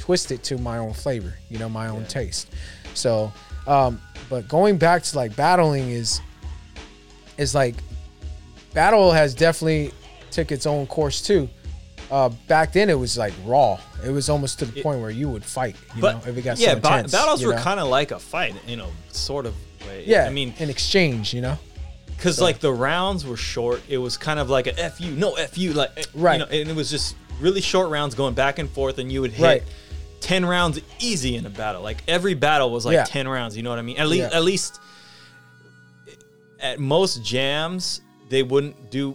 twist 0.00 0.32
it 0.32 0.42
to 0.44 0.58
my 0.58 0.78
own 0.78 0.92
flavor. 0.92 1.34
You 1.48 1.58
know, 1.60 1.68
my 1.68 1.88
own 1.88 2.06
taste. 2.06 2.50
So, 2.94 3.32
um, 3.68 4.00
but 4.28 4.48
going 4.48 4.78
back 4.78 5.04
to 5.04 5.16
like 5.16 5.36
battling 5.36 5.90
is 5.90 6.20
is 7.36 7.54
like 7.54 7.76
battle 8.74 9.12
has 9.12 9.32
definitely 9.32 9.92
took 10.32 10.50
its 10.50 10.66
own 10.66 10.88
course 10.88 11.22
too. 11.22 11.48
Uh, 12.10 12.30
back 12.46 12.72
then 12.72 12.88
it 12.88 12.98
was 12.98 13.18
like 13.18 13.34
raw. 13.44 13.78
It 14.04 14.10
was 14.10 14.28
almost 14.30 14.58
to 14.60 14.64
the 14.64 14.82
point 14.82 15.00
where 15.00 15.10
you 15.10 15.28
would 15.28 15.44
fight. 15.44 15.76
You 15.94 16.00
but 16.00 16.24
know, 16.24 16.30
if 16.30 16.36
it 16.38 16.42
got 16.42 16.58
yeah, 16.58 16.70
so 16.74 16.80
ba- 16.80 17.06
battles 17.10 17.42
you 17.42 17.48
were 17.48 17.54
kind 17.54 17.78
of 17.80 17.88
like 17.88 18.10
a 18.12 18.18
fight, 18.18 18.54
you 18.66 18.76
know, 18.76 18.88
sort 19.10 19.44
of 19.46 19.54
way. 19.86 20.04
yeah. 20.06 20.24
I 20.24 20.30
mean, 20.30 20.54
in 20.58 20.70
exchange, 20.70 21.34
you 21.34 21.40
know. 21.42 21.58
because 22.16 22.40
like 22.40 22.60
the 22.60 22.72
rounds 22.72 23.26
were 23.26 23.36
short, 23.36 23.82
it 23.88 23.98
was 23.98 24.16
kind 24.16 24.40
of 24.40 24.48
like 24.48 24.66
a 24.66 24.78
f 24.78 25.00
you, 25.00 25.10
no 25.12 25.34
f 25.34 25.58
you, 25.58 25.72
like 25.74 25.90
eh, 25.98 26.02
Right. 26.14 26.34
You 26.34 26.46
know, 26.46 26.50
and 26.50 26.70
it 26.70 26.76
was 26.76 26.90
just 26.90 27.14
really 27.40 27.60
short 27.60 27.90
rounds 27.90 28.14
going 28.14 28.34
back 28.34 28.58
and 28.58 28.70
forth, 28.70 28.98
and 28.98 29.12
you 29.12 29.20
would 29.20 29.32
hit. 29.32 29.44
Right. 29.44 29.62
10 30.20 30.44
rounds 30.44 30.80
easy 30.98 31.36
in 31.36 31.46
a 31.46 31.50
battle 31.50 31.80
like 31.80 31.98
every 32.08 32.34
battle 32.34 32.72
was 32.72 32.84
like 32.84 32.94
Yeah. 32.94 33.04
10 33.04 33.28
rounds 33.28 33.56
you 33.56 33.62
know 33.62 33.70
what 33.70 33.78
i 33.78 33.82
mean 33.82 33.98
at 33.98 34.08
least 34.08 34.28
Yeah. 34.32 34.36
at 34.36 34.42
least 34.42 34.80
at 36.60 36.80
most 36.80 37.24
jams 37.24 38.00
they 38.28 38.42
wouldn't 38.42 38.90
do 38.90 39.14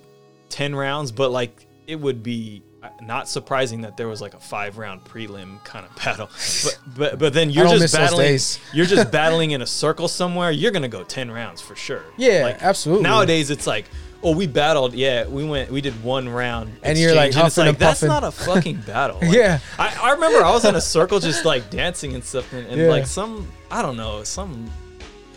10 0.49 0.73
rounds 0.73 1.11
but 1.11 1.29
like 1.31 1.67
it 1.87 1.97
would 1.99 2.23
be 2.23 2.63
not 3.01 3.27
surprising 3.29 3.81
that 3.81 3.95
there 3.97 4.07
was 4.07 4.21
like 4.21 4.33
a 4.33 4.39
five 4.39 4.77
round 4.77 5.03
prelim 5.03 5.63
kind 5.63 5.85
of 5.85 5.95
battle 6.03 6.29
but 6.63 6.79
but, 6.97 7.19
but 7.19 7.33
then 7.33 7.49
you're 7.49 7.67
just 7.67 7.93
battling 7.95 8.39
you're 8.73 8.85
just 8.85 9.11
battling 9.11 9.51
in 9.51 9.61
a 9.61 9.65
circle 9.65 10.07
somewhere 10.07 10.51
you're 10.51 10.71
gonna 10.71 10.87
go 10.87 11.03
10 11.03 11.31
rounds 11.31 11.61
for 11.61 11.75
sure 11.75 12.03
Yeah, 12.17 12.43
like, 12.43 12.61
absolutely. 12.61 13.03
nowadays 13.03 13.49
it's 13.49 13.65
like 13.67 13.85
oh 14.21 14.35
we 14.35 14.47
battled 14.47 14.93
yeah 14.93 15.25
we 15.27 15.43
went 15.45 15.71
we 15.71 15.81
did 15.81 15.93
one 16.03 16.27
round 16.29 16.71
And 16.83 16.97
you're, 16.97 17.15
like, 17.15 17.27
exchange, 17.27 17.47
it's 17.47 17.57
and 17.57 17.77
that's 17.77 18.03
not 18.03 18.23
a 18.23 18.31
fucking 18.31 18.77
battle 18.87 19.19
Like, 19.21 19.31
Yeah. 19.33 19.59
I, 19.79 19.97
I 20.01 20.11
remember 20.11 20.43
I 20.43 20.51
was 20.51 20.65
in 20.65 20.75
a 20.75 20.81
circle 20.81 21.19
just 21.19 21.45
like 21.45 21.69
dancing 21.69 22.13
and 22.15 22.23
stuff, 22.23 22.51
and, 22.53 22.67
and 22.67 22.79
Yeah. 22.81 22.87
like 22.89 23.05
some 23.07 23.47
I 23.71 23.81
don't 23.81 23.97
know 23.97 24.23
some. 24.23 24.69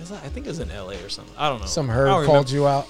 I 0.08 0.28
think 0.28 0.46
it 0.46 0.50
was 0.50 0.60
in 0.60 0.70
L.A. 0.70 0.94
or 1.02 1.08
something. 1.08 1.34
I 1.36 1.48
don't 1.48 1.58
know. 1.58 1.66
Some 1.66 1.88
herb 1.88 2.26
called 2.26 2.48
you 2.48 2.68
out. 2.68 2.86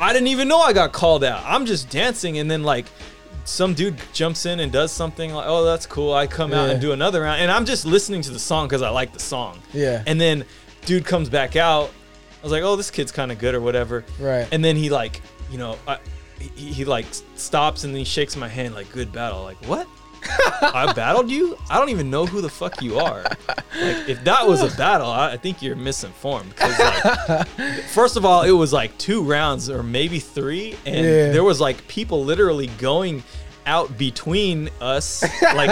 I 0.00 0.12
didn't 0.12 0.26
even 0.28 0.48
know 0.48 0.58
I 0.58 0.72
got 0.72 0.92
called 0.92 1.22
out. 1.22 1.42
I'm 1.46 1.66
just 1.66 1.88
dancing, 1.88 2.38
and 2.38 2.50
then 2.50 2.64
like 2.64 2.86
some 3.48 3.74
dude 3.74 3.96
jumps 4.12 4.46
in 4.46 4.60
and 4.60 4.70
does 4.70 4.92
something 4.92 5.32
like, 5.32 5.46
"Oh, 5.48 5.64
that's 5.64 5.86
cool." 5.86 6.12
I 6.12 6.26
come 6.26 6.52
out 6.52 6.66
Yeah. 6.66 6.72
and 6.72 6.80
do 6.80 6.92
another 6.92 7.22
round, 7.22 7.40
and 7.40 7.50
I'm 7.50 7.64
just 7.64 7.84
listening 7.86 8.22
to 8.22 8.30
the 8.30 8.38
song 8.38 8.68
because 8.68 8.82
I 8.82 8.90
like 8.90 9.12
the 9.12 9.18
song. 9.20 9.58
Yeah. 9.72 10.02
And 10.06 10.20
then 10.20 10.44
dude 10.84 11.04
comes 11.04 11.28
back 11.28 11.56
out. 11.56 11.90
I 12.40 12.42
was 12.42 12.52
like, 12.52 12.62
"Oh, 12.62 12.76
this 12.76 12.90
kid's 12.90 13.10
kind 13.12 13.32
of 13.32 13.38
good 13.38 13.54
or 13.54 13.60
whatever." 13.60 14.04
Right. 14.20 14.46
And 14.52 14.64
then 14.64 14.76
he 14.76 14.90
like, 14.90 15.20
you 15.50 15.58
know, 15.58 15.76
I, 15.88 15.98
he, 16.56 16.72
he 16.72 16.84
like 16.84 17.06
stops 17.36 17.84
and 17.84 17.92
then 17.94 17.98
he 17.98 18.04
shakes 18.04 18.36
my 18.36 18.48
hand 18.48 18.74
like, 18.74 18.92
"Good 18.92 19.12
battle." 19.12 19.42
Like, 19.42 19.56
what? 19.66 19.86
I 20.24 20.92
battled 20.94 21.30
you? 21.30 21.56
I 21.70 21.78
don't 21.78 21.88
even 21.90 22.10
know 22.10 22.26
who 22.26 22.40
the 22.40 22.48
fuck 22.48 22.82
you 22.82 22.98
are. 22.98 23.22
Like, 23.22 24.08
if 24.08 24.22
that 24.24 24.46
was 24.46 24.62
a 24.62 24.76
battle, 24.76 25.08
I, 25.08 25.32
I 25.32 25.36
think 25.36 25.62
you're 25.62 25.76
misinformed. 25.76 26.50
Because, 26.50 26.78
like, 27.28 27.48
first 27.88 28.16
of 28.16 28.24
all, 28.24 28.42
it 28.42 28.50
was 28.50 28.72
like 28.72 28.96
two 28.98 29.22
rounds 29.22 29.70
or 29.70 29.82
maybe 29.82 30.18
three, 30.18 30.76
and 30.86 30.96
Yeah. 31.04 31.32
there 31.32 31.44
was 31.44 31.60
like 31.60 31.86
people 31.88 32.24
literally 32.24 32.66
going 32.78 33.22
out 33.66 33.96
between 33.98 34.70
us. 34.80 35.22
Like, 35.42 35.70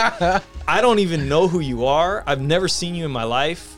I 0.68 0.80
don't 0.80 0.98
even 0.98 1.28
know 1.28 1.48
who 1.48 1.60
you 1.60 1.86
are. 1.86 2.22
I've 2.26 2.40
never 2.40 2.68
seen 2.68 2.94
you 2.94 3.04
in 3.04 3.10
my 3.10 3.24
life. 3.24 3.76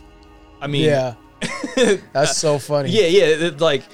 I 0.60 0.66
mean, 0.66 0.84
yeah. 0.84 1.14
That's 2.12 2.36
so 2.36 2.58
funny. 2.58 2.90
yeah, 2.90 3.06
yeah. 3.06 3.24
it- 3.46 3.60
like 3.60 3.84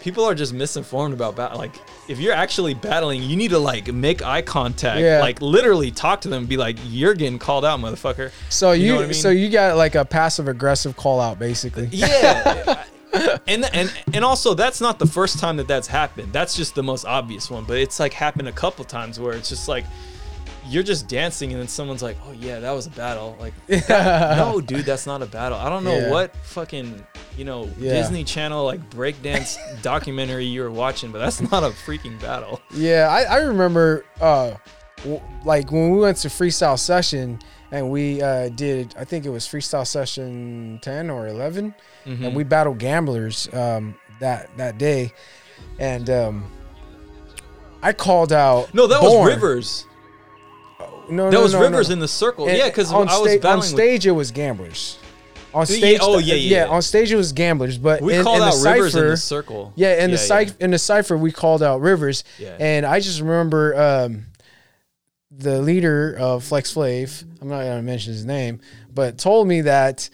people 0.00 0.24
are 0.24 0.34
just 0.34 0.52
misinformed 0.54 1.12
about 1.14 1.36
battle. 1.36 1.58
Like 1.58 1.74
if 2.08 2.18
you're 2.18 2.34
actually 2.34 2.74
battling, 2.74 3.22
you 3.22 3.36
need 3.36 3.50
to 3.50 3.58
like 3.58 3.92
make 3.92 4.22
eye 4.22 4.42
contact. 4.42 5.00
Yeah. 5.00 5.20
Like 5.20 5.40
literally 5.40 5.90
talk 5.90 6.20
to 6.22 6.28
them. 6.28 6.34
And 6.44 6.48
be 6.48 6.56
like, 6.56 6.76
you're 6.86 7.14
getting 7.14 7.38
called 7.38 7.64
out, 7.64 7.80
motherfucker. 7.80 8.32
So 8.50 8.72
you, 8.72 8.88
know 8.88 8.96
what 8.96 9.04
I 9.04 9.06
mean? 9.06 9.14
so 9.14 9.30
you 9.30 9.48
got 9.48 9.76
like 9.76 9.94
a 9.94 10.04
passive 10.04 10.48
aggressive 10.48 10.96
call 10.96 11.20
out 11.20 11.38
basically. 11.38 11.88
Yeah. 11.92 12.84
and 13.46 13.64
and 13.72 13.92
and 14.12 14.24
also 14.24 14.54
that's 14.54 14.80
not 14.80 14.98
the 14.98 15.06
first 15.06 15.38
time 15.38 15.56
that 15.58 15.68
that's 15.68 15.86
happened. 15.86 16.32
That's 16.32 16.56
just 16.56 16.74
the 16.74 16.82
most 16.82 17.04
obvious 17.04 17.50
one. 17.50 17.64
But 17.64 17.78
it's 17.78 18.00
like 18.00 18.12
happened 18.12 18.48
a 18.48 18.52
couple 18.52 18.84
times 18.84 19.18
where 19.20 19.34
it's 19.34 19.48
just 19.48 19.68
like. 19.68 19.84
You're 20.66 20.82
just 20.82 21.08
dancing, 21.08 21.52
and 21.52 21.60
then 21.60 21.68
someone's 21.68 22.02
like, 22.02 22.16
"Oh 22.26 22.32
yeah, 22.32 22.58
that 22.60 22.70
was 22.72 22.86
a 22.86 22.90
battle." 22.90 23.36
Like, 23.38 23.52
that- 23.66 24.36
no, 24.38 24.60
dude, 24.60 24.86
that's 24.86 25.06
not 25.06 25.20
a 25.22 25.26
battle. 25.26 25.58
I 25.58 25.68
don't 25.68 25.84
know 25.84 25.96
Yeah. 25.98 26.10
what 26.10 26.34
fucking 26.44 27.04
you 27.36 27.44
know 27.44 27.68
Yeah. 27.78 27.92
Disney 27.92 28.24
Channel 28.24 28.64
like 28.64 28.88
breakdance 28.90 29.56
documentary 29.82 30.44
you 30.46 30.62
were 30.62 30.70
watching, 30.70 31.12
but 31.12 31.18
that's 31.18 31.40
not 31.50 31.62
a 31.64 31.70
freaking 31.70 32.20
battle. 32.20 32.60
Yeah, 32.74 33.08
I, 33.10 33.22
I 33.24 33.36
remember 33.40 34.04
uh 34.20 34.54
w- 34.98 35.20
like 35.44 35.70
when 35.72 35.90
we 35.90 35.98
went 35.98 36.16
to 36.18 36.28
freestyle 36.28 36.78
session 36.78 37.40
and 37.72 37.90
we 37.90 38.22
uh 38.22 38.48
did 38.50 38.94
I 38.98 39.04
think 39.04 39.26
it 39.26 39.30
was 39.30 39.46
freestyle 39.46 39.86
session 39.86 40.78
10 40.82 41.10
or 41.10 41.26
11 41.28 41.74
Mm-hmm. 42.06 42.24
and 42.24 42.36
we 42.36 42.44
battled 42.44 42.78
gamblers 42.78 43.52
um 43.54 43.94
that 44.20 44.48
that 44.58 44.78
day 44.78 45.12
and 45.78 46.08
um 46.10 46.44
I 47.82 47.92
called 47.92 48.32
out 48.32 48.72
No, 48.74 48.86
that 48.86 49.00
Born. 49.00 49.24
was 49.26 49.34
Rivers. 49.34 49.86
No, 51.08 51.24
That 51.30 51.32
no, 51.36 51.42
was 51.42 51.52
no, 51.54 51.60
Rivers 51.60 51.88
no. 51.88 51.94
in 51.94 51.98
the 52.00 52.08
circle. 52.08 52.48
And 52.48 52.56
yeah, 52.56 52.68
because 52.68 52.92
I 52.92 52.96
on, 52.96 53.06
was 53.06 53.32
sta- 53.32 53.48
on 53.50 53.58
with 53.58 53.66
stage 53.66 54.06
it 54.06 54.12
was 54.12 54.30
gamblers. 54.30 54.98
On 55.52 55.60
Yeah, 55.60 55.76
stage, 55.76 55.98
oh, 56.02 56.18
yeah, 56.18 56.34
yeah. 56.34 56.66
On 56.66 56.82
stage 56.82 57.12
it 57.12 57.16
was 57.16 57.32
gamblers, 57.32 57.78
but 57.78 58.00
we 58.00 58.14
in, 58.16 58.24
called 58.24 58.38
in 58.38 58.42
out 58.42 58.54
the 58.54 58.70
Rivers 58.70 58.96
in 58.96 59.06
the 59.08 59.16
circle. 59.16 59.72
Yeah, 59.76 60.02
in 60.02 60.10
the 60.10 60.16
yeah. 60.16 60.22
cipher, 60.22 60.54
in 60.58 60.70
the 60.72 60.78
cipher, 60.78 61.16
we 61.16 61.30
called 61.30 61.62
out 61.62 61.80
Rivers, 61.80 62.24
Yeah. 62.38 62.56
and 62.58 62.84
I 62.84 62.98
just 63.00 63.20
remember 63.20 63.80
um, 63.80 64.26
the 65.30 65.60
leader 65.62 66.16
of 66.18 66.42
Flex 66.42 66.74
Flav. 66.74 67.24
I'm 67.40 67.48
not 67.48 67.62
gonna 67.62 67.82
mention 67.82 68.12
his 68.12 68.24
name, 68.24 68.60
but 68.92 69.18
told 69.18 69.46
me 69.46 69.60
that. 69.62 70.08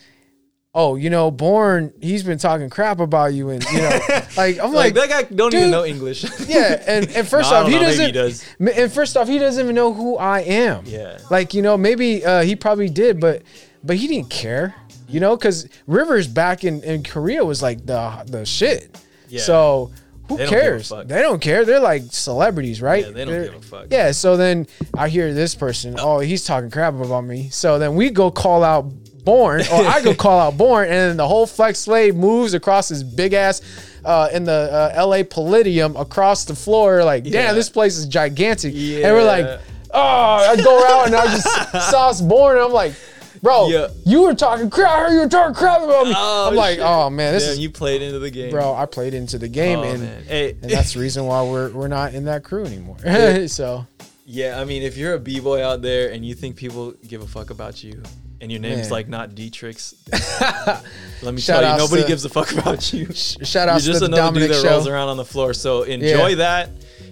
Oh, 0.73 0.95
you 0.95 1.11
know, 1.11 1.33
Born, 1.33 1.93
he's 2.01 2.23
been 2.23 2.39
talking 2.39 2.71
crap 2.71 3.01
about 3.01 3.35
you, 3.35 3.51
and 3.51 3.65
you 3.73 3.79
know, 3.79 3.89
like 4.37 4.61
I'm 4.61 4.73
Like, 4.73 4.95
like, 4.95 4.95
that 4.95 5.09
guy 5.09 5.35
don't 5.35 5.53
even 5.53 5.73
know 5.73 5.85
English. 5.85 6.25
yeah, 6.49 6.81
and, 6.87 7.09
and 7.11 7.27
first 7.27 7.51
No, 7.51 7.57
off, 7.57 7.67
he 7.69 7.75
know, 7.75 7.81
doesn't. 7.83 8.07
he 8.07 8.13
does. 8.13 8.45
And 8.61 8.93
first 8.93 9.17
off, 9.17 9.27
he 9.27 9.39
doesn't 9.41 9.61
even 9.65 9.75
know 9.75 9.93
who 9.93 10.17
I 10.17 10.41
am. 10.43 10.85
Yeah. 10.87 11.19
like 11.29 11.55
you 11.55 11.63
know, 11.63 11.77
maybe 11.77 12.25
uh, 12.25 12.43
he 12.43 12.55
probably 12.55 12.89
did, 12.89 13.19
but 13.21 13.43
but 13.83 13.97
he 13.97 14.07
didn't 14.07 14.31
care, 14.31 14.77
you 15.09 15.19
know, 15.19 15.37
because 15.37 15.69
Rivers 15.89 16.29
back 16.29 16.63
in, 16.63 16.85
in 16.85 17.03
Korea 17.03 17.45
was 17.45 17.63
like 17.63 17.85
the 17.85 18.23
the 18.29 18.47
shit. 18.47 18.97
Yeah. 19.29 19.41
So 19.41 19.91
who 20.29 20.37
They 20.37 20.45
don't 20.45 20.51
cares? 20.53 20.89
They 20.91 21.21
don't 21.23 21.41
care. 21.41 21.65
They're 21.65 21.81
like 21.81 22.03
celebrities, 22.11 22.81
right? 22.81 23.05
Yeah, 23.07 23.11
they 23.11 23.25
don't 23.25 23.35
They're- 23.35 23.45
give 23.47 23.55
a 23.57 23.61
fuck. 23.63 23.87
Yeah. 23.91 24.13
So 24.13 24.37
then 24.37 24.69
I 24.97 25.09
hear 25.09 25.35
this 25.35 25.57
person. 25.57 25.97
Oh, 25.99 26.21
he's 26.21 26.45
talking 26.45 26.71
crap 26.71 26.95
about 26.95 27.23
me. 27.23 27.49
So 27.51 27.81
then 27.81 27.97
we 27.97 28.11
go 28.11 28.31
call 28.31 28.63
out 28.63 28.87
Born, 29.25 29.61
or 29.61 29.85
I 29.87 30.01
go 30.03 30.15
call 30.27 30.39
out 30.41 30.57
Born, 30.57 30.85
and 30.85 30.95
then 30.95 31.17
the 31.17 31.29
whole 31.29 31.47
Flex 31.47 31.79
Slave 31.79 32.15
moves 32.17 32.55
across 32.55 32.89
his 32.89 33.03
big 33.05 33.33
ass. 33.35 33.61
Uh, 34.03 34.31
in 34.33 34.45
the 34.45 34.51
uh, 34.73 34.93
L.A. 34.95 35.23
Palladium 35.23 35.95
across 35.95 36.47
the 36.47 36.55
floor, 36.55 37.05
like, 37.05 37.27
Yeah. 37.27 37.49
damn, 37.49 37.55
this 37.55 37.69
place 37.69 37.99
is 37.99 38.07
gigantic. 38.07 38.73
And 38.75 39.15
we're 39.15 39.25
like, 39.25 39.61
oh, 39.93 40.01
I 40.01 40.57
go 40.57 40.87
out 40.87 41.07
and 41.09 41.15
I 41.15 41.27
just 41.27 41.47
saw 41.91 42.09
us 42.09 42.23
born. 42.23 42.57
And 42.57 42.65
I'm 42.65 42.73
like, 42.73 42.95
bro, 43.43 43.69
Yeah. 43.69 43.89
you 44.07 44.23
were 44.23 44.35
talking 44.35 44.71
crap. 44.71 44.91
I 44.91 44.99
heard 45.01 45.13
you 45.13 45.19
were 45.21 45.29
talking 45.29 45.55
crap 45.55 45.83
about 45.83 46.07
me. 46.07 46.15
Oh, 46.17 46.49
I'm 46.49 46.55
like, 46.55 46.77
shit. 46.77 46.87
oh 46.87 47.11
man, 47.11 47.35
this 47.35 47.43
Damn, 47.45 47.53
is 47.53 47.59
you 47.59 47.69
played 47.71 48.01
into 48.01 48.19
the 48.19 48.31
game, 48.31 48.51
bro. 48.51 48.73
I 48.75 48.87
played 48.87 49.13
into 49.13 49.37
the 49.37 49.49
game, 49.49 49.81
Oh, 49.81 49.83
and. 49.83 50.25
Hey, 50.25 50.53
and 50.63 50.71
that's 50.71 50.95
the 50.95 51.01
reason 51.01 51.27
why 51.27 51.43
we're 51.43 51.69
we're 51.69 51.89
not 51.89 52.15
in 52.15 52.25
that 52.25 52.43
crew 52.43 52.65
anymore. 52.65 52.97
so 53.49 53.87
yeah, 54.25 54.59
I 54.59 54.65
mean, 54.65 54.83
if 54.83 54.97
you're 54.97 55.13
a 55.13 55.19
b 55.21 55.41
boy 55.41 55.63
out 55.63 55.83
there 55.83 56.11
and 56.11 56.25
you 56.25 56.35
think 56.35 56.57
people 56.57 56.95
give 57.07 57.21
a 57.21 57.27
fuck 57.27 57.51
about 57.51 57.85
you, 57.85 58.03
and 58.41 58.51
your 58.51 58.61
name's 58.61 58.83
Man. 58.83 58.91
like 58.91 59.09
not 59.09 59.31
Dietrich's, 59.31 59.95
let 61.23 61.35
me 61.35 61.41
Shout 61.41 61.63
tell 61.63 61.73
you, 61.73 61.79
nobody 61.79 62.03
to- 62.03 62.09
gives 62.09 62.25
a 62.25 62.29
fuck 62.29 62.53
about 62.53 62.93
you. 62.93 63.07
Sh- 63.13 63.37
Shout 63.43 63.69
out 63.69 63.81
to 63.81 63.85
just 63.85 64.01
the 64.01 64.07
another 64.07 64.23
Dominic 64.23 64.49
dude 64.51 64.57
that 64.59 64.63
show. 64.63 64.71
rolls 64.75 64.87
around 64.89 65.09
on 65.09 65.17
the 65.17 65.25
floor. 65.25 65.53
So 65.55 65.83
enjoy 65.83 66.29
Yeah. 66.29 66.35
that. 66.37 66.71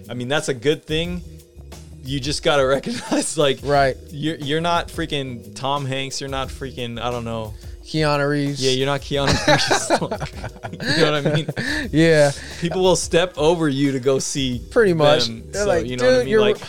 I 0.09 0.13
mean, 0.15 0.27
that's 0.27 0.49
a 0.49 0.53
good 0.53 0.83
thing. 0.85 1.21
You 2.03 2.19
just 2.19 2.41
gotta 2.43 2.65
recognize, 2.67 3.37
like, 3.37 3.59
Right. 3.61 3.95
you're 4.09 4.37
you're 4.37 4.61
not 4.61 4.87
freaking 4.87 5.53
Tom 5.55 5.85
Hanks. 5.85 6.19
You're 6.21 6.29
not 6.29 6.47
freaking 6.47 6.99
I 6.99 7.11
don't 7.11 7.25
know. 7.25 7.53
Keanu 7.83 8.29
Reeves. 8.29 8.63
Yeah, 8.63 8.71
you're 8.71 8.85
not 8.85 9.01
Keanu 9.01 9.27
Reeves. 9.47 9.89
Like, 10.01 10.73
you 10.97 11.01
know 11.05 11.11
what 11.11 11.27
I 11.27 11.33
mean? 11.35 11.89
yeah. 11.91 12.31
People 12.61 12.83
will 12.83 12.95
step 12.95 13.33
over 13.37 13.67
you 13.67 13.91
to 13.93 13.99
go 13.99 14.19
see. 14.19 14.61
Pretty 14.69 14.93
much. 14.93 15.25
them. 15.25 15.43
They're 15.51 15.63
So, 15.63 15.67
like, 15.67 15.85
you 15.87 15.97
know 15.97 16.05
what 16.05 16.11
I 16.13 16.17
"Dude, 16.17 16.25
mean? 16.25 16.31
you're- 16.31 16.41
Like, 16.53 16.61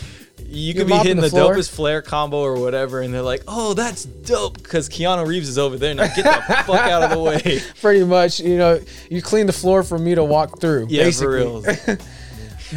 you 0.50 0.74
could 0.74 0.88
be 0.88 0.94
hitting 0.94 1.16
the 1.16 1.28
the, 1.28 1.36
dopest 1.36 1.70
flare 1.70 2.02
combo 2.02 2.38
or 2.38 2.58
whatever, 2.60 3.00
and 3.00 3.14
they're 3.14 3.22
like, 3.22 3.44
"Oh, 3.46 3.74
that's 3.74 4.04
dope," 4.04 4.54
because 4.54 4.88
Keanu 4.88 5.26
Reeves 5.26 5.48
is 5.48 5.58
over 5.58 5.76
there. 5.76 5.94
Now 5.94 6.06
get 6.14 6.24
the 6.24 6.54
fuck 6.66 6.80
out 6.80 7.04
of 7.04 7.10
the 7.10 7.18
way. 7.20 7.60
Pretty 7.80 8.04
much, 8.04 8.40
you 8.40 8.58
know, 8.58 8.80
you 9.08 9.22
clean 9.22 9.46
the 9.46 9.52
floor 9.52 9.82
for 9.82 9.98
me 9.98 10.14
to 10.14 10.24
walk 10.24 10.60
through. 10.60 10.86
Yeah, 10.90 11.04
basically. 11.04 11.62
for 11.74 11.86
real. 11.86 11.98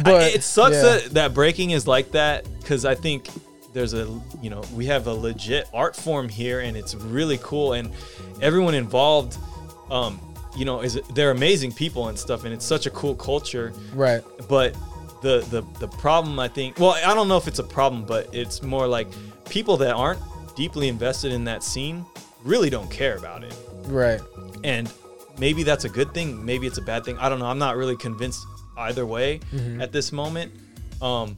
But 0.02 0.22
I- 0.22 0.26
it 0.28 0.42
sucks 0.42 0.74
yeah. 0.74 0.82
that 0.82 1.10
that 1.14 1.34
breaking 1.34 1.70
is 1.70 1.86
like 1.86 2.12
that 2.12 2.46
because 2.58 2.84
I 2.84 2.94
think 2.94 3.28
there's 3.72 3.94
a 3.94 4.08
you 4.42 4.50
know 4.50 4.62
we 4.74 4.86
have 4.86 5.06
a 5.06 5.12
legit 5.12 5.68
art 5.72 5.94
form 5.94 6.28
here 6.28 6.60
and 6.60 6.76
it's 6.76 6.94
really 6.94 7.38
cool 7.42 7.74
and 7.74 7.92
everyone 8.40 8.74
involved, 8.74 9.36
um, 9.90 10.18
you 10.56 10.64
know, 10.64 10.80
is 10.80 11.00
they're 11.14 11.30
amazing 11.30 11.72
people 11.72 12.08
and 12.08 12.18
stuff 12.18 12.44
and 12.44 12.52
it's 12.52 12.64
such 12.64 12.86
a 12.86 12.90
cool 12.90 13.14
culture. 13.14 13.72
Right. 13.94 14.22
But 14.48 14.74
the 15.24 15.36
the 15.54 15.62
the 15.80 15.88
problem 15.88 16.38
I 16.38 16.48
think 16.48 16.78
well 16.78 16.94
I 17.10 17.14
don't 17.14 17.28
know 17.28 17.38
if 17.38 17.48
it's 17.48 17.58
a 17.58 17.68
problem 17.78 18.04
but 18.04 18.22
it's 18.34 18.62
more 18.62 18.86
like 18.86 19.08
people 19.48 19.76
that 19.78 19.94
aren't 19.94 20.20
deeply 20.54 20.86
invested 20.88 21.32
in 21.32 21.44
that 21.44 21.62
scene 21.62 22.04
really 22.44 22.70
don't 22.70 22.90
care 22.90 23.16
about 23.16 23.42
it. 23.42 23.54
Right. 24.00 24.20
and 24.62 24.84
maybe 25.38 25.62
that's 25.64 25.84
a 25.84 25.88
good 25.98 26.10
thing 26.14 26.28
maybe 26.44 26.66
it's 26.66 26.78
a 26.78 26.86
bad 26.92 27.04
thing. 27.04 27.16
I 27.18 27.28
don't 27.28 27.38
know. 27.40 27.46
I'm 27.46 27.58
not 27.58 27.76
really 27.76 27.96
convinced 27.96 28.42
either 28.76 29.04
way 29.06 29.40
at 29.80 29.90
this 29.92 30.12
moment. 30.12 30.52
Um 31.00 31.36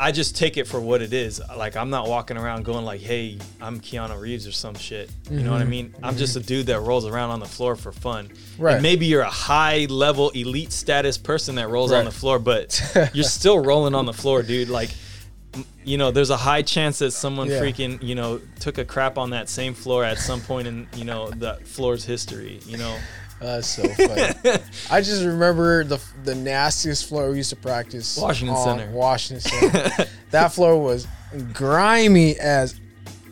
i 0.00 0.10
just 0.10 0.36
take 0.36 0.56
it 0.56 0.66
for 0.66 0.80
what 0.80 1.02
it 1.02 1.12
is. 1.12 1.40
Like 1.56 1.76
i'm 1.76 1.90
not 1.90 2.08
walking 2.08 2.36
around 2.36 2.64
going 2.64 2.84
like 2.84 3.00
hey 3.00 3.38
i'm 3.60 3.80
keanu 3.80 4.18
reeves 4.18 4.46
or 4.46 4.52
some 4.52 4.74
shit. 4.74 5.10
You 5.30 5.40
know 5.40 5.52
what 5.52 5.58
i 5.58 5.62
mm-hmm. 5.62 5.70
mean? 5.70 5.94
I'm 6.02 6.16
just 6.16 6.36
a 6.36 6.40
mm-hmm. 6.40 6.46
dude 6.48 6.66
that 6.66 6.80
rolls 6.80 7.06
around 7.06 7.30
on 7.30 7.40
the 7.40 7.46
floor 7.46 7.76
for 7.76 7.92
fun. 7.92 8.30
Right. 8.58 8.74
and 8.74 8.82
maybe 8.82 9.06
you're 9.06 9.22
a 9.22 9.30
high 9.30 9.86
level 9.90 10.30
elite 10.30 10.72
status 10.72 11.18
person 11.18 11.54
that 11.56 11.68
rolls 11.68 11.92
on 11.92 12.04
the 12.04 12.10
floor 12.10 12.38
but 12.38 12.80
you're 13.14 13.24
still 13.24 13.60
rolling 13.60 13.94
on 13.94 14.06
the 14.06 14.14
floor 14.14 14.42
dude. 14.42 14.68
Like 14.68 14.90
you 15.84 15.98
know, 15.98 16.10
there's 16.10 16.30
a 16.30 16.36
high 16.36 16.62
chance 16.62 16.98
that 17.00 17.10
someone 17.12 17.48
Yeah. 17.48 17.60
freaking, 17.60 18.02
you 18.02 18.14
know, 18.14 18.40
took 18.60 18.78
a 18.78 18.84
crap 18.84 19.18
on 19.18 19.30
that 19.30 19.48
same 19.48 19.74
floor 19.74 20.04
at 20.04 20.18
some 20.18 20.40
point 20.40 20.68
in, 20.68 20.86
you 20.94 21.04
know, 21.04 21.30
the 21.30 21.54
floor's 21.64 22.04
history, 22.04 22.60
you 22.66 22.76
know. 22.76 22.96
That's 23.40 23.68
so 23.68 23.82
funny. 23.88 24.22
I 24.90 25.00
just 25.00 25.24
remember 25.24 25.84
the 25.84 25.98
the 26.24 26.34
nastiest 26.34 27.08
floor 27.08 27.30
we 27.30 27.38
used 27.38 27.50
to 27.50 27.56
practice. 27.56 28.18
Washington 28.18 28.54
on 28.54 28.78
Center. 28.78 28.92
Washington 28.92 29.50
Center. 29.50 30.06
that 30.30 30.52
floor 30.52 30.80
was 30.80 31.06
grimy 31.52 32.38
as 32.38 32.78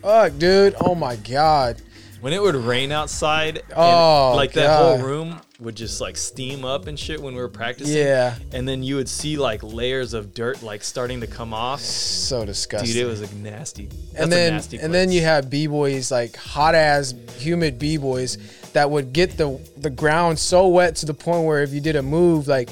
fuck, 0.01 0.37
dude. 0.37 0.75
Oh 0.81 0.95
my 0.95 1.15
god. 1.15 1.81
When 2.21 2.33
it 2.33 2.41
would 2.41 2.55
rain 2.55 2.91
outside, 2.91 3.57
and, 3.59 3.73
Oh, 3.77 4.33
like 4.35 4.51
that 4.53 4.77
whole 4.77 4.97
room 4.97 5.39
would 5.59 5.75
just 5.75 6.01
like 6.01 6.17
steam 6.17 6.65
up 6.65 6.87
and 6.87 6.99
shit 6.99 7.21
when 7.21 7.33
we 7.33 7.41
were 7.41 7.47
practicing. 7.49 7.95
Yeah. 7.95 8.35
And 8.51 8.67
then 8.67 8.81
you 8.83 8.95
would 8.95 9.07
see 9.07 9.37
like 9.37 9.61
layers 9.63 10.13
of 10.13 10.33
dirt 10.33 10.61
like 10.61 10.83
starting 10.83 11.21
to 11.21 11.27
come 11.27 11.53
off. 11.53 11.79
So 11.81 12.45
disgusting. 12.45 12.93
Dude, 12.93 13.03
it 13.03 13.05
was 13.05 13.21
a 13.21 13.35
nasty. 13.35 13.85
That's 13.85 14.23
and 14.23 14.31
then 14.31 14.53
nasty 14.53 14.79
and 14.79 14.93
then 14.93 15.11
you 15.11 15.21
have 15.21 15.49
b 15.49 15.67
boys 15.67 16.11
like 16.11 16.35
hot 16.35 16.75
ass 16.75 17.13
humid 17.37 17.79
b 17.79 17.95
boys 17.97 18.37
that 18.73 18.89
would 18.89 19.13
get 19.13 19.37
the 19.37 19.59
the 19.77 19.89
ground 19.89 20.37
so 20.39 20.67
wet 20.67 20.95
to 20.97 21.05
the 21.05 21.13
point 21.13 21.45
where 21.45 21.61
if 21.63 21.71
you 21.73 21.81
did 21.81 21.95
a 21.95 22.01
move 22.03 22.47
like 22.47 22.69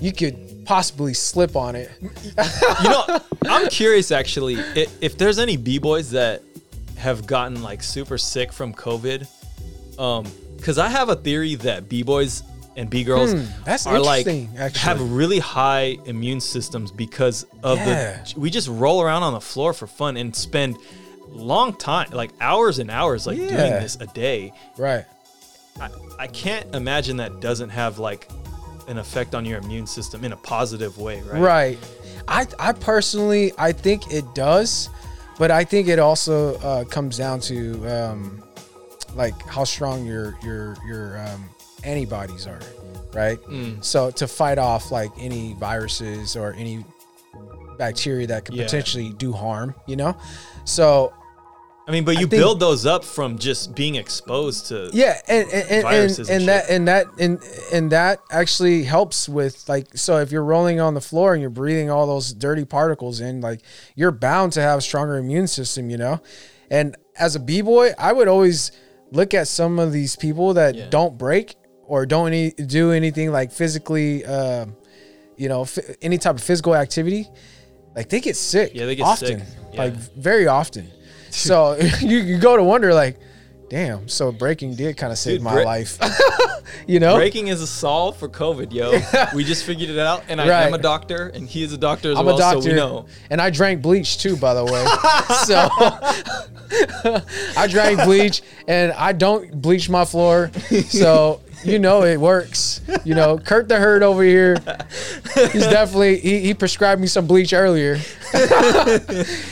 you 0.00 0.12
could 0.12 0.64
possibly 0.64 1.14
slip 1.14 1.56
on 1.56 1.74
it. 1.74 1.90
you 2.02 2.88
know, 2.90 3.18
I'm 3.46 3.68
curious 3.68 4.10
actually 4.12 4.54
if, 4.74 5.02
if 5.02 5.18
there's 5.18 5.38
any 5.38 5.56
b 5.56 5.78
boys 5.78 6.10
that 6.10 6.42
have 6.96 7.26
gotten 7.26 7.62
like 7.62 7.82
super 7.82 8.18
sick 8.18 8.52
from 8.52 8.74
COVID. 8.74 9.26
Um, 9.98 10.26
because 10.56 10.78
I 10.78 10.88
have 10.88 11.08
a 11.08 11.16
theory 11.16 11.54
that 11.56 11.88
b 11.88 12.02
boys 12.02 12.42
and 12.76 12.88
b 12.90 13.02
girls 13.02 13.32
Hmm, 13.32 13.44
that's 13.64 13.86
are 13.86 13.98
like 13.98 14.26
actually. 14.26 14.80
have 14.80 15.00
really 15.12 15.38
high 15.40 15.96
immune 16.06 16.40
systems 16.40 16.92
because 16.92 17.44
of 17.62 17.78
Yeah. 17.78 18.22
the 18.22 18.38
we 18.40 18.50
just 18.50 18.68
roll 18.68 19.00
around 19.02 19.22
on 19.24 19.32
the 19.32 19.40
floor 19.40 19.72
for 19.72 19.86
fun 19.86 20.16
and 20.16 20.34
spend 20.36 20.76
long 21.28 21.72
time 21.74 22.10
like 22.12 22.30
hours 22.40 22.78
and 22.78 22.90
hours 22.90 23.26
like 23.26 23.36
doing 23.38 23.50
this 23.50 23.96
a 24.00 24.06
day. 24.06 24.52
Right. 24.76 25.04
I, 25.80 25.90
I 26.18 26.26
can't 26.26 26.74
imagine 26.74 27.16
that 27.18 27.40
doesn't 27.40 27.70
have 27.70 27.98
like 27.98 28.28
an 28.88 28.98
effect 28.98 29.34
on 29.34 29.44
your 29.44 29.58
immune 29.58 29.86
system 29.86 30.24
in 30.24 30.32
a 30.32 30.36
positive 30.36 30.98
way, 30.98 31.20
right? 31.22 31.40
Right. 31.40 31.78
I 32.26 32.46
I 32.58 32.72
personally 32.72 33.52
I 33.58 33.72
think 33.72 34.12
it 34.12 34.24
does, 34.34 34.88
but 35.38 35.50
I 35.50 35.64
think 35.64 35.88
it 35.88 35.98
also 35.98 36.56
uh, 36.58 36.84
comes 36.84 37.16
down 37.18 37.40
to 37.40 37.86
um, 37.88 38.42
like 39.14 39.40
how 39.46 39.64
strong 39.64 40.04
your 40.04 40.36
your 40.42 40.76
your 40.86 41.18
um, 41.26 41.48
antibodies 41.84 42.46
are, 42.46 42.60
right? 43.14 43.38
Mm. 43.42 43.84
So 43.84 44.10
to 44.12 44.26
fight 44.26 44.58
off 44.58 44.90
like 44.90 45.10
any 45.18 45.54
viruses 45.54 46.36
or 46.36 46.52
any 46.54 46.84
bacteria 47.78 48.26
that 48.26 48.44
could 48.44 48.56
Yeah. 48.56 48.64
potentially 48.64 49.10
do 49.12 49.32
harm, 49.32 49.74
you 49.86 49.96
know. 49.96 50.16
So 50.64 51.12
I 51.88 51.90
mean, 51.90 52.04
but 52.04 52.12
you 52.20 52.26
think- 52.26 52.32
build 52.42 52.60
those 52.60 52.84
up 52.84 53.02
from 53.02 53.38
just 53.38 53.74
being 53.74 53.94
exposed 53.94 54.66
to. 54.66 54.90
yeah 54.92 55.18
and 55.26 55.48
and, 55.50 55.70
and, 55.70 55.82
Viruses 55.82 56.28
and, 56.28 56.40
and 56.40 56.48
that 56.48 56.68
and 56.70 56.88
that 56.88 57.06
and 57.18 57.42
and 57.72 57.92
that 57.92 58.20
actually 58.30 58.82
helps 58.84 59.26
with 59.28 59.66
like 59.68 59.86
so 59.96 60.18
if 60.18 60.30
you're 60.30 60.44
rolling 60.44 60.80
on 60.80 60.92
the 60.94 61.00
floor 61.00 61.32
and 61.32 61.40
you're 61.40 61.48
breathing 61.50 61.90
all 61.90 62.06
those 62.06 62.32
dirty 62.34 62.64
particles 62.66 63.20
in 63.20 63.40
like 63.40 63.62
you're 63.96 64.10
bound 64.12 64.52
to 64.52 64.60
have 64.60 64.78
a 64.78 64.82
stronger 64.82 65.16
immune 65.16 65.46
system 65.46 65.88
you 65.88 65.96
know 65.96 66.20
and 66.70 66.94
as 67.18 67.34
a 67.36 67.40
b-boy 67.40 67.90
i 67.98 68.12
would 68.12 68.28
always 68.28 68.70
look 69.10 69.32
at 69.32 69.48
some 69.48 69.78
of 69.78 69.90
these 69.90 70.14
people 70.16 70.52
that 70.54 70.74
Yeah. 70.74 70.90
don't 70.90 71.16
break 71.16 71.56
or 71.86 72.04
don't 72.04 72.26
any, 72.28 72.50
do 72.50 72.92
anything 72.92 73.32
like 73.32 73.50
physically 73.50 74.26
um, 74.26 74.76
you 75.38 75.48
know 75.48 75.62
f- 75.62 75.78
any 76.02 76.18
type 76.18 76.34
of 76.36 76.42
physical 76.42 76.74
activity 76.76 77.26
like 77.96 78.10
they 78.10 78.20
get 78.20 78.36
sick 78.36 78.72
Yeah, 78.74 78.84
they 78.84 78.94
get 78.96 79.04
often 79.06 79.38
sick. 79.40 79.48
like 79.78 79.94
very 79.94 80.46
often 80.46 80.90
so 81.30 81.76
you, 82.00 82.18
you 82.18 82.38
go 82.38 82.56
to 82.56 82.62
wonder 82.62 82.92
like 82.94 83.18
damn 83.70 84.08
so 84.08 84.32
breaking 84.32 84.74
did 84.74 84.96
kind 84.96 85.12
of 85.12 85.18
save 85.18 85.36
Dude, 85.36 85.42
my 85.42 85.52
bre- 85.54 85.62
life 85.64 85.98
you 86.86 87.00
know 87.00 87.16
Breaking 87.16 87.48
is 87.48 87.60
a 87.60 87.66
solve 87.66 88.16
for 88.16 88.28
COVID, 88.28 88.72
yo. 88.72 88.98
we 89.34 89.44
just 89.44 89.64
figured 89.64 89.90
it 89.90 89.98
out, 89.98 90.24
and 90.28 90.40
I 90.40 90.48
Right. 90.48 90.66
am 90.66 90.72
a 90.74 90.78
doctor, 90.78 91.28
and 91.28 91.46
he 91.46 91.62
is 91.62 91.72
a 91.74 91.78
doctor 91.78 92.10
as 92.10 92.14
well. 92.14 92.20
i'm 92.20 92.26
well, 92.26 92.36
a 92.36 92.38
doctor 92.38 92.62
so 92.62 92.68
we 92.70 92.74
know. 92.76 93.06
and 93.30 93.40
i 93.42 93.50
drank 93.50 93.82
bleach 93.82 94.18
too 94.18 94.36
by 94.36 94.54
the 94.54 94.64
way 94.64 94.84
so 95.44 95.68
i 97.56 97.66
drank 97.68 98.02
bleach 98.04 98.42
and 98.66 98.92
i 98.92 99.12
don't 99.12 99.60
bleach 99.60 99.88
my 99.88 100.04
floor 100.04 100.50
so 100.88 101.40
you 101.64 101.78
know 101.78 102.02
it 102.04 102.18
works. 102.18 102.80
You 103.04 103.14
know 103.14 103.38
kurt 103.38 103.68
the 103.68 103.76
herd 103.76 104.02
over 104.02 104.22
here 104.22 104.56
he's 105.34 105.66
definitely 105.66 106.18
he, 106.20 106.40
he 106.40 106.54
prescribed 106.54 107.00
me 107.00 107.06
some 107.06 107.26
bleach 107.26 107.52
earlier. 107.52 107.98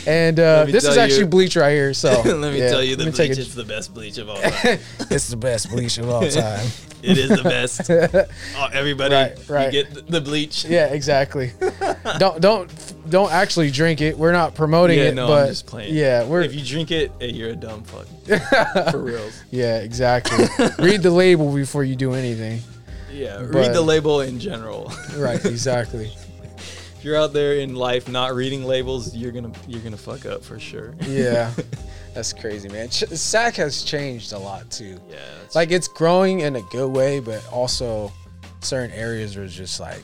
And 0.07 0.39
uh, 0.39 0.67
this 0.67 0.85
is 0.85 0.97
actually 0.97 1.21
you- 1.21 1.27
bleach 1.27 1.57
right 1.57 1.73
here 1.73 1.95
so 1.95 2.11
Let 2.25 2.53
me 2.53 2.59
yeah, 2.59 2.71
tell 2.71 2.83
you, 2.83 2.97
the 2.97 3.05
let 3.05 3.13
me 3.13 3.17
take 3.17 3.31
bleach 3.31 3.39
is 3.39 3.55
the 3.55 3.65
best 3.65 3.93
bleach 3.95 4.19
of 4.19 4.29
all 4.29 4.37
time. 4.41 4.79
it's 5.11 5.29
the 5.29 5.37
best 5.37 5.71
bleach 5.71 5.99
of 5.99 6.09
all 6.09 6.29
time 6.29 6.67
it 7.11 7.19
is 7.19 7.29
the 7.31 7.43
best. 7.43 7.91
Oh, 8.59 8.69
everybody, 8.73 9.15
Right, 9.15 9.49
right. 9.49 9.73
you 9.73 9.85
get 9.85 10.09
the 10.09 10.21
bleach. 10.21 10.65
Yeah, 10.65 10.87
exactly. 10.87 11.53
don't 12.19 12.41
don't 12.41 12.71
don't 13.09 13.31
actually 13.33 13.71
drink 13.71 14.01
it. 14.01 14.17
We're 14.19 14.33
not 14.33 14.55
promoting 14.55 14.99
Yeah, 14.99 15.05
it, 15.07 15.15
no, 15.15 15.27
but 15.29 15.43
I'm 15.43 15.49
just 15.49 15.67
playing. 15.67 15.95
yeah, 15.95 16.25
we're 16.25 16.41
If 16.43 16.55
you 16.55 16.65
drink 16.65 16.91
it, 16.91 17.13
you're 17.21 17.51
a 17.51 17.57
dumb 17.57 17.83
fuck. 17.85 18.07
For 18.91 18.99
reals. 18.99 19.43
yeah, 19.51 19.79
exactly. 19.79 20.47
Read 20.79 21.03
the 21.03 21.11
label 21.11 21.53
before 21.55 21.85
you 21.85 21.95
do 21.97 22.15
anything. 22.15 22.61
Yeah, 23.13 23.39
But- 23.39 23.55
read 23.55 23.73
the 23.75 23.81
label 23.83 24.21
in 24.23 24.39
general. 24.41 24.93
Right, 25.17 25.43
exactly. 25.45 26.13
if 26.59 27.01
you're 27.05 27.17
out 27.17 27.33
there 27.33 27.55
in 27.55 27.75
life 27.77 28.09
not 28.09 28.35
reading 28.35 28.65
labels, 28.65 29.15
you're 29.15 29.33
gonna 29.33 29.53
you're 29.69 29.81
gonna 29.83 29.97
fuck 29.97 30.27
up 30.27 30.43
for 30.45 30.59
sure. 30.59 30.95
Yeah, 31.07 31.51
that's 32.17 32.33
crazy, 32.33 32.69
man. 32.69 32.89
Ch- 32.89 33.05
SAC 33.09 33.55
has 33.57 33.83
changed 33.85 34.33
a 34.33 34.39
lot 34.39 34.71
too. 34.71 34.99
Yeah, 35.09 35.19
Like 35.55 35.71
it's 35.71 35.87
growing 35.89 36.41
in 36.41 36.57
a 36.57 36.63
good 36.63 36.89
way, 36.91 37.21
but 37.21 37.47
also 37.53 38.11
certain 38.61 38.91
areas 38.91 39.37
are 39.37 39.47
just 39.47 39.79
like, 39.79 40.03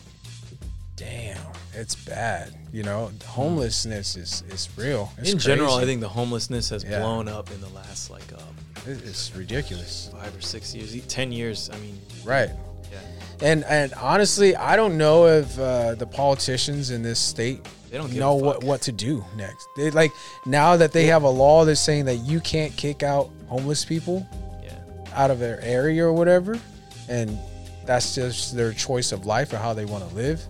damn, 0.96 1.40
it's 1.74 1.94
bad. 1.94 2.54
You 2.72 2.82
know, 2.84 3.10
homelessness 3.26 4.16
is 4.16 4.44
is 4.50 4.68
real. 4.76 5.10
It's 5.18 5.32
in 5.32 5.38
general, 5.38 5.74
I 5.74 5.84
think 5.84 6.00
the 6.00 6.08
homelessness 6.08 6.68
has 6.70 6.84
Yeah. 6.84 7.00
blown 7.00 7.28
up 7.28 7.50
in 7.50 7.60
the 7.60 7.68
last 7.70 8.10
like 8.10 8.30
um, 8.34 8.56
It- 8.86 9.02
it's 9.04 9.34
ridiculous. 9.34 10.08
five 10.12 10.34
or 10.36 10.40
six 10.40 10.74
years, 10.74 10.94
ten 11.06 11.32
years. 11.32 11.70
I 11.72 11.78
mean, 11.78 12.00
Right. 12.24 12.50
Yeah. 12.92 12.98
And 13.40 13.64
and 13.64 13.92
honestly, 13.94 14.54
I 14.54 14.76
don't 14.76 14.96
know 14.96 15.26
if 15.26 15.58
uh, 15.58 15.94
the 15.96 16.06
politicians 16.06 16.90
in 16.90 17.02
this 17.02 17.18
state 17.18 17.60
They 17.92 17.98
don't 17.98 18.12
know 18.14 18.34
what 18.36 18.64
what 18.64 18.80
to 18.82 18.92
do 18.92 19.22
next. 19.36 19.68
They 19.76 19.90
like 19.90 20.12
now 20.46 20.76
that 20.78 20.92
they 20.92 21.04
have 21.06 21.24
a 21.24 21.28
law 21.28 21.66
that's 21.66 21.78
saying 21.78 22.06
that 22.06 22.16
you 22.16 22.40
can't 22.40 22.74
kick 22.74 23.02
out 23.02 23.28
homeless 23.48 23.84
people 23.84 24.26
Yeah. 24.64 24.72
out 25.14 25.30
of 25.30 25.38
their 25.38 25.60
area 25.60 26.02
or 26.02 26.12
whatever, 26.14 26.58
and 27.10 27.38
that's 27.84 28.14
just 28.14 28.56
their 28.56 28.72
choice 28.72 29.12
of 29.12 29.26
life 29.26 29.52
or 29.52 29.58
how 29.58 29.74
they 29.74 29.84
want 29.84 30.08
to 30.08 30.14
live. 30.14 30.40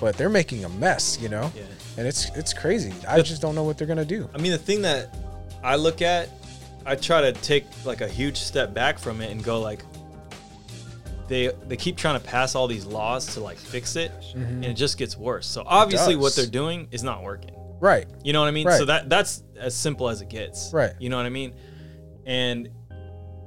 But 0.00 0.16
they're 0.16 0.30
making 0.30 0.64
a 0.64 0.68
mess, 0.70 1.18
you 1.20 1.28
know, 1.28 1.52
Yeah. 1.54 1.64
and 1.98 2.06
it's 2.06 2.30
it's 2.34 2.54
crazy. 2.54 2.94
I 3.06 3.20
just 3.20 3.42
don't 3.42 3.54
know 3.54 3.64
what 3.64 3.76
they're 3.76 3.86
gonna 3.86 4.06
do. 4.06 4.26
I 4.34 4.38
mean, 4.38 4.52
the 4.52 4.56
thing 4.58 4.80
that 4.80 5.14
I 5.62 5.76
look 5.76 6.00
at, 6.00 6.30
I 6.86 6.94
try 6.94 7.20
to 7.20 7.32
take 7.32 7.66
like 7.84 8.00
a 8.00 8.08
huge 8.08 8.38
step 8.38 8.72
back 8.72 8.98
from 8.98 9.20
it 9.20 9.30
and 9.30 9.44
go 9.44 9.60
like, 9.60 9.80
they 11.28 11.52
they 11.66 11.76
keep 11.76 11.96
trying 11.96 12.18
to 12.18 12.26
pass 12.26 12.54
all 12.54 12.66
these 12.66 12.86
laws 12.86 13.34
to 13.34 13.40
like 13.40 13.58
fix 13.58 13.96
it, 13.96 14.10
mm-hmm. 14.10 14.40
and 14.40 14.64
it 14.64 14.74
just 14.74 14.98
gets 14.98 15.16
worse. 15.16 15.46
So 15.46 15.62
obviously, 15.66 16.16
what 16.16 16.34
they're 16.34 16.46
doing 16.46 16.88
is 16.90 17.02
not 17.02 17.22
working. 17.22 17.54
Right. 17.80 18.06
You 18.24 18.32
know 18.32 18.40
what 18.40 18.48
I 18.48 18.52
mean? 18.52 18.66
Right. 18.66 18.78
So 18.78 18.84
that 18.86 19.08
that's 19.08 19.44
as 19.56 19.74
simple 19.74 20.08
as 20.08 20.20
it 20.20 20.28
gets. 20.28 20.72
Right. 20.72 20.92
You 20.98 21.10
know 21.10 21.16
what 21.16 21.26
I 21.26 21.30
mean? 21.30 21.54
And 22.26 22.70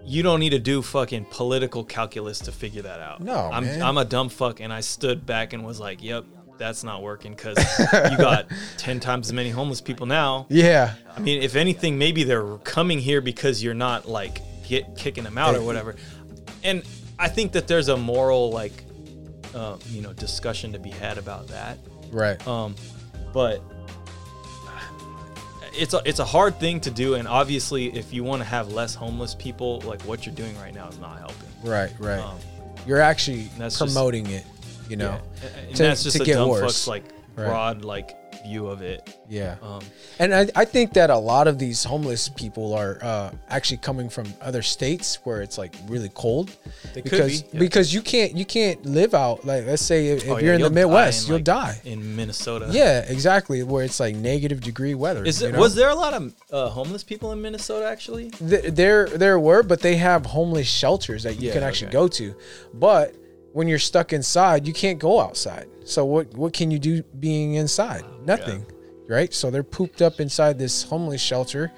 you 0.04 0.24
don't 0.24 0.40
need 0.40 0.52
to 0.52 0.60
do 0.60 0.82
fucking 0.82 1.26
political 1.26 1.84
calculus 1.84 2.40
to 2.40 2.52
figure 2.52 2.82
that 2.84 3.00
out. 3.00 3.22
No, 3.22 3.50
I'm 3.52 3.66
man. 3.66 3.82
I'm 3.82 3.98
a 3.98 4.06
dumb 4.06 4.30
fuck 4.30 4.60
and 4.60 4.72
I 4.72 4.80
stood 4.80 5.26
back 5.26 5.54
and 5.54 5.66
was 5.66 5.80
like, 5.80 6.02
"Yep, 6.02 6.26
that's 6.58 6.84
not 6.84 7.02
working 7.02 7.36
cuz 7.36 7.58
you 8.10 8.18
got 8.18 8.48
10 8.78 9.00
times 9.00 9.28
as 9.28 9.34
many 9.34 9.50
homeless 9.50 9.82
people 9.82 10.06
now." 10.06 10.48
Yeah. 10.50 10.94
I 11.16 11.20
mean, 11.20 11.42
if 11.42 11.56
anything, 11.56 11.98
maybe 11.98 12.24
they're 12.24 12.58
coming 12.60 13.00
here 13.00 13.22
because 13.22 13.62
you're 13.62 13.74
not 13.74 14.08
like 14.08 14.42
get 14.68 14.96
kicking 14.96 15.24
them 15.24 15.38
out 15.38 15.56
or 15.56 15.62
whatever. 15.62 15.96
And 16.64 16.84
I 17.22 17.28
think 17.30 17.52
that 17.54 17.68
there's 17.68 17.88
a 17.88 17.96
moral 17.98 18.52
like 18.52 18.74
uh, 19.54 19.78
you 19.90 20.02
know, 20.02 20.14
discussion 20.14 20.74
to 20.74 20.80
be 20.80 20.90
had 20.90 21.18
about 21.18 21.48
that. 21.50 21.78
Right. 22.12 22.46
Um, 22.48 22.76
but 23.34 23.62
it's 25.74 25.94
a 25.94 26.02
it's 26.06 26.20
a 26.20 26.26
hard 26.26 26.60
thing 26.60 26.80
to 26.82 26.92
do, 26.92 27.14
and 27.16 27.28
obviously, 27.28 27.88
if 27.98 28.14
you 28.14 28.24
want 28.24 28.42
to 28.42 28.48
have 28.48 28.72
less 28.74 28.94
homeless 28.96 29.36
people, 29.36 29.80
like 29.82 30.02
what 30.04 30.26
you're 30.26 30.36
doing 30.36 30.58
right 30.60 30.74
now 30.74 30.88
is 30.90 31.00
not 31.00 31.18
helping. 31.20 31.50
Right. 31.64 31.92
Right. 32.00 32.20
Um, 32.20 32.38
You're 32.86 33.00
actually 33.02 33.50
that's 33.58 33.78
just- 33.80 33.94
promoting 33.94 34.28
it, 34.28 34.44
you 34.90 34.98
know. 34.98 35.20
yeah. 35.44 35.50
and 35.68 35.76
to- 35.76 35.84
that's 35.84 36.04
just 36.04 36.18
to 36.18 36.24
a 36.24 36.26
get 36.26 36.34
dumb 36.36 36.50
worse. 36.50 36.62
fuck's 36.62 36.88
like 36.88 37.04
Right. 37.36 37.46
broad 37.48 37.86
like 37.86 38.18
view 38.44 38.68
of 38.68 38.82
it. 38.82 39.18
Yeah. 39.30 39.56
Um, 39.62 39.82
And 40.20 40.34
I, 40.34 40.48
I 40.56 40.66
think 40.66 40.94
that 40.94 41.10
a 41.10 41.18
lot 41.18 41.48
of 41.48 41.58
these 41.58 41.84
homeless 41.84 42.30
people 42.30 42.74
are 42.74 42.98
uh, 43.02 43.32
actually 43.50 43.78
coming 43.78 44.10
from 44.10 44.34
other 44.42 44.62
states 44.62 45.20
where 45.24 45.42
it's 45.42 45.58
like 45.58 45.76
really 45.88 46.10
cold. 46.14 46.56
They 46.94 47.02
could 47.02 47.12
because 47.12 47.42
be, 47.44 47.50
yeah. 47.54 47.60
because 47.60 47.94
you 47.94 48.02
can't 48.02 48.36
you 48.36 48.46
can't 48.46 48.86
live 48.86 49.14
out 49.14 49.46
like 49.46 49.66
let's 49.66 49.82
say 49.82 50.08
if, 50.08 50.24
if 50.24 50.30
oh, 50.30 50.38
yeah, 50.38 50.44
you're 50.44 50.54
in 50.56 50.62
the 50.62 50.70
die 50.70 50.76
Midwest 50.76 51.24
in, 51.24 51.28
you'll 51.30 51.38
like, 51.38 51.46
die. 51.46 51.82
in 51.86 52.16
Minnesota. 52.16 52.68
Yeah, 52.72 53.00
exactly. 53.08 53.64
Where 53.64 53.84
it's 53.84 54.00
like 54.00 54.16
negative 54.16 54.62
degree 54.62 54.96
weather. 54.96 55.24
Is 55.24 55.42
it, 55.42 55.54
know? 55.54 55.60
was 55.60 55.76
there 55.76 55.90
a 55.90 55.96
lot 55.96 56.14
of 56.14 56.34
uh, 56.52 56.70
homeless 56.70 57.04
people 57.04 57.32
in 57.32 57.42
Minnesota 57.42 57.86
actually? 57.88 58.32
Th- 58.32 58.74
there 58.74 59.08
there 59.08 59.40
were, 59.40 59.64
but 59.64 59.82
they 59.82 59.96
have 59.96 60.26
homeless 60.26 60.68
shelters 60.68 61.24
that 61.24 61.40
you 61.40 61.48
Yeah, 61.48 61.54
can 61.54 61.64
actually 61.64 61.88
okay. 61.88 61.94
go 61.94 62.08
to. 62.08 62.36
But 62.74 63.16
when 63.54 63.68
you're 63.68 63.80
stuck 63.80 64.14
inside, 64.14 64.68
you 64.68 64.74
can't 64.74 65.00
go 65.00 65.20
outside. 65.20 65.68
So 65.86 66.06
what 66.06 66.34
what 66.36 66.54
can 66.54 66.72
you 66.72 66.80
do 66.80 67.04
being 67.20 67.56
inside? 67.56 68.04
Nothing. 68.26 68.66
Right? 69.08 69.34
So 69.34 69.52
they're 69.52 69.64
pooped 69.64 70.02
up 70.02 70.20
inside 70.20 70.58
this 70.58 70.84
homeless 70.84 71.22
shelter. 71.22 71.72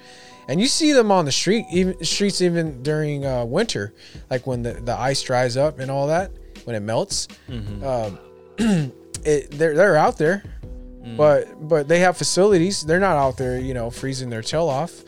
And 0.46 0.60
you 0.60 0.66
see 0.68 0.92
them 0.92 1.10
on 1.10 1.24
the 1.24 1.32
street, 1.32 1.64
even 1.72 2.04
streets 2.04 2.42
even 2.42 2.82
during 2.82 3.24
uh, 3.24 3.44
winter, 3.46 3.94
like 4.30 4.46
when 4.46 4.62
the, 4.62 4.74
the 4.74 4.94
ice 4.94 5.22
dries 5.22 5.56
up 5.56 5.78
and 5.78 5.90
all 5.90 6.06
that, 6.08 6.30
when 6.64 6.76
it 6.76 6.80
melts. 6.80 7.28
Um, 7.82 8.18
it, 9.24 9.50
they're 9.52 9.74
they're 9.74 9.96
out 9.96 10.18
there, 10.18 10.44
but 11.16 11.66
but 11.66 11.88
they 11.88 11.98
have 12.00 12.16
facilities. 12.18 12.82
They're 12.82 13.00
not 13.00 13.16
out 13.16 13.38
there, 13.38 13.58
you 13.58 13.72
know, 13.72 13.90
freezing 13.90 14.28
their 14.28 14.42
tail 14.42 14.68
off. 14.68 15.02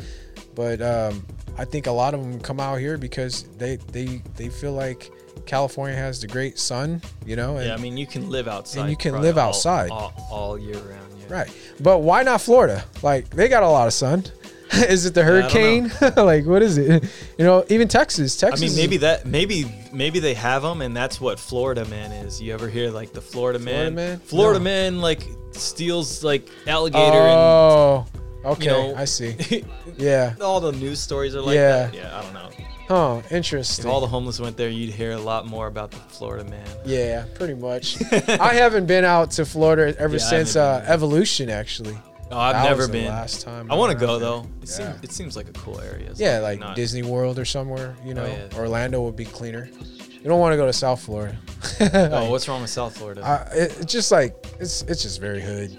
But 0.54 0.80
um, 0.80 1.24
I 1.58 1.66
think 1.66 1.86
a 1.86 1.92
lot 1.92 2.14
of 2.14 2.22
them 2.22 2.40
come 2.40 2.58
out 2.58 2.76
here 2.80 2.96
because 2.96 3.44
they 3.58 3.76
they 3.92 4.22
they 4.36 4.48
feel 4.48 4.72
like 4.72 5.10
California 5.44 5.96
has 5.96 6.20
the 6.20 6.26
great 6.26 6.58
sun, 6.58 7.02
you 7.24 7.36
know. 7.36 7.56
And, 7.58 7.66
Yeah, 7.68 7.74
I 7.74 7.76
mean 7.78 7.96
you 7.96 8.06
can 8.06 8.30
live 8.30 8.48
outside. 8.48 8.80
And 8.82 8.90
you 8.90 8.96
can 8.96 9.20
live 9.20 9.38
all- 9.38 9.48
outside. 9.48 9.90
all, 9.90 10.12
all 10.30 10.58
year 10.58 10.76
round. 10.78 11.12
Yeah. 11.20 11.26
right. 11.32 11.50
But 11.80 11.98
why 11.98 12.22
not 12.22 12.40
Florida? 12.40 12.84
Like 13.02 13.28
they 13.30 13.48
got 13.48 13.62
a 13.62 13.68
lot 13.68 13.86
of 13.86 13.92
sun. 13.92 14.24
is 14.72 15.06
it 15.06 15.14
the 15.14 15.22
hurricane? 15.22 15.92
like 16.16 16.44
what 16.44 16.60
is 16.62 16.76
it? 16.78 17.04
You 17.38 17.44
know, 17.44 17.64
even 17.68 17.86
Texas. 17.86 18.36
Texas. 18.36 18.60
I 18.62 18.66
mean, 18.66 18.76
maybe 18.76 18.96
that 18.98 19.24
maybe 19.24 19.64
maybe 19.92 20.18
they 20.18 20.34
have 20.34 20.62
them, 20.62 20.80
and 20.82 20.96
that's 20.96 21.20
what 21.20 21.38
Florida 21.38 21.84
man 21.84 22.10
is. 22.10 22.42
You 22.42 22.52
ever 22.52 22.68
hear 22.68 22.90
like 22.90 23.12
the 23.12 23.20
Florida 23.20 23.58
man? 23.60 23.92
Florida 23.92 23.94
man? 23.96 24.18
Florida 24.20 24.58
No. 24.58 24.64
man 24.64 25.00
like 25.00 25.22
steals 25.52 26.24
like 26.24 26.48
alligator 26.66 27.00
and 27.04 27.38
Oh, 27.38 28.06
okay. 28.44 28.64
you 28.64 28.70
know 28.70 28.94
I 28.96 29.04
see. 29.04 29.64
Yeah. 29.96 30.34
all 30.42 30.60
the 30.60 30.72
news 30.72 30.98
stories 31.00 31.34
are 31.36 31.40
like 31.42 31.54
Yeah. 31.54 31.86
that. 31.86 31.94
Yeah, 31.94 32.18
I 32.18 32.22
don't 32.22 32.34
know. 32.34 32.50
If 32.88 33.32
Interesting. 33.32 33.86
all 33.86 34.00
the 34.00 34.06
homeless 34.06 34.38
went 34.40 34.56
there, 34.56 34.68
you'd 34.68 34.92
hear 34.94 35.12
a 35.12 35.18
lot 35.18 35.46
more 35.46 35.66
about 35.66 35.90
the 35.90 35.96
Florida 35.96 36.44
man. 36.48 36.66
Yeah, 36.84 37.24
pretty 37.34 37.54
much. 37.54 37.96
I 38.28 38.54
haven't 38.54 38.86
been 38.86 39.04
out 39.04 39.32
to 39.32 39.44
Florida 39.44 39.94
ever 39.98 40.14
Yeah, 40.16 40.22
since 40.22 40.56
uh. 40.56 40.84
Evolution. 40.86 41.50
Actually, 41.50 41.98
Oh, 42.30 42.38
I've 42.38 42.54
That 42.56 42.64
never 42.64 42.88
been. 42.88 43.06
last 43.06 43.42
time 43.42 43.70
I 43.70 43.76
want 43.76 43.92
to 43.92 43.98
go 43.98 44.18
there. 44.18 44.28
though. 44.28 44.40
It 44.62 44.68
Yeah. 44.68 44.76
seems 44.92 45.04
it 45.04 45.12
seems 45.12 45.36
like 45.36 45.48
a 45.48 45.52
cool 45.52 45.80
area. 45.80 46.10
Yeah, 46.16 46.38
like 46.40 46.58
not- 46.60 46.74
Disney 46.76 47.02
World 47.02 47.38
or 47.38 47.44
somewhere. 47.44 47.94
You 48.04 48.14
know, 48.14 48.24
Oh, 48.24 48.26
yeah. 48.52 48.58
Orlando 48.58 49.00
would 49.02 49.14
be 49.16 49.24
cleaner. 49.24 49.68
You 50.10 50.30
don't 50.30 50.40
want 50.40 50.52
to 50.52 50.56
go 50.56 50.66
to 50.66 50.72
South 50.72 51.00
Florida. 51.02 51.36
Oh, 52.12 52.30
what's 52.30 52.48
wrong 52.48 52.60
with 52.62 52.70
South 52.70 52.96
Florida? 52.96 53.48
It, 53.52 53.76
it's 53.80 53.92
just 53.92 54.10
like 54.10 54.34
it's 54.60 54.82
it's 54.82 55.02
just 55.02 55.20
very 55.20 55.40
hood. 55.40 55.76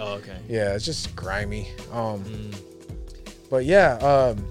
oh, 0.00 0.14
okay. 0.18 0.36
yeah, 0.48 0.74
it's 0.74 0.84
just 0.84 1.14
grimy. 1.16 1.68
Um, 1.92 2.22
Mm. 2.24 2.54
but 3.50 3.64
yeah, 3.64 3.94
um, 3.98 4.44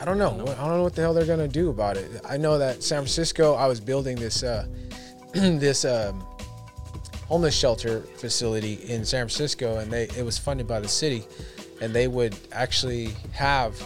I 0.00 0.04
don't 0.04 0.18
know. 0.18 0.30
I 0.32 0.66
don't 0.66 0.76
know 0.76 0.82
what 0.82 0.94
the 0.94 1.02
hell 1.02 1.14
they're 1.14 1.26
gonna 1.26 1.48
do 1.48 1.70
about 1.70 1.96
it. 1.96 2.10
I 2.28 2.36
know 2.36 2.58
that 2.58 2.82
San 2.82 2.98
Francisco. 2.98 3.54
I 3.54 3.66
was 3.66 3.80
building 3.80 4.16
this 4.16 4.42
uh, 4.42 4.66
this 5.32 5.84
um, 5.84 6.20
homeless 7.26 7.54
shelter 7.54 8.00
facility 8.18 8.74
in 8.88 9.04
San 9.04 9.20
Francisco, 9.28 9.78
and 9.78 9.90
they 9.92 10.04
it 10.16 10.24
was 10.24 10.36
funded 10.38 10.66
by 10.66 10.80
the 10.80 10.88
city, 10.88 11.24
and 11.80 11.94
they 11.94 12.08
would 12.08 12.36
actually 12.52 13.10
have 13.32 13.80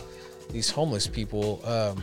these 0.50 0.70
homeless 0.70 1.06
people 1.06 1.60
um, 1.64 2.02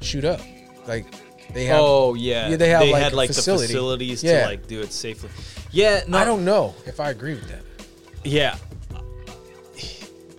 shoot 0.00 0.24
up, 0.24 0.40
like 0.86 1.06
they 1.54 1.64
have. 1.64 1.80
oh 1.80 2.14
yeah. 2.14 2.48
Yeah, 2.50 2.56
they 2.56 2.68
have, 2.68 2.86
like, 2.88 3.02
had 3.02 3.12
like 3.14 3.28
facility. 3.28 3.62
the 3.62 3.66
facilities 3.68 4.22
Yeah. 4.22 4.42
to 4.42 4.46
like 4.48 4.66
do 4.66 4.80
it 4.80 4.92
safely. 4.92 5.30
Yeah, 5.70 6.02
no, 6.06 6.18
I 6.18 6.24
don't 6.24 6.44
know 6.44 6.74
if 6.86 7.00
I 7.00 7.10
agree 7.10 7.34
with 7.34 7.48
that. 7.48 7.62
Yeah. 8.24 8.56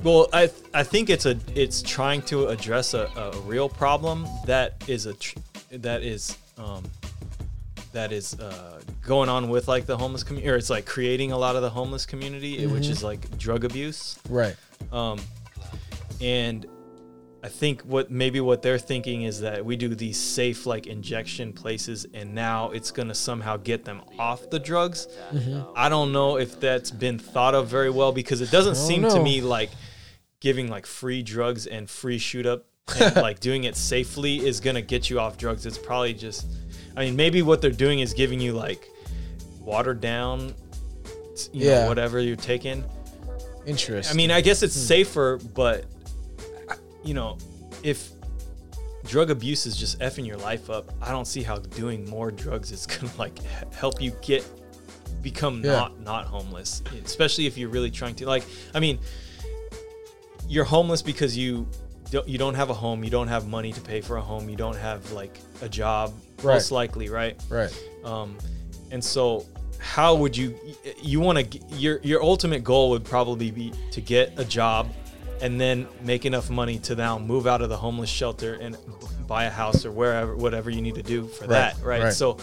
Well, 0.04 0.28
I 0.32 0.50
I 0.74 0.84
think 0.84 1.10
it's 1.10 1.26
a 1.26 1.38
it's 1.56 1.82
trying 1.82 2.22
to 2.24 2.48
address 2.48 2.94
a, 2.94 3.06
a 3.16 3.40
real 3.42 3.68
problem 3.68 4.26
that 4.46 4.84
is 4.88 5.06
a 5.06 5.14
tr- 5.16 5.40
that 5.72 6.04
is 6.04 6.38
um 6.58 6.84
that 7.94 8.12
is 8.12 8.40
uh, 8.40 8.80
going 9.02 9.28
on 9.30 9.50
with 9.50 9.68
like 9.68 9.86
the 9.86 9.98
homeless 9.98 10.24
community 10.24 10.50
or 10.52 10.56
it's 10.56 10.70
like 10.70 10.86
creating 10.86 11.32
a 11.32 11.38
lot 11.38 11.56
of 11.56 11.62
the 11.62 11.70
homeless 11.70 12.06
community 12.06 12.58
Mm-hmm. 12.60 12.74
which 12.74 12.88
is 12.88 13.04
like 13.04 13.38
drug 13.38 13.64
abuse 13.64 14.20
Right. 14.30 14.56
um 14.92 15.20
and 16.22 16.66
I 17.44 17.50
think 17.50 17.82
what 17.84 18.12
maybe 18.12 18.40
what 18.42 18.62
they're 18.62 18.80
thinking 18.80 19.24
is 19.24 19.40
that 19.42 19.64
we 19.64 19.76
do 19.78 19.96
these 19.96 20.20
safe 20.20 20.66
like 20.66 20.86
injection 20.88 21.54
places 21.54 22.06
and 22.14 22.34
now 22.36 22.72
it's 22.72 22.92
going 22.92 23.08
to 23.08 23.16
somehow 23.16 23.58
get 23.58 23.86
them 23.86 24.02
off 24.20 24.50
the 24.50 24.60
drugs. 24.60 25.08
I 25.76 25.88
don't 25.88 26.12
know 26.12 26.38
if 26.38 26.60
that's 26.60 26.92
been 26.92 27.18
thought 27.20 27.54
of 27.56 27.68
very 27.68 27.90
well 27.92 28.12
because 28.12 28.42
it 28.42 28.52
doesn't 28.52 28.76
seem 28.76 29.04
to 29.04 29.22
me 29.22 29.42
like 29.42 29.70
giving 30.40 30.70
like 30.70 30.86
free 30.86 31.24
drugs 31.24 31.66
and 31.68 31.90
free 31.90 32.18
shoot 32.18 32.46
up 32.46 32.66
and 33.00 33.16
like 33.18 33.40
doing 33.40 33.66
it 33.66 33.76
safely 33.76 34.38
is 34.46 34.60
going 34.60 34.76
to 34.76 34.82
get 34.82 35.10
you 35.10 35.20
off 35.20 35.38
drugs. 35.38 35.66
It's 35.66 35.78
probably 35.78 36.14
just 36.14 36.46
I 36.96 37.06
mean 37.06 37.16
maybe 37.16 37.42
what 37.42 37.62
they're 37.62 37.72
doing 37.72 38.00
is 38.00 38.14
giving 38.14 38.40
you 38.40 38.54
like 38.54 38.88
watered 39.60 40.00
down 40.02 40.54
you 41.52 41.68
Yeah. 41.70 41.82
know 41.84 41.88
whatever 41.90 42.20
you're 42.20 42.36
taking. 42.36 42.84
Interesting. 43.66 44.14
I 44.14 44.16
mean, 44.16 44.32
I 44.32 44.42
guess 44.42 44.64
it's 44.64 44.76
Hmm. 44.76 44.82
safer, 44.88 45.40
but 45.54 45.86
you 47.04 47.14
know, 47.14 47.38
if 47.84 48.10
drug 49.06 49.30
abuse 49.32 49.66
is 49.66 49.76
just 49.78 50.00
effing 50.00 50.26
your 50.26 50.38
life 50.38 50.70
up, 50.70 50.92
I 51.02 51.12
don't 51.12 51.28
see 51.28 51.44
how 51.44 51.58
doing 51.58 52.10
more 52.10 52.32
drugs 52.32 52.72
is 52.72 52.86
gonna 52.88 53.12
like 53.18 53.38
help 53.74 54.02
you 54.02 54.12
get 54.22 54.46
become 55.22 55.62
Yeah. 55.64 55.72
not 55.74 56.00
not 56.02 56.26
homeless. 56.26 56.82
Especially 57.04 57.46
if 57.48 57.58
you're 57.58 57.70
really 57.70 57.92
trying 57.92 58.16
to 58.16 58.26
like. 58.26 58.44
I 58.74 58.80
mean, 58.80 59.00
you're 60.48 60.66
homeless 60.66 61.02
because 61.02 61.38
you 61.38 61.68
don't 62.12 62.28
you 62.28 62.38
don't 62.38 62.54
have 62.56 62.70
a 62.70 62.74
home, 62.74 63.04
you 63.04 63.10
don't 63.10 63.28
have 63.28 63.48
money 63.48 63.72
to 63.74 63.82
pay 63.82 64.02
for 64.02 64.18
a 64.18 64.22
home, 64.22 64.50
you 64.50 64.56
don't 64.56 64.78
have 64.78 65.12
like 65.12 65.40
a 65.62 65.70
job, 65.70 66.14
Right. 66.44 66.54
most 66.54 66.72
likely, 66.72 67.10
right? 67.10 67.36
right. 67.50 67.74
um, 68.04 68.38
and 68.92 69.04
so 69.04 69.46
how 69.80 70.16
would 70.16 70.36
you 70.36 70.56
you 71.02 71.20
want 71.20 71.38
to 71.52 71.60
your 71.76 72.00
your 72.04 72.24
ultimate 72.24 72.64
goal 72.64 72.90
would 72.92 73.04
probably 73.04 73.52
be 73.52 73.72
to 73.92 74.02
get 74.02 74.34
a 74.38 74.46
job 74.46 74.88
and 75.42 75.62
then 75.62 75.88
make 76.02 76.26
enough 76.26 76.50
money 76.50 76.80
to 76.80 76.96
now 76.96 77.20
move 77.20 77.46
out 77.46 77.62
of 77.62 77.70
the 77.70 77.78
homeless 77.78 78.10
shelter 78.10 78.56
and 78.56 78.76
buy 79.28 79.44
a 79.44 79.50
house 79.52 79.86
or 79.86 79.92
wherever 79.92 80.36
whatever 80.36 80.70
you 80.72 80.82
need 80.82 80.96
to 80.96 81.04
do 81.04 81.28
for 81.28 81.42
Right, 81.46 81.50
that, 81.76 81.84
right? 81.84 82.04
right. 82.06 82.14
So 82.14 82.38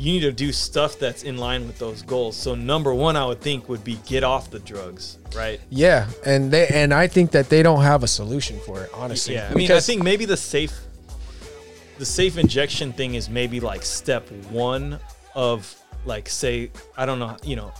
you 0.00 0.12
need 0.12 0.20
to 0.20 0.32
do 0.32 0.50
stuff 0.50 0.98
that's 0.98 1.24
in 1.24 1.36
line 1.36 1.66
with 1.66 1.78
those 1.78 2.00
goals. 2.00 2.34
So 2.34 2.54
number 2.54 2.94
one, 2.94 3.16
I 3.16 3.26
would 3.26 3.42
think 3.42 3.68
would 3.68 3.84
be 3.84 3.96
get 4.06 4.24
off 4.24 4.50
the 4.50 4.58
drugs, 4.58 5.18
right? 5.36 5.60
Yeah, 5.68 6.08
and 6.24 6.50
they 6.50 6.68
and 6.68 6.94
I 6.94 7.06
think 7.06 7.32
that 7.32 7.50
they 7.50 7.62
don't 7.62 7.82
have 7.82 8.02
a 8.02 8.06
solution 8.06 8.58
for 8.60 8.82
it, 8.82 8.90
honestly. 8.94 9.34
Yeah, 9.34 9.50
I 9.50 9.54
mean, 9.54 9.70
I 9.70 9.80
think 9.80 10.02
maybe 10.02 10.24
the 10.24 10.38
safe, 10.38 10.72
the 11.98 12.06
safe 12.06 12.38
injection 12.38 12.94
thing 12.94 13.14
is 13.14 13.28
maybe 13.28 13.60
like 13.60 13.82
step 13.82 14.26
one 14.50 14.98
of 15.34 15.78
like 16.06 16.30
say 16.30 16.70
I 16.96 17.04
don't 17.04 17.18
know, 17.18 17.36
you 17.44 17.56
know, 17.56 17.70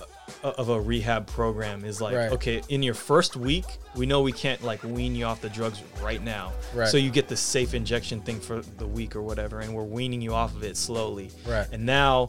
of 0.43 0.69
a 0.69 0.81
rehab 0.81 1.27
program 1.27 1.85
is 1.85 2.01
like 2.01 2.15
Right. 2.17 2.33
okay, 2.33 2.63
in 2.69 2.83
your 2.83 2.95
first 2.95 3.37
week, 3.37 3.65
we 3.95 4.07
know 4.07 4.21
we 4.23 4.33
can't 4.33 4.63
like 4.63 4.83
wean 4.83 5.15
you 5.15 5.25
off 5.25 5.41
the 5.41 5.49
drugs 5.51 5.83
right 6.03 6.23
now, 6.23 6.53
Right. 6.75 6.89
so 6.89 6.97
you 6.97 7.11
get 7.11 7.29
the 7.29 7.37
safe 7.37 7.75
injection 7.75 8.21
thing 8.21 8.41
for 8.41 8.61
the 8.79 8.87
week 8.87 9.15
or 9.17 9.23
whatever, 9.23 9.61
and 9.61 9.75
we're 9.75 9.85
weaning 9.85 10.21
you 10.21 10.35
off 10.35 10.55
of 10.55 10.63
it 10.65 10.77
slowly, 10.77 11.31
Right. 11.47 11.67
And 11.73 11.85
now. 11.87 12.29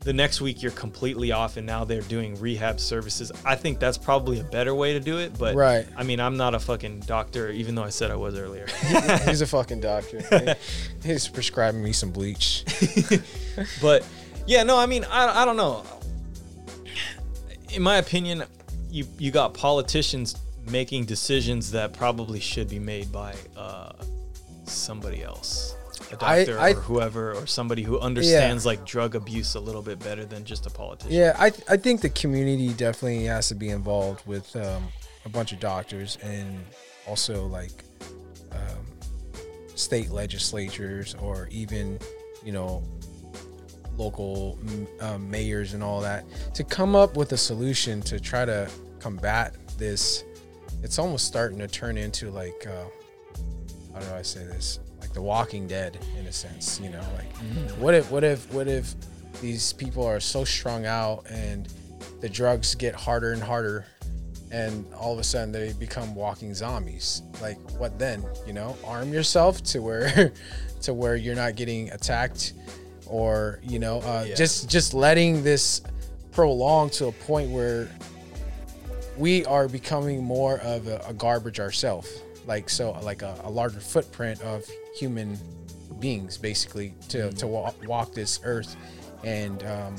The 0.00 0.12
next 0.12 0.42
week 0.42 0.62
you're 0.62 0.72
completely 0.72 1.32
off, 1.32 1.56
and 1.56 1.66
now 1.66 1.84
they're 1.84 2.02
doing 2.02 2.38
rehab 2.38 2.78
services. 2.78 3.32
I 3.46 3.56
think 3.56 3.80
that's 3.80 3.96
probably 3.96 4.38
a 4.38 4.44
better 4.44 4.74
way 4.74 4.92
to 4.92 5.00
do 5.00 5.18
it. 5.18 5.36
But 5.36 5.56
Right. 5.56 5.86
I 5.96 6.02
mean, 6.04 6.20
I'm 6.20 6.36
not 6.36 6.54
a 6.54 6.60
fucking 6.60 7.00
doctor, 7.00 7.48
even 7.50 7.74
though 7.74 7.82
I 7.82 7.88
said 7.88 8.10
I 8.10 8.14
was 8.14 8.38
earlier. 8.38 8.66
he's 9.24 9.40
a 9.40 9.46
fucking 9.46 9.80
doctor. 9.80 10.54
He's 11.02 11.26
prescribing 11.28 11.82
me 11.82 11.92
some 11.92 12.10
bleach. 12.10 12.62
but 13.80 14.06
yeah, 14.46 14.62
no, 14.64 14.78
I 14.78 14.84
mean, 14.86 15.02
I, 15.04 15.42
I 15.42 15.44
don't 15.46 15.56
know. 15.56 15.82
In 17.76 17.82
my 17.82 17.98
opinion, 17.98 18.42
you 18.90 19.06
you 19.18 19.30
got 19.30 19.52
politicians 19.52 20.34
making 20.70 21.04
decisions 21.04 21.70
that 21.72 21.92
probably 21.92 22.40
should 22.40 22.70
be 22.70 22.78
made 22.78 23.12
by 23.12 23.34
uh, 23.54 23.92
somebody 24.64 25.22
else, 25.22 25.76
a 26.10 26.16
doctor 26.16 26.58
I- 26.58 26.70
or 26.70 26.74
whoever, 26.76 27.34
or 27.34 27.46
somebody 27.46 27.82
who 27.82 28.00
understands 28.00 28.64
like 28.64 28.86
drug 28.86 29.14
abuse 29.14 29.56
a 29.56 29.60
little 29.60 29.82
bit 29.82 29.98
better 29.98 30.24
than 30.24 30.42
just 30.42 30.64
a 30.64 30.70
politician. 30.70 31.12
Yeah, 31.18 31.36
I 31.38 31.52
I 31.68 31.76
think 31.76 32.00
the 32.00 32.08
community 32.08 32.72
definitely 32.72 33.24
has 33.26 33.48
to 33.48 33.54
be 33.54 33.68
involved 33.68 34.26
with 34.26 34.56
um, 34.56 34.88
a 35.26 35.28
bunch 35.28 35.52
of 35.52 35.60
doctors 35.60 36.16
and 36.22 36.64
also 37.06 37.44
like 37.46 37.84
um, 38.52 38.86
state 39.74 40.10
legislatures 40.10 41.14
or 41.20 41.46
even 41.50 41.98
you 42.42 42.52
know 42.52 42.82
local 43.98 44.58
mm, 44.64 45.02
um, 45.02 45.30
mayors 45.30 45.74
and 45.74 45.82
all 45.82 46.00
that 46.00 46.24
to 46.54 46.64
come 46.64 46.94
up 46.94 47.16
with 47.16 47.32
a 47.32 47.36
solution 47.36 48.00
to 48.02 48.20
try 48.20 48.44
to 48.44 48.68
combat 48.98 49.54
this. 49.78 50.24
It's 50.82 50.98
almost 50.98 51.26
starting 51.26 51.58
to 51.58 51.68
turn 51.68 51.96
into 51.96 52.30
like 52.30 52.66
uh, 52.66 52.84
how 53.94 54.00
do 54.00 54.14
I 54.14 54.22
say 54.22 54.44
this? 54.44 54.80
Like 55.00 55.12
The 55.12 55.22
Walking 55.22 55.66
Dead 55.66 55.98
in 56.18 56.26
a 56.26 56.32
sense, 56.32 56.80
you 56.80 56.90
know, 56.90 57.04
like 57.16 57.32
what 57.78 57.94
if 57.94 58.10
what 58.10 58.24
if 58.24 58.52
what 58.52 58.68
if 58.68 58.94
these 59.40 59.72
people 59.72 60.04
are 60.04 60.20
so 60.20 60.44
strung 60.44 60.86
out 60.86 61.26
and 61.30 61.68
the 62.20 62.28
drugs 62.28 62.74
get 62.74 62.94
harder 62.94 63.32
and 63.32 63.42
harder 63.42 63.86
and 64.50 64.86
all 64.94 65.12
of 65.12 65.18
a 65.18 65.24
sudden 65.24 65.52
they 65.52 65.72
become 65.74 66.14
walking 66.14 66.54
zombies. 66.54 67.22
Like 67.40 67.58
what 67.78 67.98
then? 67.98 68.24
You 68.46 68.52
know, 68.52 68.76
arm 68.84 69.12
yourself 69.12 69.62
to 69.64 69.80
where 69.80 70.32
to 70.82 70.94
where 70.94 71.16
you're 71.16 71.34
not 71.34 71.56
getting 71.56 71.90
attacked 71.90 72.52
or, 73.06 73.60
you 73.62 73.78
know, 73.78 74.00
uh, 74.00 74.24
Yeah. 74.28 74.34
just 74.34 74.68
just 74.68 74.94
letting 74.94 75.42
this 75.42 75.82
prolong 76.32 76.90
to 76.90 77.06
a 77.06 77.12
point 77.12 77.50
where 77.50 77.88
we 79.16 79.44
are 79.46 79.68
becoming 79.68 80.22
more 80.22 80.58
of 80.60 80.86
a, 80.86 80.98
a 81.08 81.14
garbage 81.14 81.58
ourselves 81.58 82.08
like 82.46 82.68
so 82.68 82.92
like 83.02 83.22
a, 83.22 83.34
a 83.44 83.50
larger 83.50 83.80
footprint 83.80 84.40
of 84.42 84.62
human 84.94 85.38
beings 85.98 86.36
basically 86.36 86.92
to 87.08 87.32
to 87.32 87.46
wa- 87.46 87.72
walk 87.86 88.12
this 88.12 88.38
earth 88.44 88.76
and 89.24 89.64
um 89.64 89.96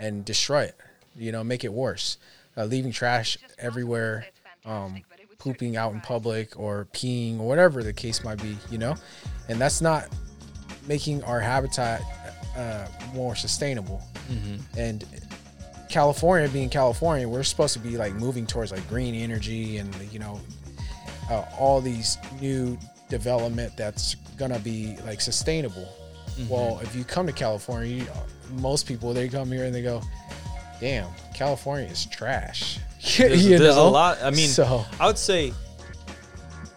and 0.00 0.24
destroy 0.24 0.62
it 0.62 0.74
you 1.16 1.30
know 1.30 1.44
make 1.44 1.62
it 1.64 1.72
worse. 1.72 2.16
Uh, 2.56 2.64
leaving 2.64 2.90
trash 2.92 3.36
everywhere 3.58 4.24
um 4.64 5.02
pooping 5.38 5.76
out 5.76 5.92
in 5.92 6.00
public 6.00 6.58
or 6.58 6.86
peeing 6.94 7.38
or 7.38 7.46
whatever 7.46 7.82
the 7.82 7.92
case 7.92 8.24
might 8.24 8.40
be 8.42 8.56
you 8.70 8.78
know? 8.78 8.94
And 9.48 9.60
that's 9.60 9.82
not 9.82 10.08
making 10.86 11.22
our 11.24 11.40
habitat 11.40 12.02
uh, 12.56 12.86
more 13.14 13.34
sustainable 13.34 14.02
and 14.76 15.04
California 15.88 16.48
being 16.48 16.68
California, 16.68 17.28
we're 17.28 17.42
supposed 17.42 17.72
to 17.74 17.78
be 17.78 17.96
like 17.96 18.14
moving 18.14 18.46
towards 18.46 18.72
like 18.72 18.86
green 18.88 19.14
energy 19.14 19.76
and 19.76 19.94
you 20.12 20.18
know 20.18 20.40
uh, 21.30 21.44
all 21.58 21.80
these 21.80 22.18
new 22.40 22.76
development 23.08 23.76
that's 23.76 24.16
gonna 24.36 24.58
be 24.58 24.96
like 25.06 25.20
sustainable. 25.20 25.88
Well, 26.48 26.80
if 26.82 26.96
you 26.96 27.04
come 27.04 27.26
to 27.26 27.32
California, 27.32 27.88
you, 27.88 28.06
most 28.54 28.88
people 28.88 29.14
they 29.14 29.28
come 29.28 29.52
here 29.52 29.66
and 29.66 29.74
they 29.74 29.82
go, 29.82 30.02
"Damn, 30.80 31.08
California 31.32 31.88
is 31.88 32.06
trash." 32.06 32.78
There's, 33.18 33.46
there's 33.46 33.76
a 33.76 33.82
lot. 33.82 34.18
I 34.22 34.30
mean, 34.30 34.48
so 34.48 34.84
I 34.98 35.06
would 35.06 35.18
say 35.18 35.52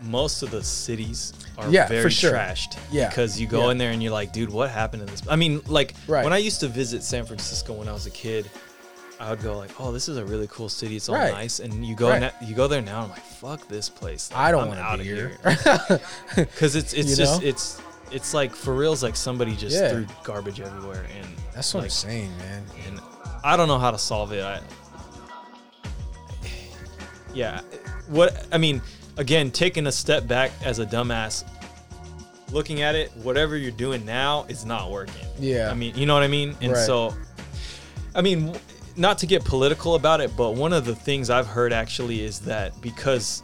most 0.01 0.43
of 0.43 0.51
the 0.51 0.61
cities 0.61 1.31
are 1.57 1.69
Yeah, 1.69 1.87
for 1.87 1.93
very 1.93 2.09
sure. 2.11 2.31
trashed. 2.33 2.77
Yeah, 2.91 3.09
Because 3.09 3.39
you 3.39 3.47
go 3.47 3.65
yeah. 3.65 3.71
in 3.71 3.77
there 3.77 3.91
and 3.91 4.01
you're 4.03 4.11
like, 4.11 4.31
dude, 4.31 4.49
what 4.51 4.69
happened 4.69 5.01
in 5.03 5.07
this? 5.09 5.21
I 5.27 5.35
mean, 5.35 5.61
like 5.67 5.93
Right. 6.07 6.23
when 6.23 6.33
I 6.33 6.37
used 6.37 6.59
to 6.61 6.67
visit 6.67 7.03
San 7.03 7.25
Francisco 7.25 7.73
when 7.73 7.87
I 7.87 7.93
was 7.93 8.05
a 8.05 8.11
kid, 8.11 8.49
I 9.19 9.31
would 9.31 9.41
go 9.41 9.57
like, 9.57 9.71
oh, 9.79 9.91
this 9.91 10.07
is 10.09 10.17
a 10.17 10.25
really 10.25 10.47
cool 10.51 10.69
city. 10.69 10.95
It's 10.95 11.09
all 11.09 11.15
Right. 11.15 11.33
nice. 11.33 11.59
And 11.59 11.83
you 11.83 11.95
go 11.95 12.09
Right. 12.09 12.21
na- 12.21 12.31
you 12.47 12.53
go 12.53 12.67
there 12.67 12.83
now. 12.83 13.01
I'm 13.01 13.09
like, 13.09 13.23
fuck 13.25 13.67
this 13.67 13.89
place. 13.89 14.29
Like, 14.31 14.39
I 14.39 14.51
don't 14.51 14.67
want 14.67 14.79
to 14.79 14.97
be 14.99 15.03
here. 15.05 15.37
Because 16.35 16.75
it's 16.75 16.93
it's 16.93 17.09
You 17.11 17.15
just 17.15 17.41
know? 17.41 17.47
it's 17.47 17.81
it's 18.11 18.33
like 18.35 18.55
for 18.55 18.73
real. 18.75 18.93
It's 18.93 19.01
like 19.03 19.15
somebody 19.15 19.55
just 19.55 19.75
Yeah. 19.75 19.89
threw 19.91 20.05
garbage 20.23 20.61
everywhere. 20.61 21.05
And 21.19 21.27
That's 21.55 21.73
what 21.73 21.81
like, 21.81 21.87
I'm 21.87 21.89
saying, 21.91 22.37
man. 22.37 22.63
and 22.87 22.99
I 23.43 23.57
don't 23.57 23.67
know 23.67 23.79
how 23.79 23.89
to 23.91 23.97
solve 23.97 24.31
it. 24.33 24.43
I, 24.43 24.59
yeah, 27.33 27.61
what 28.07 28.45
I 28.51 28.57
mean, 28.57 28.81
again, 29.17 29.51
taking 29.51 29.87
a 29.87 29.91
step 29.91 30.27
back 30.27 30.51
as 30.63 30.79
a 30.79 30.85
dumbass, 30.85 31.43
looking 32.51 32.81
at 32.81 32.95
it, 32.95 33.11
whatever 33.17 33.57
you're 33.57 33.71
doing 33.71 34.05
now 34.05 34.45
is 34.47 34.65
not 34.65 34.89
working. 34.91 35.25
Yeah. 35.39 35.69
I 35.69 35.73
mean, 35.73 35.95
you 35.95 36.05
know 36.05 36.13
what 36.13 36.23
I 36.23 36.27
mean? 36.27 36.55
And 36.61 36.71
Right. 36.73 36.85
so, 36.85 37.13
I 38.15 38.21
mean, 38.21 38.55
not 38.95 39.17
to 39.19 39.25
get 39.27 39.43
political 39.43 39.95
about 39.95 40.21
it, 40.21 40.35
but 40.37 40.51
one 40.55 40.73
of 40.73 40.85
the 40.85 40.95
things 40.95 41.29
I've 41.29 41.47
heard 41.47 41.73
actually 41.73 42.23
is 42.23 42.39
that 42.41 42.79
because 42.81 43.43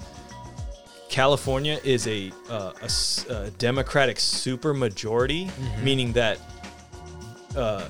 California 1.09 1.79
is 1.83 2.07
a, 2.07 2.31
uh, 2.49 2.71
a 2.81 3.33
a 3.33 3.49
Democratic 3.51 4.17
supermajority, 4.17 5.47
Mm-hmm. 5.47 5.83
meaning 5.83 6.13
that 6.13 6.39
uh, 7.55 7.87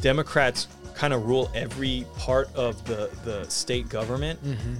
Democrats 0.00 0.66
kind 0.94 1.12
of 1.12 1.26
rule 1.26 1.50
every 1.54 2.04
part 2.18 2.48
of 2.56 2.84
the, 2.84 3.10
the 3.24 3.48
state 3.48 3.88
government. 3.88 4.44
Mm-hmm. 4.44 4.74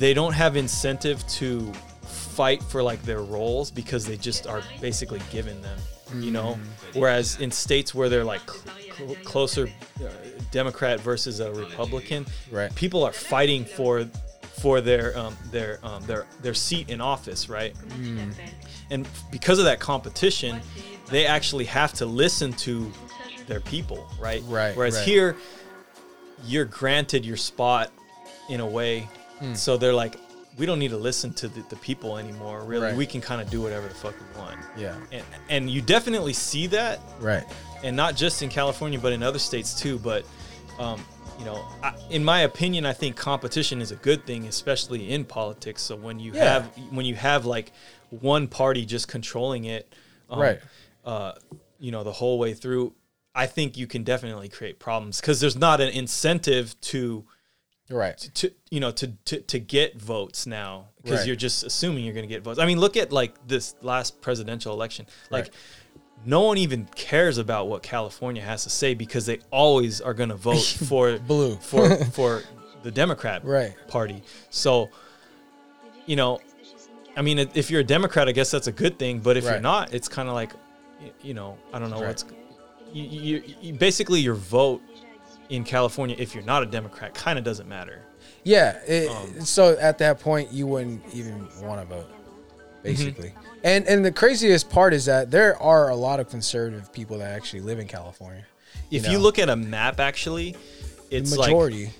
They 0.00 0.14
don't 0.14 0.32
have 0.32 0.56
incentive 0.56 1.24
to 1.28 1.72
fight 2.02 2.62
for 2.62 2.82
like 2.82 3.02
their 3.02 3.20
roles 3.20 3.70
because 3.70 4.06
they 4.06 4.16
just 4.16 4.46
are 4.46 4.62
basically 4.80 5.20
given 5.30 5.60
them, 5.60 5.78
you 6.16 6.30
know. 6.30 6.54
Mm-hmm. 6.58 6.98
Whereas 7.00 7.38
in 7.38 7.50
states 7.50 7.94
where 7.94 8.08
they're 8.08 8.24
like 8.24 8.40
cl- 8.50 9.14
closer 9.24 9.68
uh, 10.02 10.08
Democrat 10.50 11.00
versus 11.00 11.40
a 11.40 11.52
Republican, 11.52 12.24
Right. 12.50 12.74
people 12.74 13.04
are 13.04 13.12
fighting 13.12 13.64
for 13.66 14.06
for 14.60 14.80
their 14.80 15.16
um, 15.18 15.36
their 15.50 15.78
um, 15.82 16.02
their 16.06 16.26
their 16.40 16.54
seat 16.54 16.88
in 16.88 17.00
office, 17.02 17.50
right? 17.50 17.74
Mm. 18.00 18.32
And 18.90 19.06
because 19.30 19.58
of 19.58 19.66
that 19.66 19.78
competition, 19.80 20.60
they 21.10 21.26
actually 21.26 21.66
have 21.66 21.92
to 21.94 22.06
listen 22.06 22.52
to 22.54 22.90
their 23.46 23.60
people, 23.60 24.08
right? 24.18 24.42
Right, 24.46 24.74
Whereas 24.74 24.96
right. 24.96 25.04
here, 25.04 25.36
you're 26.46 26.64
granted 26.64 27.24
your 27.24 27.36
spot 27.36 27.90
in 28.48 28.60
a 28.60 28.66
way, 28.66 29.08
Hmm. 29.40 29.54
so 29.54 29.76
they're 29.76 29.94
like, 29.94 30.16
we 30.58 30.66
don't 30.66 30.78
need 30.78 30.90
to 30.90 30.96
listen 30.98 31.32
to 31.34 31.48
the, 31.48 31.62
the 31.70 31.76
people 31.76 32.18
anymore. 32.18 32.62
Really, 32.64 32.86
Right. 32.88 32.96
we 32.96 33.06
can 33.06 33.20
kind 33.20 33.40
of 33.40 33.48
do 33.50 33.60
whatever 33.62 33.88
the 33.88 33.94
fuck 33.94 34.14
we 34.20 34.38
want. 34.40 34.58
Yeah. 34.76 34.96
And 35.12 35.24
and 35.48 35.70
you 35.70 35.80
definitely 35.80 36.32
see 36.34 36.66
that 36.68 37.00
Right. 37.20 37.44
and 37.82 37.96
not 37.96 38.14
just 38.16 38.42
in 38.42 38.48
California, 38.50 38.98
but 38.98 39.12
in 39.12 39.22
other 39.22 39.38
states 39.38 39.74
too. 39.80 39.98
But 39.98 40.24
um, 40.78 41.02
you 41.38 41.44
know, 41.46 41.64
I, 41.82 41.94
in 42.10 42.22
my 42.24 42.40
opinion, 42.40 42.84
I 42.84 42.92
think 42.92 43.16
competition 43.16 43.80
is 43.80 43.90
a 43.92 43.96
good 43.96 44.26
thing, 44.26 44.46
especially 44.46 45.10
in 45.10 45.24
politics. 45.24 45.80
So 45.82 45.96
when 45.96 46.18
you 46.18 46.32
Yeah. 46.34 46.44
have 46.44 46.64
when 46.90 47.06
you 47.06 47.14
have 47.14 47.46
like 47.46 47.72
one 48.10 48.46
party 48.48 48.84
just 48.84 49.08
controlling 49.08 49.64
it, 49.64 49.94
um, 50.28 50.38
Right. 50.40 50.60
Uh, 51.04 51.32
you 51.78 51.90
know, 51.90 52.02
the 52.04 52.12
whole 52.12 52.38
way 52.38 52.52
through, 52.52 52.92
I 53.34 53.46
think 53.46 53.78
you 53.78 53.86
can 53.86 54.02
definitely 54.04 54.50
create 54.50 54.78
problems 54.78 55.20
because 55.20 55.40
there's 55.40 55.56
not 55.56 55.80
an 55.80 55.88
incentive 55.88 56.78
to 56.82 57.24
Right. 57.90 58.16
to 58.34 58.52
you 58.70 58.78
know 58.80 58.92
to 58.92 59.08
to, 59.26 59.40
to 59.40 59.58
get 59.58 60.00
votes 60.00 60.46
now 60.46 60.86
because 61.02 61.20
Right. 61.20 61.26
you're 61.26 61.36
just 61.36 61.64
assuming 61.64 62.04
you're 62.04 62.14
going 62.14 62.28
to 62.28 62.32
get 62.34 62.42
votes. 62.42 62.58
I 62.60 62.66
mean, 62.66 62.78
look 62.78 62.96
at 62.96 63.12
like 63.12 63.34
this 63.48 63.74
last 63.82 64.20
presidential 64.20 64.72
election. 64.72 65.06
Like 65.30 65.44
Right. 65.44 65.54
no 66.24 66.42
one 66.42 66.58
even 66.58 66.86
cares 66.94 67.36
about 67.38 67.68
what 67.68 67.82
California 67.82 68.42
has 68.42 68.62
to 68.64 68.70
say 68.70 68.94
because 68.94 69.26
they 69.26 69.38
always 69.50 70.00
are 70.00 70.14
going 70.14 70.28
to 70.36 70.36
vote 70.36 70.62
for 70.62 71.18
Blue. 71.18 71.56
for 71.56 71.96
for 72.12 72.42
the 72.82 72.90
Democrat 72.90 73.44
Right. 73.44 73.74
party. 73.88 74.22
So, 74.50 74.90
you 76.06 76.16
know, 76.16 76.40
I 77.16 77.22
mean, 77.22 77.38
if 77.54 77.70
you're 77.70 77.80
a 77.80 77.84
Democrat, 77.84 78.28
I 78.28 78.32
guess 78.32 78.50
that's 78.50 78.66
a 78.68 78.72
good 78.72 78.98
thing. 78.98 79.18
But 79.20 79.36
if 79.36 79.44
you're 79.44 79.60
not, 79.60 79.92
it's 79.92 80.08
kind 80.08 80.28
of 80.28 80.34
like, 80.34 80.52
you 81.22 81.34
know, 81.34 81.58
I 81.72 81.78
don't 81.78 81.90
know 81.90 81.98
Right. 82.00 82.06
what's. 82.08 82.24
You, 82.92 83.04
you, 83.04 83.42
you 83.60 83.72
basically 83.74 84.20
your 84.20 84.34
vote 84.34 84.82
in 85.50 85.64
California, 85.64 86.16
if 86.18 86.34
you're 86.34 86.44
not 86.44 86.62
a 86.62 86.66
Democrat, 86.66 87.12
kind 87.14 87.38
of 87.38 87.44
doesn't 87.44 87.68
matter. 87.68 88.00
Yeah. 88.44 88.78
It, 88.86 89.10
Um, 89.10 89.40
so 89.44 89.76
at 89.78 89.98
that 89.98 90.20
point, 90.20 90.50
you 90.52 90.66
wouldn't 90.66 91.02
even 91.12 91.46
want 91.62 91.80
to 91.82 91.86
vote, 91.94 92.06
Mm-hmm. 92.08 92.82
basically. 92.82 93.34
And 93.62 93.86
and 93.86 94.02
the 94.02 94.10
craziest 94.12 94.70
part 94.70 94.94
is 94.94 95.04
that 95.04 95.30
there 95.30 95.60
are 95.60 95.90
a 95.90 95.94
lot 95.96 96.18
of 96.20 96.30
conservative 96.30 96.90
people 96.92 97.18
that 97.18 97.30
actually 97.32 97.60
live 97.60 97.78
in 97.78 97.86
California. 97.86 98.46
If 98.90 99.04
know. 99.04 99.10
you 99.10 99.18
look 99.18 99.38
at 99.38 99.50
a 99.50 99.56
map, 99.56 100.00
actually, 100.00 100.56
it's 101.10 101.32
the 101.32 101.38
like 101.40 101.48
majority, 101.50 101.90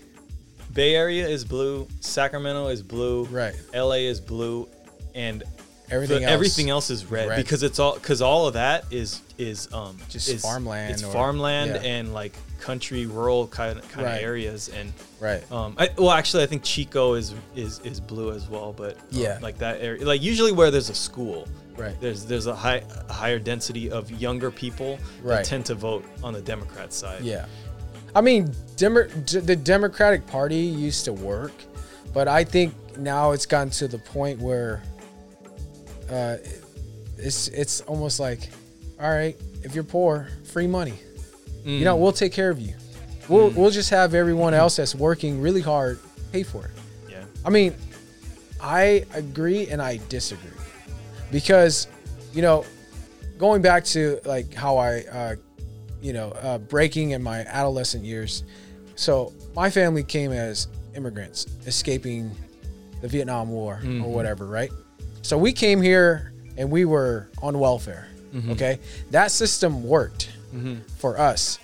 Bay 0.72 0.94
Area 0.94 1.28
is 1.28 1.44
blue, 1.44 1.86
Sacramento 2.00 2.68
is 2.68 2.82
blue, 2.82 3.24
Right. 3.24 3.54
LA 3.74 4.06
is 4.08 4.20
blue, 4.22 4.68
and 5.14 5.42
everything 5.90 6.24
else, 6.24 6.32
everything 6.32 6.70
else 6.70 6.90
is 6.90 7.04
red, 7.06 7.28
red. 7.28 7.36
because 7.36 7.62
it's 7.62 7.78
all 7.78 7.94
because 7.94 8.20
all 8.22 8.46
of 8.46 8.54
that 8.54 8.84
is 8.90 9.20
is 9.38 9.72
um 9.72 9.96
Just 10.08 10.28
is- 10.28 10.42
farmland 10.42 10.92
It's 10.92 11.02
or- 11.02 11.12
farmland 11.12 11.72
yeah. 11.74 11.80
and 11.90 12.12
like 12.14 12.34
country, 12.60 13.06
rural 13.06 13.46
kind 13.46 13.78
of 13.78 13.88
kind 13.90 14.06
Right. 14.06 14.16
of 14.18 14.22
areas, 14.22 14.68
and 14.68 14.92
right? 15.18 15.42
um, 15.50 15.74
I, 15.78 15.88
well, 15.96 16.10
actually, 16.10 16.42
I 16.42 16.46
think 16.46 16.62
Chico 16.62 17.14
is 17.14 17.34
is 17.56 17.80
is 17.84 18.00
blue 18.00 18.32
as 18.32 18.48
well, 18.48 18.72
but 18.72 18.96
um, 18.96 19.02
Yeah. 19.10 19.38
like 19.40 19.58
that 19.58 19.80
area, 19.80 20.04
like 20.04 20.20
usually 20.22 20.52
where 20.52 20.70
there's 20.70 20.90
a 20.90 20.94
school, 20.94 21.48
Right. 21.76 21.98
There's 22.00 22.26
there's 22.26 22.46
a 22.46 22.54
high 22.54 22.82
a 23.08 23.12
higher 23.12 23.38
density 23.38 23.90
of 23.90 24.10
younger 24.10 24.50
people 24.50 24.98
Right. 25.22 25.36
that 25.36 25.44
tend 25.46 25.64
to 25.66 25.74
vote 25.74 26.04
on 26.22 26.34
the 26.34 26.42
Democrat 26.42 26.92
side. 26.92 27.22
Yeah. 27.22 27.46
I 28.14 28.20
mean, 28.20 28.52
Demo- 28.76 29.06
d- 29.24 29.38
the 29.38 29.56
Democratic 29.56 30.26
Party 30.26 30.56
used 30.56 31.04
to 31.06 31.12
work, 31.14 31.52
but 32.12 32.28
I 32.28 32.44
think 32.44 32.74
now 32.98 33.30
it's 33.30 33.46
gotten 33.46 33.70
to 33.70 33.88
the 33.88 33.98
point 33.98 34.38
where 34.40 34.82
uh, 36.12 36.36
it's 37.18 37.48
it's 37.48 37.80
almost 37.82 38.20
like, 38.20 38.48
all 39.00 39.10
right, 39.10 39.36
if 39.62 39.74
you're 39.74 39.84
poor, 39.84 40.28
free 40.44 40.66
money. 40.66 40.94
You 41.64 41.80
Mm. 41.80 41.84
know, 41.84 41.96
we'll 41.96 42.12
take 42.12 42.32
care 42.32 42.48
of 42.50 42.58
you. 42.58 42.74
We'll 43.28 43.50
we'll 43.50 43.70
just 43.70 43.90
have 43.90 44.14
everyone 44.14 44.54
else 44.54 44.76
that's 44.76 44.94
working 44.94 45.40
really 45.40 45.60
hard 45.60 45.98
pay 46.32 46.42
for 46.42 46.64
it. 46.64 46.70
yeah, 47.10 47.24
I 47.44 47.50
mean, 47.50 47.74
I 48.60 49.04
agree 49.14 49.66
and 49.68 49.80
I 49.82 50.00
disagree 50.08 50.50
because, 51.30 51.86
you 52.32 52.40
know, 52.42 52.64
going 53.38 53.62
back 53.62 53.84
to 53.86 54.20
like 54.24 54.54
how 54.54 54.78
I, 54.78 55.04
uh, 55.12 55.36
you 56.02 56.12
know, 56.12 56.30
uh, 56.42 56.58
breaking 56.58 57.10
in 57.10 57.22
my 57.22 57.40
adolescent 57.40 58.04
years. 58.04 58.42
So 58.96 59.32
my 59.54 59.70
family 59.70 60.02
came 60.02 60.32
as 60.32 60.68
immigrants 60.96 61.46
escaping 61.66 62.30
the 63.02 63.08
Vietnam 63.08 63.50
War 63.50 63.80
Mhm. 63.82 64.02
or 64.04 64.10
whatever, 64.12 64.46
right? 64.46 64.70
So 65.22 65.36
we 65.38 65.52
came 65.52 65.82
here 65.82 66.32
and 66.56 66.70
we 66.70 66.84
were 66.84 67.28
on 67.42 67.58
welfare. 67.58 68.08
Mhm. 68.34 68.50
Okay, 68.52 68.78
that 69.10 69.30
system 69.30 69.82
worked 69.84 70.30
hmm 70.52 70.76
for 70.98 71.18
us 71.18 71.58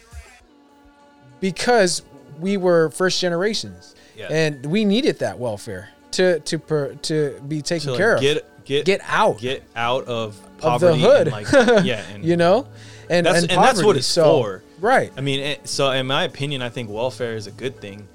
because 1.41 2.03
we 2.41 2.57
were 2.57 2.91
first 2.91 3.21
generations 3.21 3.95
Yeah. 4.17 4.29
and 4.31 4.65
we 4.67 4.85
needed 4.85 5.19
that 5.21 5.39
welfare 5.39 5.89
to 6.13 6.41
to 6.41 6.59
per, 6.59 6.95
to 6.95 7.41
be 7.49 7.63
taken 7.63 7.87
to 7.87 7.91
like, 7.93 7.99
care 7.99 8.15
of 8.15 8.21
get 8.21 8.65
get 8.65 8.85
get 8.85 9.01
out 9.05 9.39
get 9.39 9.63
out 9.75 10.05
of 10.07 10.37
of 10.37 10.59
poverty 10.59 11.01
the 11.03 11.09
hood 11.09 11.33
like 11.33 11.51
yeah 11.85 12.03
and 12.15 12.25
you 12.25 12.37
know 12.37 12.67
and 13.11 13.27
That's- 13.27 13.43
and, 13.45 13.53
and 13.53 13.63
that's 13.63 13.83
what 13.83 13.97
it's 13.97 14.07
So- 14.07 14.25
for. 14.43 14.63
right 14.81 15.13
I 15.17 15.21
mean, 15.21 15.59
so 15.65 15.91
in 15.93 16.07
my 16.07 16.25
opinion, 16.25 16.63
I 16.63 16.69
think 16.69 16.91
welfare 16.91 17.37
is 17.37 17.47
a 17.47 17.53
good 17.53 17.81
thing. 17.81 18.09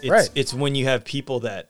It's, 0.00 0.08
Right. 0.08 0.30
It's 0.34 0.54
when 0.54 0.74
you 0.74 0.86
have 0.86 1.04
people 1.04 1.40
that 1.40 1.68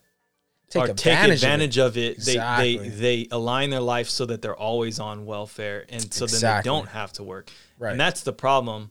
take 0.71 0.83
are 0.83 0.91
advantage, 0.91 1.03
take 1.03 1.23
of 1.25 1.31
it. 1.31 1.35
advantage 1.35 1.79
of 1.79 1.97
it. 1.99 2.17
They, 2.25 2.33
Exactly. 2.33 2.89
they 2.89 2.89
they 2.89 3.29
align 3.31 3.71
their 3.71 3.81
life 3.81 4.09
so 4.09 4.25
that 4.27 4.41
they're 4.41 4.57
always 4.57 4.99
on 4.99 5.27
welfare, 5.27 5.85
and 5.89 6.13
so 6.13 6.27
then 6.27 6.41
they 6.41 6.63
don't 6.63 6.89
have 6.89 7.13
to 7.15 7.23
work. 7.23 7.51
Right. 7.79 7.93
And 7.93 8.01
that's 8.01 8.23
the 8.23 8.33
problem. 8.33 8.91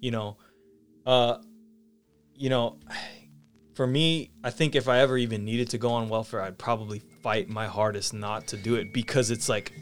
You 0.00 0.10
know, 0.10 0.36
uh, 1.06 1.38
you 2.34 2.48
know, 2.48 2.78
for 3.74 3.86
me, 3.86 4.30
I 4.42 4.50
think 4.50 4.74
if 4.74 4.88
I 4.88 4.98
ever 5.00 5.16
even 5.18 5.44
needed 5.44 5.70
to 5.70 5.78
go 5.78 5.90
on 5.90 6.08
welfare, 6.08 6.40
I'd 6.42 6.58
probably 6.58 6.98
fight 7.22 7.48
my 7.48 7.66
hardest 7.66 8.14
not 8.14 8.48
to 8.48 8.56
do 8.56 8.74
it 8.76 8.92
because 8.92 9.30
it's 9.30 9.48
like 9.48 9.72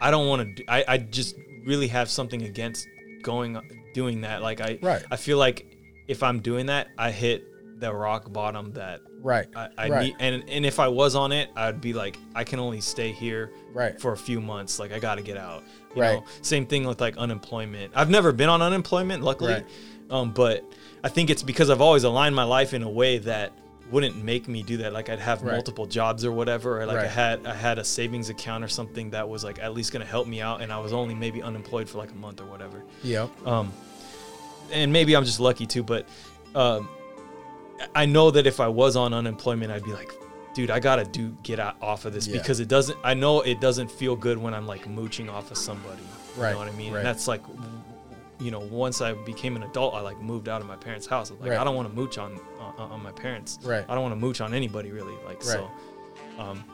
I 0.00 0.10
don't 0.10 0.28
want 0.28 0.56
to. 0.56 0.64
I 0.68 0.84
I 0.86 0.98
just 0.98 1.34
really 1.66 1.88
have 1.88 2.08
something 2.08 2.42
against 2.42 2.86
going 3.22 3.60
doing 3.94 4.20
that. 4.22 4.42
Like 4.42 4.60
I 4.60 4.78
Right. 4.80 5.02
I 5.10 5.16
feel 5.16 5.38
like 5.38 5.66
if 6.06 6.22
I'm 6.22 6.40
doing 6.40 6.66
that, 6.66 6.88
I 6.96 7.10
hit 7.10 7.44
the 7.80 7.92
rock 7.92 8.32
bottom 8.32 8.72
that 8.74 9.00
right 9.20 9.46
I, 9.56 9.68
I 9.76 9.88
right 9.88 10.02
need, 10.06 10.16
and 10.20 10.44
and 10.48 10.64
if 10.66 10.78
I 10.78 10.88
was 10.88 11.14
on 11.14 11.32
it, 11.32 11.50
I'd 11.56 11.80
be 11.80 11.92
like, 11.92 12.18
I 12.34 12.44
can 12.44 12.58
only 12.60 12.80
stay 12.80 13.12
here 13.12 13.50
right 13.72 14.00
for 14.00 14.12
a 14.12 14.16
few 14.16 14.40
months. 14.40 14.78
Like 14.78 14.92
I 14.92 14.98
got 14.98 15.16
to 15.16 15.22
get 15.22 15.36
out. 15.36 15.62
You 15.94 16.02
Right. 16.02 16.20
Know? 16.20 16.24
Same 16.42 16.66
thing 16.66 16.86
with 16.86 17.00
like 17.00 17.16
unemployment. 17.16 17.92
I've 17.96 18.10
never 18.10 18.32
been 18.32 18.48
on 18.48 18.62
unemployment, 18.62 19.22
luckily, 19.22 19.52
Right. 19.54 19.66
um, 20.10 20.30
but 20.32 20.64
I 21.02 21.08
think 21.08 21.30
it's 21.30 21.42
because 21.42 21.70
I've 21.70 21.80
always 21.80 22.04
aligned 22.04 22.34
my 22.36 22.44
life 22.44 22.74
in 22.74 22.82
a 22.82 22.88
way 22.90 23.18
that 23.18 23.52
wouldn't 23.90 24.22
make 24.22 24.48
me 24.48 24.62
do 24.62 24.76
that. 24.78 24.92
Like 24.92 25.08
I'd 25.08 25.18
have 25.18 25.42
Right. 25.42 25.52
multiple 25.54 25.86
jobs 25.86 26.24
or 26.24 26.30
whatever, 26.30 26.80
or 26.80 26.86
like 26.86 26.98
I 26.98 27.06
had 27.06 27.46
I 27.46 27.54
had 27.54 27.78
a 27.78 27.84
savings 27.84 28.28
account 28.28 28.62
or 28.62 28.68
something 28.68 29.10
that 29.10 29.28
was 29.28 29.42
like 29.44 29.58
at 29.60 29.72
least 29.74 29.92
gonna 29.92 30.04
help 30.04 30.26
me 30.28 30.40
out, 30.42 30.60
and 30.60 30.70
I 30.72 30.78
was 30.78 30.92
only 30.92 31.14
maybe 31.14 31.42
unemployed 31.42 31.88
for 31.88 31.96
like 31.98 32.10
a 32.12 32.16
month 32.16 32.40
or 32.40 32.44
whatever. 32.46 32.82
Yeah. 33.02 33.28
Um, 33.46 33.72
and 34.72 34.92
maybe 34.92 35.16
I'm 35.16 35.24
just 35.24 35.40
lucky 35.40 35.64
too, 35.66 35.82
but 35.82 36.06
um, 36.54 36.88
I 37.94 38.06
know 38.06 38.30
that 38.30 38.46
if 38.46 38.60
I 38.60 38.68
was 38.68 38.96
on 38.96 39.12
unemployment, 39.14 39.70
I'd 39.72 39.84
be 39.84 39.92
like, 39.92 40.12
dude, 40.54 40.70
I 40.70 40.80
gotta 40.80 41.04
do 41.04 41.36
get 41.42 41.60
out 41.60 41.76
off 41.82 42.04
of 42.04 42.12
this 42.12 42.26
Yeah. 42.26 42.38
because 42.38 42.60
it 42.60 42.68
doesn't. 42.68 42.98
I 43.04 43.14
know 43.14 43.40
it 43.42 43.60
doesn't 43.60 43.90
feel 43.90 44.16
good 44.16 44.38
when 44.38 44.54
I'm 44.54 44.66
like 44.66 44.86
mooching 44.88 45.28
off 45.28 45.50
of 45.50 45.56
somebody. 45.58 46.02
You 46.36 46.42
Right, 46.42 46.52
know 46.52 46.58
what 46.58 46.68
I 46.68 46.72
mean? 46.72 46.92
right. 46.92 46.98
And 46.98 47.06
that's 47.06 47.26
like, 47.28 47.42
you 48.40 48.50
know, 48.50 48.60
once 48.60 49.00
I 49.00 49.12
became 49.12 49.56
an 49.56 49.62
adult, 49.64 49.94
I 49.94 50.00
like 50.00 50.20
moved 50.20 50.48
out 50.48 50.60
of 50.60 50.66
my 50.66 50.76
parents' 50.76 51.06
house. 51.06 51.30
Like, 51.30 51.50
Right. 51.50 51.58
I 51.58 51.64
don't 51.64 51.74
want 51.76 51.88
to 51.88 51.94
mooch 51.94 52.18
on, 52.18 52.38
on 52.60 52.90
on 52.92 53.02
my 53.02 53.12
parents. 53.12 53.58
Right. 53.62 53.84
I 53.88 53.94
don't 53.94 54.02
want 54.02 54.12
to 54.12 54.20
mooch 54.20 54.40
on 54.40 54.54
anybody 54.54 54.90
really. 54.92 55.14
Like 55.26 55.42
so. 55.42 55.68
Um, 56.38 56.64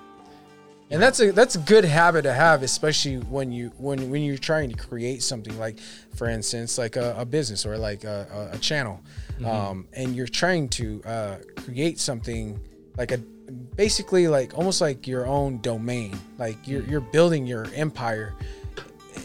and 0.94 1.02
that's 1.02 1.20
a 1.20 1.32
that's 1.32 1.56
a 1.56 1.58
good 1.58 1.84
habit 1.84 2.22
to 2.22 2.32
have 2.32 2.62
especially 2.62 3.16
when 3.16 3.50
you 3.52 3.70
when 3.78 4.08
when 4.10 4.22
you're 4.22 4.38
trying 4.38 4.70
to 4.70 4.76
create 4.76 5.22
something 5.22 5.58
like 5.58 5.78
for 6.14 6.28
instance 6.28 6.78
like 6.78 6.96
a, 6.96 7.14
a 7.18 7.24
business 7.24 7.66
or 7.66 7.76
like 7.76 8.04
a, 8.04 8.50
a, 8.52 8.58
channel 8.58 9.00
Mm-hmm. 9.34 9.46
um, 9.46 9.88
and 9.94 10.14
you're 10.14 10.28
trying 10.28 10.68
to 10.78 11.02
uh, 11.04 11.36
create 11.56 11.98
something 11.98 12.60
like 12.96 13.10
a 13.10 13.18
basically 13.76 14.28
like 14.28 14.56
almost 14.56 14.80
like 14.80 15.08
your 15.08 15.26
own 15.26 15.60
domain 15.60 16.16
like 16.38 16.56
you're, 16.68 16.82
Mm. 16.82 16.90
you're 16.90 17.00
building 17.00 17.44
your 17.44 17.66
empire 17.74 18.32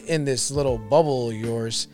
in 0.08 0.26
this 0.26 0.50
little 0.50 0.78
bubble 0.80 1.30
of 1.30 1.36
yours 1.36 1.88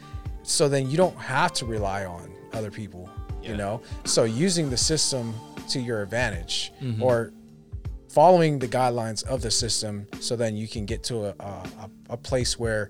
so 0.43 0.69
then 0.69 0.89
you 0.89 0.95
don't 0.95 1.17
have 1.17 1.51
to 1.53 1.65
rely 1.65 2.05
on 2.05 2.31
other 2.53 2.71
people 2.71 3.09
you 3.43 3.57
know 3.57 3.81
so 4.05 4.23
using 4.23 4.69
the 4.69 4.77
system 4.77 5.33
to 5.67 5.79
your 5.81 6.01
advantage 6.01 6.71
Mhm. 6.81 7.01
or 7.01 7.33
following 8.19 8.59
the 8.59 8.67
guidelines 8.79 9.21
of 9.25 9.41
the 9.41 9.51
system 9.51 10.07
so 10.21 10.35
then 10.37 10.55
you 10.55 10.67
can 10.69 10.85
get 10.85 11.03
to 11.03 11.15
a, 11.25 11.33
a, 11.39 11.89
a- 12.11 12.17
place 12.17 12.57
where 12.57 12.89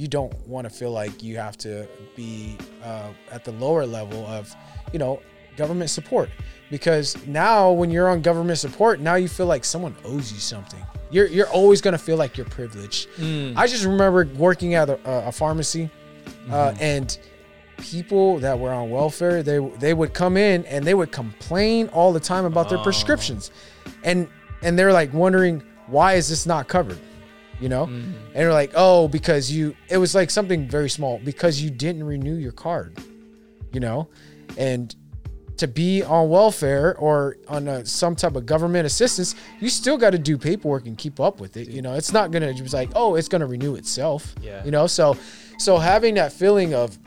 you 0.00 0.06
don't 0.08 0.32
want 0.46 0.64
to 0.68 0.72
feel 0.80 0.92
like 0.92 1.22
you 1.22 1.36
have 1.36 1.56
to 1.58 1.88
be 2.14 2.56
uh, 2.84 3.08
at 3.32 3.44
the 3.44 3.52
lower 3.64 3.84
level 3.84 4.24
of 4.26 4.54
you 4.92 4.98
know 4.98 5.20
government 5.56 5.90
support. 5.90 6.28
Because 6.70 7.08
now 7.26 7.70
when 7.72 7.90
you're 7.90 8.08
on 8.08 8.22
government 8.22 8.58
support 8.58 9.00
now 9.00 9.16
you 9.16 9.28
feel 9.28 9.46
like 9.46 9.64
someone 9.64 9.94
owes 10.04 10.32
you 10.32 10.38
something. 10.38 10.82
You're, 11.10 11.26
you're 11.36 11.50
always 11.50 11.80
going 11.80 11.92
to 12.00 12.04
feel 12.08 12.16
like 12.16 12.36
you're 12.36 12.46
privileged. 12.60 13.08
Mm, 13.18 13.56
i 13.56 13.66
just 13.66 13.84
remember 13.84 14.20
working 14.36 14.74
at 14.74 14.88
a, 14.88 14.98
a 15.28 15.32
pharmacy 15.32 15.90
uh, 16.50 16.70
Mhm. 16.70 16.80
and 16.80 17.18
people 17.78 18.38
that 18.38 18.56
were 18.58 18.72
on 18.72 18.88
welfare 18.90 19.42
they 19.42 19.58
they 19.84 19.94
would 19.94 20.12
come 20.22 20.36
in 20.36 20.64
and 20.66 20.84
they 20.88 20.94
would 20.94 21.10
complain 21.12 21.88
all 21.88 22.12
the 22.12 22.20
time 22.32 22.44
about 22.52 22.68
their 22.70 22.78
Oh. 22.78 22.84
prescriptions. 22.90 23.50
And 24.04 24.28
and 24.64 24.78
they're 24.78 24.92
like 24.92 25.12
wondering 25.12 25.62
why 25.86 26.14
is 26.14 26.28
this 26.28 26.46
not 26.46 26.66
covered? 26.68 26.98
You 27.60 27.68
know? 27.68 27.86
Mhm. 27.86 27.92
and 27.92 28.34
they're 28.34 28.52
like 28.52 28.72
oh 28.74 29.06
because 29.08 29.50
you 29.50 29.76
it 29.88 29.96
was 29.98 30.14
like 30.14 30.30
something 30.30 30.66
very 30.68 30.90
small 30.90 31.20
because 31.24 31.60
you 31.62 31.70
didn't 31.70 32.04
renew 32.04 32.34
your 32.34 32.52
card 32.52 32.98
you 33.72 33.80
know? 33.80 34.08
And 34.56 34.94
to 35.56 35.68
be 35.68 36.02
on 36.02 36.28
welfare 36.28 36.96
or 36.98 37.36
on 37.48 37.68
a, 37.68 37.86
some 37.86 38.16
type 38.16 38.34
of 38.34 38.44
government 38.46 38.86
assistance 38.86 39.34
you 39.60 39.68
still 39.68 39.96
got 39.96 40.10
to 40.10 40.18
do 40.18 40.36
paperwork 40.36 40.86
and 40.86 40.98
keep 40.98 41.20
up 41.20 41.40
with 41.40 41.56
it 41.56 41.68
you 41.68 41.80
know? 41.82 41.94
It's 41.94 42.12
not 42.12 42.30
gonna 42.32 42.52
just 42.54 42.74
like 42.74 42.90
oh 42.96 43.14
it's 43.14 43.28
gonna 43.28 43.46
renew 43.46 43.76
itself 43.76 44.34
Yeah. 44.42 44.64
you 44.64 44.70
know? 44.72 44.86
So 44.88 45.16
so 45.58 45.78
having 45.78 46.14
that 46.14 46.32
feeling 46.32 46.74
of 46.74 46.98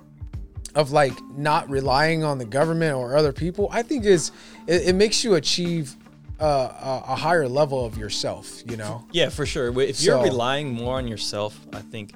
of 0.76 0.92
like 0.92 1.14
not 1.36 1.70
relying 1.70 2.24
on 2.24 2.38
the 2.38 2.46
government 2.46 2.96
or 2.96 3.18
other 3.18 3.34
people 3.34 3.68
i 3.72 3.82
think 3.82 4.06
is 4.06 4.32
it, 4.68 4.90
it 4.90 4.96
makes 4.96 5.24
you 5.24 5.34
achieve 5.36 5.96
uh, 6.40 6.46
a, 6.46 7.12
a 7.14 7.16
higher 7.16 7.48
level 7.48 7.86
of 7.86 7.98
yourself 7.98 8.62
you 8.70 8.78
know 8.78 9.06
Yeah, 9.12 9.30
for 9.30 9.46
sure. 9.46 9.68
If 9.82 10.02
you're 10.02 10.18
So- 10.18 10.24
relying 10.24 10.72
more 10.74 10.98
on 10.98 11.08
yourself, 11.08 11.58
I 11.74 11.82
think 11.82 12.14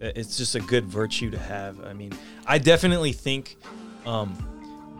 it's 0.00 0.36
just 0.36 0.54
a 0.56 0.60
good 0.60 0.84
virtue 0.86 1.30
to 1.30 1.38
have. 1.38 1.84
I 1.84 1.92
mean, 1.92 2.12
I 2.44 2.58
definitely 2.58 3.12
think 3.12 3.56
um, 4.04 4.36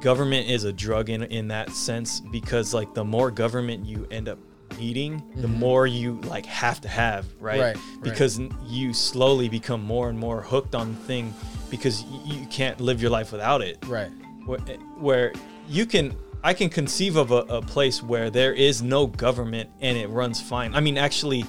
government 0.01 0.49
is 0.49 0.65
a 0.65 0.73
drug 0.73 1.11
in 1.11 1.23
in 1.25 1.49
that 1.49 1.71
sense 1.71 2.21
because 2.21 2.73
like 2.73 2.95
the 2.95 3.05
more 3.05 3.31
government 3.31 3.85
you 3.85 4.07
end 4.11 4.29
up 4.29 4.39
needing, 4.79 5.23
the 5.37 5.49
more 5.49 5.87
you 5.87 6.21
like 6.23 6.47
have 6.47 6.81
to 6.83 6.89
have, 6.89 7.27
right? 7.41 7.61
Right, 7.61 7.77
right. 7.77 8.03
Because 8.03 8.39
n- 8.39 8.55
you 8.67 8.95
slowly 8.95 9.49
become 9.49 9.83
more 9.83 10.09
and 10.09 10.19
more 10.19 10.41
hooked 10.41 10.75
on 10.75 10.95
the 10.95 11.01
thing 11.01 11.35
because 11.69 12.05
you 12.25 12.47
can't 12.47 12.81
live 12.81 13.03
your 13.03 13.11
life 13.11 13.33
without 13.33 13.61
it. 13.61 13.79
Right. 13.87 14.11
Where, 14.47 14.59
where 14.99 15.33
you 15.69 15.85
can, 15.87 16.15
I 16.45 16.55
can 16.55 16.69
conceive 16.69 17.17
of 17.17 17.31
a, 17.31 17.37
a 17.59 17.63
place 17.63 18.03
where 18.03 18.29
there 18.31 18.53
is 18.53 18.83
no 18.83 19.07
government 19.07 19.71
and 19.81 19.97
it 19.97 20.09
runs 20.09 20.41
fine. 20.41 20.75
I 20.75 20.81
mean, 20.81 20.99
actually, 20.99 21.45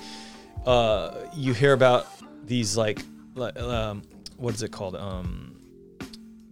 uh, 0.66 1.16
you 1.36 1.54
hear 1.54 1.74
about 1.74 2.08
these 2.46 2.78
like, 2.78 3.02
um, 3.36 4.04
what 4.38 4.54
is 4.54 4.62
it 4.62 4.72
called? 4.72 4.96
Um, 4.96 5.50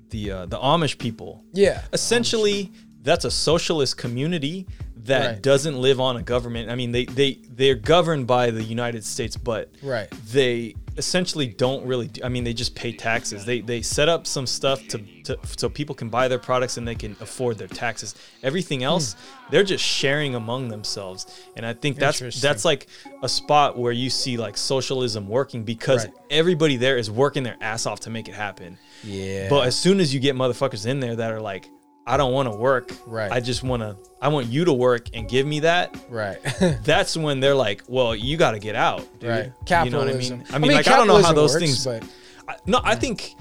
the 0.10 0.32
uh, 0.32 0.46
the 0.46 0.58
Amish 0.58 0.98
people 0.98 1.42
Yeah. 1.54 1.84
essentially 1.94 2.70
that's 3.02 3.24
a 3.24 3.32
socialist 3.32 3.98
community 3.98 4.68
that 5.06 5.26
Right. 5.28 5.42
doesn't 5.42 5.80
live 5.82 6.00
on 6.00 6.18
a 6.18 6.22
government 6.22 6.70
i 6.70 6.76
mean 6.76 6.92
they 6.92 7.06
they 7.06 7.40
they're 7.50 7.76
governed 7.76 8.28
by 8.28 8.52
the 8.52 8.64
united 8.64 9.04
states 9.04 9.36
but 9.38 9.70
Right. 9.82 10.10
they 10.32 10.76
essentially 10.98 11.48
don't 11.48 11.86
really 11.86 12.08
do, 12.10 12.22
i 12.24 12.30
mean 12.30 12.44
they 12.44 12.54
just 12.54 12.76
pay 12.76 12.92
taxes 12.92 13.46
they 13.46 13.62
they 13.62 13.82
set 13.82 14.10
up 14.10 14.28
some 14.28 14.46
stuff 14.46 14.86
to, 14.90 14.98
to 15.24 15.40
so 15.58 15.70
people 15.70 15.96
can 15.96 16.10
buy 16.10 16.28
their 16.28 16.38
products 16.38 16.78
and 16.78 16.86
they 16.88 16.96
can 16.96 17.16
afford 17.22 17.58
their 17.58 17.68
taxes 17.70 18.14
everything 18.44 18.84
else 18.84 19.14
hmm. 19.14 19.20
they're 19.52 19.64
just 19.64 19.84
sharing 19.84 20.36
among 20.36 20.68
themselves 20.68 21.26
and 21.56 21.66
i 21.66 21.74
think 21.74 21.98
that's 21.98 22.20
that's 22.42 22.66
like 22.66 22.88
a 23.24 23.30
spot 23.30 23.78
where 23.78 23.94
you 23.94 24.10
see 24.10 24.38
like 24.38 24.58
socialism 24.58 25.28
working 25.28 25.64
because 25.64 26.06
Right. 26.06 26.14
everybody 26.30 26.76
there 26.78 26.98
is 26.98 27.10
working 27.10 27.44
their 27.44 27.58
ass 27.62 27.86
off 27.86 28.02
to 28.02 28.10
make 28.10 28.28
it 28.28 28.36
happen 28.36 28.78
Yeah. 29.04 29.48
but 29.50 29.66
as 29.66 29.76
soon 29.76 30.00
as 30.02 30.14
you 30.14 30.20
get 30.20 30.36
motherfuckers 30.36 30.86
in 30.86 31.00
there 31.00 31.16
that 31.16 31.32
are 31.32 31.42
like, 31.42 31.68
I 32.08 32.18
don't 32.18 32.34
want 32.34 32.52
to 32.52 32.58
work. 32.58 32.92
Right. 33.06 33.32
I 33.32 33.40
just 33.40 33.64
want 33.64 33.82
to. 33.84 33.96
I 34.22 34.28
want 34.28 34.48
you 34.48 34.66
to 34.66 34.74
work 34.74 35.08
and 35.14 35.28
give 35.30 35.46
me 35.48 35.62
that. 35.62 35.96
right. 36.10 36.38
That's 36.84 37.16
when 37.18 37.40
they're 37.40 37.56
like, 37.56 37.84
well, 37.88 38.16
you 38.16 38.38
got 38.38 38.52
to 38.52 38.60
get 38.60 38.76
out, 38.76 39.00
dude. 39.20 39.30
right. 39.30 39.44
You 39.86 39.92
know 39.92 40.00
what 40.00 40.08
I 40.08 40.12
Capitalism. 40.12 40.38
mean? 40.40 40.48
I 40.52 40.58
mean, 40.60 40.72
like 40.74 40.88
I 40.88 40.96
don't 40.98 41.08
know 41.08 41.22
how 41.22 41.34
those 41.34 41.54
works, 41.54 41.64
things. 41.64 41.86
But 41.86 42.04
I, 42.48 42.56
no, 42.66 42.82
I 42.84 42.96
think 42.96 43.34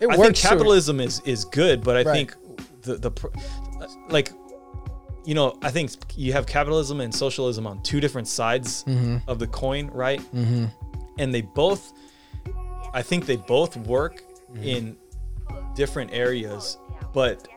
it 0.00 0.08
I 0.10 0.16
think 0.16 0.36
capitalism 0.36 1.00
is 1.00 1.20
is 1.24 1.44
good, 1.44 1.82
but 1.82 1.96
I 1.96 2.02
Right. 2.02 2.12
think 2.28 2.36
the 2.82 2.96
the 2.96 3.10
like 4.08 4.32
you 5.24 5.34
know 5.34 5.56
I 5.62 5.70
think 5.70 5.90
you 6.16 6.32
have 6.32 6.46
capitalism 6.46 7.00
and 7.00 7.14
socialism 7.14 7.66
on 7.66 7.82
two 7.82 8.00
different 8.00 8.26
sides 8.28 8.84
Mm-hmm. 8.84 9.18
of 9.28 9.38
the 9.38 9.46
coin, 9.46 9.88
right? 9.92 10.20
Mm-hmm. 10.34 10.66
And 11.18 11.32
they 11.34 11.42
both, 11.42 11.92
I 12.92 13.02
think 13.02 13.26
they 13.26 13.36
both 13.36 13.76
work 13.76 14.22
Mm-hmm. 14.52 14.62
in 14.64 14.96
different 15.74 16.12
areas, 16.12 16.76
but 17.14 17.48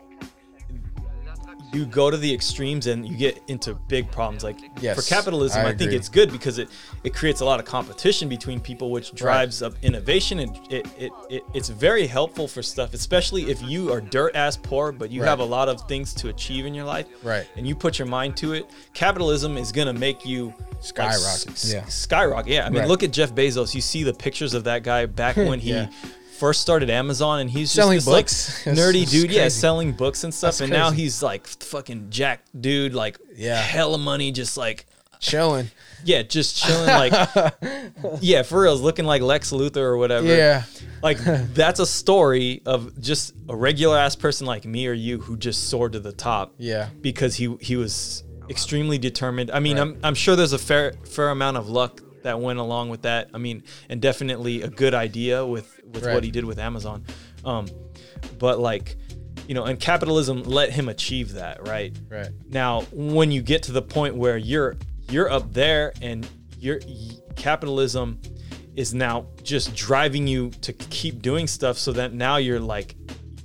you 1.72 1.84
go 1.86 2.10
to 2.10 2.16
the 2.16 2.32
extremes 2.32 2.86
and 2.86 3.06
you 3.06 3.16
get 3.16 3.42
into 3.48 3.74
big 3.74 4.10
problems. 4.10 4.44
Like 4.44 4.58
Yes, 4.80 4.96
for 4.96 5.02
capitalism, 5.14 5.64
I 5.64 5.70
I, 5.70 5.74
think 5.76 5.92
it's 5.92 6.08
good 6.08 6.30
because 6.32 6.58
it 6.58 6.68
it 7.04 7.14
creates 7.14 7.40
a 7.40 7.44
lot 7.44 7.58
of 7.60 7.66
competition 7.66 8.28
between 8.28 8.60
people, 8.60 8.90
which 8.90 9.12
drives 9.14 9.62
up 9.62 9.74
innovation 9.82 10.38
and 10.40 10.56
it, 10.72 10.86
it, 10.98 11.12
it 11.28 11.42
it's 11.54 11.68
very 11.68 12.06
helpful 12.06 12.46
for 12.48 12.62
stuff, 12.62 12.94
especially 12.94 13.50
if 13.50 13.60
you 13.62 13.92
are 13.92 14.00
dirt 14.00 14.34
ass 14.36 14.56
poor, 14.56 14.92
but 14.92 15.10
you 15.10 15.22
Right. 15.22 15.28
have 15.28 15.40
a 15.40 15.44
lot 15.44 15.68
of 15.68 15.80
things 15.88 16.14
to 16.14 16.28
achieve 16.28 16.66
in 16.66 16.74
your 16.74 16.84
life, 16.84 17.06
Right. 17.22 17.46
And 17.56 17.66
you 17.66 17.74
put 17.74 17.98
your 17.98 18.06
mind 18.08 18.36
to 18.38 18.52
it. 18.54 18.66
Capitalism 18.94 19.56
is 19.56 19.72
gonna 19.72 19.92
make 19.92 20.24
you 20.26 20.52
Skyrocket, 20.80 21.50
s- 21.50 21.72
yeah. 21.72 21.84
skyrocket. 21.86 22.52
Yeah, 22.52 22.66
I 22.66 22.70
mean, 22.70 22.80
Right. 22.80 22.88
look 22.88 23.02
at 23.02 23.10
Jeff 23.10 23.34
Bezos. 23.34 23.74
You 23.74 23.80
see 23.80 24.02
the 24.04 24.12
pictures 24.14 24.54
of 24.54 24.64
that 24.64 24.82
guy 24.82 25.06
back 25.06 25.36
when 25.48 25.58
he. 25.60 25.70
Yeah. 25.70 25.88
First 26.38 26.60
started 26.62 26.90
Amazon 26.90 27.40
and 27.40 27.50
he's 27.50 27.70
Selling 27.70 27.96
just 27.96 28.06
this, 28.06 28.12
like 28.12 28.24
books. 28.26 28.64
That's- 28.64 28.78
nerdy 28.78 29.10
dude, 29.10 29.30
yeah, 29.30 29.42
crazy. 29.42 29.60
selling 29.60 29.92
books 29.92 30.24
and 30.24 30.32
stuff. 30.34 30.52
That's 30.52 30.60
and 30.62 30.70
now 30.72 30.90
he's 30.90 31.22
like 31.22 31.46
fucking 31.46 32.08
jack 32.10 32.44
dude, 32.58 32.94
like 32.94 33.18
Yeah. 33.34 33.56
hella 33.60 33.98
money, 33.98 34.32
just 34.32 34.56
like 34.56 34.86
chilling. 35.18 35.70
yeah, 36.04 36.22
just 36.22 36.56
chilling 36.62 36.86
like 36.86 37.12
yeah, 38.20 38.42
for 38.42 38.60
real, 38.62 38.76
looking 38.76 39.04
like 39.06 39.22
Lex 39.22 39.50
Luthor 39.52 39.78
or 39.78 39.96
whatever. 39.96 40.26
Yeah. 40.26 40.64
Like 41.02 41.18
that's 41.54 41.80
a 41.80 41.86
story 41.86 42.62
of 42.66 43.00
just 43.00 43.34
a 43.48 43.56
regular 43.56 43.96
ass 43.98 44.14
person 44.16 44.46
like 44.46 44.64
me 44.64 44.86
or 44.88 44.92
you 44.92 45.18
who 45.20 45.36
just 45.36 45.68
soared 45.68 45.92
to 45.92 46.00
the 46.00 46.12
top. 46.12 46.54
Yeah. 46.58 46.88
Because 47.00 47.34
he 47.36 47.56
he 47.60 47.76
was 47.76 48.24
extremely 48.50 48.98
determined. 48.98 49.50
I 49.50 49.60
mean, 49.60 49.78
I'm 49.78 49.98
I'm 50.04 50.14
sure 50.14 50.36
there's 50.36 50.52
a 50.52 50.58
fair 50.58 50.92
fair 51.04 51.30
amount 51.30 51.56
of 51.56 51.68
luck 51.68 52.00
that 52.26 52.40
went 52.40 52.58
along 52.58 52.90
with 52.90 53.02
that. 53.02 53.30
I 53.32 53.38
mean, 53.38 53.62
and 53.88 54.00
definitely 54.02 54.62
a 54.62 54.68
good 54.68 54.94
idea 54.94 55.44
with 55.46 55.80
with 55.92 56.04
Right. 56.04 56.14
what 56.14 56.24
he 56.24 56.30
did 56.30 56.44
with 56.44 56.58
Amazon. 56.58 57.04
Um 57.44 57.66
but 58.38 58.58
like 58.60 58.96
you 59.48 59.54
know, 59.54 59.64
and 59.64 59.78
capitalism 59.78 60.42
let 60.42 60.72
him 60.72 60.88
achieve 60.88 61.34
that, 61.34 61.66
right? 61.68 61.96
Right. 62.10 62.30
Now, 62.50 62.80
when 62.92 63.30
you 63.30 63.42
get 63.42 63.62
to 63.64 63.72
the 63.72 63.82
point 63.82 64.16
where 64.16 64.36
you're 64.36 64.76
you're 65.08 65.30
up 65.30 65.52
there 65.52 65.92
and 66.02 66.28
your 66.58 66.80
capitalism 67.36 68.20
is 68.74 68.92
now 68.92 69.26
just 69.42 69.74
driving 69.74 70.26
you 70.26 70.50
to 70.62 70.72
keep 70.72 71.22
doing 71.22 71.46
stuff 71.46 71.78
so 71.78 71.92
that 71.92 72.12
now 72.12 72.36
you're 72.38 72.60
like 72.60 72.96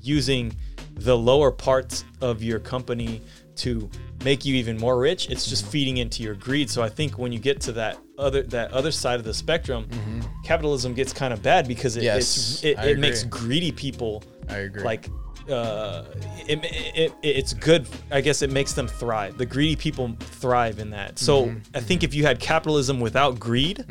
using 0.02 0.54
the 0.96 1.16
lower 1.16 1.52
parts 1.52 2.04
of 2.20 2.42
your 2.42 2.60
company 2.60 3.22
to 3.56 3.90
make 4.24 4.46
you 4.46 4.56
even 4.56 4.78
more 4.78 4.98
rich 5.00 5.30
it's 5.30 5.46
just 5.48 5.64
Mm-hmm. 5.64 5.72
feeding 5.72 5.98
into 5.98 6.24
your 6.24 6.36
greed 6.36 6.70
so 6.70 6.82
i 6.84 6.90
think 6.90 7.18
when 7.18 7.32
you 7.32 7.40
get 7.40 7.60
to 7.62 7.72
that 7.72 7.98
other 8.18 8.44
that 8.44 8.72
other 8.72 8.92
side 8.92 9.20
of 9.20 9.26
the 9.26 9.34
spectrum 9.34 9.88
capitalism 10.44 10.94
gets 10.94 11.14
kind 11.14 11.34
of 11.34 11.42
bad 11.42 11.68
because 11.68 11.98
it, 11.98 12.04
Mm-hmm. 12.04 12.18
it's, 12.18 12.64
Yes, 12.64 12.78
it, 12.86 12.90
it 12.92 13.00
makes 13.00 13.24
greedy 13.24 13.72
people 13.72 14.24
I 14.50 14.58
agree. 14.58 14.84
like 14.84 15.08
uh 15.50 16.04
it, 16.48 16.60
it, 16.64 16.96
it 16.96 17.14
it's 17.24 17.54
good 17.54 17.88
i 18.12 18.22
guess 18.22 18.44
it 18.44 18.52
makes 18.52 18.74
them 18.74 18.88
thrive 18.88 19.38
the 19.40 19.46
greedy 19.46 19.76
people 19.76 20.16
thrive 20.20 20.78
in 20.80 20.92
that 20.92 21.18
so 21.18 21.46
Mm-hmm. 21.48 21.60
i 21.78 21.80
think 21.80 22.04
if 22.04 22.14
you 22.14 22.24
had 22.24 22.40
capitalism 22.40 23.00
without 23.00 23.40
greed 23.40 23.84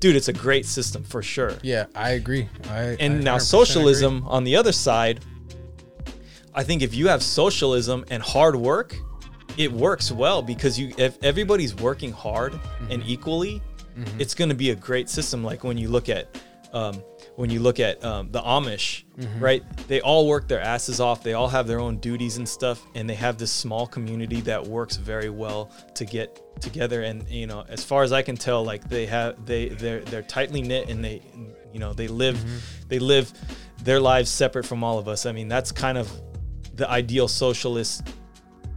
dude 0.00 0.16
it's 0.16 0.26
a 0.28 0.32
great 0.32 0.66
system 0.66 1.04
for 1.04 1.22
sure 1.22 1.52
Yeah, 1.62 1.86
I 1.94 2.10
agree. 2.10 2.48
I, 2.68 2.96
and 2.98 3.18
I 3.20 3.22
now 3.22 3.36
100% 3.36 3.40
socialism 3.42 4.24
on 4.26 4.42
the 4.44 4.56
other 4.56 4.72
side 4.72 5.20
i 6.54 6.64
think 6.64 6.82
if 6.82 6.94
you 6.94 7.06
have 7.08 7.22
socialism 7.22 8.04
and 8.10 8.20
hard 8.22 8.56
work 8.56 8.96
it 9.58 9.70
works 9.70 10.10
well 10.10 10.40
because 10.42 10.78
you 10.78 10.94
if 10.96 11.18
everybody's 11.22 11.74
working 11.74 12.12
hard 12.12 12.52
and 12.90 13.02
Mm-hmm. 13.02 13.10
equally 13.10 13.62
it's 14.18 14.32
going 14.32 14.48
to 14.48 14.54
be 14.54 14.70
a 14.70 14.76
great 14.76 15.08
system 15.08 15.42
like 15.42 15.64
when 15.64 15.76
you 15.76 15.88
look 15.88 16.08
at 16.08 16.40
um, 16.72 17.02
when 17.36 17.50
you 17.50 17.58
look 17.60 17.80
at 17.80 18.02
um, 18.04 18.30
the 18.30 18.40
amish 18.40 19.02
Mm-hmm. 19.18 19.40
right 19.42 19.62
they 19.88 20.00
all 20.00 20.28
work 20.28 20.46
their 20.46 20.60
asses 20.60 21.00
off 21.00 21.24
they 21.24 21.32
all 21.34 21.48
have 21.48 21.66
their 21.66 21.80
own 21.80 21.96
duties 21.98 22.36
and 22.36 22.48
stuff 22.48 22.80
and 22.94 23.10
they 23.10 23.16
have 23.16 23.36
this 23.38 23.50
small 23.50 23.84
community 23.88 24.40
that 24.42 24.64
works 24.64 24.94
very 24.96 25.30
well 25.30 25.72
to 25.96 26.04
get 26.04 26.28
together 26.60 27.02
and 27.02 27.28
you 27.28 27.46
know 27.48 27.64
as 27.68 27.82
far 27.82 28.04
as 28.04 28.12
i 28.12 28.22
can 28.22 28.36
tell 28.36 28.64
like 28.64 28.88
they 28.88 29.06
have 29.06 29.44
they 29.44 29.70
they're 29.70 30.00
they're 30.02 30.22
tightly 30.22 30.62
knit 30.62 30.88
and 30.88 31.04
they 31.04 31.20
you 31.72 31.80
know 31.80 31.92
they 31.92 32.06
live 32.06 32.36
Mm-hmm. 32.36 32.88
they 32.88 32.98
live 33.00 33.32
their 33.82 33.98
lives 33.98 34.30
separate 34.30 34.64
from 34.66 34.84
all 34.84 34.98
of 35.00 35.08
us 35.08 35.26
i 35.26 35.32
mean 35.32 35.48
that's 35.48 35.72
kind 35.72 35.98
of 35.98 36.08
the 36.74 36.88
ideal 36.88 37.26
socialist 37.26 38.02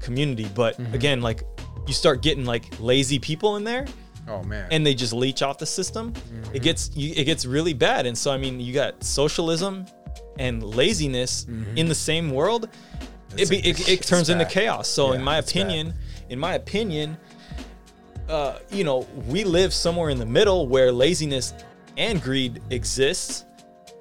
community 0.02 0.48
but 0.56 0.78
Mm-hmm. 0.78 0.94
again 0.94 1.22
like 1.22 1.44
you 1.88 1.94
start 1.94 2.22
getting 2.22 2.46
like 2.46 2.66
lazy 2.80 3.20
people 3.20 3.56
in 3.58 3.64
there. 3.64 3.86
Oh 4.28 4.44
man. 4.44 4.68
and 4.72 4.86
they 4.86 4.94
just 4.94 5.14
leech 5.14 5.42
off 5.42 5.58
the 5.58 5.66
system 5.66 6.14
Mm-hmm. 6.14 6.56
it 6.56 6.62
gets 6.62 6.92
you, 6.96 7.14
it 7.16 7.24
gets 7.26 7.46
really 7.46 7.74
bad 7.74 8.06
and 8.06 8.16
so 8.18 8.32
i 8.32 8.38
mean 8.38 8.60
you 8.60 8.72
got 8.74 9.04
socialism 9.04 9.86
and 10.38 10.62
laziness 10.64 11.46
in 11.76 11.88
the 11.88 11.96
same 11.96 12.30
world 12.32 12.70
it, 13.38 13.50
be, 13.50 13.58
it, 13.58 13.80
it 13.80 14.00
Mm-hmm. 14.00 14.02
turns 14.16 14.30
into 14.30 14.46
chaos 14.46 14.88
so 14.88 15.14
in 15.14 15.24
my 15.24 15.40
it's 15.40 15.52
bad. 15.52 15.62
opinion 15.64 15.94
in 16.30 16.38
my 16.40 16.54
opinion 16.54 17.18
uh, 18.30 18.60
you 18.70 18.84
know 18.84 19.08
we 19.28 19.44
live 19.44 19.74
somewhere 19.74 20.10
in 20.10 20.18
the 20.20 20.26
middle 20.26 20.68
where 20.68 20.92
laziness 20.92 21.54
and 21.98 22.22
greed 22.22 22.62
exists 22.70 23.46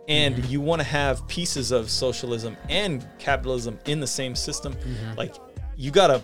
and 0.08 0.34
Mm-hmm. 0.36 0.50
you 0.52 0.60
want 0.60 0.80
to 0.80 0.86
have 0.86 1.26
pieces 1.28 1.70
of 1.72 1.90
socialism 1.90 2.56
and 2.68 3.06
capitalism 3.18 3.78
in 3.86 4.00
the 4.00 4.06
same 4.06 4.34
system 4.36 4.74
Mm-hmm. 4.74 5.16
like 5.16 5.34
you 5.80 5.90
gotta 5.90 6.22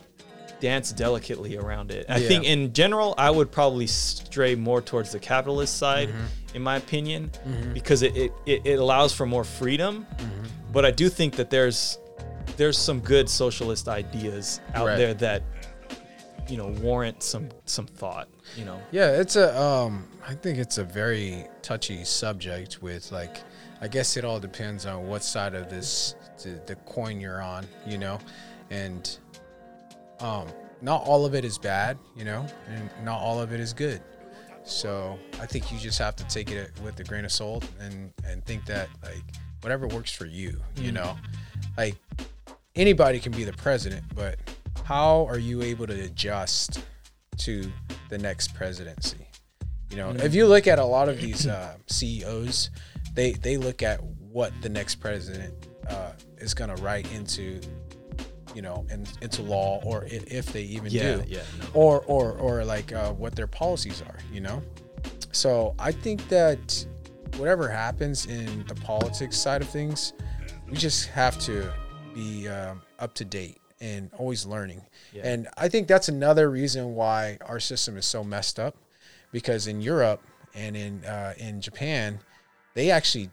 dance 0.60 0.90
delicately 0.92 1.56
around 1.56 1.90
it 1.90 2.06
i 2.08 2.16
Yeah. 2.18 2.28
think 2.28 2.44
in 2.44 2.72
general 2.72 3.14
i 3.18 3.30
would 3.30 3.50
probably 3.50 3.86
stray 3.86 4.54
more 4.54 4.80
towards 4.80 5.10
the 5.12 5.18
capitalist 5.18 5.76
side 5.76 6.08
Mm-hmm. 6.08 6.56
in 6.56 6.62
my 6.62 6.76
opinion 6.76 7.30
because 7.74 8.00
it, 8.02 8.14
it, 8.16 8.32
it 8.64 8.78
allows 8.78 9.12
for 9.12 9.26
more 9.26 9.44
freedom 9.44 10.06
Mm-hmm. 10.18 10.44
but 10.72 10.84
i 10.84 10.90
do 10.90 11.08
think 11.08 11.36
that 11.36 11.50
there's 11.50 11.98
there's 12.56 12.78
some 12.78 13.00
good 13.00 13.28
socialist 13.28 13.86
ideas 13.88 14.60
out 14.74 14.86
Right. 14.86 14.96
there 14.96 15.14
that 15.14 15.42
you 16.48 16.56
know 16.56 16.68
warrant 16.80 17.22
some 17.22 17.48
some 17.64 17.86
thought 17.86 18.28
you 18.56 18.64
know 18.64 18.78
Yeah, 18.92 19.20
it's 19.20 19.36
a 19.36 19.48
um 19.60 20.06
I 20.28 20.34
think 20.34 20.58
it's 20.58 20.78
a 20.78 20.84
very 20.84 21.44
touchy 21.62 22.04
subject 22.04 22.82
with 22.82 23.12
like 23.12 23.42
I 23.80 23.88
guess 23.88 24.16
it 24.16 24.24
all 24.24 24.40
depends 24.40 24.86
on 24.86 25.06
what 25.08 25.22
side 25.22 25.54
of 25.54 25.68
this 25.68 26.14
the, 26.42 26.60
the 26.66 26.76
coin 26.94 27.20
you're 27.20 27.42
on, 27.42 27.66
you 27.86 27.98
know. 27.98 28.18
And 28.70 29.02
um 30.20 30.48
not 30.82 31.02
all 31.02 31.24
of 31.24 31.34
it 31.34 31.44
is 31.44 31.58
bad, 31.58 31.98
you 32.14 32.24
know, 32.24 32.46
and 32.68 32.90
not 33.02 33.18
all 33.20 33.40
of 33.40 33.52
it 33.52 33.60
is 33.60 33.72
good. 33.72 34.02
So, 34.64 35.16
I 35.40 35.46
think 35.46 35.72
you 35.72 35.78
just 35.78 35.98
have 36.00 36.16
to 36.16 36.24
take 36.24 36.50
it 36.50 36.72
with 36.82 36.98
a 36.98 37.04
grain 37.04 37.24
of 37.24 37.32
salt 37.32 37.66
and 37.80 38.12
and 38.24 38.44
think 38.44 38.66
that 38.66 38.88
like 39.02 39.22
whatever 39.62 39.86
works 39.86 40.12
for 40.12 40.26
you, 40.26 40.60
you 40.76 40.92
know. 40.92 41.16
Like 41.76 41.96
anybody 42.74 43.20
can 43.20 43.32
be 43.32 43.44
the 43.44 43.52
president, 43.52 44.04
but 44.14 44.38
how 44.84 45.26
are 45.26 45.38
you 45.38 45.62
able 45.62 45.86
to 45.86 46.04
adjust 46.04 46.80
to 47.38 47.70
the 48.08 48.18
next 48.18 48.54
presidency. 48.54 49.28
You 49.90 49.96
know, 49.98 50.10
if 50.10 50.34
you 50.34 50.46
look 50.46 50.66
at 50.66 50.78
a 50.78 50.84
lot 50.84 51.08
of 51.08 51.20
these 51.20 51.46
uh, 51.46 51.76
CEOs, 51.86 52.70
they 53.14 53.32
they 53.32 53.56
look 53.56 53.82
at 53.82 54.02
what 54.02 54.52
the 54.62 54.68
next 54.68 54.96
president 54.96 55.54
uh, 55.88 56.12
is 56.38 56.54
going 56.54 56.74
to 56.74 56.82
write 56.82 57.10
into, 57.12 57.60
you 58.56 58.62
know, 58.62 58.86
in, 58.90 59.06
into 59.20 59.42
law, 59.42 59.80
or 59.84 60.06
if 60.10 60.46
they 60.52 60.62
even 60.62 60.90
Yeah, 60.90 61.16
do, 61.16 61.24
yeah, 61.28 61.42
no. 61.60 61.66
or 61.74 62.00
or 62.06 62.32
or 62.32 62.64
like 62.64 62.92
uh, 62.92 63.12
what 63.12 63.36
their 63.36 63.46
policies 63.46 64.02
are. 64.02 64.18
You 64.32 64.40
know, 64.40 64.62
so 65.32 65.74
I 65.78 65.92
think 65.92 66.28
that 66.30 66.86
whatever 67.36 67.68
happens 67.68 68.26
in 68.26 68.64
the 68.66 68.74
politics 68.76 69.36
side 69.36 69.60
of 69.62 69.68
things, 69.68 70.14
we 70.70 70.76
just 70.76 71.08
have 71.10 71.38
to 71.40 71.70
be 72.14 72.48
um, 72.48 72.80
up 72.98 73.12
to 73.14 73.24
date 73.24 73.58
and 73.80 74.10
always 74.16 74.46
learning. 74.46 74.80
Yeah. 75.12 75.30
And 75.30 75.48
I 75.58 75.68
think 75.68 75.86
that's 75.86 76.08
another 76.08 76.50
reason 76.50 76.94
why 76.94 77.36
our 77.44 77.60
system 77.60 77.98
is 77.98 78.06
so 78.06 78.24
messed 78.24 78.58
up, 78.58 78.74
because 79.32 79.66
in 79.66 79.82
Europe 79.82 80.22
and 80.54 80.74
in 80.74 81.04
uh, 81.04 81.34
in 81.36 81.60
Japan, 81.60 82.20
they 82.72 82.90
actually 82.90 83.28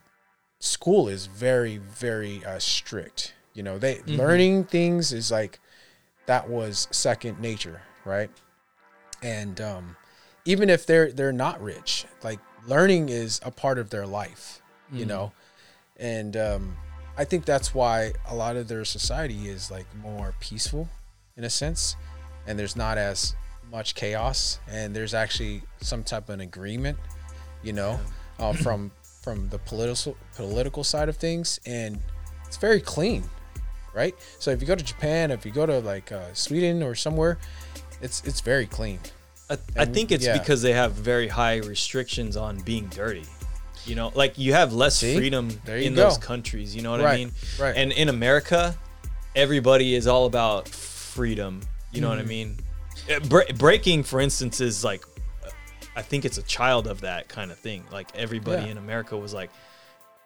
school 0.60 1.08
is 1.08 1.28
very 1.28 1.78
very 1.78 2.44
uh, 2.46 2.60
strict. 2.60 3.34
You 3.54 3.64
know, 3.64 3.78
they 3.78 4.02
learning 4.18 4.66
things 4.66 5.14
is 5.14 5.32
like 5.32 5.60
that 6.26 6.50
was 6.50 6.88
second 6.92 7.40
nature, 7.40 7.82
right? 8.06 8.30
And 9.22 9.60
um, 9.62 9.96
even 10.46 10.70
if 10.70 10.86
they're 10.86 11.12
they're 11.12 11.32
not 11.34 11.62
rich, 11.62 12.06
like 12.24 12.40
learning 12.68 13.10
is 13.10 13.40
a 13.44 13.52
part 13.52 13.78
of 13.78 13.90
their 13.90 14.08
life, 14.08 14.62
you 14.92 15.06
know. 15.06 15.32
And 15.98 16.36
um, 16.36 16.78
I 17.18 17.26
think 17.26 17.46
that's 17.46 17.74
why 17.74 18.14
a 18.28 18.36
lot 18.36 18.56
of 18.56 18.68
their 18.68 18.84
society 18.86 19.48
is 19.48 19.70
like 19.70 19.86
more 19.96 20.34
peaceful, 20.40 20.90
in 21.38 21.44
a 21.44 21.50
sense, 21.50 21.96
and 22.48 22.58
there's 22.58 22.76
not 22.76 22.98
as 22.98 23.36
much 23.72 23.96
chaos, 23.96 24.60
and 24.68 24.96
there's 24.96 25.14
actually 25.14 25.62
some 25.82 26.04
type 26.04 26.30
of 26.30 26.34
an 26.36 26.42
agreement, 26.42 26.98
you 27.64 27.74
know, 27.74 28.00
uh, 28.40 28.54
from 28.54 28.92
from 29.22 29.48
the 29.50 29.60
political 29.60 30.18
political 30.36 30.84
side 30.84 31.08
of 31.08 31.18
things, 31.18 31.60
and 31.66 32.00
it's 32.46 32.58
very 32.58 32.82
clean, 32.82 33.24
right? 33.94 34.16
So 34.40 34.52
if 34.52 34.62
you 34.62 34.68
go 34.68 34.76
to 34.76 34.84
Japan, 34.84 35.32
if 35.32 35.46
you 35.46 35.52
go 35.52 35.66
to 35.66 35.80
like 35.80 36.12
uh, 36.12 36.34
Sweden 36.34 36.84
or 36.84 36.96
somewhere, 36.96 37.38
it's 38.02 38.22
it's 38.26 38.42
very 38.42 38.66
clean. 38.66 39.00
I, 39.50 39.58
I 39.78 39.86
think 39.86 40.12
it's 40.12 40.26
yeah. 40.26 40.38
because 40.38 40.62
they 40.62 40.74
have 40.74 40.94
very 40.94 41.28
high 41.28 41.58
restrictions 41.58 42.38
on 42.38 42.60
being 42.62 42.88
dirty. 42.88 43.26
You 43.86 43.96
know, 43.96 44.12
like 44.16 44.38
you 44.38 44.54
have 44.54 44.72
less 44.74 44.98
See? 44.98 45.16
freedom 45.16 45.50
in 45.68 45.94
those 45.96 46.18
countries. 46.18 46.74
You 46.76 46.82
know 46.82 46.92
what 46.92 47.02
I 47.02 47.18
mean? 47.18 47.32
right. 47.60 47.76
And 47.76 47.92
in 47.92 48.08
America, 48.10 48.76
everybody 49.36 49.94
is 49.96 50.08
all 50.08 50.26
about 50.26 50.70
freedom. 50.70 51.62
You 51.92 52.02
know 52.02 52.10
what 52.10 52.20
Mm-hmm. 52.20 52.26
I 52.26 52.30
mean? 52.30 52.58
Uh, 53.12 53.20
bre- 53.28 53.54
breaking, 53.58 54.04
for 54.04 54.22
instance, 54.22 54.62
is 54.62 54.84
like, 54.86 55.04
uh, 55.46 55.50
I 55.98 56.02
think 56.02 56.24
it's 56.24 56.38
a 56.38 56.44
child 56.44 56.88
of 56.88 57.02
that 57.02 57.28
kind 57.28 57.52
of 57.52 57.60
thing. 57.60 57.84
Like 57.92 58.08
everybody 58.16 58.64
Yeah. 58.66 58.72
in 58.72 58.78
America 58.78 59.18
was 59.18 59.34
like, 59.34 59.50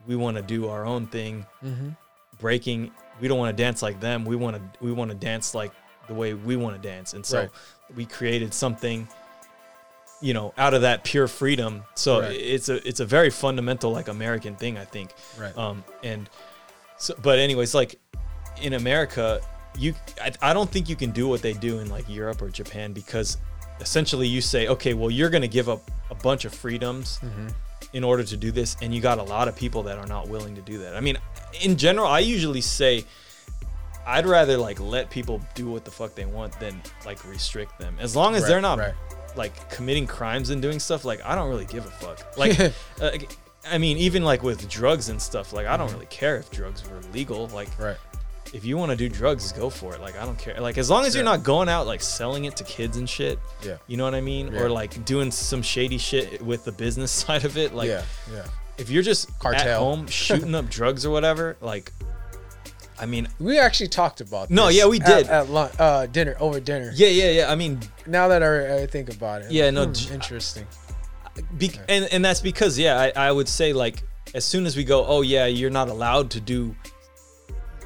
we 0.05 0.15
want 0.15 0.37
to 0.37 0.43
do 0.43 0.67
our 0.69 0.85
own 0.85 1.07
thing. 1.07 1.43
Mm-hmm. 1.65 1.89
Breaking, 2.39 2.91
we 3.21 3.27
don't 3.27 3.37
want 3.37 3.55
to 3.55 3.63
dance 3.63 3.81
like 3.81 3.99
them. 3.99 4.25
We 4.25 4.35
want 4.35 4.55
to 4.57 4.61
we 4.83 4.91
want 4.91 5.11
to 5.11 5.17
dance 5.17 5.53
like 5.55 5.71
the 6.07 6.13
way 6.13 6.33
we 6.33 6.55
want 6.55 6.81
to 6.81 6.87
dance. 6.87 7.13
And 7.13 7.25
so 7.25 7.39
Right. 7.41 7.49
we 7.95 8.05
created 8.05 8.53
something 8.53 9.07
you 10.21 10.33
know 10.33 10.51
out 10.57 10.73
of 10.73 10.81
that 10.81 11.03
pure 11.03 11.27
freedom 11.27 11.83
so 11.93 12.21
Right. 12.21 12.31
it's 12.35 12.69
a 12.69 12.87
it's 12.87 12.99
a 13.01 13.05
very 13.05 13.29
fundamental 13.29 13.91
like 13.91 14.07
american 14.07 14.55
thing 14.55 14.75
i 14.75 14.83
think 14.83 15.13
Right. 15.37 15.55
um 15.55 15.83
and 16.03 16.27
so 16.97 17.13
but 17.21 17.37
anyways 17.37 17.75
like 17.75 17.99
in 18.59 18.73
america 18.73 19.39
you 19.77 19.93
I, 20.19 20.31
I 20.41 20.53
don't 20.53 20.71
think 20.71 20.89
you 20.89 20.95
can 20.95 21.11
do 21.11 21.27
what 21.27 21.43
they 21.43 21.53
do 21.53 21.77
in 21.77 21.89
like 21.91 22.09
europe 22.09 22.41
or 22.41 22.49
japan 22.49 22.93
because 22.93 23.37
essentially 23.79 24.27
you 24.27 24.41
say 24.41 24.67
okay 24.69 24.95
well 24.95 25.11
you're 25.11 25.29
going 25.29 25.43
to 25.43 25.47
give 25.47 25.69
up 25.69 25.81
a 26.09 26.15
bunch 26.15 26.45
of 26.45 26.53
freedoms 26.53 27.19
Mm-hmm. 27.23 27.49
In 27.93 28.03
order 28.03 28.23
to 28.23 28.35
do 28.37 28.51
this 28.51 28.75
and 28.81 28.93
you 28.93 28.99
got 29.01 29.17
a 29.17 29.23
lot 29.23 29.47
of 29.47 29.55
people 29.55 29.83
that 29.83 29.97
are 29.97 30.07
not 30.07 30.27
willing 30.27 30.53
to 30.55 30.61
do 30.61 30.77
that 30.79 30.95
i 30.95 30.99
mean 30.99 31.17
in 31.61 31.77
general 31.77 32.05
i 32.07 32.19
usually 32.19 32.61
say 32.61 33.03
i'd 34.07 34.25
rather 34.25 34.57
like 34.57 34.79
let 34.79 35.09
people 35.09 35.41
do 35.55 35.69
what 35.69 35.85
the 35.85 35.91
fuck 35.91 36.13
they 36.15 36.25
want 36.25 36.57
than 36.59 36.81
like 37.05 37.23
restrict 37.25 37.77
them 37.79 37.95
as 37.99 38.15
long 38.15 38.35
as 38.35 38.43
Right, 38.43 38.47
they're 38.49 38.61
not 38.61 38.79
right. 38.79 38.93
like 39.35 39.69
committing 39.69 40.05
crimes 40.07 40.49
and 40.49 40.61
doing 40.61 40.79
stuff 40.79 41.05
like 41.05 41.23
i 41.25 41.35
don't 41.35 41.49
really 41.49 41.65
give 41.65 41.85
a 41.85 41.89
fuck 41.91 42.37
like 42.37 42.59
uh, 43.01 43.11
i 43.69 43.77
mean 43.77 43.97
even 43.97 44.23
like 44.23 44.43
with 44.43 44.67
drugs 44.69 45.09
and 45.09 45.21
stuff 45.21 45.53
like 45.53 45.65
i 45.65 45.77
don't 45.77 45.91
really 45.93 46.05
care 46.07 46.37
if 46.37 46.49
drugs 46.51 46.83
were 46.89 46.99
legal 47.13 47.47
like 47.49 47.69
Right. 47.79 47.97
If 48.53 48.63
you 48.65 48.77
want 48.77 48.89
to 48.91 48.95
do 48.95 49.09
drugs 49.09 49.51
go 49.51 49.69
for 49.69 49.93
it 49.93 50.01
like 50.01 50.17
i 50.17 50.25
don't 50.25 50.37
care 50.39 50.59
like 50.61 50.77
as 50.77 50.89
long 50.89 51.05
as 51.05 51.13
you're 51.15 51.23
not 51.23 51.43
going 51.43 51.67
out 51.67 51.85
like 51.85 52.01
selling 52.01 52.45
it 52.45 52.55
to 52.55 52.63
kids 52.63 52.97
and 52.97 53.09
shit 53.09 53.37
Yeah. 53.63 53.77
you 53.87 53.97
know 53.97 54.03
what 54.05 54.15
i 54.15 54.21
mean 54.21 54.51
Yeah. 54.53 54.61
or 54.61 54.69
like 54.69 55.03
doing 55.05 55.31
some 55.31 55.61
shady 55.61 55.97
shit 55.97 56.41
with 56.41 56.63
the 56.63 56.71
business 56.71 57.11
side 57.23 57.43
of 57.45 57.57
it 57.57 57.73
like 57.73 57.89
yeah. 57.89 58.03
Yeah. 58.33 58.45
if 58.77 58.89
you're 58.89 59.03
just 59.03 59.29
at 59.45 59.77
home 59.77 60.07
shooting 60.23 60.55
up 60.55 60.69
drugs 60.69 61.05
or 61.05 61.09
whatever 61.11 61.57
like 61.61 61.91
i 62.99 63.05
mean 63.05 63.27
We 63.39 63.59
actually 63.59 63.89
talked 63.89 64.21
about. 64.21 64.49
No, 64.49 64.69
yeah, 64.69 64.87
we 64.87 64.97
did. 64.99 65.27
at, 65.27 65.49
lunch, 65.49 65.73
uh, 65.79 66.07
dinner 66.07 66.35
over 66.39 66.59
dinner. 66.59 66.91
yeah 66.95 67.09
yeah 67.09 67.29
yeah 67.31 67.51
i 67.51 67.55
mean 67.55 67.79
Now 68.07 68.27
that 68.29 68.41
I, 68.41 68.81
I 68.83 68.87
think 68.87 69.09
about 69.13 69.41
it. 69.43 69.51
Yeah, 69.51 69.69
no, 69.69 69.85
Hmm, 69.85 69.93
j- 69.93 70.13
interesting. 70.15 70.65
Be- 71.59 71.79
and 71.87 72.05
and 72.11 72.25
that's 72.25 72.41
because 72.41 72.79
yeah, 72.79 72.97
I, 72.99 73.27
I 73.27 73.31
would 73.31 73.47
say 73.47 73.71
like 73.71 74.01
as 74.33 74.43
soon 74.43 74.65
as 74.65 74.75
we 74.75 74.83
go, 74.83 75.05
oh 75.05 75.21
yeah, 75.21 75.45
you're 75.45 75.69
not 75.69 75.87
allowed 75.89 76.31
to 76.31 76.39
do 76.41 76.75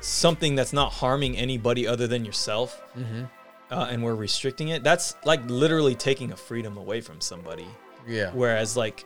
something 0.02 0.56
that's 0.56 0.74
not 0.74 0.92
harming 0.92 1.38
anybody 1.38 1.88
other 1.88 2.08
than 2.08 2.26
yourself, 2.26 2.82
Mm-hmm. 2.98 3.24
uh, 3.72 3.86
and 3.90 4.04
we're 4.04 4.16
restricting 4.16 4.70
it. 4.70 4.84
That's 4.84 5.16
like 5.26 5.42
literally 5.50 5.96
taking 5.96 6.32
a 6.32 6.36
freedom 6.38 6.78
away 6.78 7.02
from 7.02 7.22
somebody. 7.22 7.68
Yeah. 8.08 8.32
Whereas 8.34 8.76
like, 8.76 9.06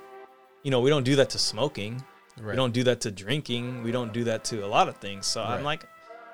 you 0.64 0.72
know, 0.72 0.80
we 0.82 0.90
don't 0.90 1.04
do 1.04 1.18
that 1.18 1.30
to 1.32 1.38
smoking. 1.40 2.04
right. 2.40 2.52
We 2.52 2.56
don't 2.56 2.74
do 2.74 2.84
that 2.86 3.02
to 3.02 3.12
drinking. 3.12 3.84
We 3.84 3.92
don't 3.92 4.14
do 4.14 4.24
that 4.26 4.44
to 4.46 4.66
a 4.66 4.68
lot 4.68 4.88
of 4.88 4.98
things. 4.98 5.26
So 5.28 5.44
I'm 5.44 5.64
like, 5.64 5.86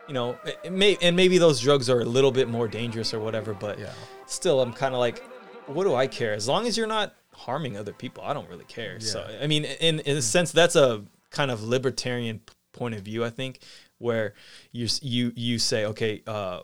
you 0.08 0.14
know, 0.14 0.38
may 0.70 0.98
and 1.02 1.16
maybe 1.16 1.38
those 1.38 1.60
drugs 1.60 1.90
are 1.90 2.02
a 2.02 2.06
little 2.06 2.32
bit 2.32 2.48
more 2.48 2.68
dangerous 2.68 3.14
or 3.14 3.20
whatever, 3.20 3.54
but 3.54 3.80
Yeah. 3.80 3.92
still 4.28 4.62
I'm 4.62 4.74
kind 4.74 4.94
of 4.94 5.00
like 5.00 5.24
what 5.68 5.84
do 5.86 5.94
I 5.96 6.08
care 6.08 6.34
as 6.34 6.48
long 6.48 6.68
as 6.68 6.78
you're 6.78 6.88
not 6.88 7.16
harming 7.34 7.78
other 7.78 7.94
people 7.94 8.24
I 8.24 8.34
don't 8.34 8.48
really 8.50 8.66
care 8.66 9.00
so 9.00 9.26
I 9.42 9.48
mean 9.48 9.64
in 9.66 10.00
in 10.02 10.18
a 10.18 10.22
sense 10.22 10.52
that's 10.52 10.76
a 10.76 11.04
kind 11.30 11.50
of 11.50 11.64
libertarian 11.64 12.42
point 12.74 12.94
of 12.96 13.02
view 13.04 13.24
I 13.24 13.30
think 13.30 13.60
where 14.02 14.34
you 14.72 14.88
you 15.02 15.32
you 15.36 15.60
say 15.60 15.86
okay 15.86 16.24
uh 16.28 16.62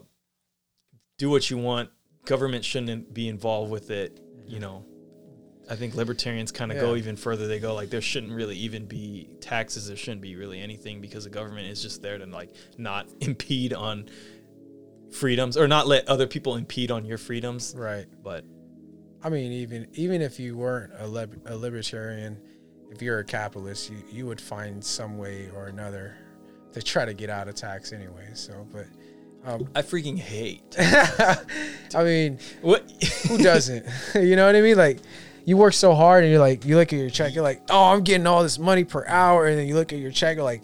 do 1.18 1.30
what 1.30 1.49
you 1.49 1.57
want. 1.57 1.89
Government 2.26 2.65
shouldn't 2.65 3.14
be 3.14 3.27
involved 3.27 3.72
with 3.72 3.89
it 3.89 4.19
you 4.47 4.59
know. 4.59 4.85
I 5.69 5.76
think 5.76 5.95
libertarians 5.95 6.53
kind 6.53 6.72
of 6.72 6.80
go 6.80 6.95
even 6.95 7.18
further. 7.18 7.45
They 7.47 7.59
go 7.59 7.76
like 7.76 7.89
there 7.89 7.99
shouldn't 7.99 8.31
really 8.31 8.55
even 8.55 8.85
be 8.85 9.30
taxes. 9.41 9.88
There 9.88 9.97
shouldn't 9.97 10.22
be 10.22 10.38
really 10.38 10.61
anything 10.61 11.01
because 11.01 11.26
the 11.26 11.30
government 11.30 11.68
is 11.68 11.81
just 11.81 12.01
there 12.01 12.18
to 12.18 12.26
like 12.26 12.53
not 12.77 13.09
impede 13.19 13.73
on 13.73 14.07
freedoms 15.11 15.57
or 15.57 15.68
not 15.68 15.88
let 15.88 16.07
other 16.07 16.26
people 16.26 16.55
impede 16.55 16.89
on 16.89 17.03
your 17.05 17.18
freedoms. 17.18 17.76
Right. 17.77 18.05
but 18.23 18.45
I 19.22 19.30
mean, 19.30 19.51
even 19.51 19.88
even 19.93 20.22
if 20.22 20.39
you 20.39 20.55
weren't 20.55 20.93
a, 20.99 21.07
lib- 21.07 21.41
a 21.45 21.57
libertarian, 21.57 22.39
if 22.89 23.01
you're 23.01 23.19
a 23.19 23.26
capitalist, 23.26 23.89
you, 23.89 23.97
you 24.09 24.26
would 24.26 24.39
find 24.39 24.81
some 24.81 25.18
way 25.18 25.49
or 25.53 25.68
another 25.68 26.15
to 26.77 26.85
try 26.85 27.05
to 27.05 27.13
get 27.13 27.29
out 27.29 27.47
of 27.47 27.55
tax 27.55 27.93
anyway. 27.93 28.29
So, 28.33 28.67
but 28.71 28.85
um, 29.45 29.69
I 29.75 29.81
freaking 29.81 30.17
hate. 30.17 30.75
I 30.79 32.03
mean, 32.03 32.39
what? 32.61 32.89
who 33.27 33.37
doesn't? 33.37 33.85
you 34.15 34.35
know 34.35 34.45
what 34.45 34.55
I 34.55 34.61
mean? 34.61 34.77
Like, 34.77 34.99
you 35.45 35.55
work 35.55 35.73
so 35.73 35.95
hard 35.95 36.23
and 36.23 36.31
you're 36.31 36.41
like, 36.41 36.65
you 36.65 36.75
look 36.75 36.91
at 36.91 36.99
your 36.99 37.09
check, 37.09 37.33
you're 37.33 37.43
like, 37.43 37.61
oh, 37.69 37.93
I'm 37.93 38.03
getting 38.03 38.27
all 38.27 38.43
this 38.43 38.59
money 38.59 38.83
per 38.83 39.05
hour, 39.07 39.47
and 39.47 39.57
then 39.57 39.65
you 39.67 39.75
look 39.75 39.93
at 39.93 39.99
your 39.99 40.11
check, 40.11 40.35
you're 40.35 40.43
like, 40.43 40.63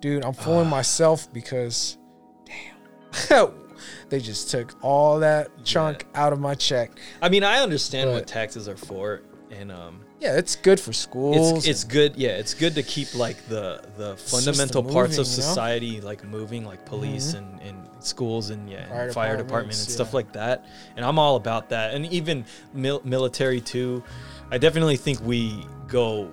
dude, 0.00 0.24
I'm 0.24 0.34
fooling 0.34 0.68
myself 0.68 1.32
because, 1.32 1.96
damn, 2.44 3.52
they 4.10 4.20
just 4.20 4.50
took 4.50 4.74
all 4.84 5.20
that 5.20 5.64
chunk 5.64 6.06
out 6.14 6.34
of 6.34 6.40
my 6.40 6.54
check. 6.54 6.90
I 7.22 7.30
mean, 7.30 7.42
I 7.42 7.60
understand 7.60 8.10
what 8.10 8.26
taxes 8.26 8.68
are 8.68 8.76
for, 8.76 9.22
and 9.50 9.72
um, 9.72 10.00
Yeah, 10.20 10.36
it's 10.36 10.56
good 10.56 10.80
for 10.80 10.92
schools. 10.92 11.58
it's 11.58 11.66
it's 11.68 11.84
good. 11.84 12.16
Yeah, 12.16 12.30
it's 12.30 12.54
good 12.54 12.74
to 12.74 12.82
keep 12.82 13.14
like 13.14 13.36
the 13.48 13.82
the 13.96 14.16
fundamental 14.16 14.82
parts 14.82 15.16
of 15.16 15.26
moving, 15.26 15.32
you 15.32 15.42
know? 15.42 15.48
society 15.48 16.00
like 16.00 16.24
moving, 16.24 16.64
like 16.64 16.84
police 16.84 17.34
and, 17.34 17.60
and 17.62 17.88
schools 18.00 18.50
and 18.50 18.68
yeah, 18.68 18.88
Fire 18.88 19.04
and 19.04 19.14
fire 19.14 19.36
department 19.36 19.38
and 19.38 19.46
departments, 19.48 19.92
stuff 19.92 20.08
yeah. 20.08 20.14
like 20.16 20.32
that. 20.32 20.66
And 20.96 21.04
I'm 21.04 21.18
all 21.20 21.36
about 21.36 21.68
that, 21.68 21.94
and 21.94 22.04
even 22.06 22.44
mil- 22.74 23.02
military 23.04 23.60
too. 23.60 24.02
I 24.50 24.58
definitely 24.58 24.96
think 24.96 25.20
we 25.22 25.64
go 25.86 26.32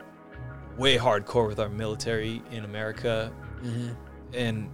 way 0.78 0.98
hardcore 0.98 1.48
with 1.48 1.60
our 1.60 1.70
military 1.70 2.42
in 2.52 2.66
America, 2.66 3.32
Mm-hmm. 3.64 3.90
and 4.34 4.70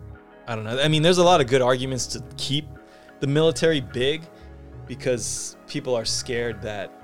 I 0.47 0.55
don't 0.55 0.63
know. 0.63 0.79
I 0.79 0.87
mean, 0.87 1.01
there's 1.01 1.17
a 1.17 1.23
lot 1.23 1.41
of 1.41 1.47
good 1.47 1.61
arguments 1.61 2.07
to 2.07 2.23
keep 2.37 2.65
the 3.19 3.27
military 3.27 3.81
big 3.81 4.21
because 4.87 5.55
people 5.67 5.95
are 5.95 6.05
scared 6.05 6.61
that 6.61 7.00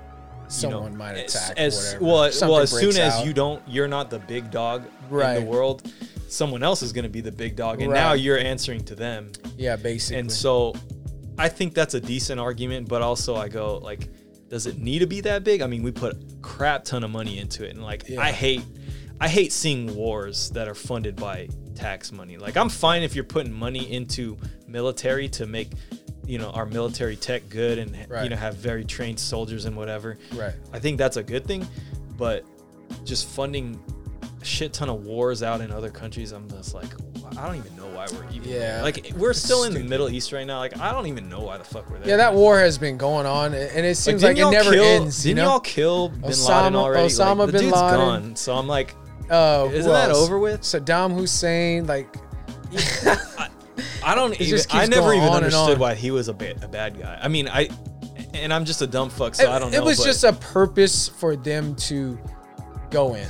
you 0.62 0.68
know, 0.68 0.74
someone 0.76 0.96
might 0.96 1.12
attack. 1.12 1.56
As, 1.56 1.94
or 1.94 2.00
whatever. 2.00 2.04
well, 2.04 2.32
Something 2.32 2.52
well, 2.52 2.62
as 2.62 2.70
soon 2.70 2.80
breaks 2.80 2.98
as 2.98 3.24
you 3.24 3.32
don't, 3.32 3.62
you're 3.68 3.88
not 3.88 4.10
the 4.10 4.18
big 4.18 4.50
dog 4.50 4.84
in 5.10 5.44
the 5.44 5.46
world. 5.50 5.90
Someone 6.28 6.62
else 6.62 6.82
is 6.82 6.92
going 6.92 7.04
to 7.04 7.08
be 7.08 7.20
the 7.20 7.32
big 7.32 7.56
dog, 7.56 7.80
and 7.80 7.92
now 7.92 8.12
you're 8.12 8.38
answering 8.38 8.84
to 8.84 8.94
them. 8.94 9.32
yeah, 9.56 9.76
basically, 9.76 10.20
And 10.20 10.30
so, 10.30 10.74
I 11.38 11.48
think 11.48 11.72
that's 11.74 11.94
a 11.94 12.00
decent 12.00 12.38
argument. 12.40 12.88
But 12.88 13.00
also, 13.02 13.34
I 13.36 13.48
go 13.48 13.78
like, 13.78 14.08
does 14.48 14.66
it 14.66 14.78
need 14.78 14.98
to 15.00 15.06
be 15.06 15.20
that 15.22 15.44
big? 15.44 15.62
I 15.62 15.66
mean, 15.66 15.82
we 15.82 15.90
put 15.90 16.14
a 16.14 16.18
crap 16.42 16.84
ton 16.84 17.02
of 17.04 17.10
money 17.10 17.38
into 17.38 17.64
it, 17.64 17.70
and 17.74 17.82
like 17.82 18.08
Yeah. 18.08 18.20
I 18.20 18.32
hate, 18.32 18.62
I 19.20 19.28
hate 19.28 19.52
seeing 19.52 19.94
wars 19.94 20.50
that 20.50 20.68
are 20.68 20.74
funded 20.74 21.16
by 21.16 21.48
tax 21.74 22.12
money. 22.12 22.36
Like 22.36 22.56
I'm 22.56 22.68
fine 22.68 23.02
if 23.02 23.14
you're 23.14 23.24
putting 23.24 23.52
money 23.52 23.90
into 23.92 24.36
military 24.66 25.28
to 25.30 25.46
make, 25.46 25.70
you 26.28 26.38
know, 26.38 26.50
our 26.50 26.66
military 26.66 27.16
tech 27.16 27.48
good 27.48 27.78
and 27.78 27.96
you 28.22 28.28
know 28.28 28.36
have 28.36 28.54
very 28.56 28.84
trained 28.84 29.18
soldiers 29.18 29.64
and 29.64 29.76
whatever. 29.76 30.18
Right. 30.34 30.52
I 30.72 30.78
think 30.78 30.98
that's 30.98 31.16
a 31.16 31.22
good 31.22 31.44
thing, 31.46 31.66
but 32.16 32.44
just 33.04 33.26
funding 33.28 33.80
a 34.40 34.44
shit 34.44 34.72
ton 34.74 34.88
of 34.90 35.04
wars 35.06 35.42
out 35.42 35.60
in 35.62 35.72
other 35.72 35.90
countries, 35.90 36.32
I'm 36.32 36.48
just 36.50 36.74
like, 36.74 36.90
I 37.36 37.46
don't 37.46 37.56
even 37.56 37.74
know 37.76 37.86
why 37.88 38.06
we're 38.12 38.28
even. 38.30 38.48
Yeah. 38.48 38.58
there. 38.58 38.82
like 38.82 39.12
we're 39.16 39.32
still 39.32 39.64
in 39.64 39.72
the 39.72 39.82
Middle 39.82 40.10
East 40.10 40.32
right 40.32 40.46
now. 40.46 40.58
Like 40.58 40.78
I 40.78 40.92
don't 40.92 41.06
even 41.06 41.28
know 41.30 41.40
why 41.40 41.56
the 41.56 41.64
fuck 41.64 41.88
we're 41.90 41.98
there. 41.98 42.08
Yeah, 42.08 42.16
that 42.18 42.34
war 42.34 42.58
has 42.58 42.76
been 42.78 42.98
going 42.98 43.26
on, 43.26 43.54
and 43.54 43.86
it 43.86 43.96
seems 43.96 44.22
like, 44.22 44.36
didn't 44.36 44.52
it 44.52 44.56
never 44.56 44.72
kill, 44.72 44.84
ends. 44.84 45.26
You 45.26 45.34
Didn't 45.34 45.44
know, 45.44 45.50
y'all 45.52 45.60
kill 45.60 46.08
Bin 46.10 46.22
Laden 46.30 46.76
already? 46.76 47.08
Osama 47.08 47.38
like, 47.38 47.46
the 47.46 47.52
bin 47.52 47.62
dude's 47.62 47.72
Laden. 47.74 47.96
gone. 47.98 48.36
So 48.36 48.54
I'm 48.54 48.66
like, 48.68 48.94
uh, 49.30 49.68
isn't 49.72 49.90
that 49.90 50.10
else? 50.10 50.18
over 50.18 50.38
with? 50.38 50.60
Saddam 50.60 51.14
Hussein, 51.14 51.86
like 51.86 52.14
I 52.74 53.48
don't 54.14 54.32
It 54.34 54.40
even. 54.42 54.60
I 54.70 54.86
never 54.86 55.14
even 55.14 55.28
understood 55.28 55.78
why 55.78 55.94
he 55.94 56.10
was 56.10 56.28
a, 56.28 56.34
ba- 56.34 56.56
a 56.62 56.68
bad 56.68 56.98
guy. 56.98 57.18
I 57.20 57.28
mean, 57.28 57.48
I 57.48 57.68
and 58.34 58.52
I'm 58.52 58.64
just 58.64 58.82
a 58.82 58.86
dumb 58.86 59.10
fuck, 59.10 59.34
so 59.34 59.44
it, 59.44 59.48
I 59.48 59.58
don't 59.58 59.70
know. 59.70 59.78
it 59.78 59.80
know. 59.80 59.86
was 59.86 60.02
just 60.02 60.24
a 60.24 60.32
purpose 60.32 61.08
for 61.08 61.36
them 61.36 61.74
to 61.76 62.18
go 62.90 63.14
in. 63.14 63.28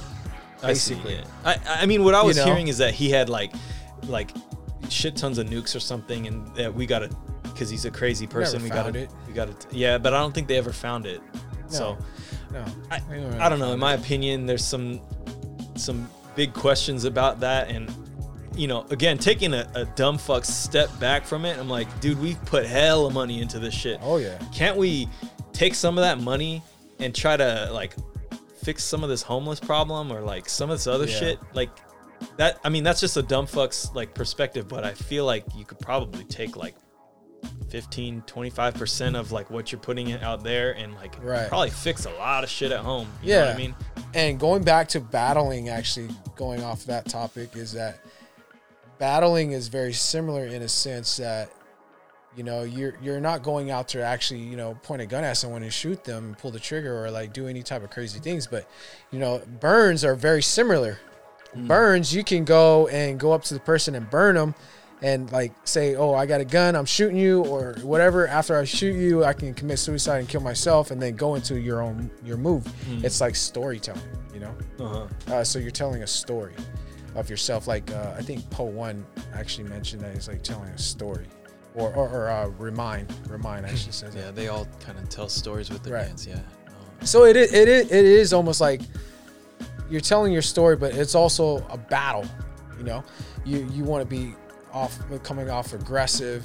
I 0.62 0.72
see, 0.72 0.94
basically. 0.94 1.14
yeah. 1.14 1.24
I 1.44 1.82
I 1.82 1.86
mean, 1.86 2.04
what 2.04 2.14
I 2.14 2.22
was 2.22 2.36
know? 2.36 2.44
hearing 2.44 2.68
is 2.68 2.78
that 2.78 2.94
he 2.94 3.10
had 3.10 3.28
like 3.28 3.52
like 4.06 4.30
shit 4.88 5.16
tons 5.16 5.38
of 5.38 5.46
nukes 5.46 5.74
or 5.76 5.80
something, 5.80 6.26
and 6.26 6.46
that 6.56 6.72
we 6.74 6.86
got 6.86 7.00
to 7.00 7.10
because 7.42 7.70
he's 7.70 7.84
a 7.84 7.90
crazy 7.90 8.26
person. 8.26 8.62
we 8.62 8.68
got 8.68 8.94
it. 8.94 9.10
we 9.26 9.32
got 9.32 9.60
to 9.60 9.76
yeah, 9.76 9.98
but 9.98 10.14
I 10.14 10.20
don't 10.20 10.34
think 10.34 10.48
they 10.48 10.56
ever 10.58 10.72
found 10.72 11.06
it. 11.06 11.20
So. 11.68 11.98
No, 12.50 12.64
I, 12.90 12.98
don't 13.00 13.40
I 13.40 13.48
don't 13.50 13.58
know. 13.58 13.74
In 13.74 13.78
my 13.78 13.92
opinion, 13.92 14.46
there's 14.46 14.64
some 14.64 15.02
some 15.74 16.08
big 16.34 16.54
questions 16.54 17.04
about 17.04 17.40
that, 17.40 17.68
and 17.68 17.90
you 18.58 18.66
know, 18.66 18.84
again, 18.90 19.16
taking 19.18 19.54
a, 19.54 19.70
a 19.74 19.84
dumb 19.84 20.18
fuck 20.18 20.44
step 20.44 20.90
back 20.98 21.24
from 21.24 21.44
it, 21.44 21.58
I'm 21.58 21.68
like, 21.68 22.00
dude, 22.00 22.20
we've 22.20 22.42
put 22.44 22.66
hell 22.66 23.06
of 23.06 23.14
money 23.14 23.40
into 23.40 23.58
this 23.58 23.72
shit. 23.74 24.00
Oh 24.02 24.16
yeah, 24.18 24.36
Can't 24.52 24.76
we 24.76 25.08
take 25.52 25.74
some 25.74 25.96
of 25.96 26.02
that 26.02 26.20
money 26.20 26.62
and 26.98 27.14
try 27.14 27.36
to 27.36 27.70
like 27.72 27.94
fix 28.62 28.82
some 28.84 29.02
of 29.02 29.08
this 29.08 29.22
homeless 29.22 29.60
problem 29.60 30.12
or 30.12 30.20
like 30.20 30.48
some 30.48 30.70
of 30.70 30.76
this 30.78 30.86
other 30.86 31.06
Yeah. 31.06 31.18
shit? 31.18 31.38
Like 31.54 31.70
that. 32.36 32.58
I 32.64 32.68
mean, 32.68 32.82
that's 32.84 33.00
just 33.00 33.16
a 33.16 33.22
dumb 33.22 33.46
fuck's 33.46 33.90
like 33.94 34.12
perspective, 34.14 34.66
but 34.68 34.82
I 34.84 34.92
feel 34.92 35.24
like 35.24 35.44
you 35.56 35.64
could 35.64 35.78
probably 35.78 36.24
take 36.24 36.56
like 36.56 36.74
15 37.70 38.22
25% 38.22 39.14
of 39.18 39.30
like 39.30 39.50
what 39.50 39.70
you're 39.70 39.80
putting 39.80 40.08
it 40.08 40.22
out 40.22 40.42
there 40.42 40.72
and 40.72 40.94
like 40.94 41.14
Right. 41.22 41.48
probably 41.48 41.70
fix 41.70 42.04
a 42.06 42.10
lot 42.10 42.42
of 42.42 42.50
shit 42.50 42.72
at 42.72 42.80
home 42.80 43.06
you 43.22 43.30
know 43.34 43.40
what 43.40 43.46
Yeah. 43.48 43.54
i 43.54 43.56
mean 43.56 43.74
and 44.14 44.40
going 44.40 44.64
back 44.64 44.88
to 44.88 45.00
battling, 45.00 45.68
actually 45.68 46.08
going 46.34 46.62
off 46.64 46.84
that 46.86 47.06
topic 47.08 47.54
is 47.56 47.72
that 47.74 48.00
battling 48.98 49.52
is 49.52 49.68
very 49.68 49.92
similar 49.92 50.46
in 50.46 50.62
a 50.62 50.68
sense 50.68 51.16
that 51.18 51.50
you 52.36 52.42
know 52.44 52.62
you're 52.62 52.94
you're 53.02 53.20
not 53.20 53.42
going 53.42 53.70
out 53.70 53.88
to 53.88 54.02
actually 54.02 54.40
you 54.40 54.56
know 54.56 54.74
point 54.82 55.02
a 55.02 55.06
gun 55.06 55.24
at 55.24 55.36
someone 55.36 55.62
and 55.62 55.72
shoot 55.72 56.04
them 56.04 56.26
and 56.26 56.38
pull 56.38 56.50
the 56.50 56.60
trigger 56.60 57.04
or 57.04 57.10
like 57.10 57.32
do 57.32 57.48
any 57.48 57.62
type 57.62 57.82
of 57.82 57.90
crazy 57.90 58.20
things 58.20 58.46
but 58.46 58.68
you 59.10 59.18
know 59.18 59.42
burns 59.60 60.04
are 60.04 60.14
very 60.14 60.42
similar. 60.42 60.98
Burns 61.56 62.14
you 62.14 62.22
can 62.22 62.44
go 62.44 62.86
and 62.88 63.18
go 63.18 63.32
up 63.32 63.42
to 63.44 63.54
the 63.54 63.60
person 63.60 63.94
and 63.94 64.08
burn 64.10 64.36
them 64.36 64.54
and 65.00 65.32
like 65.32 65.52
say 65.64 65.96
oh 65.96 66.12
i 66.12 66.26
got 66.26 66.40
a 66.40 66.44
gun 66.44 66.76
i'm 66.76 66.84
shooting 66.84 67.16
you 67.16 67.42
or 67.46 67.74
whatever. 67.82 68.28
After 68.28 68.56
i 68.56 68.64
shoot 68.64 68.94
you 68.94 69.24
i 69.24 69.32
can 69.32 69.54
commit 69.54 69.78
suicide 69.78 70.18
and 70.18 70.28
kill 70.28 70.42
myself 70.42 70.90
and 70.90 71.00
then 71.00 71.16
go 71.16 71.34
into 71.34 71.58
your 71.58 71.80
own 71.80 72.10
your 72.22 72.36
move. 72.36 72.66
It's 73.02 73.20
like 73.20 73.34
storytelling 73.34 74.02
you 74.34 74.40
know? 74.40 74.54
Uh-huh. 74.78 75.34
uh, 75.34 75.44
so 75.44 75.58
you're 75.58 75.70
telling 75.70 76.02
a 76.02 76.06
story 76.06 76.52
of 77.14 77.28
yourself. 77.30 77.66
Like 77.66 77.90
uh, 77.90 78.14
I 78.16 78.22
think 78.22 78.48
Poe 78.50 78.64
One 78.64 79.04
actually 79.34 79.68
mentioned 79.68 80.02
that 80.02 80.14
he's 80.14 80.28
like 80.28 80.42
telling 80.42 80.68
a 80.70 80.78
story, 80.78 81.26
or 81.74 81.92
or, 81.94 82.08
or 82.08 82.30
uh, 82.30 82.46
remind 82.58 83.12
remind 83.28 83.66
actually 83.66 83.92
says 83.92 84.14
yeah 84.14 84.26
that. 84.26 84.36
they 84.36 84.48
all 84.48 84.66
kind 84.80 84.98
of 84.98 85.08
tell 85.08 85.28
stories 85.28 85.70
with 85.70 85.82
their 85.82 85.94
Right. 85.94 86.06
dance 86.06 86.26
yeah 86.26 86.36
No. 86.66 86.72
So 87.06 87.24
it 87.24 87.36
is, 87.36 87.52
it 87.52 87.68
is 87.68 87.86
it 87.90 88.04
is 88.04 88.32
almost 88.32 88.60
like 88.60 88.80
you're 89.90 90.00
telling 90.02 90.32
your 90.32 90.42
story, 90.42 90.76
but 90.76 90.94
it's 90.94 91.14
also 91.14 91.58
a 91.70 91.78
battle. 91.78 92.26
You 92.76 92.84
know, 92.84 93.04
you 93.44 93.66
you 93.72 93.84
want 93.84 94.02
to 94.02 94.16
be 94.16 94.34
off 94.72 94.98
coming 95.22 95.48
off 95.50 95.72
aggressive. 95.72 96.44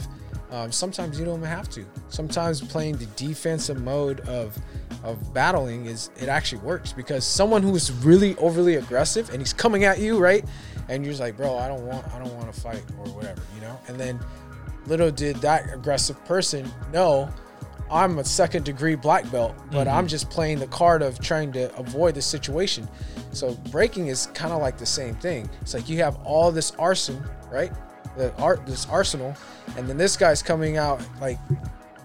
Um, 0.54 0.72
sometimes 0.72 1.18
you 1.18 1.26
don't 1.26 1.40
even 1.40 1.50
have 1.50 1.68
to. 1.72 1.84
Sometimes 2.10 2.62
playing 2.62 2.98
the 2.98 3.08
defensive 3.18 3.82
mode 3.82 4.20
of 4.22 4.56
of 5.04 5.34
battling 5.34 5.88
is 5.88 6.12
it 6.22 6.30
actually 6.30 6.62
works 6.62 6.94
because 6.94 7.26
someone 7.26 7.64
who's 7.64 7.92
really 7.92 8.38
overly 8.38 8.76
aggressive 8.76 9.30
and 9.32 9.40
he's 9.40 9.52
coming 9.52 9.84
at 9.84 10.00
you 10.00 10.20
right, 10.20 10.46
and 10.90 11.04
you're 11.04 11.12
just 11.12 11.22
like, 11.22 11.36
bro, 11.36 11.58
I 11.58 11.68
don't 11.68 11.86
want 11.88 12.06
I 12.14 12.20
don't 12.20 12.34
want 12.36 12.54
to 12.54 12.62
fight 12.62 12.84
or 13.00 13.12
whatever, 13.14 13.42
you 13.56 13.62
know. 13.62 13.80
And 13.88 14.00
then 14.00 14.20
little 14.86 15.10
did 15.10 15.38
that 15.38 15.74
aggressive 15.74 16.24
person 16.26 16.72
know 16.92 17.30
I'm 17.90 18.20
a 18.20 18.24
second 18.24 18.64
degree 18.64 18.96
black 18.96 19.30
belt, 19.32 19.56
but 19.72 19.88
I'm 19.88 20.08
just 20.08 20.30
playing 20.30 20.60
the 20.60 20.68
card 20.68 21.02
of 21.02 21.20
trying 21.20 21.52
to 21.54 21.76
avoid 21.78 22.14
the 22.14 22.22
situation. 22.22 22.88
So 23.32 23.56
breaking 23.72 24.08
is 24.08 24.28
kind 24.36 24.54
of 24.54 24.62
like 24.62 24.78
the 24.78 24.86
same 24.86 25.16
thing. 25.16 25.50
It's 25.62 25.74
like 25.74 25.90
you 25.90 25.98
have 25.98 26.16
all 26.24 26.52
this 26.52 26.72
arson, 26.78 27.24
right? 27.52 27.72
The 28.18 28.34
art, 28.36 28.66
this 28.66 28.88
arsenal, 28.90 29.36
and 29.78 29.88
then 29.90 29.98
this 29.98 30.18
guy's 30.18 30.44
coming 30.44 30.78
out 30.78 31.02
like 31.20 31.40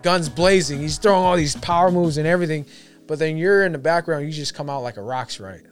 guns 0.03 0.29
blazing. 0.29 0.79
He's 0.81 0.97
throwing 0.99 1.25
all 1.25 1.37
these 1.37 1.57
power 1.57 1.91
moves 1.91 2.17
and 2.17 2.27
everything, 2.27 2.65
but 3.07 3.19
then 3.19 3.37
you're 3.37 3.65
in 3.67 3.73
the 3.73 3.79
background. 3.79 4.25
You 4.25 4.33
just 4.33 4.55
come 4.55 4.71
out 4.71 4.83
like 4.83 4.97
a 4.97 5.03
rocks, 5.03 5.39
right? 5.41 5.63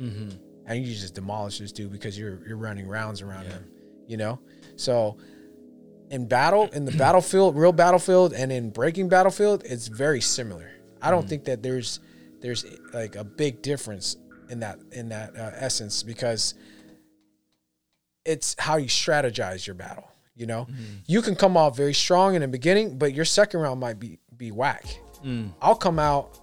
Mm-hmm. 0.00 0.30
and 0.66 0.84
you 0.84 0.92
just 0.92 1.14
demolish 1.14 1.58
this 1.60 1.70
dude 1.70 1.92
because 1.92 2.18
you're 2.18 2.44
you're 2.46 2.56
running 2.56 2.88
rounds 2.88 3.22
around 3.22 3.46
him, 3.46 3.64
you 4.08 4.16
know. 4.16 4.40
So 4.74 5.18
in 6.10 6.26
battle, 6.26 6.68
in 6.72 6.84
the 6.84 6.92
battlefield, 6.98 7.56
real 7.56 7.72
battlefield, 7.72 8.32
and 8.32 8.50
in 8.50 8.70
breaking 8.70 9.08
battlefield, 9.08 9.62
it's 9.64 9.86
very 9.86 10.20
similar. 10.20 10.70
I 11.00 11.10
don't 11.10 11.28
think 11.28 11.44
that 11.44 11.62
there's 11.62 12.00
there's 12.40 12.66
like 12.92 13.14
a 13.14 13.24
big 13.24 13.62
difference 13.62 14.16
in 14.48 14.60
that 14.60 14.78
in 14.92 15.08
that 15.10 15.36
uh, 15.36 15.52
essence 15.54 16.02
because 16.02 16.54
it's 18.24 18.56
how 18.58 18.76
you 18.76 18.86
strategize 18.88 19.66
your 19.66 19.74
battle. 19.74 20.04
You 20.36 20.46
know, 20.46 20.66
you 21.06 21.22
can 21.22 21.36
come 21.36 21.56
off 21.56 21.76
very 21.76 21.94
strong 21.94 22.34
in 22.34 22.40
the 22.42 22.48
beginning, 22.48 22.98
but 22.98 23.14
your 23.14 23.24
second 23.24 23.60
round 23.60 23.78
might 23.80 24.00
be 24.00 24.18
be 24.36 24.50
whack. 24.50 24.84
Mm. 25.24 25.52
I'll 25.62 25.76
come 25.76 25.98
out 26.00 26.40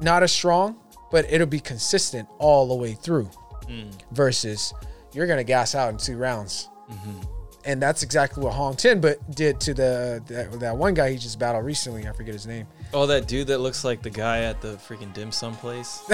not 0.00 0.22
as 0.22 0.32
strong, 0.32 0.78
but 1.10 1.30
it'll 1.30 1.46
be 1.46 1.60
consistent 1.60 2.26
all 2.38 2.66
the 2.68 2.74
way 2.74 2.94
through. 2.94 3.28
Mm. 3.68 3.92
Versus 4.12 4.72
you're 5.12 5.26
gonna 5.26 5.44
gas 5.44 5.74
out 5.74 5.90
in 5.90 5.98
two 5.98 6.16
rounds, 6.16 6.68
Mm-hmm. 6.90 7.20
and 7.64 7.80
that's 7.82 8.02
exactly 8.02 8.42
what 8.42 8.54
Hong 8.54 8.76
Ten 8.76 9.00
but 9.00 9.18
did 9.34 9.60
to 9.60 9.74
the 9.74 10.22
that, 10.28 10.60
that 10.60 10.76
one 10.76 10.94
guy 10.94 11.10
he 11.10 11.18
just 11.18 11.38
battled 11.38 11.64
recently. 11.66 12.08
I 12.08 12.12
forget 12.12 12.32
his 12.34 12.46
name. 12.46 12.66
Oh 12.92 13.06
that 13.06 13.26
dude 13.26 13.46
that 13.46 13.58
looks 13.58 13.84
like 13.84 14.02
the 14.02 14.10
guy 14.10 14.40
at 14.40 14.60
the 14.60 14.74
freaking 14.74 15.12
dim 15.12 15.32
sum 15.32 15.54
place 15.56 16.02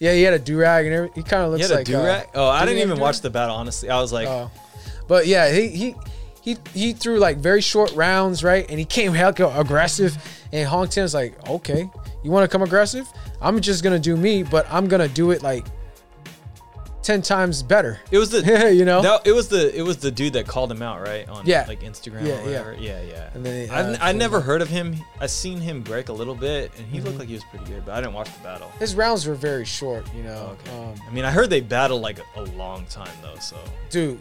yeah, 0.00 0.12
he 0.12 0.22
had 0.22 0.34
a 0.34 0.38
do 0.38 0.58
rag 0.58 0.86
and 0.86 0.94
everything. 0.94 1.22
He 1.22 1.28
kind 1.28 1.42
of 1.42 1.52
he 1.52 1.58
looks 1.58 1.72
like 1.72 1.86
do-rag? 1.86 2.26
Uh, 2.28 2.46
oh 2.46 2.48
i 2.48 2.64
didn't 2.64 2.82
even 2.82 2.98
watch 2.98 3.20
the 3.20 3.30
battle 3.30 3.56
honestly 3.56 3.90
i 3.90 4.00
was 4.00 4.12
like 4.12 4.28
uh, 4.28 4.48
but 5.08 5.26
yeah, 5.26 5.50
he 5.50 5.68
he. 5.68 5.94
He, 6.42 6.56
he 6.74 6.92
threw 6.92 7.18
like 7.18 7.38
very 7.38 7.60
short 7.60 7.92
rounds, 7.96 8.44
right? 8.44 8.64
And 8.70 8.78
he 8.78 8.84
came 8.84 9.12
heck 9.14 9.40
aggressive. 9.40 10.16
And 10.52 10.68
Hong 10.68 10.86
was 10.94 11.12
like, 11.12 11.34
okay, 11.48 11.90
you 12.22 12.30
want 12.30 12.48
to 12.48 12.48
come 12.48 12.62
aggressive? 12.62 13.04
I'm 13.40 13.60
just 13.60 13.82
going 13.82 14.00
to 14.00 14.00
do 14.00 14.16
me, 14.16 14.44
but 14.44 14.64
I'm 14.70 14.86
going 14.86 15.00
to 15.00 15.12
do 15.12 15.32
it 15.32 15.42
like 15.42 15.66
10 17.06 17.22
times 17.22 17.62
better. 17.62 18.00
it 18.10 18.18
was 18.18 18.30
the 18.30 18.40
you 18.74 18.84
know? 18.84 19.00
that, 19.00 19.26
it 19.26 19.32
was 19.32 19.48
the 19.48 19.74
it 19.78 19.82
was 19.82 19.98
the 19.98 20.10
dude 20.10 20.32
that 20.32 20.46
called 20.46 20.70
him 20.72 20.82
out 20.82 21.00
right 21.00 21.28
on 21.28 21.46
Yeah. 21.46 21.64
like 21.68 21.80
instagram 21.82 22.26
Yeah, 22.26 22.40
or 22.40 22.44
whatever 22.44 22.74
yeah 22.78 23.00
yeah, 23.02 23.30
And 23.34 23.46
then, 23.46 23.70
uh, 23.70 23.96
I 24.00 24.10
so- 24.12 24.18
never 24.18 24.40
heard 24.40 24.60
of 24.60 24.68
him. 24.68 24.96
I 25.20 25.26
seen 25.26 25.58
him 25.60 25.82
break 25.82 26.08
a 26.08 26.12
little 26.12 26.34
bit, 26.34 26.72
and 26.76 26.86
he 26.86 26.96
Mm-hmm. 26.98 27.06
looked 27.06 27.18
like 27.20 27.28
he 27.28 27.34
was 27.34 27.44
pretty 27.44 27.64
good, 27.66 27.84
but 27.86 27.92
I 27.94 28.00
didn't 28.00 28.14
watch 28.14 28.32
the 28.36 28.42
battle. 28.42 28.68
His 28.80 28.94
rounds 28.96 29.24
were 29.26 29.34
very 29.36 29.64
short, 29.64 30.04
you 30.16 30.22
know. 30.24 30.56
Oh, 30.66 30.70
okay. 30.72 30.84
Um, 30.90 30.94
I 31.08 31.12
mean, 31.12 31.24
I 31.24 31.30
heard 31.30 31.48
they 31.48 31.60
battled 31.60 32.02
like 32.02 32.18
a, 32.18 32.40
a 32.40 32.44
long 32.56 32.84
time 32.86 33.14
though. 33.22 33.38
So 33.40 33.56
dude, 33.88 34.18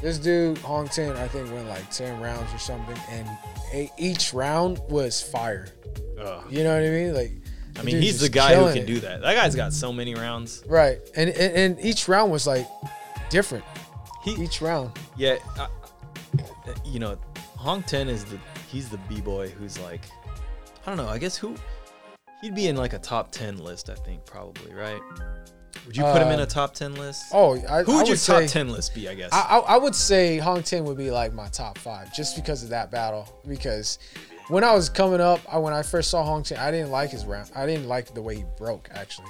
this 0.00 0.18
dude 0.18 0.56
Hong 0.58 0.88
Ten, 0.88 1.16
I 1.16 1.28
think 1.28 1.52
went 1.52 1.68
like 1.68 1.90
ten 1.90 2.18
rounds 2.20 2.52
or 2.54 2.58
something, 2.58 2.96
and 3.10 3.28
a, 3.74 3.90
each 3.98 4.32
round 4.32 4.80
was 4.88 5.20
fire. 5.22 5.68
Ugh. 6.18 6.44
You 6.50 6.64
know 6.64 6.72
what 6.74 6.82
I 6.86 6.90
mean? 6.90 7.12
Like, 7.14 7.32
I 7.78 7.82
mean, 7.82 8.00
he's 8.00 8.20
the 8.20 8.28
guy 8.28 8.54
who 8.54 8.68
can 8.72 8.82
it. 8.82 8.86
do 8.86 9.00
that. 9.00 9.20
That 9.22 9.34
guy's 9.34 9.54
got 9.54 9.72
so 9.72 9.92
many 9.92 10.14
rounds. 10.14 10.62
right, 10.66 10.98
and, 11.14 11.30
and 11.30 11.56
and 11.56 11.80
each 11.84 12.08
round 12.08 12.30
was 12.32 12.46
like 12.46 12.66
different. 13.30 13.64
He 14.24 14.32
Each 14.42 14.60
round, 14.60 14.90
yeah, 15.16 15.36
I, 15.56 15.68
you 16.84 16.98
know, 16.98 17.16
Hong 17.56 17.82
Ten 17.84 18.08
is 18.08 18.24
the 18.24 18.38
he's 18.70 18.88
the 18.88 18.98
b 19.08 19.20
boy 19.20 19.48
who's 19.50 19.78
like, 19.78 20.00
I 20.84 20.90
don't 20.90 20.96
know. 20.96 21.08
I 21.08 21.18
guess 21.18 21.36
who 21.36 21.54
he'd 22.40 22.54
be 22.54 22.66
in 22.68 22.76
like 22.76 22.92
a 22.92 22.98
top 22.98 23.30
ten 23.30 23.58
list. 23.58 23.88
I 23.90 23.94
think 23.94 24.24
probably 24.26 24.72
right. 24.74 25.00
Would 25.86 25.96
you 25.96 26.02
put 26.02 26.20
him 26.20 26.28
in 26.32 26.40
Uh, 26.40 26.44
a 26.44 26.46
top 26.46 26.74
ten 26.74 26.94
list? 26.96 27.26
oh, 27.32 27.54
I, 27.68 27.82
who 27.84 27.92
I 27.92 27.96
would 27.98 28.08
your 28.08 28.16
say, 28.16 28.42
top 28.42 28.50
ten 28.50 28.68
list 28.70 28.94
be? 28.94 29.08
I 29.08 29.14
guess. 29.14 29.32
I, 29.32 29.40
I 29.42 29.58
I 29.58 29.76
would 29.76 29.94
say 29.94 30.38
Hong 30.38 30.62
Ten 30.64 30.84
would 30.84 30.96
be 30.96 31.12
like 31.12 31.32
my 31.32 31.46
top 31.48 31.78
five, 31.78 32.12
just 32.12 32.34
because 32.34 32.64
of 32.64 32.70
that 32.70 32.90
battle. 32.90 33.28
Because 33.46 33.98
when 34.48 34.62
I 34.62 34.74
was 34.74 34.88
coming 34.88 35.20
up, 35.20 35.40
I, 35.50 35.58
when 35.58 35.72
I 35.72 35.82
first 35.82 36.10
saw 36.10 36.24
Hong 36.24 36.42
Ten, 36.42 36.58
I 36.58 36.70
didn't 36.70 36.90
like 36.90 37.10
his 37.10 37.24
round. 37.24 37.50
I 37.54 37.66
didn't 37.66 37.88
like 37.88 38.14
the 38.14 38.22
way 38.22 38.36
he 38.36 38.44
broke 38.56 38.88
actually, 38.92 39.28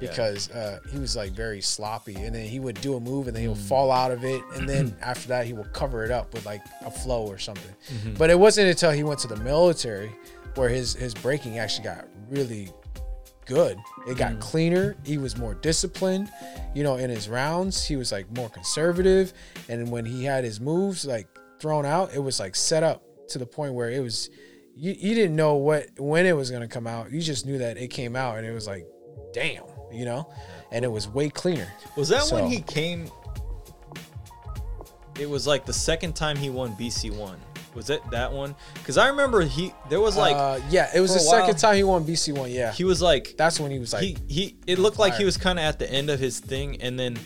because 0.00 0.50
uh, 0.50 0.80
he 0.90 0.98
was 0.98 1.16
like 1.16 1.32
very 1.32 1.60
sloppy, 1.60 2.14
and 2.14 2.34
then 2.34 2.46
he 2.46 2.60
would 2.60 2.80
do 2.80 2.96
a 2.96 3.00
move, 3.00 3.28
and 3.28 3.36
then 3.36 3.42
he 3.42 3.48
would 3.48 3.56
mm. 3.56 3.68
fall 3.68 3.90
out 3.90 4.10
of 4.10 4.24
it, 4.24 4.42
and 4.54 4.68
then 4.68 4.96
after 5.02 5.28
that, 5.28 5.46
he 5.46 5.52
would 5.52 5.72
cover 5.72 6.04
it 6.04 6.10
up 6.10 6.32
with 6.34 6.44
like 6.46 6.62
a 6.84 6.90
flow 6.90 7.26
or 7.26 7.38
something. 7.38 7.74
Mm-hmm. 7.92 8.14
But 8.14 8.30
it 8.30 8.38
wasn't 8.38 8.68
until 8.68 8.90
he 8.90 9.02
went 9.02 9.20
to 9.20 9.28
the 9.28 9.36
military 9.36 10.10
where 10.56 10.68
his 10.68 10.94
his 10.94 11.14
breaking 11.14 11.58
actually 11.58 11.84
got 11.84 12.06
really 12.28 12.70
good. 13.46 13.78
It 14.08 14.18
got 14.18 14.32
mm. 14.32 14.40
cleaner. 14.40 14.96
He 15.04 15.18
was 15.18 15.36
more 15.36 15.54
disciplined, 15.54 16.30
you 16.74 16.82
know, 16.82 16.96
in 16.96 17.08
his 17.08 17.28
rounds. 17.28 17.84
He 17.84 17.96
was 17.96 18.12
like 18.12 18.30
more 18.34 18.48
conservative. 18.48 19.32
And 19.68 19.90
when 19.90 20.04
he 20.04 20.24
had 20.24 20.44
his 20.44 20.60
moves 20.60 21.04
like 21.04 21.28
thrown 21.60 21.86
out, 21.86 22.12
it 22.14 22.18
was 22.18 22.40
like 22.40 22.56
set 22.56 22.82
up 22.82 23.02
to 23.28 23.38
the 23.38 23.46
point 23.46 23.74
where 23.74 23.90
it 23.90 24.00
was 24.00 24.30
you, 24.76 24.94
you 24.96 25.14
didn't 25.14 25.36
know 25.36 25.54
what 25.54 25.86
when 25.98 26.26
it 26.26 26.36
was 26.36 26.50
gonna 26.50 26.68
come 26.68 26.86
out. 26.86 27.10
You 27.10 27.20
just 27.20 27.46
knew 27.46 27.58
that 27.58 27.76
it 27.78 27.88
came 27.88 28.14
out 28.14 28.36
and 28.38 28.46
it 28.46 28.52
was 28.52 28.66
like, 28.66 28.86
damn, 29.32 29.64
you 29.90 30.04
know? 30.04 30.30
And 30.70 30.84
it 30.84 30.88
was 30.88 31.08
way 31.08 31.30
cleaner. 31.30 31.68
Was 31.96 32.08
that 32.10 32.28
when 32.30 32.46
he 32.46 32.60
came? 32.60 33.10
It 35.18 35.30
was 35.30 35.46
like 35.46 35.64
the 35.64 35.72
second 35.72 36.14
time 36.14 36.36
he 36.36 36.50
won 36.50 36.72
BC 36.72 37.10
one. 37.16 37.38
Was 37.74 37.90
it 37.90 38.02
that 38.10 38.32
one? 38.32 38.54
Because 38.74 38.96
I 38.96 39.08
remember 39.08 39.42
he 39.42 39.72
there 39.88 40.00
was 40.00 40.16
like 40.16 40.34
uh, 40.34 40.60
yeah, 40.70 40.90
it 40.94 41.00
was 41.00 41.10
the 41.10 41.28
while- 41.28 41.40
second 41.40 41.58
time 41.58 41.76
he 41.76 41.84
won 41.84 42.04
BC 42.04 42.36
one. 42.36 42.50
Yeah, 42.50 42.72
he 42.72 42.84
was 42.84 43.00
like 43.00 43.34
that's 43.36 43.60
when 43.60 43.70
he 43.70 43.78
was 43.78 43.92
like, 43.92 44.02
he 44.02 44.16
he. 44.28 44.56
It 44.66 44.78
looked 44.78 44.98
like 44.98 45.14
he 45.14 45.24
was 45.24 45.36
kind 45.36 45.58
of 45.58 45.64
at 45.64 45.78
the 45.78 45.90
end 45.90 46.10
of 46.10 46.18
his 46.20 46.40
thing, 46.40 46.80
and 46.82 46.98
then. 46.98 47.18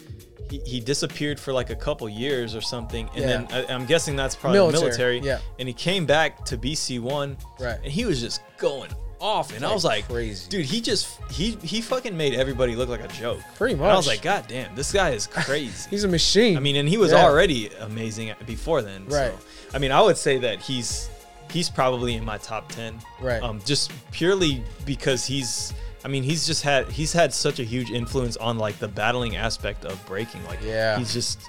He, 0.50 0.58
he 0.66 0.80
disappeared 0.80 1.38
for 1.38 1.52
like 1.52 1.70
a 1.70 1.76
couple 1.76 2.08
years 2.08 2.54
or 2.54 2.60
something, 2.60 3.08
and 3.14 3.20
Yeah. 3.20 3.26
then 3.26 3.46
I, 3.52 3.72
I'm 3.72 3.86
guessing 3.86 4.16
that's 4.16 4.34
probably 4.34 4.58
Military, 4.58 4.82
military. 4.82 5.18
yeah. 5.20 5.38
And 5.58 5.68
he 5.68 5.74
came 5.74 6.06
back 6.06 6.44
to 6.46 6.58
BC 6.58 7.00
one, 7.00 7.36
Right. 7.58 7.78
And 7.82 7.92
he 7.92 8.04
was 8.04 8.20
just 8.20 8.40
going 8.58 8.90
off, 9.20 9.54
and 9.54 9.64
I 9.64 9.72
was 9.74 9.84
like, 9.84 10.08
crazy. 10.08 10.48
dude, 10.48 10.64
he 10.64 10.80
just 10.80 11.20
he 11.30 11.52
he 11.62 11.80
fucking 11.82 12.16
made 12.16 12.34
everybody 12.34 12.74
look 12.74 12.88
like 12.88 13.04
a 13.04 13.08
joke. 13.08 13.40
Pretty 13.56 13.74
And 13.74 13.84
I 13.84 13.94
was 13.94 14.06
like, 14.06 14.22
god 14.22 14.46
damn, 14.48 14.74
this 14.74 14.92
guy 14.92 15.10
is 15.10 15.26
crazy. 15.46 15.88
he's 15.90 16.04
a 16.04 16.08
machine. 16.08 16.56
I 16.56 16.60
mean, 16.60 16.76
and 16.76 16.88
he 16.88 16.96
was 16.96 17.12
Yeah. 17.12 17.24
already 17.24 17.68
amazing 17.80 18.32
before 18.46 18.80
then. 18.82 19.04
Right. 19.06 19.32
So, 19.32 19.38
I 19.74 19.78
mean, 19.78 19.92
I 19.92 20.00
would 20.00 20.16
say 20.16 20.38
that 20.38 20.58
he's 20.60 21.10
he's 21.52 21.68
probably 21.68 22.14
in 22.14 22.24
my 22.24 22.38
top 22.38 22.70
ten. 22.72 22.98
Right. 23.20 23.42
Um, 23.42 23.60
just 23.64 23.92
purely 24.10 24.62
because 24.86 25.24
he's. 25.24 25.72
I 26.04 26.08
mean, 26.08 26.22
he's 26.22 26.46
just 26.46 26.62
had 26.62 26.88
he's 26.90 27.12
had 27.12 27.32
such 27.34 27.58
a 27.58 27.64
huge 27.64 27.90
influence 27.90 28.36
on 28.38 28.58
like 28.58 28.78
the 28.78 28.88
battling 28.88 29.36
aspect 29.36 29.84
of 29.84 30.04
breaking. 30.06 30.44
Like, 30.46 30.60
Yeah. 30.62 30.98
he's 30.98 31.12
just. 31.12 31.40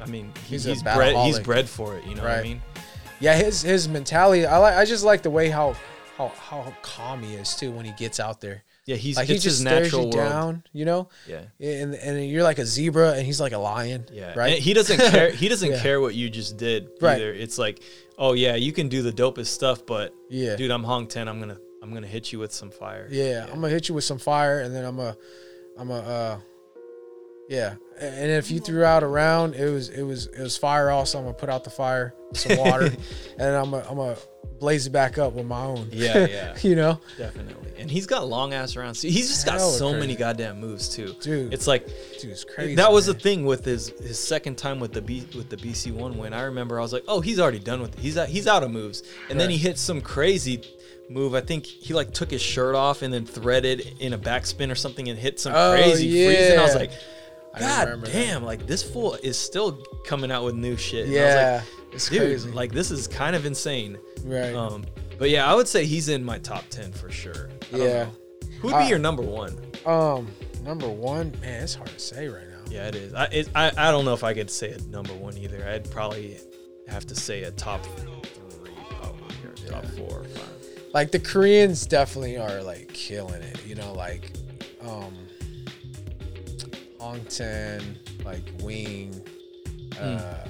I 0.00 0.06
mean, 0.06 0.32
he- 0.44 0.50
He's 0.56 0.64
he's, 0.64 0.82
bred. 0.82 1.16
He's 1.16 1.40
bred 1.40 1.68
for 1.68 1.96
it. 1.96 2.04
You 2.06 2.14
know 2.14 2.22
what 2.22 2.32
I 2.32 2.42
mean? 2.42 2.62
Yeah, 3.18 3.34
his 3.36 3.62
his 3.62 3.88
mentality. 3.88 4.46
I 4.46 4.58
like. 4.58 4.74
I 4.76 4.84
just 4.84 5.04
like 5.04 5.22
the 5.22 5.30
way 5.30 5.48
how 5.48 5.74
how 6.16 6.28
how 6.28 6.72
calm 6.82 7.22
he 7.22 7.34
is 7.34 7.54
too 7.56 7.72
when 7.72 7.84
he 7.84 7.92
gets 7.92 8.20
out 8.20 8.40
there. 8.40 8.62
Yeah, 8.84 8.94
he's 8.94 9.16
Like 9.16 9.26
he 9.26 9.34
just 9.34 9.44
his 9.46 9.58
stares 9.60 9.84
natural 9.92 10.02
you 10.12 10.16
world. 10.16 10.30
down, 10.30 10.62
you 10.72 10.84
know. 10.84 11.08
Yeah. 11.26 11.40
And 11.58 11.94
and 11.96 12.24
you're 12.30 12.44
like 12.44 12.60
a 12.60 12.66
zebra, 12.66 13.14
and 13.14 13.26
he's 13.26 13.40
like 13.40 13.50
a 13.52 13.58
lion. 13.58 14.06
Yeah, 14.12 14.32
Right. 14.38 14.54
And 14.54 14.62
he 14.62 14.74
doesn't 14.74 14.98
care. 14.98 15.30
He 15.42 15.48
doesn't 15.48 15.68
Yeah. 15.72 15.80
care 15.82 16.00
what 16.00 16.14
you 16.14 16.30
just 16.30 16.56
did 16.56 16.90
Right. 17.00 17.16
either. 17.16 17.32
It's 17.32 17.58
like, 17.58 17.82
oh 18.16 18.34
yeah, 18.34 18.54
you 18.54 18.70
can 18.72 18.88
do 18.88 19.02
the 19.02 19.10
dopest 19.12 19.46
stuff, 19.48 19.84
but 19.84 20.14
Yeah. 20.30 20.54
dude, 20.54 20.70
I'm 20.70 20.84
Hong 20.84 21.08
Ten. 21.08 21.26
I'm 21.26 21.40
gonna 21.40 21.58
I'm 21.86 21.94
gonna 21.94 22.06
hit 22.08 22.32
you 22.32 22.40
with 22.40 22.52
some 22.52 22.70
fire. 22.70 23.06
yeah, 23.10 23.44
I'm 23.48 23.60
gonna 23.60 23.68
hit 23.68 23.88
you 23.88 23.94
with 23.94 24.04
some 24.04 24.18
fire, 24.18 24.60
and 24.60 24.74
then 24.74 24.84
I'm 24.84 24.98
a, 24.98 25.16
I'm 25.78 25.90
a, 25.90 25.98
uh, 26.00 26.38
yeah. 27.48 27.76
And 28.00 28.30
if 28.30 28.50
you 28.50 28.58
threw 28.60 28.84
out 28.84 29.02
a 29.02 29.06
round, 29.06 29.54
it 29.54 29.70
was 29.70 29.88
it 29.88 30.02
was 30.02 30.26
it 30.26 30.40
was 30.42 30.56
fire. 30.56 30.90
Also, 30.90 31.18
I'm 31.18 31.24
gonna 31.24 31.34
put 31.34 31.48
out 31.48 31.64
the 31.64 31.70
fire, 31.70 32.12
some 32.34 32.58
water, 32.58 32.90
and 33.38 33.56
I'm 33.56 33.70
gonna 33.70 33.86
I'm 33.88 33.96
gonna 33.96 34.16
blaze 34.58 34.86
it 34.86 34.90
back 34.90 35.16
up 35.16 35.32
with 35.34 35.46
my 35.46 35.62
own. 35.62 35.88
Yeah, 35.92 36.26
yeah. 36.30 36.56
you 36.60 36.74
know, 36.74 37.00
Definitely. 37.16 37.72
And 37.78 37.90
he's 37.90 38.06
got 38.06 38.26
long 38.26 38.52
ass 38.52 38.74
rounds. 38.76 39.00
too. 39.02 39.08
He's 39.08 39.28
just 39.28 39.46
got 39.46 39.58
Hella 39.58 39.72
so 39.72 39.90
crazy. 39.90 40.00
many 40.00 40.16
goddamn 40.16 40.60
moves 40.60 40.88
too. 40.88 41.14
Dude. 41.20 41.54
It's 41.54 41.66
like 41.66 41.86
dude, 42.20 42.32
it's 42.32 42.44
crazy. 42.44 42.74
that 42.74 42.90
was 42.92 43.06
man. 43.06 43.14
the 43.16 43.22
thing 43.22 43.44
with 43.46 43.64
his 43.64 43.88
his 44.00 44.18
second 44.18 44.56
time 44.58 44.80
with 44.80 44.92
the 44.92 45.00
B 45.00 45.26
with 45.36 45.48
the 45.48 45.56
BC 45.56 45.92
one 45.92 46.18
win. 46.18 46.34
I 46.34 46.42
remember 46.42 46.78
I 46.78 46.82
was 46.82 46.92
like, 46.92 47.04
"Oh, 47.08 47.20
he's 47.20 47.38
already 47.40 47.60
done 47.60 47.80
with 47.80 47.94
it. 47.94 48.00
He's 48.00 48.18
out, 48.18 48.28
he's 48.28 48.46
out 48.46 48.62
of 48.62 48.70
moves." 48.70 49.04
And 49.30 49.38
then 49.40 49.48
he 49.48 49.56
hits 49.56 49.80
some 49.80 50.00
crazy 50.02 50.62
move. 51.08 51.34
I 51.34 51.40
think 51.40 51.64
he 51.66 51.94
like 51.94 52.12
took 52.12 52.30
his 52.30 52.42
shirt 52.42 52.74
off 52.74 53.02
and 53.02 53.12
then 53.12 53.24
threaded 53.26 53.94
in 54.00 54.12
a 54.12 54.18
backspin 54.18 54.70
or 54.70 54.74
something 54.74 55.08
and 55.08 55.18
hit 55.18 55.38
some 55.40 55.52
Oh, 55.54 55.72
crazy 55.72 56.24
freeze 56.24 56.50
and 56.50 56.60
I 56.60 56.64
was 56.64 56.74
like, 56.74 56.90
God 57.58 57.84
remember 57.88 58.06
that. 58.06 58.12
damn, 58.12 58.42
like 58.44 58.66
this 58.66 58.82
fool 58.82 59.14
is 59.22 59.38
still 59.38 59.82
coming 60.04 60.30
out 60.30 60.44
with 60.44 60.54
new 60.54 60.76
shit. 60.76 61.06
And 61.06 61.14
I 61.14 61.18
Yeah, 61.18 61.54
was 61.54 61.62
like, 61.62 61.94
it's 61.94 62.08
dude, 62.10 62.20
crazy. 62.20 62.50
like 62.50 62.72
this 62.72 62.90
is 62.90 63.06
kind 63.08 63.34
of 63.36 63.46
insane. 63.46 63.98
Right. 64.24 64.54
Um, 64.54 64.84
but 65.18 65.30
yeah, 65.30 65.50
I 65.50 65.54
would 65.54 65.66
say 65.68 65.86
he's 65.86 66.08
in 66.08 66.22
my 66.24 66.38
top 66.38 66.64
ten 66.70 66.92
for 66.92 67.10
sure. 67.10 67.48
I 67.72 67.76
Yeah. 67.78 68.06
Who'd 68.60 68.72
be 68.72 68.76
Uh, 68.76 68.88
your 68.88 68.98
number 68.98 69.22
one? 69.22 69.56
Um, 69.86 70.28
number 70.62 70.88
one, 70.88 71.32
man, 71.40 71.62
it's 71.62 71.74
hard 71.74 71.88
to 71.90 71.98
say 71.98 72.26
right 72.28 72.48
now. 72.48 72.56
Yeah, 72.70 72.88
it 72.88 72.94
is. 72.96 73.14
I, 73.14 73.24
it, 73.26 73.48
I 73.54 73.70
I 73.78 73.90
don't 73.90 74.04
know 74.04 74.12
if 74.14 74.24
I 74.24 74.34
could 74.34 74.50
say 74.50 74.72
a 74.72 74.80
number 74.90 75.12
one 75.14 75.38
either. 75.38 75.64
I'd 75.66 75.88
probably 75.90 76.36
have 76.88 77.06
to 77.06 77.14
say 77.14 77.44
a 77.44 77.50
top 77.52 77.84
three, 77.98 78.10
probably, 78.90 79.36
or 79.44 79.54
top 79.70 79.84
four 79.86 80.20
or 80.20 80.24
five. 80.24 80.55
Like 80.96 81.10
the 81.10 81.18
Koreans 81.18 81.86
definitely 81.86 82.38
are 82.38 82.62
like 82.62 82.90
killing 82.90 83.42
it, 83.42 83.66
you 83.66 83.74
know, 83.74 83.92
like 83.92 84.32
um 84.80 85.14
Hong 86.98 87.20
Ten, 87.26 87.98
like 88.24 88.40
Wing, 88.62 89.22
uh 90.00 90.46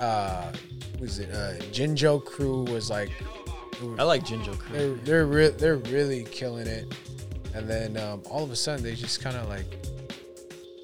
uh 0.00 0.52
was 0.98 1.20
it 1.20 1.30
uh 1.30 1.62
Jinjo 1.70 2.24
crew 2.24 2.64
was 2.64 2.90
like 2.90 3.10
I 3.96 4.02
like 4.02 4.24
Jinjo 4.24 4.58
Crew. 4.58 4.76
they're 4.76 4.94
they're 5.04 5.26
re- 5.26 5.54
they're 5.56 5.76
really 5.76 6.24
killing 6.24 6.66
it. 6.66 6.92
And 7.54 7.70
then 7.70 7.96
um, 7.98 8.22
all 8.28 8.42
of 8.42 8.50
a 8.50 8.56
sudden 8.56 8.82
they 8.82 8.96
just 8.96 9.22
kind 9.22 9.36
of 9.36 9.48
like 9.48 9.86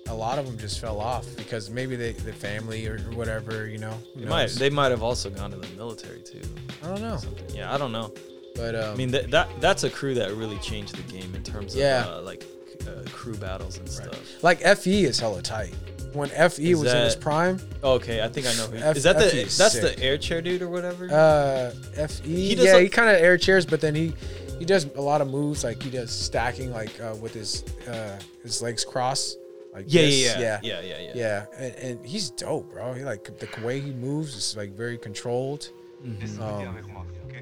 a 0.07 0.15
lot 0.15 0.39
of 0.39 0.47
them 0.47 0.57
just 0.57 0.79
fell 0.79 1.01
off 1.01 1.27
because 1.37 1.69
maybe 1.69 1.97
they 1.97 2.13
the 2.13 2.33
family 2.33 2.87
or, 2.87 2.95
or 3.09 3.17
whatever, 3.17 3.67
you 3.67 3.79
know. 3.79 3.99
They 4.15 4.27
might 4.27 4.51
they 4.51 4.71
might 4.71 4.93
have 4.93 5.03
also 5.03 5.31
gone 5.31 5.51
to 5.51 5.57
the 5.57 5.67
military 5.77 6.21
too. 6.21 6.43
I 6.85 6.87
don't 6.87 7.01
know. 7.01 7.17
Something. 7.17 7.57
Yeah, 7.57 7.75
I 7.75 7.77
don't 7.77 7.91
know. 7.91 8.15
But 8.55 8.75
um, 8.75 8.93
I 8.93 8.95
mean 8.97 9.11
that, 9.13 9.31
that 9.31 9.49
that's 9.61 9.85
a 9.85 9.91
crew 9.91 10.15
that 10.15 10.35
really 10.35 10.59
changed 10.59 10.95
the 10.97 11.03
game 11.13 11.35
in 11.35 11.43
terms 11.43 11.75
of 11.75 11.81
uh, 11.83 12.21
like 12.23 12.45
uh, 12.87 13.09
crew 13.11 13.35
battles 13.37 13.79
and 13.79 13.89
stuff. 13.89 14.43
Like 14.43 14.61
FE 14.61 15.05
is 15.05 15.19
hella 15.19 15.43
tight. 15.43 15.75
When 16.13 16.29
FE 16.29 16.71
Is 16.73 16.79
was 16.79 16.93
in 16.93 17.05
his 17.05 17.17
prime, 17.17 17.59
Okay, 17.83 18.23
I 18.23 18.29
think 18.29 18.47
I 18.47 18.53
know 18.57 18.67
who. 18.67 18.77
F- 18.77 18.97
is 18.99 19.05
that 19.05 19.17
the 19.19 19.31
FE 19.31 19.41
is 19.45 19.57
that's 19.57 19.73
sick. 19.81 19.97
the 19.97 20.03
air 20.03 20.19
chair 20.19 20.43
dude 20.43 20.61
or 20.61 20.69
whatever? 20.69 21.09
uh, 21.11 21.71
FE, 22.07 22.23
He 22.29 22.55
does 22.55 22.67
yeah, 22.67 22.75
like- 22.75 22.83
he 22.83 22.89
kind 22.91 23.09
of 23.09 23.17
air 23.17 23.39
chairs, 23.39 23.65
but 23.65 23.81
then 23.81 23.95
he 23.95 24.13
he 24.59 24.67
does 24.67 24.85
a 24.95 25.01
lot 25.01 25.23
of 25.23 25.31
moves 25.31 25.65
like 25.65 25.83
he 25.83 25.89
does 25.89 26.11
stacking 26.11 26.71
like 26.71 27.01
uh, 27.01 27.15
with 27.23 27.33
his 27.33 27.65
uh, 27.89 28.19
his 28.43 28.61
legs 28.61 28.85
crossed. 28.85 29.39
Like 29.73 29.87
yeah, 29.89 30.03
this. 30.03 30.21
yeah, 30.23 30.39
yeah, 30.39 30.61
yeah, 30.63 30.81
yeah, 30.83 30.83
yeah, 30.83 30.99
yeah. 30.99 31.13
yeah, 31.15 31.47
and, 31.67 31.75
and 31.77 32.07
he's 32.07 32.29
dope, 32.29 32.71
bro. 32.71 32.93
He 32.93 33.05
like 33.05 33.25
the 33.39 33.49
way 33.65 33.81
he 33.81 33.93
moves 33.93 34.37
is 34.37 34.55
like 34.55 34.73
very 34.77 34.99
controlled. 34.99 35.71
Mm-hmm. 36.05 36.43
Um, 36.43 36.77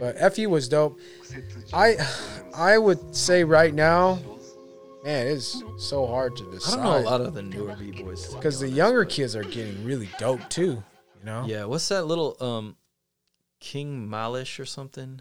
but 0.00 0.34
FE 0.34 0.46
was 0.46 0.68
dope. 0.68 0.98
I 1.72 1.96
I 2.54 2.78
would 2.78 3.14
say 3.14 3.44
right 3.44 3.72
now, 3.72 4.18
man, 5.04 5.26
it's 5.28 5.62
so 5.78 6.06
hard 6.06 6.36
to 6.36 6.50
decide. 6.50 6.72
I 6.80 6.82
don't 6.82 6.84
know 6.84 6.98
a 6.98 7.10
lot 7.10 7.20
of 7.20 7.34
the 7.34 7.42
newer 7.42 7.76
b 7.76 8.02
boys 8.02 8.34
because 8.34 8.58
the 8.58 8.68
younger 8.68 9.04
kids 9.04 9.36
are 9.36 9.44
getting 9.44 9.84
really 9.84 10.08
dope 10.18 10.48
too. 10.48 10.82
You 11.20 11.24
know. 11.24 11.44
Yeah, 11.46 11.66
what's 11.66 11.88
that 11.88 12.04
little 12.06 12.36
um 12.40 12.76
King 13.60 14.08
Malish 14.08 14.58
or 14.58 14.64
something? 14.64 15.20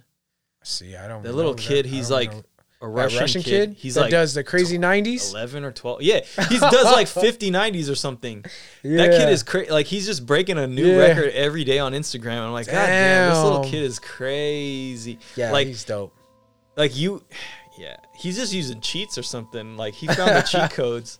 See, 0.64 0.96
I 0.96 1.08
don't. 1.08 1.24
The 1.24 1.34
little 1.34 1.54
that- 1.54 1.62
kid, 1.62 1.86
he's 1.86 2.10
like 2.10 2.32
know. 2.32 2.44
A 2.82 2.88
Russian, 2.88 3.20
Russian 3.20 3.42
kid. 3.42 3.70
kid. 3.72 3.78
He's 3.78 3.96
that 3.96 4.02
like 4.04 4.12
does 4.12 4.34
the 4.34 4.44
crazy 4.44 4.78
nineties. 4.78 5.32
11 5.32 5.66
or 5.66 5.72
12. 5.72 6.02
Yeah, 6.02 6.22
he 6.48 6.58
does 6.60 6.86
like 6.86 7.08
50 7.08 7.52
90s 7.52 7.92
or 7.92 7.96
something. 7.96 8.44
That 8.84 9.12
kid 9.12 9.30
is 9.30 9.44
crazy. 9.44 9.70
Like 9.72 9.86
he's 9.86 10.06
just 10.06 10.26
breaking 10.26 10.58
a 10.58 10.66
new 10.68 10.86
Yeah. 10.88 10.98
record 11.08 11.32
every 11.34 11.64
day 11.66 11.80
on 11.80 11.92
Instagram. 11.94 12.40
I'm 12.40 12.52
like, 12.54 12.68
God 12.68 12.74
damn, 12.74 13.30
this 13.34 13.44
little 13.44 13.64
kid 13.66 13.84
is 13.84 14.00
crazy. 14.00 15.20
Yeah, 15.36 15.52
like 15.52 15.68
he's 15.68 15.84
dope. 15.84 16.14
like 16.78 16.96
you 16.98 17.22
yeah, 17.78 17.98
he's 18.16 18.38
just 18.38 18.54
using 18.54 18.80
cheats 18.82 19.18
or 19.18 19.24
something. 19.24 19.76
Like 19.78 19.94
he 19.94 20.08
found 20.08 20.36
the 20.36 20.42
cheat 20.42 20.70
codes. 20.76 21.20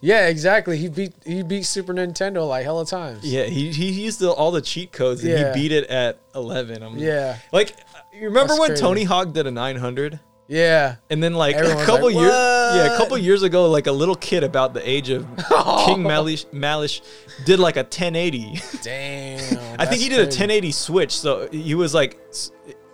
Yeah, 0.00 0.28
exactly. 0.28 0.76
He 0.78 0.88
beat 0.88 1.12
he 1.26 1.42
beat 1.42 1.64
Super 1.64 1.92
Nintendo 1.94 2.48
like 2.48 2.64
hella 2.64 2.86
times. 2.86 3.24
Yeah, 3.24 3.44
he 3.44 3.70
he 3.72 3.90
used 4.04 4.20
the, 4.20 4.30
all 4.30 4.50
the 4.50 4.60
cheat 4.62 4.92
codes 4.92 5.22
and 5.22 5.32
Yeah. 5.32 5.52
he 5.54 5.60
beat 5.62 5.72
it 5.72 5.84
at 5.90 6.18
11. 6.34 6.82
I'm 6.82 6.96
Yeah. 6.98 7.36
Like 7.52 7.74
you 8.14 8.24
remember 8.28 8.48
That's 8.48 8.60
when 8.60 8.68
crazy. 8.70 8.80
Tony 8.82 9.04
Hawk 9.04 9.32
did 9.32 9.46
a 9.46 9.50
900? 9.50 10.20
Yeah. 10.46 10.96
And 11.10 11.22
then 11.22 11.34
like 11.34 11.56
a 11.56 11.74
couple 11.84 12.06
like, 12.06 12.14
years, 12.16 12.32
yeah, 12.32 12.94
a 12.94 12.96
couple 12.98 13.16
years 13.16 13.42
ago, 13.42 13.70
like 13.70 13.86
a 13.86 13.92
little 13.92 14.14
kid 14.14 14.44
about 14.44 14.74
the 14.74 14.88
age 14.88 15.08
of 15.10 15.22
King 15.36 16.02
Malish, 16.04 16.46
Malish 16.46 17.00
did 17.44 17.58
like 17.58 17.76
a 17.76 17.80
1080. 17.82 18.60
Damn. 18.82 19.76
I 19.80 19.86
think 19.86 20.02
he 20.02 20.08
did 20.08 20.18
a 20.18 20.24
1080 20.24 20.72
switch, 20.72 21.12
so 21.16 21.48
he 21.50 21.74
was 21.74 21.94
like, 21.94 22.20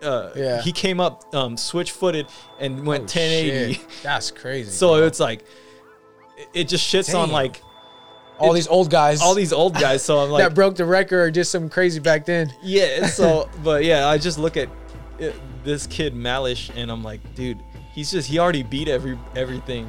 uh, 0.02 0.30
Yeah. 0.36 0.60
he 0.62 0.72
came 0.72 1.00
up 1.00 1.24
um, 1.34 1.56
switch 1.56 1.90
footed 1.90 2.26
and 2.60 2.86
went 2.86 3.02
1080. 3.02 3.80
That's 4.02 4.30
crazy. 4.30 4.70
So 4.70 4.96
bro. 4.98 5.06
it's 5.06 5.18
like, 5.20 5.44
it- 6.54 6.68
just 6.68 6.86
shits 6.92 7.18
on 7.18 7.30
like 7.32 7.60
all 8.38 8.52
these 8.54 8.68
old 8.68 8.90
guys, 8.90 9.20
all 9.20 9.34
these 9.34 9.52
old 9.52 9.74
guys. 9.74 10.02
So 10.02 10.18
I'm 10.20 10.30
like, 10.30 10.42
that 10.42 10.54
broke 10.54 10.76
the 10.76 10.86
record 10.86 11.20
or 11.20 11.30
did 11.30 11.44
something 11.44 11.68
crazy 11.68 12.00
back 12.00 12.24
then. 12.24 12.50
yeah. 12.62 13.06
So, 13.06 13.50
but 13.62 13.84
yeah, 13.84 14.06
I 14.08 14.16
just 14.18 14.38
look 14.38 14.56
at 14.56 14.68
it, 15.20 15.34
this 15.64 15.86
kid 15.86 16.14
Malish, 16.14 16.70
and 16.74 16.90
I'm 16.90 17.04
like, 17.04 17.20
dude, 17.34 17.58
he's 17.92 18.10
just 18.10 18.28
he 18.28 18.38
already 18.38 18.62
beat 18.62 18.88
every 18.88 19.18
everything. 19.36 19.86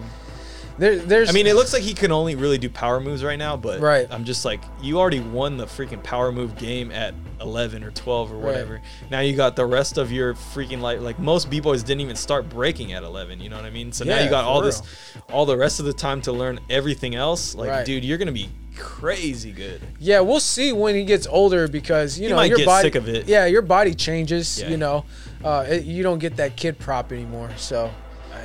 There, 0.78 0.96
there's. 0.98 1.30
I 1.30 1.34
mean, 1.34 1.48
it 1.48 1.56
looks 1.56 1.74
like 1.74 1.84
he 1.84 1.94
can 1.94 2.12
only 2.12 2.36
really 2.36 2.58
do 2.58 2.70
power 2.70 3.00
moves 3.00 3.24
right 3.24 3.38
now, 3.38 3.56
but 3.58 3.82
Right. 3.82 4.08
I'm 4.10 4.24
just 4.24 4.46
like, 4.46 4.62
you 4.82 5.00
already 5.00 5.20
won 5.20 5.58
the 5.58 5.66
freaking 5.66 6.02
power 6.02 6.32
move 6.32 6.58
game 6.58 6.92
at 6.92 7.14
11 7.40 7.84
or 7.84 7.92
12 7.92 8.32
or 8.32 8.38
whatever. 8.38 8.76
Right. 8.76 8.84
Now 9.12 9.20
you 9.20 9.36
got 9.36 9.56
the 9.56 9.66
rest 9.66 9.98
of 9.98 10.12
your 10.12 10.34
freaking 10.34 10.80
like 10.80 11.02
like 11.02 11.20
most 11.20 11.50
b 11.50 11.60
boys 11.60 11.84
didn't 11.84 12.02
even 12.02 12.16
start 12.16 12.50
breaking 12.50 12.94
at 12.94 13.04
11. 13.04 13.42
You 13.42 13.50
know 13.50 13.58
what 13.58 13.66
I 13.66 13.70
mean? 13.70 13.92
So 13.92 14.06
now 14.06 14.20
you 14.24 14.30
got 14.30 14.46
all 14.46 14.62
real. 14.62 14.68
this, 14.72 14.82
all 15.30 15.46
the 15.46 15.58
rest 15.58 15.80
of 15.80 15.86
the 15.86 15.94
time 15.94 16.22
to 16.24 16.32
learn 16.32 16.60
everything 16.70 17.16
else. 17.16 17.54
Like, 17.54 17.70
Right. 17.70 17.86
dude, 17.86 18.04
you're 18.06 18.18
gonna 18.18 18.32
be 18.32 18.50
crazy 18.78 19.52
good. 19.52 19.82
Yeah, 20.00 20.20
we'll 20.22 20.40
see 20.40 20.72
when 20.74 20.96
he 20.96 21.04
gets 21.06 21.28
older 21.28 21.68
because 21.68 22.18
you 22.20 22.28
He 22.28 22.34
know 22.34 22.42
your 22.42 22.66
body. 22.66 22.88
sick 22.88 22.96
of 22.96 23.08
it. 23.10 23.28
Yeah, 23.28 23.46
your 23.46 23.62
body 23.62 23.94
changes. 23.94 24.60
Yeah. 24.62 24.70
You 24.70 24.78
know, 24.78 25.06
uh, 25.44 25.66
it, 25.70 25.84
you 25.86 26.04
don't 26.04 26.20
get 26.20 26.38
that 26.38 26.56
kid 26.56 26.80
prop 26.80 27.12
anymore. 27.12 27.50
So 27.58 27.92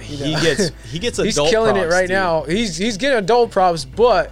you 0.03 0.16
He 0.16 0.32
gets 0.35 0.70
he 0.90 0.98
gets 0.98 1.19
adult 1.19 1.27
he's 1.27 1.51
killing 1.51 1.77
it 1.77 1.89
right 1.89 2.03
dude. 2.09 2.11
now. 2.11 2.43
He's 2.44 2.77
he's 2.77 2.97
getting 2.97 3.19
adult 3.19 3.51
props, 3.51 3.85
but 3.85 4.31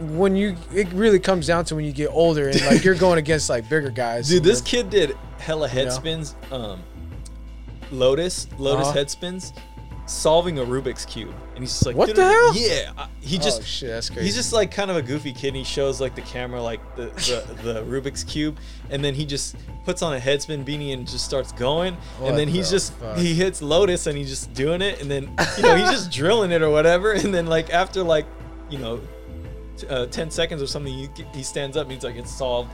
when 0.00 0.34
you 0.34 0.56
it 0.72 0.88
really 0.92 1.20
comes 1.20 1.46
down 1.46 1.64
to 1.66 1.76
when 1.76 1.84
you 1.84 1.92
get 1.92 2.08
older 2.08 2.48
and 2.48 2.60
like 2.66 2.82
you're 2.84 2.94
going 2.96 3.18
against 3.18 3.48
like 3.48 3.68
bigger 3.68 3.90
guys. 3.90 4.28
Dude, 4.28 4.42
this 4.42 4.60
kid 4.60 4.90
did 4.90 5.16
hella 5.38 5.68
head 5.68 5.86
know? 5.86 5.92
spins. 5.92 6.34
Um, 6.50 6.82
Lotus, 7.90 8.48
Lotus 8.58 8.88
Uh-huh. 8.88 8.98
head 8.98 9.10
spins, 9.10 9.52
solving 10.08 10.58
a 10.58 10.62
Rubik's 10.64 11.04
cube, 11.04 11.34
and 11.54 11.58
he's 11.62 11.70
just 11.70 11.86
like, 11.86 11.94
What 11.96 12.14
the 12.14 12.24
hell? 12.24 12.54
Yeah, 12.56 12.92
I- 12.96 13.08
he 13.20 13.36
Oh, 13.36 13.40
just 13.40 13.62
shit, 13.64 13.90
that's 13.90 14.08
crazy. 14.08 14.24
He's 14.24 14.34
just 14.34 14.52
like 14.52 14.70
kind 14.70 14.90
of 14.90 14.96
a 14.96 15.02
goofy 15.02 15.32
kid. 15.32 15.48
And 15.48 15.56
he 15.58 15.64
shows 15.64 16.00
like 16.00 16.14
the 16.14 16.22
camera 16.22 16.62
like 16.62 16.80
the, 16.96 17.06
the 17.06 17.54
the 17.62 17.82
Rubik's 17.84 18.24
cube, 18.24 18.58
and 18.90 19.04
then 19.04 19.14
he 19.14 19.24
just 19.26 19.56
puts 19.84 20.02
on 20.02 20.12
a 20.14 20.18
head 20.18 20.40
spin 20.42 20.64
beanie 20.64 20.92
and 20.94 21.06
just 21.06 21.24
starts 21.24 21.52
going. 21.52 21.94
What 22.18 22.30
and 22.30 22.38
then 22.38 22.48
he's 22.48 22.70
the 22.70 22.76
just 22.76 22.92
fuck? 22.94 23.18
he 23.18 23.34
hits 23.34 23.60
Lotus 23.62 24.06
and 24.06 24.16
he's 24.16 24.28
just 24.30 24.52
doing 24.54 24.82
it, 24.82 25.00
and 25.00 25.10
then 25.10 25.30
you 25.56 25.62
know 25.62 25.76
he's 25.76 25.90
just 25.90 26.10
drilling 26.20 26.50
it 26.52 26.62
or 26.62 26.70
whatever. 26.70 27.12
And 27.12 27.32
then 27.34 27.46
like 27.46 27.70
after 27.70 28.02
like 28.02 28.26
you 28.70 28.78
know. 28.78 28.98
t- 29.76 29.86
Uh, 29.88 30.06
10 30.06 30.30
seconds 30.32 30.60
or 30.60 30.66
something 30.66 30.92
he, 30.92 31.08
he 31.32 31.42
stands 31.44 31.76
up 31.76 31.84
and 31.84 31.92
he's 31.92 32.02
like 32.02 32.16
it's 32.16 32.32
solved 32.34 32.68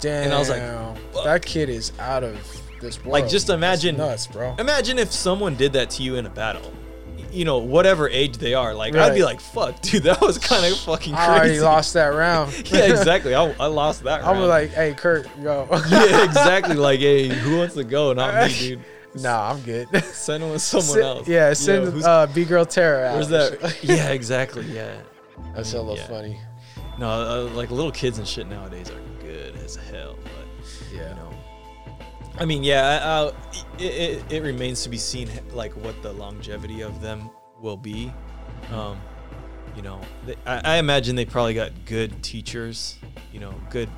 Damn. 0.00 0.24
and 0.24 0.32
I 0.32 0.38
was 0.38 0.48
like, 0.48 0.62
fuck. 1.12 1.24
that 1.24 1.44
kid 1.44 1.68
is 1.68 1.92
out 1.98 2.24
of 2.24 2.34
this 2.80 2.98
world. 2.98 3.12
Like, 3.12 3.28
just 3.28 3.46
That's 3.48 3.56
imagine- 3.58 3.96
nuts, 3.96 4.26
bro. 4.26 4.54
Imagine 4.58 4.98
if 4.98 5.12
someone 5.12 5.54
did 5.54 5.72
that 5.74 5.90
to 5.90 6.02
you 6.02 6.16
in 6.16 6.26
a 6.26 6.30
battle. 6.30 6.72
You 7.32 7.44
know, 7.44 7.58
whatever 7.58 8.08
age 8.08 8.38
they 8.38 8.54
are. 8.54 8.74
Like, 8.74 8.96
I'd 8.96 9.14
be 9.14 9.20
Right. 9.22 9.26
like, 9.34 9.40
fuck, 9.40 9.80
dude, 9.82 10.02
that 10.02 10.20
was 10.20 10.36
kind 10.38 10.64
of 10.66 10.76
fucking 10.80 11.14
crazy." 11.14 11.28
I 11.30 11.38
already 11.38 11.60
lost 11.60 11.94
that 11.94 12.06
round. 12.08 12.52
yeah, 12.72 12.86
exactly. 12.90 13.34
I, 13.36 13.54
I 13.60 13.66
lost 13.66 14.02
that 14.02 14.20
I'm 14.24 14.36
round. 14.38 14.48
like, 14.48 14.70
hey, 14.70 14.94
Kurt, 14.94 15.28
go. 15.40 15.68
yeah, 15.90 16.24
exactly. 16.24 16.74
Like, 16.74 16.98
hey, 16.98 17.28
who 17.28 17.58
wants 17.58 17.74
to 17.74 17.84
go? 17.84 18.12
Not 18.12 18.48
me, 18.50 18.58
dude. 18.58 18.80
nah, 19.14 19.50
I'm 19.52 19.60
good. 19.62 19.86
Send 20.06 20.42
it 20.42 20.50
with 20.50 20.60
someone 20.62 20.88
Send- 20.88 21.04
else. 21.04 21.28
Yeah, 21.28 21.50
You 21.50 21.54
send 21.54 21.84
know, 21.84 21.90
who's- 21.92 22.04
uh, 22.04 22.26
B 22.34 22.44
Girl 22.44 22.64
Tara 22.66 23.08
out. 23.10 23.14
where's 23.14 23.28
that? 23.28 23.78
yeah, 23.84 24.08
exactly. 24.10 24.64
Yeah. 24.64 24.96
That's 25.54 25.70
hella 25.70 25.94
Yeah. 25.96 26.06
funny. 26.08 26.40
No, 26.98 27.08
uh, 27.08 27.50
like 27.54 27.70
little 27.70 27.92
kids 27.92 28.18
and 28.18 28.26
shit 28.26 28.48
nowadays 28.48 28.90
are 28.90 29.00
good 29.22 29.54
as 29.64 29.76
hell. 29.76 30.16
I 32.38 32.44
mean, 32.44 32.62
yeah, 32.64 32.86
uh, 33.02 33.34
it, 33.78 33.84
it, 33.84 34.32
it 34.32 34.42
remains 34.42 34.82
to 34.84 34.88
be 34.88 34.96
seen 34.96 35.28
like 35.52 35.72
what 35.76 36.00
the 36.02 36.12
longevity 36.12 36.80
of 36.82 37.00
them 37.02 37.30
will 37.60 37.76
be. 37.76 38.12
Um, 38.72 39.00
you 39.76 39.82
know, 39.82 40.00
they, 40.26 40.36
I, 40.46 40.76
I 40.76 40.76
imagine 40.78 41.16
they 41.16 41.24
probably 41.24 41.54
got 41.54 41.72
good 41.84 42.22
teachers. 42.22 42.98
You 43.32 43.40
know, 43.40 43.54
good. 43.70 43.88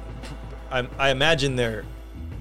I, 0.70 0.88
I 0.98 1.10
imagine 1.10 1.56
their, 1.56 1.84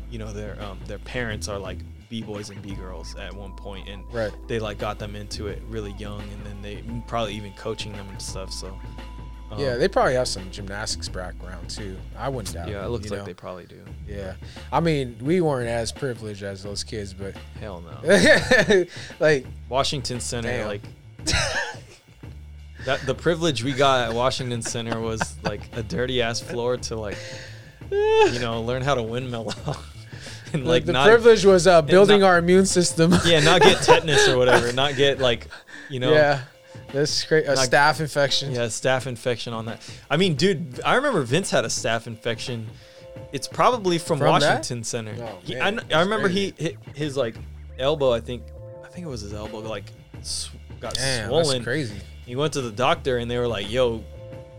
you 0.10 0.18
know, 0.20 0.32
their 0.34 0.62
um, 0.64 0.80
their 0.88 1.00
parents 1.00 1.48
are 1.48 1.60
like 1.60 1.80
b 2.10 2.22
boys 2.22 2.50
and 2.50 2.62
b 2.62 2.74
girls 2.76 3.16
at 3.16 3.34
one 3.34 3.54
point, 3.54 3.88
and 3.88 4.04
Right. 4.12 4.32
they 4.48 4.60
like 4.60 4.78
got 4.78 4.98
them 5.00 5.16
into 5.16 5.48
it 5.48 5.62
really 5.70 5.94
young, 5.94 6.22
and 6.22 6.46
then 6.46 6.62
they 6.62 6.84
probably 7.08 7.36
even 7.36 7.54
coaching 7.54 7.92
them 7.94 8.08
and 8.10 8.22
stuff. 8.22 8.52
So. 8.52 8.78
Um, 9.52 9.60
Yeah, 9.60 9.76
they 9.76 9.88
probably 9.88 10.14
have 10.16 10.28
some 10.28 10.50
gymnastics 10.52 11.10
background 11.10 11.70
too. 11.70 11.98
I 12.18 12.30
wouldn't 12.30 12.54
doubt. 12.54 12.70
yeah, 12.70 12.86
it 12.86 12.90
looks 12.90 13.10
like 13.10 13.20
know? 13.20 13.26
they 13.26 13.34
probably 13.34 13.66
do. 13.66 13.82
Yeah, 14.08 14.34
I 14.72 14.80
mean, 14.80 15.18
we 15.22 15.42
weren't 15.42 15.70
as 15.70 15.92
privileged 15.92 16.44
as 16.44 16.64
those 16.64 16.84
kids, 16.84 17.14
but 17.14 17.36
Hell 17.60 17.82
no. 17.82 18.86
like, 19.20 19.46
Washington 19.70 20.20
Center, 20.20 20.50
Damn. 20.50 20.68
like 20.68 20.82
that. 22.86 23.06
The 23.06 23.16
privilege 23.16 23.64
we 23.64 23.74
got 23.74 24.10
at 24.10 24.16
Washington 24.16 24.62
Center 24.62 25.00
was 25.00 25.36
like 25.44 25.62
a 25.76 25.84
dirty 25.84 26.22
ass 26.22 26.40
floor 26.40 26.78
to 26.78 26.96
like, 26.96 27.18
you 27.90 28.40
know, 28.40 28.62
learn 28.62 28.82
how 28.82 28.96
to 28.96 29.04
windmill, 29.04 29.54
and 30.54 30.66
like 30.66 30.86
the 30.86 30.94
not, 30.94 31.08
privilege 31.08 31.46
was 31.46 31.68
uh, 31.68 31.82
building 31.82 32.22
not- 32.22 32.28
our 32.28 32.38
immune 32.38 32.66
system. 32.66 33.14
yeah, 33.26 33.40
not 33.40 33.62
get 33.62 33.82
tetanus 33.84 34.28
or 34.28 34.38
whatever, 34.38 34.72
not 34.74 34.96
get 34.96 35.20
like, 35.20 35.48
you 35.90 36.00
know, 36.00 36.12
yeah, 36.14 36.42
that's 36.94 37.24
great. 37.26 37.46
A 37.46 37.56
Not- 37.56 37.70
staph 37.70 38.00
infection. 38.00 38.52
yeah, 38.54 38.66
staph 38.66 39.08
infection 39.08 39.54
on 39.54 39.66
that. 39.66 39.82
I 40.10 40.18
mean, 40.18 40.36
dude, 40.36 40.80
I 40.86 40.96
remember 40.96 41.22
Vince 41.24 41.50
had 41.52 41.66
a 41.66 41.70
staph 41.70 42.08
infection. 42.08 42.68
It's 43.34 43.48
probably 43.48 43.98
from, 43.98 44.20
From 44.20 44.40
that? 44.40 44.58
Washington 44.60 44.84
Center. 44.84 45.16
Oh, 45.20 45.40
He- 45.44 45.56
man, 45.56 45.62
I, 45.80 45.82
that's 45.82 45.94
I 45.96 46.00
remember 46.02 46.28
he 46.28 46.54
hit 46.58 46.78
his 46.96 47.16
like 47.18 47.36
elbow. 47.80 48.12
I 48.14 48.20
think, 48.20 48.44
I 48.84 48.88
think 48.88 49.06
it 49.06 49.10
was 49.10 49.22
his 49.22 49.34
elbow. 49.34 49.60
Like, 49.60 49.86
sw- 50.22 50.50
got 50.80 50.96
Damn, 50.96 51.28
swollen. 51.30 51.48
that's 51.48 51.64
crazy. 51.64 51.96
He 52.26 52.36
went 52.36 52.54
to 52.54 52.62
the 52.62 52.72
doctor 52.72 53.18
and 53.18 53.30
they 53.30 53.38
were 53.38 53.48
like, 53.48 53.70
"Yo, 53.72 54.04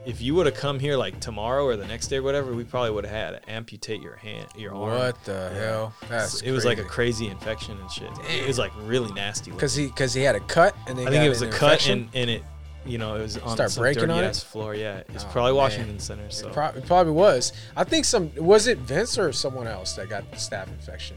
if 0.04 0.20
you 0.20 0.34
would 0.34 0.46
have 0.46 0.54
come 0.56 0.78
here 0.80 0.96
like 0.96 1.20
tomorrow 1.20 1.64
or 1.64 1.76
the 1.76 1.86
next 1.86 2.08
day 2.08 2.16
or 2.16 2.22
whatever, 2.22 2.52
we 2.54 2.64
probably 2.64 2.90
would 2.90 3.04
have 3.06 3.32
had 3.34 3.42
to 3.42 3.50
amputate 3.50 4.00
your 4.02 4.16
hand, 4.16 4.46
your 4.56 4.74
arm." 4.74 4.98
What 4.98 5.24
the 5.24 5.50
hell? 5.50 5.94
That's 6.08 6.40
it 6.42 6.50
was 6.52 6.64
like 6.64 6.78
a 6.78 6.84
crazy 6.84 7.28
infection 7.28 7.78
and 7.78 7.90
shit. 7.90 8.10
It 8.28 8.46
was 8.46 8.58
like 8.58 8.72
really 8.82 9.12
nasty. 9.12 9.50
because 9.52 9.74
he 9.74 9.86
because 9.86 10.12
he 10.12 10.22
had 10.22 10.34
a 10.36 10.40
cut 10.40 10.74
and 10.86 10.98
then 10.98 11.06
I 11.08 11.10
think 11.10 11.24
it 11.24 11.28
was 11.28 11.42
a 11.42 11.48
cut 11.50 11.86
and, 11.88 12.08
and 12.14 12.28
it, 12.30 12.42
you 12.84 12.98
know, 12.98 13.14
it 13.14 13.22
was 13.22 13.38
on 13.38 13.54
Start 13.54 13.70
some 13.70 13.82
breaking 13.82 14.00
dirty 14.02 14.12
on 14.12 14.24
it? 14.24 14.28
ass 14.28 14.42
floor. 14.42 14.74
Yeah, 14.74 15.02
it's 15.14 15.22
Oh, 15.24 15.28
probably 15.30 15.52
man. 15.52 15.56
Washington 15.58 15.98
Center. 16.00 16.28
So 16.30 16.48
It, 16.48 16.52
prob- 16.52 16.76
it 16.76 16.84
probably 16.86 17.12
was. 17.12 17.52
I 17.76 17.84
think 17.84 18.04
some 18.04 18.32
was 18.34 18.66
it 18.66 18.78
Vince 18.78 19.16
or 19.18 19.32
someone 19.32 19.68
else 19.68 19.92
that 19.92 20.08
got 20.08 20.28
the 20.32 20.36
staph 20.36 20.66
infection. 20.66 21.16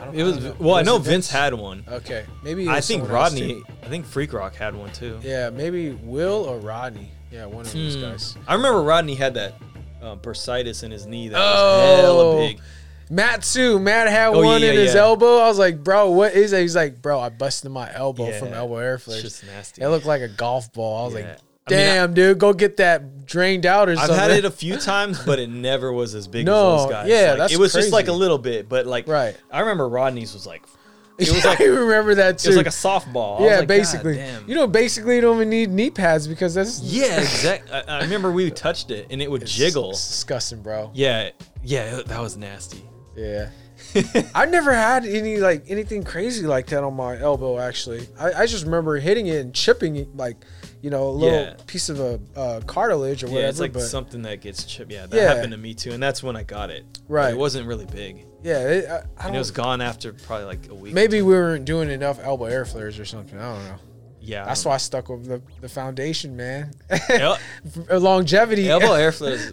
I 0.00 0.06
don't, 0.06 0.14
know. 0.16 0.20
it 0.20 0.22
was. 0.24 0.36
I 0.36 0.40
don't 0.40 0.60
know. 0.60 0.66
Well, 0.66 0.74
I 0.74 0.82
know 0.82 0.96
it 0.96 1.02
Vince 1.02 1.30
had 1.30 1.54
one. 1.54 1.84
Okay, 1.88 2.26
maybe 2.42 2.68
I 2.68 2.80
think 2.80 3.08
Rodney. 3.08 3.62
I 3.84 3.86
think 3.86 4.04
Freak 4.04 4.32
Rock 4.32 4.56
had 4.56 4.74
one 4.74 4.90
too. 4.92 5.20
Yeah, 5.22 5.50
maybe 5.50 5.90
Will 5.92 6.44
or 6.44 6.58
Rodney. 6.58 7.12
Yeah, 7.34 7.46
one 7.46 7.66
of 7.66 7.72
those 7.72 7.94
Hmm. 7.96 8.00
guys. 8.02 8.36
I 8.46 8.54
remember 8.54 8.82
Rodney 8.82 9.14
had 9.16 9.34
that 9.34 9.54
um, 10.02 10.18
bursitis 10.20 10.82
in 10.84 10.90
his 10.90 11.06
knee 11.06 11.28
that 11.28 11.40
Oh. 11.40 11.78
was 11.96 12.00
hella 12.00 12.36
big. 12.46 12.60
Matt 13.10 13.42
too. 13.42 13.78
Matt 13.78 14.08
had 14.08 14.28
Oh, 14.28 14.42
one 14.42 14.60
yeah, 14.62 14.68
in 14.72 14.76
his 14.76 14.94
yeah. 14.94 15.00
elbow. 15.00 15.38
I 15.38 15.48
was 15.48 15.58
like, 15.58 15.82
bro, 15.82 16.10
what 16.10 16.34
is 16.34 16.50
that? 16.52 16.60
He's 16.60 16.76
like, 16.76 17.00
bro, 17.02 17.18
I 17.18 17.30
busted 17.30 17.70
my 17.70 17.90
elbow 17.94 18.30
from 18.32 18.48
Yeah, 18.48 18.58
elbow 18.58 18.76
air 18.76 18.94
It's 18.96 19.04
flares. 19.04 19.22
just 19.22 19.44
nasty. 19.46 19.82
It 19.82 19.88
looked 19.88 20.04
like 20.06 20.20
a 20.22 20.28
golf 20.28 20.72
ball. 20.74 21.02
I 21.02 21.04
was 21.06 21.14
Yeah. 21.14 21.20
like, 21.20 21.28
I 21.28 21.30
mean, 21.30 21.38
damn, 21.80 22.14
dude, 22.14 22.38
go 22.38 22.52
get 22.52 22.76
that 22.76 23.24
drained 23.26 23.64
out 23.66 23.88
or 23.88 23.92
I've 23.92 23.98
something. 24.00 24.16
had 24.16 24.30
it 24.30 24.44
a 24.44 24.50
few 24.62 24.76
times, 24.76 25.18
but 25.24 25.38
it 25.38 25.48
never 25.48 25.90
was 25.92 26.14
as 26.14 26.28
big 26.28 26.44
No, 26.44 26.74
as 26.76 26.82
those 26.82 26.90
guys. 26.92 27.08
yeah, 27.08 27.28
Like, 27.30 27.38
that's 27.38 27.52
it 27.54 27.58
was 27.58 27.72
just 27.72 27.90
like 27.92 28.04
a 28.04 28.06
crazy. 28.08 28.18
little 28.20 28.38
bit, 28.38 28.68
but 28.68 28.86
like 28.86 29.08
Right. 29.08 29.34
I 29.50 29.60
remember 29.60 29.88
Rodney's 29.88 30.34
was 30.34 30.46
like 30.46 30.62
it 31.18 31.30
was 31.32 31.44
like- 31.44 31.60
I 31.60 31.64
remember 31.64 32.14
that 32.16 32.38
too. 32.38 32.48
it 32.48 32.50
was 32.50 32.56
like 32.56 32.66
a 32.66 32.70
softball. 32.70 33.40
I 33.40 33.44
yeah, 33.46 33.58
like, 33.60 33.68
basically. 33.68 34.22
You 34.46 34.54
know, 34.54 34.66
basically, 34.66 35.16
you 35.16 35.20
don't 35.20 35.36
even 35.36 35.50
need 35.50 35.70
knee 35.70 35.90
pads 35.90 36.26
because 36.26 36.54
that's 36.54 36.80
yeah, 36.80 37.20
exactly. 37.20 37.72
I, 37.72 37.98
I 37.98 38.02
remember 38.02 38.30
we 38.32 38.50
touched 38.50 38.90
it 38.90 39.06
and 39.10 39.20
it 39.22 39.30
would 39.30 39.42
it's- 39.42 39.56
jiggle. 39.56 39.90
It's 39.90 40.06
disgusting, 40.08 40.62
bro. 40.62 40.90
Yeah, 40.94 41.30
yeah, 41.62 42.02
that 42.06 42.20
was 42.20 42.36
nasty. 42.36 42.82
Yeah. 43.16 43.50
I 44.34 44.46
never 44.46 44.72
had 44.72 45.04
any 45.04 45.36
like 45.38 45.64
anything 45.68 46.02
crazy 46.04 46.46
like 46.46 46.66
that 46.68 46.82
on 46.82 46.94
my 46.94 47.18
elbow. 47.18 47.58
Actually, 47.58 48.08
I, 48.18 48.32
I 48.32 48.46
just 48.46 48.64
remember 48.64 48.96
hitting 48.98 49.26
it 49.26 49.36
and 49.36 49.54
chipping 49.54 49.96
it 49.96 50.16
like, 50.16 50.36
you 50.80 50.90
know, 50.90 51.08
a 51.08 51.10
little 51.10 51.38
Yeah. 51.40 51.54
piece 51.66 51.88
of 51.88 52.00
a 52.00 52.20
uh, 52.36 52.60
cartilage 52.66 53.22
or 53.22 53.26
Yeah, 53.28 53.32
whatever. 53.34 53.50
it's 53.50 53.60
like 53.60 53.72
but 53.72 53.82
something 53.82 54.22
that 54.22 54.40
gets 54.40 54.64
chipped. 54.64 54.90
Yeah, 54.90 55.06
that 55.06 55.16
Yeah. 55.16 55.34
happened 55.34 55.52
to 55.52 55.58
me 55.58 55.74
too, 55.74 55.92
and 55.92 56.02
that's 56.02 56.22
when 56.22 56.34
I 56.34 56.42
got 56.44 56.70
it. 56.70 56.84
But 57.06 57.12
Right. 57.14 57.30
it 57.34 57.36
wasn't 57.36 57.66
really 57.68 57.86
big, 57.86 58.24
yeah, 58.44 58.68
it, 58.68 58.88
I, 58.88 58.96
I 59.18 59.26
and 59.26 59.34
it 59.34 59.38
was 59.38 59.50
gone 59.50 59.80
after 59.80 60.12
probably 60.12 60.44
like 60.46 60.68
a 60.70 60.74
week. 60.74 60.94
maybe 60.94 61.20
we 61.22 61.32
weren't 61.34 61.64
doing 61.64 61.90
enough 61.90 62.20
elbow 62.22 62.44
air 62.44 62.64
flares 62.64 62.98
or 63.00 63.04
something. 63.04 63.38
I 63.38 63.54
don't 63.54 63.64
know. 63.64 63.76
Yeah, 64.20 64.44
That's 64.46 64.64
why 64.64 64.74
I 64.74 64.76
stuck 64.78 65.08
with 65.10 65.26
the, 65.26 65.42
the 65.60 65.68
foundation, 65.68 66.34
man. 66.34 66.72
Longevity. 67.90 68.68
elbow 68.70 68.92
air 68.94 69.12
flares. 69.12 69.52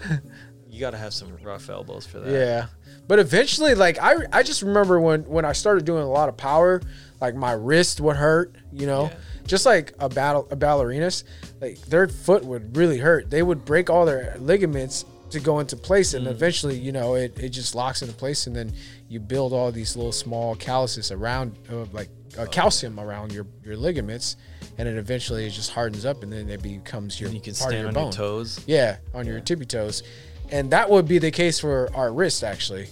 You 0.69 0.79
gotta 0.79 0.97
have 0.97 1.13
some 1.13 1.35
rough 1.43 1.69
elbows 1.69 2.05
for 2.05 2.19
that. 2.19 2.31
Yeah. 2.31 2.67
But 3.07 3.19
eventually, 3.19 3.75
like 3.75 3.99
I, 3.99 4.15
I 4.31 4.43
just 4.43 4.61
remember 4.61 4.99
when 4.99 5.23
when 5.25 5.43
I 5.43 5.51
started 5.53 5.85
doing 5.85 6.03
a 6.03 6.09
lot 6.09 6.29
of 6.29 6.37
power, 6.37 6.81
like 7.19 7.35
my 7.35 7.51
wrist 7.51 7.99
would 7.99 8.15
hurt, 8.15 8.55
you 8.71 8.87
know, 8.87 9.05
Yeah. 9.11 9.17
just 9.45 9.65
like 9.65 9.93
a 9.99 10.07
battle 10.07 10.47
a 10.51 10.55
ballerinas, 10.55 11.23
like 11.59 11.81
their 11.87 12.07
foot 12.07 12.45
would 12.45 12.77
really 12.77 12.97
hurt. 12.99 13.29
They 13.29 13.43
would 13.43 13.65
break 13.65 13.89
all 13.89 14.05
their 14.05 14.37
ligaments 14.39 15.03
to 15.31 15.39
go 15.39 15.59
into 15.59 15.75
place, 15.75 16.13
Mm. 16.13 16.17
and 16.19 16.27
eventually, 16.27 16.77
you 16.77 16.91
know, 16.91 17.15
it, 17.15 17.37
it 17.39 17.49
just 17.49 17.73
locks 17.75 18.01
into 18.01 18.13
place, 18.13 18.47
and 18.47 18.55
then 18.55 18.71
you 19.09 19.19
build 19.19 19.53
all 19.53 19.71
these 19.71 19.95
little 19.95 20.11
small 20.11 20.55
calluses 20.55 21.11
around, 21.11 21.55
uh, 21.71 21.85
like 21.91 22.09
uh, 22.37 22.45
calcium 22.45 22.99
around 22.99 23.33
your 23.33 23.45
your 23.65 23.75
ligaments, 23.75 24.37
and 24.77 24.87
it 24.87 24.95
eventually 24.97 25.45
it 25.45 25.49
just 25.51 25.71
hardens 25.71 26.05
up, 26.05 26.23
and 26.23 26.31
then 26.31 26.49
it 26.49 26.61
becomes 26.61 27.19
your 27.19 27.27
And 27.29 27.35
you 27.35 27.41
can 27.41 27.53
part 27.55 27.73
of 27.73 27.79
your 27.79 27.87
on 27.89 27.93
bone. 27.93 28.03
your 28.05 28.11
toes. 28.13 28.59
Yeah, 28.67 28.97
on 29.13 29.25
your 29.25 29.39
tippy 29.41 29.65
toes. 29.65 30.03
And 30.49 30.71
that 30.71 30.89
would 30.89 31.07
be 31.07 31.17
the 31.17 31.31
case 31.31 31.59
for 31.59 31.89
our 31.95 32.11
wrist 32.13 32.43
actually. 32.43 32.87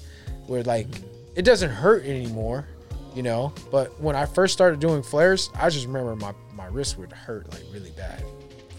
Where 0.48 0.64
like 0.64 0.88
it 1.36 1.44
doesn't 1.44 1.70
hurt 1.70 2.06
anymore, 2.06 2.68
you 3.16 3.22
know. 3.24 3.54
But 3.72 4.00
when 4.02 4.16
I 4.16 4.26
first 4.26 4.54
started 4.54 4.80
doing 4.80 5.04
flares, 5.04 5.50
I 5.56 5.70
just 5.70 5.86
remember 5.86 6.16
my 6.16 6.34
my 6.54 6.68
wrist 6.68 6.98
would 6.98 7.12
hurt 7.12 7.52
like 7.54 7.64
really 7.74 7.92
bad. 7.92 8.24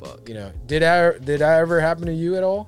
Fuck. 0.01 0.28
You 0.28 0.35
know, 0.35 0.53
did 0.66 0.82
I 0.82 1.19
did 1.19 1.43
I 1.43 1.59
ever 1.59 1.78
happen 1.81 2.07
to 2.07 2.12
you 2.12 2.37
at 2.37 2.43
all? 2.43 2.66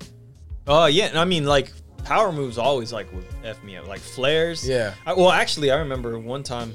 Oh 0.66 0.86
yeah, 0.86 1.06
and 1.06 1.18
I 1.18 1.24
mean 1.24 1.44
like 1.44 1.72
power 2.04 2.32
moves 2.32 2.58
always 2.58 2.92
like 2.92 3.12
would 3.12 3.24
f 3.44 3.62
me 3.62 3.76
up, 3.76 3.86
like 3.88 4.00
flares. 4.00 4.68
Yeah. 4.68 4.94
I, 5.06 5.12
well, 5.14 5.30
actually, 5.30 5.70
I 5.70 5.76
remember 5.78 6.18
one 6.18 6.42
time 6.42 6.74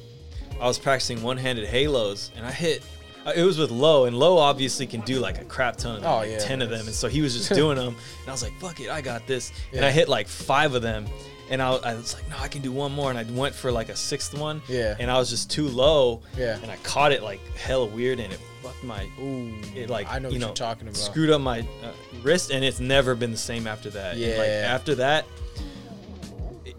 I 0.59 0.67
was 0.67 0.79
practicing 0.79 1.21
one-handed 1.21 1.67
halos, 1.67 2.31
and 2.35 2.45
I 2.45 2.51
hit. 2.51 2.83
uh, 3.25 3.33
It 3.35 3.43
was 3.43 3.57
with 3.59 3.71
Low, 3.71 4.05
and 4.05 4.17
Low 4.17 4.37
obviously 4.37 4.87
can 4.87 5.01
do 5.01 5.19
like 5.19 5.39
a 5.39 5.45
crap 5.45 5.77
ton 5.77 5.97
of 5.97 6.01
them, 6.01 6.11
Oh, 6.11 6.17
like 6.17 6.31
yeah, 6.31 6.39
ten 6.39 6.61
of 6.61 6.69
them, 6.69 6.85
and 6.85 6.95
so 6.95 7.07
he 7.07 7.21
was 7.21 7.35
just 7.35 7.49
doing 7.61 7.77
them, 7.77 7.89
and 8.21 8.27
I 8.27 8.31
was 8.31 8.43
like, 8.43 8.53
"Fuck 8.59 8.79
it, 8.79 8.89
I 8.89 9.01
got 9.01 9.27
this," 9.27 9.51
and 9.73 9.85
I 9.85 9.91
hit 9.91 10.09
like 10.09 10.27
five 10.27 10.73
of 10.73 10.81
them, 10.81 11.05
and 11.49 11.61
I, 11.61 11.73
I 11.75 11.93
was 11.93 12.13
like, 12.13 12.27
"No, 12.29 12.37
I 12.39 12.47
can 12.47 12.61
do 12.61 12.71
one 12.71 12.91
more," 12.91 13.09
and 13.09 13.19
I 13.19 13.23
went 13.31 13.53
for 13.53 13.71
like 13.71 13.89
a 13.89 13.95
sixth 13.95 14.37
one, 14.37 14.61
Yeah. 14.67 14.95
and 14.99 15.11
I 15.11 15.17
was 15.17 15.29
just 15.29 15.51
too 15.51 15.67
low, 15.67 16.21
Yeah. 16.37 16.57
and 16.61 16.71
I 16.71 16.77
caught 16.77 17.11
it 17.11 17.21
like 17.23 17.39
hella 17.55 17.85
weird, 17.85 18.19
and 18.19 18.33
it 18.33 18.39
fucked 18.67 18.83
my 18.83 19.07
Ooh, 19.21 19.53
it 19.75 19.89
like 19.89 20.07
I 20.11 20.19
know 20.19 20.29
you 20.29 20.35
what 20.35 20.41
know 20.41 20.47
you're 20.47 20.55
talking 20.55 20.87
about. 20.87 20.97
screwed 20.97 21.29
up 21.29 21.41
my 21.41 21.59
uh, 21.61 21.91
wrist 22.23 22.51
and 22.51 22.63
it's 22.63 22.79
never 22.79 23.15
been 23.15 23.31
the 23.31 23.37
same 23.37 23.67
after 23.67 23.89
that 23.91 24.13
And, 24.15 24.21
like 24.37 24.47
Yeah. 24.47 24.67
after 24.75 24.95
that 24.95 25.25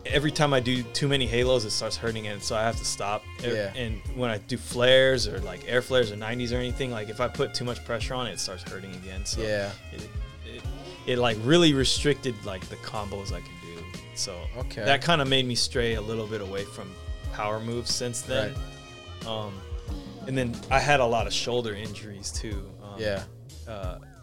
every 0.06 0.31
time 0.31 0.55
i 0.55 0.60
do 0.60 0.82
too 0.94 1.06
many 1.09 1.27
halos 1.27 1.65
it 1.66 1.70
starts 1.70 1.97
hurting 1.97 2.28
and 2.28 2.43
so 2.43 2.56
i 2.56 2.62
have 2.62 2.77
to 2.78 2.85
stop 2.85 3.23
Yeah. 3.43 3.73
and 3.74 4.01
when 4.15 4.31
i 4.31 4.39
do 4.39 4.56
flares 4.56 5.27
or 5.28 5.39
like 5.40 5.65
air 5.69 5.82
flares 5.82 6.10
or 6.10 6.16
90s 6.16 6.52
or 6.52 6.56
anything 6.56 6.90
like 6.90 7.09
if 7.10 7.20
i 7.20 7.28
put 7.28 7.52
too 7.52 7.65
much 7.65 7.85
pressure 7.85 8.15
on 8.15 8.27
it 8.27 8.32
it 8.32 8.40
starts 8.40 8.62
hurting 8.62 8.94
again 8.97 9.24
so 9.27 9.43
Yeah. 9.43 9.70
it, 9.93 10.09
it, 10.47 10.62
it 11.06 11.19
like 11.19 11.36
really 11.43 11.74
restricted 11.74 12.35
like 12.47 12.62
the 12.69 12.77
combos 12.77 13.32
i 13.32 13.40
can 13.40 13.51
do 13.77 13.82
so 14.15 14.39
Okay. 14.59 14.85
that 14.85 15.02
kind 15.02 15.20
of 15.20 15.28
made 15.28 15.47
me 15.47 15.55
stray 15.55 15.94
a 15.94 16.01
little 16.01 16.27
bit 16.27 16.40
away 16.40 16.65
from 16.65 16.90
power 17.35 17.60
moves 17.60 17.93
since 17.93 18.23
then 18.23 18.55
Right. 18.55 19.27
um 19.27 19.52
and 20.28 20.38
then 20.38 20.55
i 20.70 20.78
had 20.78 21.00
a 21.00 21.05
lot 21.05 21.26
of 21.26 21.32
shoulder 21.32 21.74
injuries 21.74 22.30
too 22.30 22.70
um, 22.82 22.94
Yeah. 23.00 23.22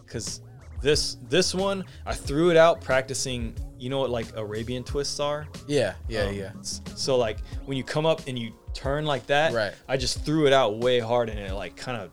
because 0.04 0.40
this 0.82 1.16
this 1.28 1.54
one 1.54 1.84
I 2.04 2.14
threw 2.14 2.50
it 2.50 2.56
out 2.56 2.80
practicing. 2.82 3.54
You 3.78 3.88
know 3.90 3.98
what 3.98 4.10
like 4.10 4.26
Arabian 4.36 4.84
twists 4.84 5.18
are? 5.20 5.48
Yeah. 5.66 5.94
Yeah. 6.06 6.24
Um, 6.24 6.34
yeah. 6.34 6.52
So 6.62 7.16
like 7.16 7.38
when 7.64 7.76
you 7.78 7.82
come 7.84 8.04
up 8.04 8.20
and 8.28 8.38
you 8.38 8.52
turn 8.74 9.06
like 9.06 9.26
that, 9.26 9.52
Right. 9.54 9.72
I 9.88 9.96
just 9.96 10.24
threw 10.24 10.46
it 10.46 10.52
out 10.52 10.78
way 10.78 11.00
hard 11.00 11.30
and 11.30 11.38
it 11.38 11.52
like 11.54 11.76
kind 11.76 11.96
of 12.00 12.10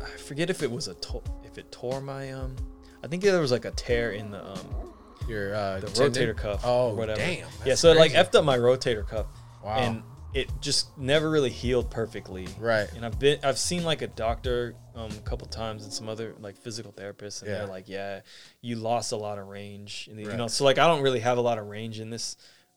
I 0.00 0.06
forget 0.18 0.50
if 0.50 0.62
it 0.62 0.70
was 0.70 0.86
a 0.88 0.94
to- 0.94 1.22
if 1.44 1.58
it 1.58 1.70
tore 1.72 2.00
my 2.00 2.30
um 2.32 2.54
I 3.02 3.08
think 3.08 3.22
there 3.24 3.40
was 3.40 3.50
like 3.52 3.64
a 3.64 3.72
tear 3.72 4.12
in 4.12 4.30
the 4.30 4.42
um 4.46 4.92
Your 5.28 5.54
uh, 5.54 5.80
the 5.80 5.88
tendon? 5.88 6.28
rotator 6.28 6.36
cuff 6.36 6.60
Oh, 6.64 6.94
whatever. 6.94 7.18
damn. 7.20 7.48
yeah, 7.66 7.74
so 7.74 7.90
it 7.90 7.96
like 7.96 8.12
crazy. 8.12 8.24
effed 8.28 8.34
up 8.38 8.44
my 8.44 8.56
rotator 8.56 9.06
cuff. 9.06 9.26
Wow. 9.64 9.76
And 9.78 10.02
it 10.32 10.48
just 10.60 10.96
never 10.96 11.28
really 11.28 11.50
healed 11.50 11.90
perfectly. 11.90 12.46
Right. 12.58 12.88
And 12.94 13.04
I've 13.04 13.18
been 13.18 13.38
I've 13.42 13.58
seen 13.58 13.82
like 13.84 14.02
a 14.02 14.06
doctor 14.06 14.74
um, 14.94 15.10
a 15.10 15.28
couple 15.28 15.46
times 15.48 15.82
and 15.84 15.92
some 15.92 16.08
other 16.08 16.34
like 16.38 16.56
physical 16.56 16.92
therapists 16.92 17.42
and 17.42 17.50
Yeah. 17.50 17.58
they're 17.58 17.66
like, 17.66 17.88
yeah, 17.88 18.20
you 18.60 18.76
lost 18.76 19.10
a 19.12 19.16
lot 19.16 19.38
of 19.38 19.48
range. 19.48 20.08
And, 20.10 20.20
You 20.20 20.36
know, 20.36 20.46
so 20.46 20.64
like 20.64 20.78
I 20.78 20.86
don't 20.86 21.02
really 21.02 21.20
have 21.20 21.36
a 21.38 21.40
lot 21.40 21.58
of 21.58 21.66
range 21.66 21.98
in 22.00 22.10
this 22.10 22.36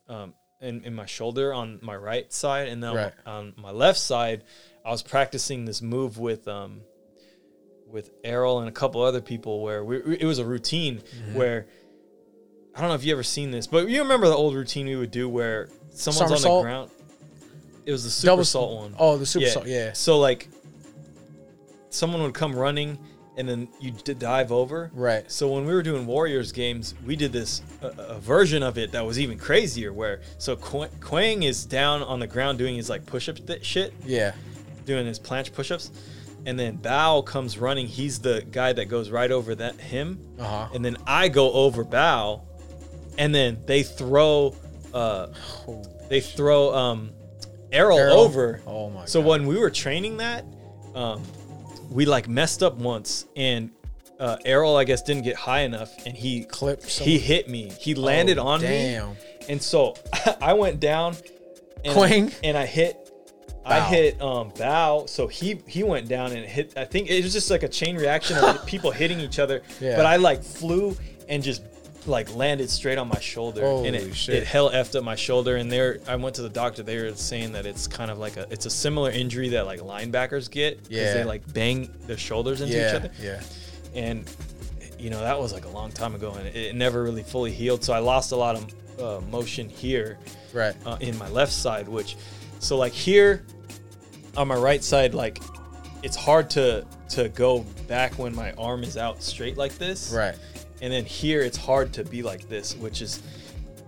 um 0.09 0.33
in, 0.61 0.83
in 0.85 0.95
my 0.95 1.05
shoulder 1.05 1.53
on 1.53 1.77
my 1.81 1.95
right 1.95 2.31
side 2.33 2.69
and 2.69 2.81
then 2.81 2.95
Right. 2.95 3.13
on 3.25 3.53
my 3.57 3.71
left 3.71 3.99
side 3.99 4.43
I 4.85 4.91
was 4.91 5.03
practicing 5.03 5.65
this 5.65 5.81
move 5.81 6.17
with 6.17 6.47
um 6.47 6.81
with 7.87 8.09
Errol 8.23 8.59
and 8.59 8.67
a 8.67 8.71
couple 8.71 9.01
other 9.03 9.21
people 9.21 9.61
where 9.61 9.83
we, 9.83 9.97
it 10.17 10.25
was 10.25 10.39
a 10.39 10.45
routine 10.45 10.97
Mm-hmm. 11.01 11.33
where 11.35 11.67
I 12.75 12.79
don't 12.79 12.89
know 12.89 12.95
if 12.95 13.03
you 13.03 13.13
ever 13.13 13.21
seen 13.21 13.51
this, 13.51 13.67
but 13.67 13.87
you 13.87 14.01
remember 14.01 14.27
the 14.27 14.33
old 14.33 14.55
routine 14.55 14.87
we 14.87 14.95
would 14.95 15.11
do 15.11 15.29
where 15.29 15.69
someone's 15.91 16.31
on 16.31 16.41
the 16.41 16.61
ground. 16.63 16.89
It 17.85 17.91
was 17.91 18.03
the 18.03 18.09
super 18.09 18.31
Double- 18.31 18.45
salt 18.45 18.75
one. 18.81 18.95
Oh, 18.97 19.17
the 19.17 19.25
super 19.25 19.47
salt. 19.47 19.67
Yeah. 19.67 19.93
So 19.93 20.19
like, 20.19 20.47
someone 21.89 22.21
would 22.23 22.33
come 22.33 22.55
running, 22.55 22.97
and 23.37 23.47
then 23.47 23.67
you 23.79 23.91
d- 23.91 24.13
dive 24.13 24.51
over. 24.51 24.91
Right. 24.93 25.29
So 25.31 25.47
when 25.51 25.65
we 25.65 25.73
were 25.73 25.83
doing 25.83 26.05
Warriors 26.05 26.51
games, 26.51 26.93
we 27.05 27.15
did 27.15 27.31
this 27.33 27.61
a, 27.81 27.87
a 27.87 28.19
version 28.19 28.63
of 28.63 28.77
it 28.77 28.91
that 28.91 29.05
was 29.05 29.19
even 29.19 29.37
crazier. 29.37 29.91
Where 29.93 30.21
so 30.37 30.55
Qu- 30.55 30.87
Quang 31.01 31.43
is 31.43 31.65
down 31.65 32.03
on 32.03 32.19
the 32.19 32.27
ground 32.27 32.57
doing 32.57 32.75
his 32.75 32.89
like 32.89 33.05
push-up 33.05 33.45
th- 33.45 33.65
shit, 33.65 33.93
Yeah. 34.05 34.33
doing 34.85 35.05
his 35.05 35.19
planche 35.19 35.51
push-ups, 35.53 35.91
and 36.45 36.59
then 36.59 36.77
Bao 36.77 37.25
comes 37.25 37.57
running. 37.57 37.87
He's 37.87 38.19
the 38.19 38.45
guy 38.51 38.73
that 38.73 38.85
goes 38.85 39.09
right 39.09 39.31
over 39.31 39.55
that 39.55 39.75
him, 39.79 40.19
Uh 40.39 40.43
huh. 40.43 40.67
and 40.73 40.83
then 40.85 40.97
I 41.07 41.27
go 41.29 41.51
over 41.53 41.83
Bao, 41.83 42.41
and 43.17 43.33
then 43.33 43.61
they 43.65 43.83
throw, 43.83 44.55
uh, 44.93 45.27
they 46.09 46.21
throw 46.21 46.73
um, 46.75 47.11
Errol, 47.73 47.97
Errol? 47.97 48.19
over. 48.19 48.61
Oh 48.67 48.89
my. 48.89 49.05
So 49.05 49.21
God. 49.21 49.29
when 49.29 49.47
we 49.47 49.57
were 49.57 49.69
training 49.69 50.17
that, 50.17 50.45
um, 50.95 51.21
we 51.89 52.05
like 52.05 52.27
messed 52.27 52.63
up 52.63 52.75
once, 52.75 53.25
and 53.35 53.69
uh, 54.19 54.37
Errol 54.45 54.77
I 54.77 54.83
guess 54.83 55.01
didn't 55.01 55.23
get 55.23 55.35
high 55.35 55.61
enough, 55.61 55.91
and 56.05 56.15
he 56.15 56.43
clip. 56.45 56.83
he 56.85 57.17
hit 57.19 57.49
me. 57.49 57.69
He 57.79 57.95
landed 57.95 58.37
Oh, 58.37 58.47
on 58.47 58.61
damn. 58.61 59.09
me, 59.11 59.15
and 59.49 59.61
so 59.61 59.95
I 60.41 60.53
went 60.53 60.79
down, 60.79 61.15
and, 61.83 61.93
Quang? 61.93 62.31
and 62.43 62.57
I 62.57 62.65
hit. 62.65 62.97
I 63.65 63.79
hit 63.79 64.21
um 64.21 64.51
Bao, 64.51 65.07
so 65.07 65.25
he 65.27 65.61
he 65.67 65.83
went 65.83 66.09
down 66.09 66.33
and 66.33 66.45
hit. 66.45 66.73
I 66.75 66.83
think 66.83 67.09
it 67.09 67.23
was 67.23 67.31
just 67.31 67.49
like 67.49 67.63
a 67.63 67.69
chain 67.69 67.95
reaction 67.95 68.37
of 68.37 68.65
people 68.65 68.91
hitting 68.91 69.21
each 69.21 69.39
other. 69.39 69.61
Yeah. 69.79 69.95
But 69.95 70.05
I 70.05 70.17
like 70.17 70.43
flew 70.43 70.97
and 71.29 71.41
just 71.41 71.61
like 72.07 72.33
landed 72.35 72.69
straight 72.69 72.97
on 72.97 73.07
my 73.07 73.19
shoulder, 73.19 73.63
and 73.65 73.95
it 73.95 74.15
shit. 74.15 74.35
it 74.35 74.43
hell 74.45 74.69
effed 74.71 74.95
up 74.95 75.03
my 75.03 75.15
shoulder. 75.15 75.55
And 75.55 75.71
there, 75.71 75.99
I 76.07 76.15
went 76.15 76.35
to 76.35 76.41
the 76.41 76.49
doctor. 76.49 76.83
They 76.83 77.01
were 77.01 77.13
saying 77.15 77.53
that 77.53 77.65
it's 77.65 77.87
kind 77.87 78.11
of 78.11 78.17
like 78.19 78.37
a 78.37 78.45
it's 78.51 78.65
a 78.65 78.69
similar 78.69 79.09
injury 79.11 79.49
that 79.49 79.65
like 79.65 79.79
linebackers 79.79 80.49
get 80.51 80.77
because 80.83 80.91
Yeah. 80.91 81.13
they 81.15 81.23
like 81.23 81.51
bang 81.53 81.89
their 82.07 82.17
shoulders 82.17 82.61
into 82.61 82.75
each 82.75 82.93
other 82.95 83.11
Yeah. 83.21 83.41
and 83.95 84.29
you 84.99 85.09
know 85.09 85.19
that 85.19 85.37
was 85.39 85.51
like 85.53 85.65
a 85.65 85.69
long 85.69 85.91
time 85.91 86.15
ago 86.15 86.31
and 86.33 86.47
it, 86.47 86.55
it 86.55 86.75
never 86.75 87.03
really 87.03 87.23
fully 87.23 87.51
healed 87.51 87.83
so 87.83 87.91
i 87.91 87.99
lost 87.99 88.31
a 88.31 88.35
lot 88.37 88.55
of 88.55 88.99
uh, 89.01 89.21
motion 89.29 89.67
here 89.67 90.17
Right. 90.53 90.73
uh, 90.85 90.95
in 91.01 91.17
my 91.17 91.27
left 91.29 91.51
side 91.51 91.89
which 91.89 92.15
so 92.59 92.77
like 92.77 92.93
here 92.93 93.43
on 94.37 94.47
my 94.47 94.55
right 94.55 94.81
side 94.81 95.13
like 95.13 95.41
it's 96.03 96.15
hard 96.15 96.49
to 96.51 96.85
to 97.09 97.27
go 97.29 97.65
back 97.87 98.17
when 98.17 98.33
my 98.33 98.53
arm 98.53 98.83
is 98.83 98.95
out 98.95 99.21
straight 99.21 99.57
like 99.57 99.77
this 99.77 100.11
Right. 100.15 100.35
And 100.83 100.91
then 100.93 101.05
here 101.05 101.41
it's 101.41 101.57
hard 101.57 101.91
to 101.93 102.03
be 102.03 102.21
like 102.21 102.47
this 102.49 102.75
which 102.75 103.01
is 103.01 103.21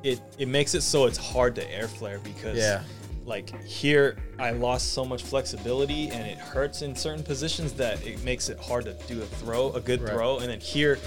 it 0.01 0.19
it 0.39 0.47
makes 0.47 0.73
it 0.73 0.81
so 0.81 1.05
it's 1.05 1.17
hard 1.17 1.53
to 1.55 1.63
air 1.71 1.87
flare 1.87 2.19
because 2.19 2.57
Yeah. 2.57 2.81
like 3.25 3.49
here 3.63 4.17
i 4.39 4.51
lost 4.51 4.93
so 4.93 5.03
much 5.05 5.21
flexibility 5.23 6.07
and 6.09 6.25
it 6.25 6.37
hurts 6.37 6.81
in 6.81 6.95
certain 6.95 7.23
positions 7.23 7.73
that 7.73 8.03
it 8.05 8.23
makes 8.23 8.49
it 8.49 8.57
hard 8.59 8.85
to 8.85 8.93
do 9.07 9.21
a 9.21 9.25
throw 9.25 9.71
a 9.73 9.79
good 9.81 10.01
Right. 10.01 10.11
throw 10.13 10.37
and 10.39 10.49
then 10.49 10.59
here 10.59 10.97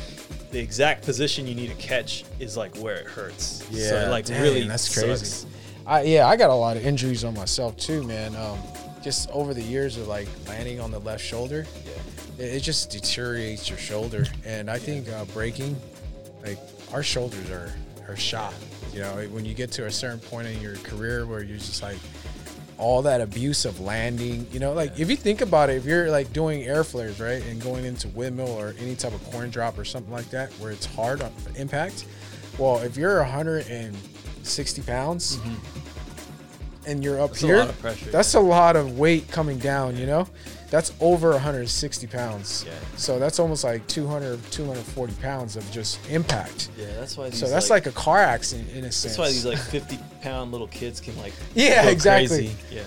the 0.51 0.59
exact 0.59 1.05
position 1.05 1.47
you 1.47 1.55
need 1.55 1.69
to 1.70 1.77
catch 1.77 2.24
is 2.39 2.56
like 2.56 2.77
where 2.78 2.97
it 2.97 3.06
hurts 3.06 3.44
so 3.44 3.65
Yeah. 3.70 4.06
it 4.06 4.10
like 4.10 4.27
Dang, 4.27 4.43
really 4.43 4.66
That's 4.69 4.89
sucks. 4.89 5.05
crazy. 5.06 5.48
I 5.86 6.02
yeah, 6.02 6.27
I 6.28 6.36
got 6.36 6.51
a 6.51 6.55
lot 6.55 6.77
of 6.77 6.85
injuries 6.85 7.24
on 7.24 7.32
myself 7.32 7.74
too, 7.78 8.02
man. 8.02 8.36
Um, 8.36 8.59
just 9.02 9.31
over 9.31 9.55
the 9.55 9.62
years 9.62 9.97
of 9.97 10.06
like 10.06 10.28
landing 10.47 10.81
on 10.81 10.90
the 10.90 10.98
left 11.01 11.24
shoulder, 11.24 11.65
yeah 11.86 11.93
it, 12.39 12.60
just 12.60 12.90
deteriorates 12.90 13.69
your 13.69 13.78
shoulder. 13.78 14.24
And 14.44 14.70
I 14.70 14.78
think 14.78 15.09
uh, 15.09 15.24
breaking, 15.27 15.77
like 16.44 16.59
our 16.93 17.02
shoulders 17.02 17.51
are 17.51 17.73
are 18.09 18.16
shot. 18.16 18.55
You 18.93 19.01
know, 19.01 19.16
when 19.31 19.44
you 19.44 19.55
get 19.55 19.70
to 19.73 19.86
a 19.86 19.90
certain 19.90 20.19
point 20.19 20.48
in 20.48 20.60
your 20.60 20.77
career 20.77 21.27
where 21.27 21.43
you're 21.43 21.59
just 21.59 21.82
like 21.82 21.98
all 22.78 23.02
that 23.02 23.20
abuse 23.20 23.65
of 23.65 23.81
landing. 23.81 24.47
You 24.52 24.60
know, 24.60 24.73
like 24.73 24.98
if 24.98 25.10
you 25.10 25.16
think 25.16 25.40
about 25.40 25.69
it, 25.69 25.77
if 25.77 25.85
you're 25.85 26.10
like 26.10 26.32
doing 26.32 26.62
air 26.62 26.85
flares, 26.85 27.20
right, 27.20 27.44
and 27.44 27.60
going 27.60 27.85
into 27.85 28.09
windmill 28.09 28.48
or 28.48 28.74
any 28.81 28.94
type 28.94 29.12
of 29.12 29.23
corn 29.31 29.51
drop 29.51 29.77
or 29.78 29.85
something 29.85 30.12
like 30.12 30.31
that, 30.31 30.51
where 30.55 30.70
it's 30.70 30.86
hard 30.86 31.20
on 31.20 31.32
impact. 31.56 32.06
Well, 32.56 32.78
if 32.78 32.97
you're 32.97 33.19
160 33.19 34.82
pounds 34.82 35.39
and 36.86 37.05
you're 37.05 37.20
up 37.20 37.31
That's 37.31 37.43
a 37.43 37.47
here, 37.47 37.59
lot 37.59 37.69
of 37.69 37.81
pressure, 37.81 38.10
that's 38.10 38.35
a 38.35 38.40
lot 38.40 38.77
of 38.77 38.98
weight 38.98 39.31
coming 39.31 39.59
down. 39.59 39.97
You 39.97 40.06
know, 40.06 40.28
that's 40.70 40.93
over 41.01 41.31
160 41.31 42.07
pounds. 42.09 42.65
Yeah. 42.66 42.73
So 42.97 43.19
that's 43.19 43.39
almost 43.39 43.65
like 43.65 43.86
200, 43.86 44.39
240 44.51 45.15
pounds 45.23 45.57
of 45.57 45.69
just 45.70 45.99
impact. 46.11 46.69
yeah 46.77 46.86
that's 46.97 47.16
why 47.16 47.31
So 47.31 47.49
that's 47.49 47.70
like, 47.70 47.86
a 47.86 47.93
car 47.93 48.19
accident 48.19 48.69
in 48.70 48.85
a 48.85 48.93
sense. 48.93 49.16
that's 49.16 49.19
why 49.19 49.28
these 49.28 49.47
like 49.47 49.59
50 49.59 49.99
pound 50.20 50.53
little 50.53 50.69
kids 50.69 51.01
can 51.01 51.16
like 51.16 51.32
Yeah, 51.55 51.89
exactly. 51.89 52.28
crazy. 52.49 52.57
yeah 52.70 52.82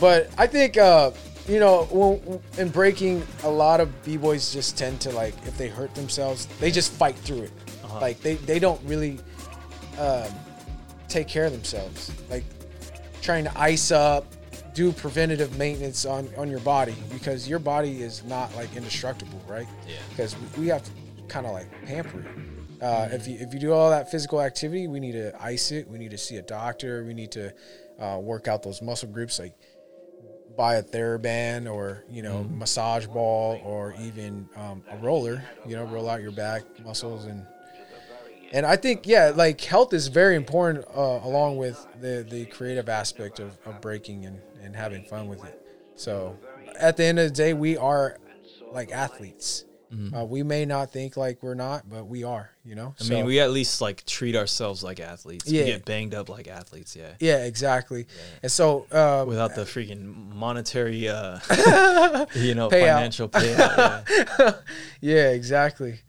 But 0.00 0.30
I 0.36 0.46
think, 0.46 0.76
uh, 0.76 1.12
you 1.48 1.58
know, 1.58 1.84
when, 1.90 2.40
in 2.58 2.68
breaking, 2.68 3.26
a 3.44 3.50
lot 3.50 3.80
of 3.80 3.88
b 4.04 4.16
boys 4.16 4.52
just 4.52 4.76
tend 4.78 5.00
to 5.00 5.10
like, 5.10 5.34
if 5.46 5.56
they 5.58 5.68
hurt 5.68 5.94
themselves, 5.94 6.46
they 6.60 6.70
just 6.70 6.92
fight 6.92 7.16
through 7.16 7.42
it. 7.42 7.50
Uh-huh. 7.84 7.98
Like 8.00 8.20
they 8.20 8.34
they 8.36 8.58
don't 8.60 8.80
really 8.84 9.18
um, 9.98 10.28
take 11.08 11.26
care 11.28 11.44
of 11.46 11.52
themselves. 11.52 12.12
Like 12.30 12.44
trying 13.22 13.44
to 13.44 13.60
ice 13.60 13.90
up, 13.90 14.24
do 14.74 14.92
preventative 14.92 15.56
maintenance 15.58 16.04
on 16.04 16.28
on 16.36 16.50
your 16.50 16.60
body 16.60 16.94
because 17.12 17.48
your 17.48 17.58
body 17.58 18.02
is 18.02 18.24
not 18.24 18.54
like 18.56 18.74
indestructible, 18.76 19.40
right? 19.48 19.66
Yeah. 19.88 19.96
Because 20.10 20.36
we 20.56 20.68
have 20.68 20.82
to 20.82 20.90
kind 21.28 21.46
of 21.46 21.52
like 21.52 21.68
pamper 21.86 22.20
it. 22.20 22.82
Uh, 22.82 23.08
if 23.12 23.28
you 23.28 23.36
if 23.38 23.54
you 23.54 23.60
do 23.60 23.72
all 23.72 23.90
that 23.90 24.10
physical 24.10 24.40
activity, 24.40 24.88
we 24.88 24.98
need 24.98 25.12
to 25.12 25.32
ice 25.42 25.70
it. 25.70 25.88
We 25.88 25.98
need 25.98 26.10
to 26.10 26.18
see 26.18 26.36
a 26.36 26.42
doctor. 26.42 27.04
We 27.04 27.14
need 27.14 27.30
to 27.32 27.52
uh, 28.00 28.18
work 28.18 28.48
out 28.48 28.62
those 28.62 28.82
muscle 28.82 29.08
groups, 29.08 29.38
like 29.38 29.54
buy 30.56 30.76
a 30.76 30.82
TheraBand 30.82 31.72
or 31.72 32.04
you 32.10 32.22
know 32.22 32.44
massage 32.44 33.06
ball 33.06 33.60
or 33.64 33.94
even 34.00 34.48
um, 34.56 34.82
a 34.90 34.96
roller. 34.96 35.44
You 35.66 35.76
know, 35.76 35.84
roll 35.84 36.08
out 36.08 36.22
your 36.22 36.32
back 36.32 36.62
muscles 36.84 37.26
and 37.26 37.46
and 38.52 38.66
I 38.66 38.76
think 38.76 39.06
yeah, 39.06 39.32
like 39.34 39.60
health 39.60 39.94
is 39.94 40.08
very 40.08 40.36
important 40.36 40.84
uh, 40.94 41.20
along 41.22 41.56
with 41.56 41.86
the 42.00 42.26
the 42.28 42.46
creative 42.46 42.88
aspect 42.88 43.40
of, 43.40 43.56
of 43.64 43.80
breaking 43.80 44.26
and 44.26 44.40
and 44.62 44.74
having 44.74 45.04
fun 45.04 45.28
with 45.28 45.44
it. 45.44 45.58
So 45.96 46.38
at 46.78 46.96
the 46.96 47.04
end 47.04 47.18
of 47.18 47.28
the 47.28 47.34
day, 47.34 47.54
we 47.54 47.76
are 47.76 48.18
like 48.72 48.92
athletes. 48.92 49.64
Uh, 50.16 50.24
we 50.24 50.42
may 50.42 50.64
not 50.64 50.90
think 50.90 51.18
like 51.18 51.42
we're 51.42 51.52
not, 51.52 51.86
but 51.86 52.06
we 52.06 52.24
are. 52.24 52.50
You 52.64 52.74
know. 52.76 52.94
I 52.98 53.08
mean, 53.08 53.26
we 53.26 53.40
at 53.40 53.50
least 53.50 53.82
like 53.82 54.06
treat 54.06 54.34
ourselves 54.34 54.82
like 54.82 55.00
athletes. 55.00 55.46
Yeah. 55.46 55.64
We 55.64 55.66
get 55.66 55.84
banged 55.84 56.14
up 56.14 56.30
like 56.30 56.48
athletes, 56.48 56.96
yeah. 56.96 57.12
yeah, 57.20 57.44
exactly. 57.44 58.06
And 58.42 58.50
so 58.50 58.86
uh, 58.90 59.26
Without 59.28 59.54
the 59.54 59.64
freaking 59.64 60.32
monetary, 60.34 61.10
uh, 61.10 61.40
you 62.34 62.54
know, 62.54 62.70
Payout. 62.70 62.94
financial 62.94 63.28
payout. 63.28 64.08
Yeah. 64.38 64.52
Yeah, 65.02 65.28
exactly. 65.32 66.00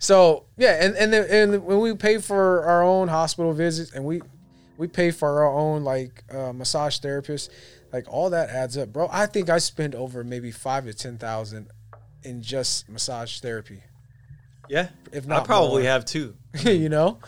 So 0.00 0.46
yeah, 0.56 0.84
and 0.84 0.96
and 0.96 1.12
the, 1.12 1.32
and 1.32 1.64
when 1.64 1.78
we 1.78 1.94
pay 1.94 2.18
for 2.18 2.64
our 2.64 2.82
own 2.82 3.06
hospital 3.06 3.52
visits 3.52 3.92
and 3.92 4.04
we 4.04 4.20
we 4.78 4.88
pay 4.88 5.12
for 5.12 5.42
our 5.44 5.54
own 5.54 5.84
like 5.84 6.24
uh, 6.32 6.52
massage 6.52 6.98
therapist, 6.98 7.52
like 7.92 8.06
all 8.08 8.30
that 8.30 8.50
adds 8.50 8.76
up, 8.76 8.92
bro. 8.92 9.08
I 9.10 9.26
think 9.26 9.48
I 9.48 9.58
spend 9.58 9.94
over 9.94 10.24
maybe 10.24 10.50
five 10.50 10.84
to 10.84 10.94
ten 10.94 11.18
thousand 11.18 11.68
in 12.22 12.42
just 12.42 12.88
massage 12.88 13.40
therapy, 13.40 13.82
yeah. 14.68 14.88
if 15.12 15.26
not, 15.26 15.42
I 15.42 15.46
probably 15.46 15.82
more. 15.82 15.92
have 15.92 16.04
two. 16.04 16.36
you 16.64 16.88
know. 16.88 17.18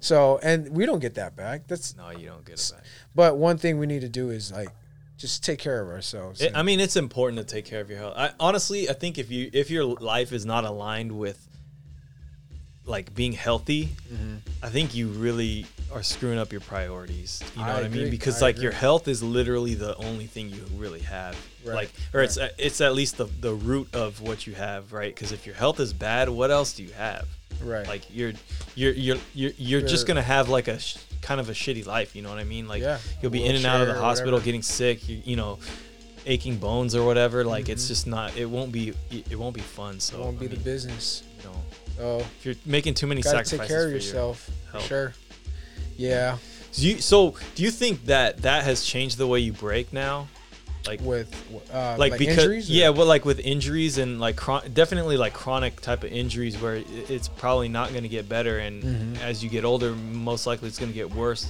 So 0.00 0.38
and 0.42 0.68
we 0.70 0.86
don't 0.86 1.00
get 1.00 1.14
that 1.14 1.36
back. 1.36 1.66
That's 1.66 1.96
No, 1.96 2.10
you 2.10 2.28
don't 2.28 2.44
get 2.44 2.60
it 2.60 2.72
back. 2.74 2.84
but 3.14 3.36
one 3.36 3.58
thing 3.58 3.78
we 3.78 3.86
need 3.86 4.02
to 4.02 4.08
do 4.08 4.30
is 4.30 4.52
like 4.52 4.68
just 5.16 5.44
take 5.44 5.58
care 5.58 5.82
of 5.82 5.88
ourselves. 5.88 6.40
It, 6.40 6.52
I 6.54 6.62
mean, 6.62 6.78
it's 6.78 6.96
important 6.96 7.38
to 7.38 7.54
take 7.54 7.64
care 7.64 7.80
of 7.80 7.90
your 7.90 7.98
health. 7.98 8.14
I 8.16 8.30
honestly, 8.38 8.88
I 8.88 8.92
think 8.92 9.18
if 9.18 9.30
you 9.30 9.50
if 9.52 9.70
your 9.70 9.84
life 9.84 10.32
is 10.32 10.46
not 10.46 10.64
aligned 10.64 11.12
with 11.12 11.47
like 12.88 13.14
being 13.14 13.32
healthy, 13.32 13.90
Mm-hmm. 14.12 14.36
I 14.62 14.70
think 14.70 14.94
you 14.94 15.08
really 15.08 15.66
are 15.92 16.02
screwing 16.02 16.38
up 16.38 16.50
your 16.50 16.60
priorities. 16.62 17.40
You 17.54 17.62
know 17.62 17.68
I 17.68 17.74
what 17.74 17.84
I 17.84 17.88
mean? 17.88 18.10
Because 18.10 18.42
I 18.42 18.46
like 18.46 18.60
your 18.60 18.72
health 18.72 19.06
is 19.06 19.22
literally 19.22 19.74
the 19.74 19.94
only 19.98 20.26
thing 20.26 20.48
you 20.50 20.64
really 20.76 21.00
have. 21.00 21.36
Right. 21.64 21.74
Like, 21.74 21.90
or 22.12 22.20
it's 22.22 22.38
it's 22.58 22.80
at 22.80 22.94
least 22.94 23.16
the 23.18 23.26
the 23.26 23.54
root 23.54 23.94
of 23.94 24.20
what 24.20 24.46
you 24.46 24.54
have, 24.54 24.92
right? 24.92 25.14
Because 25.14 25.30
if 25.32 25.46
your 25.46 25.54
health 25.54 25.78
is 25.80 25.92
bad, 25.92 26.28
what 26.28 26.50
else 26.50 26.72
do 26.72 26.82
you 26.82 26.92
have? 26.94 27.26
right. 27.62 27.86
Like 27.86 28.02
you're 28.14 28.32
you're 28.74 28.92
you're 28.92 29.16
you're, 29.34 29.52
you're 29.58 29.80
just 29.82 30.06
gonna 30.06 30.22
have 30.22 30.48
like 30.48 30.68
a 30.68 30.78
sh- 30.78 30.96
kind 31.22 31.40
of 31.40 31.48
a 31.50 31.52
shitty 31.52 31.86
life. 31.86 32.16
You 32.16 32.22
know 32.22 32.30
what 32.30 32.38
I 32.38 32.44
mean? 32.44 32.66
Like 32.68 32.82
Yeah. 32.82 32.98
you'll 33.22 33.30
be 33.32 33.44
in 33.44 33.54
and 33.56 33.66
out 33.66 33.80
of 33.80 33.88
the 33.88 33.94
hospital, 33.94 34.32
whatever. 34.34 34.44
getting 34.44 34.62
sick. 34.62 35.08
You, 35.08 35.20
you 35.24 35.36
know, 35.36 35.58
aching 36.26 36.56
bones 36.58 36.94
or 36.94 37.04
whatever. 37.04 37.44
Like 37.44 37.68
it's 37.68 37.84
Mhm. 37.84 37.88
just 37.88 38.06
not. 38.06 38.36
It 38.36 38.46
won't 38.46 38.72
be. 38.72 38.94
It 39.10 39.36
won't 39.38 39.54
be 39.54 39.60
fun. 39.60 40.00
So 40.00 40.16
it 40.16 40.20
won't 40.20 40.38
be 40.40 40.46
I 40.46 40.50
the 40.50 40.56
business. 40.56 41.22
So 41.98 42.18
if 42.18 42.46
you're 42.46 42.54
making 42.64 42.94
too 42.94 43.06
many 43.06 43.20
gotta 43.22 43.44
sacrifices 43.44 43.58
take 43.58 43.68
care 43.68 43.78
of 43.78 43.84
for 43.84 43.88
your 43.88 43.96
yourself. 43.96 44.50
For 44.72 44.80
sure. 44.80 45.14
Yeah. 45.96 46.38
Do 46.74 46.86
you, 46.88 47.00
so 47.00 47.34
do 47.56 47.62
you 47.64 47.70
think 47.72 48.04
that 48.04 48.38
that 48.42 48.62
has 48.64 48.84
changed 48.84 49.18
the 49.18 49.26
way 49.26 49.40
you 49.40 49.52
break 49.52 49.92
now? 49.92 50.28
Like 50.86 51.00
With 51.02 51.34
uh, 51.74 51.96
like, 51.98 52.12
like, 52.12 52.18
because 52.20 52.38
injuries. 52.38 52.70
yeah, 52.70 52.88
well, 52.90 53.06
like 53.06 53.24
with 53.24 53.40
injuries 53.40 53.98
and 53.98 54.20
like 54.20 54.36
chron- 54.36 54.70
definitely 54.72 55.16
like 55.18 55.34
chronic 55.34 55.80
type 55.80 56.04
of 56.04 56.12
injuries 56.12 56.56
where 56.62 56.82
it's 57.08 57.28
probably 57.28 57.68
not 57.68 57.90
going 57.90 58.04
to 58.04 58.08
get 58.08 58.28
better, 58.28 58.58
and 58.58 58.82
Mhm. 58.82 59.20
as 59.20 59.42
you 59.42 59.50
get 59.50 59.64
older, 59.64 59.92
most 59.94 60.46
likely 60.46 60.68
it's 60.68 60.78
going 60.78 60.90
to 60.90 60.94
get 60.94 61.12
worse. 61.12 61.48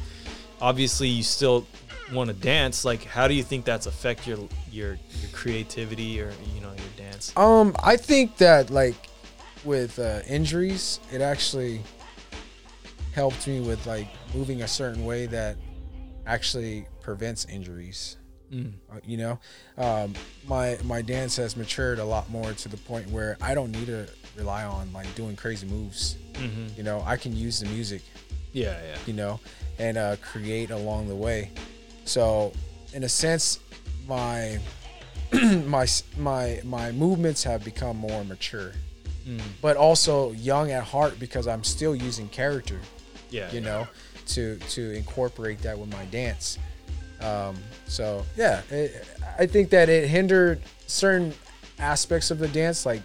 Obviously, 0.60 1.08
you 1.08 1.22
still 1.22 1.66
want 2.12 2.28
to 2.30 2.34
dance. 2.34 2.84
Like, 2.84 3.04
how 3.04 3.28
do 3.28 3.34
you 3.34 3.44
think 3.44 3.64
that's 3.64 3.86
affect 3.86 4.26
your 4.26 4.38
your 4.72 4.98
your 5.20 5.30
creativity 5.32 6.20
or 6.20 6.32
you 6.54 6.60
know 6.60 6.70
your 6.70 7.06
dance? 7.10 7.32
Um, 7.36 7.76
I 7.84 7.96
think 7.96 8.38
that 8.38 8.70
like 8.70 8.96
with 9.64 9.98
uh, 9.98 10.20
injuries, 10.28 11.00
it 11.12 11.20
actually 11.20 11.82
helped 13.14 13.46
me 13.46 13.60
with 13.60 13.84
like 13.86 14.06
moving 14.34 14.62
a 14.62 14.68
certain 14.68 15.04
way 15.04 15.26
that 15.26 15.56
actually 16.26 16.86
prevents 17.00 17.44
injuries. 17.46 18.16
Mm. 18.52 18.72
Uh, 18.90 18.96
you 19.04 19.16
know, 19.18 19.38
um, 19.76 20.14
my 20.46 20.78
my 20.84 21.02
dance 21.02 21.36
has 21.36 21.56
matured 21.56 21.98
a 21.98 22.04
lot 22.04 22.30
more 22.30 22.52
to 22.52 22.68
the 22.68 22.76
point 22.78 23.10
where 23.10 23.36
I 23.42 23.54
don't 23.54 23.70
need 23.72 23.86
to 23.86 24.08
rely 24.36 24.64
on 24.64 24.90
like 24.92 25.12
doing 25.14 25.36
crazy 25.36 25.66
moves. 25.66 26.16
hmm 26.36 26.68
You 26.76 26.82
know, 26.82 27.02
I 27.04 27.16
can 27.16 27.36
use 27.36 27.60
the 27.60 27.66
music 27.66 28.02
Yeah, 28.52 28.78
yeah. 28.82 28.96
you 29.06 29.12
know, 29.12 29.40
and 29.78 29.98
uh, 29.98 30.16
create 30.22 30.70
along 30.70 31.08
the 31.08 31.14
way. 31.16 31.50
So, 32.04 32.52
in 32.94 33.04
a 33.04 33.08
sense, 33.08 33.58
my 34.06 34.58
my 35.66 35.86
my 36.16 36.60
my 36.64 36.90
movements 36.92 37.44
have 37.44 37.62
become 37.64 37.98
more 37.98 38.24
mature, 38.24 38.72
Mm. 39.28 39.40
but 39.60 39.76
also 39.76 40.32
young 40.32 40.70
at 40.70 40.84
heart 40.84 41.18
because 41.20 41.46
I'm 41.46 41.62
still 41.62 41.94
using 41.94 42.28
character, 42.28 42.78
Yeah, 43.30 43.50
you 43.52 43.60
yeah. 43.60 43.64
know, 43.66 43.88
to 44.28 44.56
to 44.70 44.90
incorporate 44.92 45.60
that 45.62 45.78
with 45.78 45.92
my 45.92 46.04
dance. 46.06 46.58
Um, 47.20 47.56
so 47.86 48.24
yeah, 48.36 48.62
it, 48.70 49.04
I 49.38 49.46
think 49.46 49.70
that 49.70 49.88
it 49.90 50.08
hindered 50.08 50.62
certain 50.86 51.34
aspects 51.78 52.30
of 52.30 52.38
the 52.38 52.48
dance, 52.48 52.86
like 52.86 53.02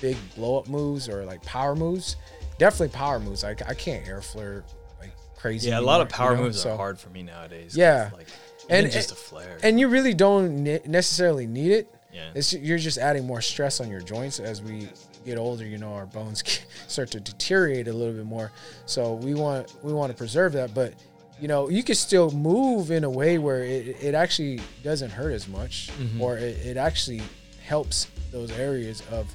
big 0.00 0.16
blow 0.36 0.58
up 0.58 0.68
moves 0.68 1.08
or 1.08 1.24
like 1.24 1.42
power 1.42 1.74
moves. 1.74 2.16
Definitely 2.58 2.94
power 2.96 3.18
moves. 3.18 3.42
Like 3.42 3.68
I 3.68 3.74
can't 3.74 4.06
air 4.06 4.20
flare 4.20 4.62
like 5.00 5.12
crazy. 5.36 5.70
Yeah, 5.70 5.80
a 5.80 5.82
lot 5.82 6.00
of 6.00 6.08
power 6.10 6.32
you 6.32 6.36
know? 6.36 6.42
moves 6.44 6.60
So- 6.62 6.70
are 6.72 6.76
hard 6.76 6.98
for 7.00 7.10
me 7.10 7.22
nowadays. 7.24 7.76
Yeah. 7.76 8.10
like 8.14 8.28
And- 8.68 8.84
and 8.84 8.92
just 8.92 9.10
a 9.10 9.14
flare. 9.16 9.58
and 9.62 9.80
you 9.80 9.88
really 9.88 10.14
don't 10.14 10.62
necessarily 10.86 11.46
need 11.46 11.72
it. 11.72 11.92
yeah, 12.12 12.30
It's 12.34 12.52
you're 12.52 12.78
just 12.78 12.98
adding 12.98 13.26
more 13.26 13.40
stress 13.40 13.80
on 13.80 13.90
your 13.90 14.00
joints 14.00 14.38
as 14.40 14.62
we 14.62 14.88
get 15.24 15.38
older. 15.38 15.64
You 15.64 15.78
know, 15.78 15.92
our 15.94 16.06
bones 16.06 16.42
start 16.88 17.10
to 17.12 17.20
deteriorate 17.20 17.88
a 17.88 17.92
little 17.92 18.14
bit 18.14 18.26
more. 18.26 18.52
So 18.86 19.14
we 19.14 19.34
want 19.34 19.72
we 19.82 19.92
want 19.92 20.10
to 20.12 20.16
preserve 20.16 20.52
that, 20.52 20.74
but 20.74 20.94
you 21.40 21.48
know, 21.48 21.68
you 21.68 21.82
can 21.82 21.96
still 21.96 22.30
move 22.30 22.90
in 22.92 23.02
a 23.04 23.10
way 23.10 23.38
where 23.38 23.64
it, 23.64 23.96
it 24.00 24.14
actually 24.14 24.60
doesn't 24.84 25.10
hurt 25.10 25.32
as 25.32 25.48
much, 25.48 25.90
Mhm. 25.98 26.20
or 26.20 26.38
it, 26.38 26.56
it 26.64 26.76
actually 26.76 27.22
helps 27.64 28.06
those 28.30 28.52
areas 28.52 29.02
of, 29.10 29.26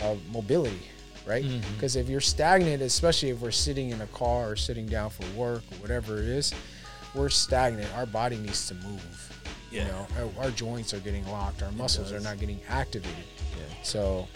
of 0.00 0.18
mobility, 0.32 0.82
right? 1.26 1.44
Because 1.74 1.94
if 1.94 2.08
you're 2.08 2.20
stagnant, 2.20 2.82
especially 2.82 3.30
if 3.30 3.40
we're 3.40 3.52
sitting 3.52 3.90
in 3.90 4.00
a 4.00 4.06
car 4.08 4.50
or 4.50 4.56
sitting 4.56 4.86
down 4.86 5.10
for 5.10 5.24
work 5.38 5.62
or 5.70 5.76
whatever 5.76 6.18
it 6.18 6.24
is, 6.28 6.52
we're 7.14 7.28
stagnant. 7.28 7.88
Our 7.96 8.06
body 8.06 8.36
needs 8.36 8.66
to 8.68 8.74
move. 8.74 9.32
Yeah. 9.70 9.82
You 9.82 9.88
know, 9.92 10.06
our, 10.38 10.44
our 10.46 10.50
joints 10.50 10.92
are 10.92 10.98
getting 11.00 11.24
locked. 11.30 11.62
Our 11.62 11.70
muscles 11.72 12.10
are 12.12 12.20
not 12.20 12.40
getting 12.40 12.60
activated. 12.68 13.16
yeah. 13.56 13.74
So, 13.84 14.26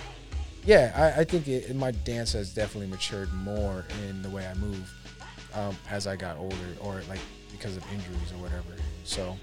yeah, 0.69 0.93
I, 0.95 1.21
I 1.23 1.25
think 1.25 1.49
it, 1.49 1.75
my 1.75 1.93
dance 1.93 2.35
has 2.35 2.53
definitely 2.53 2.89
matured 2.89 3.33
more 3.33 3.87
in 4.07 4.21
the 4.21 4.29
way 4.29 4.47
I 4.47 4.53
move 4.55 4.93
um, 5.55 5.75
as 5.89 6.07
I 6.07 6.15
got 6.15 6.37
older, 6.37 6.57
or 6.81 7.01
like 7.09 7.21
because 7.51 7.79
of 7.79 7.83
injuries 7.91 8.33
or 8.33 8.43
whatever. 8.43 8.77
So, 9.03 9.35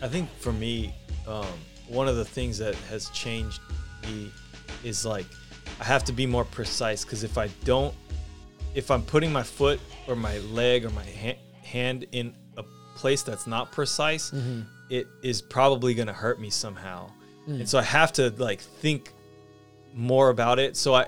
I 0.00 0.06
think 0.06 0.30
for 0.38 0.52
me, 0.52 0.94
um, 1.26 1.44
one 1.88 2.06
of 2.06 2.14
the 2.14 2.24
things 2.24 2.56
that 2.58 2.76
has 2.88 3.10
changed 3.10 3.60
me 4.04 4.30
is 4.84 5.04
like 5.04 5.26
I 5.80 5.84
have 5.84 6.04
to 6.04 6.12
be 6.12 6.24
more 6.24 6.44
precise 6.44 7.04
because 7.04 7.24
if 7.24 7.36
I 7.36 7.48
don't, 7.64 7.92
if 8.76 8.92
I'm 8.92 9.02
putting 9.02 9.32
my 9.32 9.42
foot 9.42 9.80
or 10.06 10.14
my 10.14 10.38
leg 10.38 10.84
or 10.84 10.90
my 10.90 11.04
ha- 11.04 11.38
hand 11.64 12.06
in 12.12 12.32
a 12.56 12.64
place 12.94 13.24
that's 13.24 13.48
not 13.48 13.72
precise, 13.72 14.32
it 14.88 15.08
is 15.24 15.42
probably 15.42 15.94
going 15.94 16.06
to 16.06 16.12
hurt 16.14 16.40
me 16.40 16.48
somehow. 16.48 17.10
And 17.48 17.68
so 17.68 17.78
I 17.78 17.82
have 17.82 18.12
to 18.12 18.30
like 18.36 18.60
think 18.60 19.12
more 19.98 20.30
about 20.30 20.58
it. 20.58 20.76
So 20.76 20.94
I, 20.94 21.06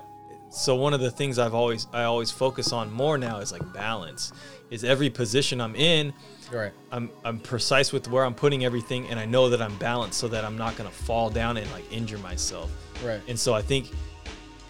so 0.50 0.74
one 0.74 0.92
of 0.92 1.00
the 1.00 1.10
things 1.10 1.38
I've 1.38 1.54
always 1.54 1.86
I 1.92 2.04
always 2.04 2.30
focus 2.30 2.72
on 2.72 2.92
more 2.92 3.16
now 3.16 3.38
is 3.38 3.52
like 3.52 3.72
balance. 3.72 4.32
Is 4.70 4.84
every 4.84 5.10
position 5.10 5.60
I'm 5.60 5.74
in, 5.74 6.12
right, 6.52 6.72
I'm 6.92 7.10
I'm 7.24 7.38
precise 7.40 7.92
with 7.92 8.08
where 8.08 8.24
I'm 8.24 8.34
putting 8.34 8.64
everything, 8.64 9.08
and 9.08 9.18
I 9.18 9.24
know 9.24 9.48
that 9.48 9.60
I'm 9.62 9.76
balanced 9.78 10.18
so 10.18 10.28
that 10.28 10.44
I'm 10.44 10.56
not 10.56 10.76
gonna 10.76 10.90
fall 10.90 11.28
down 11.30 11.56
and 11.56 11.68
like 11.72 11.90
injure 11.92 12.18
myself. 12.18 12.70
right, 13.04 13.20
And 13.28 13.38
so 13.38 13.52
I 13.54 13.62
think 13.62 13.90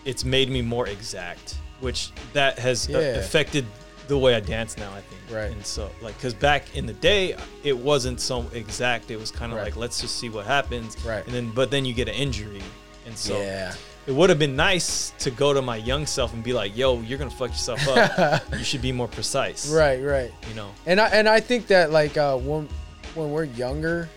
it's 0.06 0.24
made 0.24 0.48
me 0.48 0.62
more 0.62 0.86
exact, 0.86 1.56
which 1.80 2.12
that 2.32 2.58
has 2.58 2.88
uh, 2.88 2.96
a- 2.98 3.18
affected 3.18 3.66
the 4.08 4.16
way 4.16 4.34
I 4.34 4.40
dance 4.40 4.78
now. 4.78 4.90
I 4.92 5.02
think. 5.02 5.20
Right. 5.30 5.50
And 5.50 5.64
so 5.64 5.90
like, 6.00 6.18
cause 6.20 6.32
back 6.32 6.74
in 6.76 6.86
the 6.86 6.94
day, 6.94 7.36
it 7.62 7.76
wasn't 7.76 8.20
so 8.20 8.46
exact. 8.54 9.10
It 9.10 9.18
was 9.18 9.30
kind 9.30 9.52
of 9.52 9.58
Right. 9.58 9.64
like 9.66 9.76
let's 9.76 10.00
just 10.00 10.16
see 10.16 10.30
what 10.30 10.46
happens. 10.46 10.96
Right. 11.04 11.24
And 11.26 11.34
then 11.34 11.50
but 11.50 11.70
then 11.70 11.84
you 11.84 11.92
get 11.92 12.08
an 12.08 12.14
injury, 12.14 12.62
and 13.04 13.16
so 13.16 13.38
yeah, 13.38 13.74
it 14.10 14.16
would 14.16 14.28
have 14.28 14.40
been 14.40 14.56
nice 14.56 15.12
to 15.20 15.30
go 15.30 15.54
to 15.54 15.62
my 15.62 15.76
young 15.76 16.04
self 16.04 16.34
and 16.34 16.42
be 16.42 16.52
like, 16.52 16.76
"Yo, 16.76 17.00
you're 17.00 17.16
gonna 17.16 17.30
fuck 17.30 17.50
yourself 17.50 17.86
up. 17.86 18.42
you 18.58 18.64
should 18.64 18.82
be 18.82 18.90
more 18.90 19.06
precise." 19.06 19.70
right, 19.70 20.02
right. 20.02 20.32
You 20.48 20.54
know. 20.56 20.72
And 20.84 21.00
I 21.00 21.06
and 21.10 21.28
I 21.28 21.38
think 21.38 21.68
that 21.68 21.92
like 21.92 22.16
uh, 22.16 22.36
when 22.36 22.68
when 23.14 23.30
we're 23.30 23.44
younger, 23.44 24.08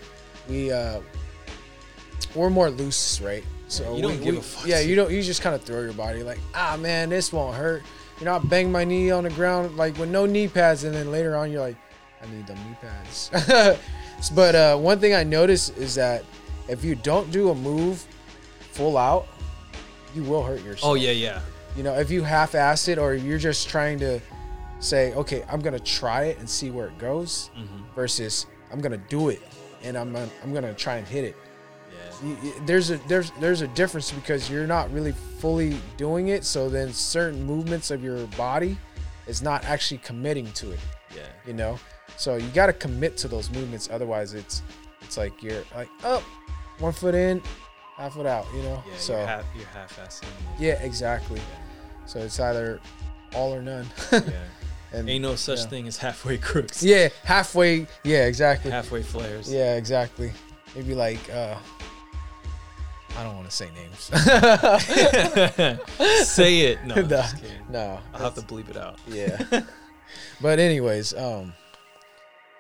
we 0.50 0.72
uh, 0.72 1.00
we're 2.34 2.50
more 2.50 2.72
loose, 2.72 3.22
right? 3.22 3.44
So 3.68 3.96
you 3.96 4.02
don't 4.02 4.18
we, 4.18 4.26
give 4.26 4.34
we- 4.34 4.40
a 4.40 4.44
fuck. 4.44 4.66
Yeah, 4.66 4.80
you 4.80 4.96
don't. 4.96 5.12
You 5.12 5.22
just 5.22 5.44
kind 5.44 5.54
of 5.56 5.62
throw 5.62 5.82
your 5.82 5.94
body 5.94 6.24
like, 6.24 6.40
ah, 6.56 6.76
man, 6.80 7.10
this 7.10 7.32
won't 7.32 7.56
hurt. 7.56 7.84
You 8.18 8.26
know, 8.26 8.38
I 8.38 8.40
bang 8.40 8.72
my 8.72 8.84
knee 8.84 9.12
on 9.12 9.26
the 9.26 9.30
ground 9.30 9.78
like 9.78 9.96
with 10.00 10.10
no 10.10 10.26
knee 10.26 10.48
pads, 10.48 10.86
and 10.86 10.96
then 10.96 11.12
later 11.12 11.36
on 11.36 11.52
you're 11.52 11.62
like, 11.62 11.78
I 12.20 12.26
need 12.32 12.48
the 12.48 12.56
knee 12.56 12.78
pads. 12.82 13.30
but 14.36 14.56
uh, 14.56 14.76
one 14.76 14.98
thing 15.00 15.14
I 15.14 15.24
noticed 15.24 15.78
is 15.78 15.94
that 15.96 16.26
if 16.68 16.84
you 16.84 16.96
don't 16.96 17.32
do 17.32 17.52
a 17.52 17.56
move 17.56 18.04
full 18.72 18.98
out, 18.98 19.28
you 20.14 20.24
will 20.24 20.44
hurt 20.44 20.64
yourself. 20.64 20.92
Oh 20.92 20.94
yeah, 20.96 21.12
yeah. 21.12 21.42
You 21.76 21.84
know, 21.84 21.94
if 21.94 22.12
you 22.12 22.22
half-ass 22.24 22.88
it 22.88 22.98
or 23.00 23.14
you're 23.16 23.40
just 23.40 23.68
trying 23.70 23.98
to 24.00 24.20
say, 24.80 25.14
okay, 25.16 25.44
I'm 25.50 25.60
gonna 25.60 25.80
try 25.80 26.26
it 26.26 26.38
and 26.40 26.50
see 26.50 26.70
where 26.72 26.88
it 26.88 26.98
goes, 26.98 27.50
Mm-hmm. 27.58 27.84
versus 27.96 28.46
I'm 28.72 28.80
gonna 28.82 28.98
do 29.10 29.30
it 29.30 29.42
and 29.84 29.98
I'm 29.98 30.14
gonna, 30.14 30.30
I'm 30.44 30.54
gonna 30.54 30.74
try 30.74 30.98
and 30.98 31.08
hit 31.08 31.24
it. 31.26 31.36
Yeah. 31.92 32.28
You- 32.30 32.38
you- 32.44 32.54
There's 32.66 32.90
a 32.92 32.98
there's 33.08 33.32
there's 33.40 33.62
a 33.62 33.68
difference 33.70 34.12
because 34.12 34.50
you're 34.50 34.68
not 34.68 34.92
really 34.94 35.14
fully 35.40 35.78
doing 35.98 36.28
it. 36.30 36.44
So 36.46 36.70
then 36.70 36.94
certain 36.94 37.44
movements 37.44 37.92
of 37.92 38.04
your 38.04 38.26
body 38.38 38.78
is 39.28 39.42
not 39.42 39.64
actually 39.66 40.00
committing 40.00 40.52
to 40.54 40.72
it. 40.72 40.80
Yeah. 41.16 41.22
You 41.48 41.54
know, 41.54 41.80
so 42.18 42.36
you 42.36 42.48
got 42.50 42.68
to 42.68 42.74
commit 42.74 43.18
to 43.18 43.28
those 43.28 43.50
movements. 43.52 43.90
Otherwise, 43.92 44.34
it's 44.34 44.62
it's 45.02 45.18
like 45.18 45.42
you're 45.44 45.64
like 45.76 45.90
up, 46.04 46.22
one 46.80 46.92
foot 46.94 47.16
in, 47.16 47.42
half 47.96 48.14
foot 48.14 48.26
out. 48.26 48.46
You 48.56 48.64
know. 48.64 48.84
Yeah. 48.88 48.98
so 48.98 49.18
you're, 49.18 49.28
half, 49.28 49.46
you're 49.56 49.66
half-assing. 49.68 50.28
yeah, 50.60 50.82
exactly. 50.84 51.42
So 52.06 52.20
it's 52.20 52.40
either 52.40 52.80
all 53.36 53.54
or 53.54 53.62
none. 53.62 53.88
Yeah. 54.12 54.22
and 54.94 55.10
Ain't 55.10 55.24
no 55.24 55.36
such 55.36 55.60
yeah. 55.60 55.66
thing 55.66 55.88
as 55.88 55.98
halfway 55.98 56.38
crooks. 56.38 56.84
Yeah, 56.84 57.10
halfway. 57.24 57.88
Yeah, 58.04 58.26
exactly. 58.28 58.72
Halfway 58.72 59.04
flares. 59.04 59.52
Yeah, 59.52 59.76
exactly. 59.76 60.32
Maybe 60.76 60.96
like 60.96 61.30
uh 61.32 61.58
I 63.16 63.24
don't 63.24 63.36
want 63.36 63.48
to 63.50 63.56
say 63.56 63.70
names. 63.76 64.06
Say 66.28 66.62
it. 66.62 66.84
No, 66.84 66.96
just 67.04 67.36
no. 67.70 68.00
I'll 68.14 68.24
have 68.24 68.36
to 68.36 68.42
bleep 68.42 68.70
it 68.70 68.78
out. 68.78 68.98
Yeah. 69.08 69.62
but 70.42 70.60
anyways, 70.60 71.14
um 71.14 71.54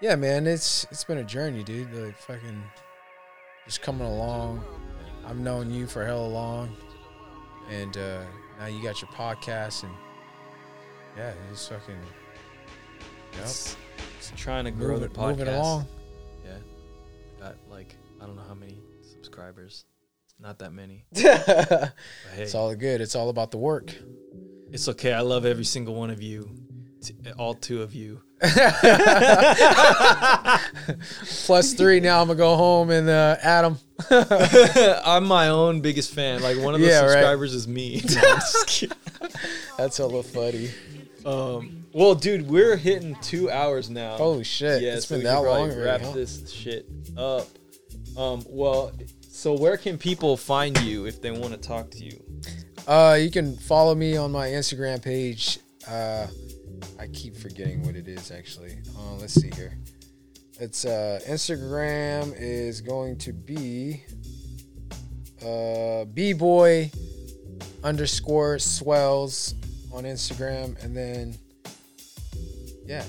yeah, 0.01 0.15
man, 0.15 0.47
it's 0.47 0.85
it's 0.91 1.03
been 1.03 1.18
a 1.19 1.23
journey, 1.23 1.64
dude. 1.64 1.93
Like 1.93 2.18
fucking 2.18 2.64
just 3.65 3.81
coming 3.81 4.07
along. 4.07 4.64
I've 5.25 5.39
known 5.39 5.71
you 5.73 5.87
for 5.87 6.05
hella 6.05 6.27
long. 6.27 6.75
And 7.69 7.95
uh 7.97 8.21
now 8.59 8.67
you 8.67 8.83
got 8.83 9.01
your 9.01 9.09
podcast 9.11 9.83
and 9.83 9.93
yeah, 11.17 11.33
it's 11.51 11.67
fucking 11.67 11.95
yep. 13.33 13.41
It's, 13.43 13.75
it's 14.17 14.31
trying 14.35 14.65
to 14.65 14.71
grow 14.71 14.95
moving, 14.95 15.09
the 15.09 15.15
podcast. 15.15 15.37
moving 15.37 15.47
along. 15.47 15.87
Yeah. 16.45 16.57
Got 17.39 17.55
like 17.69 17.95
I 18.21 18.25
don't 18.25 18.35
know 18.35 18.43
how 18.47 18.53
many 18.55 18.79
subscribers. 19.01 19.85
Not 20.39 20.59
that 20.59 20.73
many. 20.73 21.05
it's 21.13 22.55
all 22.55 22.75
good. 22.75 23.01
It's 23.01 23.15
all 23.15 23.29
about 23.29 23.51
the 23.51 23.57
work. 23.57 23.95
it's 24.71 24.87
okay. 24.89 25.13
I 25.13 25.21
love 25.21 25.45
every 25.45 25.63
single 25.63 25.95
one 25.95 26.09
of 26.09 26.21
you. 26.21 26.49
T- 27.03 27.15
All 27.38 27.53
two 27.53 27.81
of 27.81 27.93
you. 27.93 28.21
Plus 31.45 31.73
three. 31.73 31.99
Now 31.99 32.21
I'm 32.21 32.27
gonna 32.27 32.38
go 32.38 32.55
home 32.55 32.89
and 32.89 33.09
uh, 33.09 33.38
Adam. 33.41 33.77
I'm 34.09 35.25
my 35.25 35.49
own 35.49 35.81
biggest 35.81 36.13
fan. 36.13 36.41
Like 36.41 36.57
one 36.57 36.73
of 36.75 36.81
the 36.81 36.88
Yeah, 36.88 37.01
right. 37.01 37.09
subscribers 37.11 37.53
is 37.53 37.67
me. 37.67 38.01
No, 38.15 38.21
I'm 38.21 38.35
just 38.39 38.67
kidding. 38.67 38.97
That's 39.77 39.97
hella 39.97 40.23
funny. 40.23 40.69
Um, 41.25 41.85
well, 41.93 42.15
dude, 42.15 42.47
we're 42.49 42.75
hitting 42.75 43.15
two 43.21 43.49
hours 43.49 43.89
now. 43.89 44.17
Holy 44.17 44.43
shit! 44.43 44.81
yeah, 44.81 44.95
it's 44.95 45.07
so 45.07 45.15
been 45.15 45.19
we 45.19 45.23
that 45.25 45.35
can 45.35 45.43
probably 45.43 45.61
long 45.61 45.71
already. 45.71 45.85
Wrap 45.85 46.01
huh? 46.01 46.11
this 46.11 46.51
shit 46.51 46.85
up. 47.17 47.47
Um, 48.17 48.43
well, 48.49 48.91
so 49.21 49.53
where 49.53 49.77
can 49.77 49.97
people 49.97 50.35
find 50.38 50.77
you 50.81 51.05
if 51.05 51.21
they 51.21 51.31
want 51.31 51.51
to 51.53 51.57
talk 51.57 51.89
to 51.91 52.03
you? 52.03 52.21
Uh, 52.88 53.17
you 53.19 53.31
can 53.31 53.55
follow 53.55 53.95
me 53.95 54.17
on 54.17 54.31
my 54.31 54.47
Instagram 54.49 55.01
page. 55.01 55.59
Uh, 55.88 56.27
I 56.99 57.07
keep 57.07 57.35
forgetting 57.35 57.84
what 57.84 57.95
it 57.95 58.07
is 58.07 58.31
actually. 58.31 58.77
Uh, 58.97 59.15
let's 59.15 59.34
see 59.34 59.51
here. 59.55 59.77
It's 60.60 60.85
uh, 60.85 61.19
Instagram 61.27 62.34
is 62.38 62.81
going 62.81 63.18
to 63.19 63.34
be 63.34 64.03
uh, 65.45 66.05
b 66.05 66.34
boy 66.34 66.91
underscore 67.84 68.60
swells 68.60 69.55
on 69.93 70.03
Instagram, 70.03 70.81
and 70.84 70.95
then 70.95 71.35
yeah, 72.85 73.03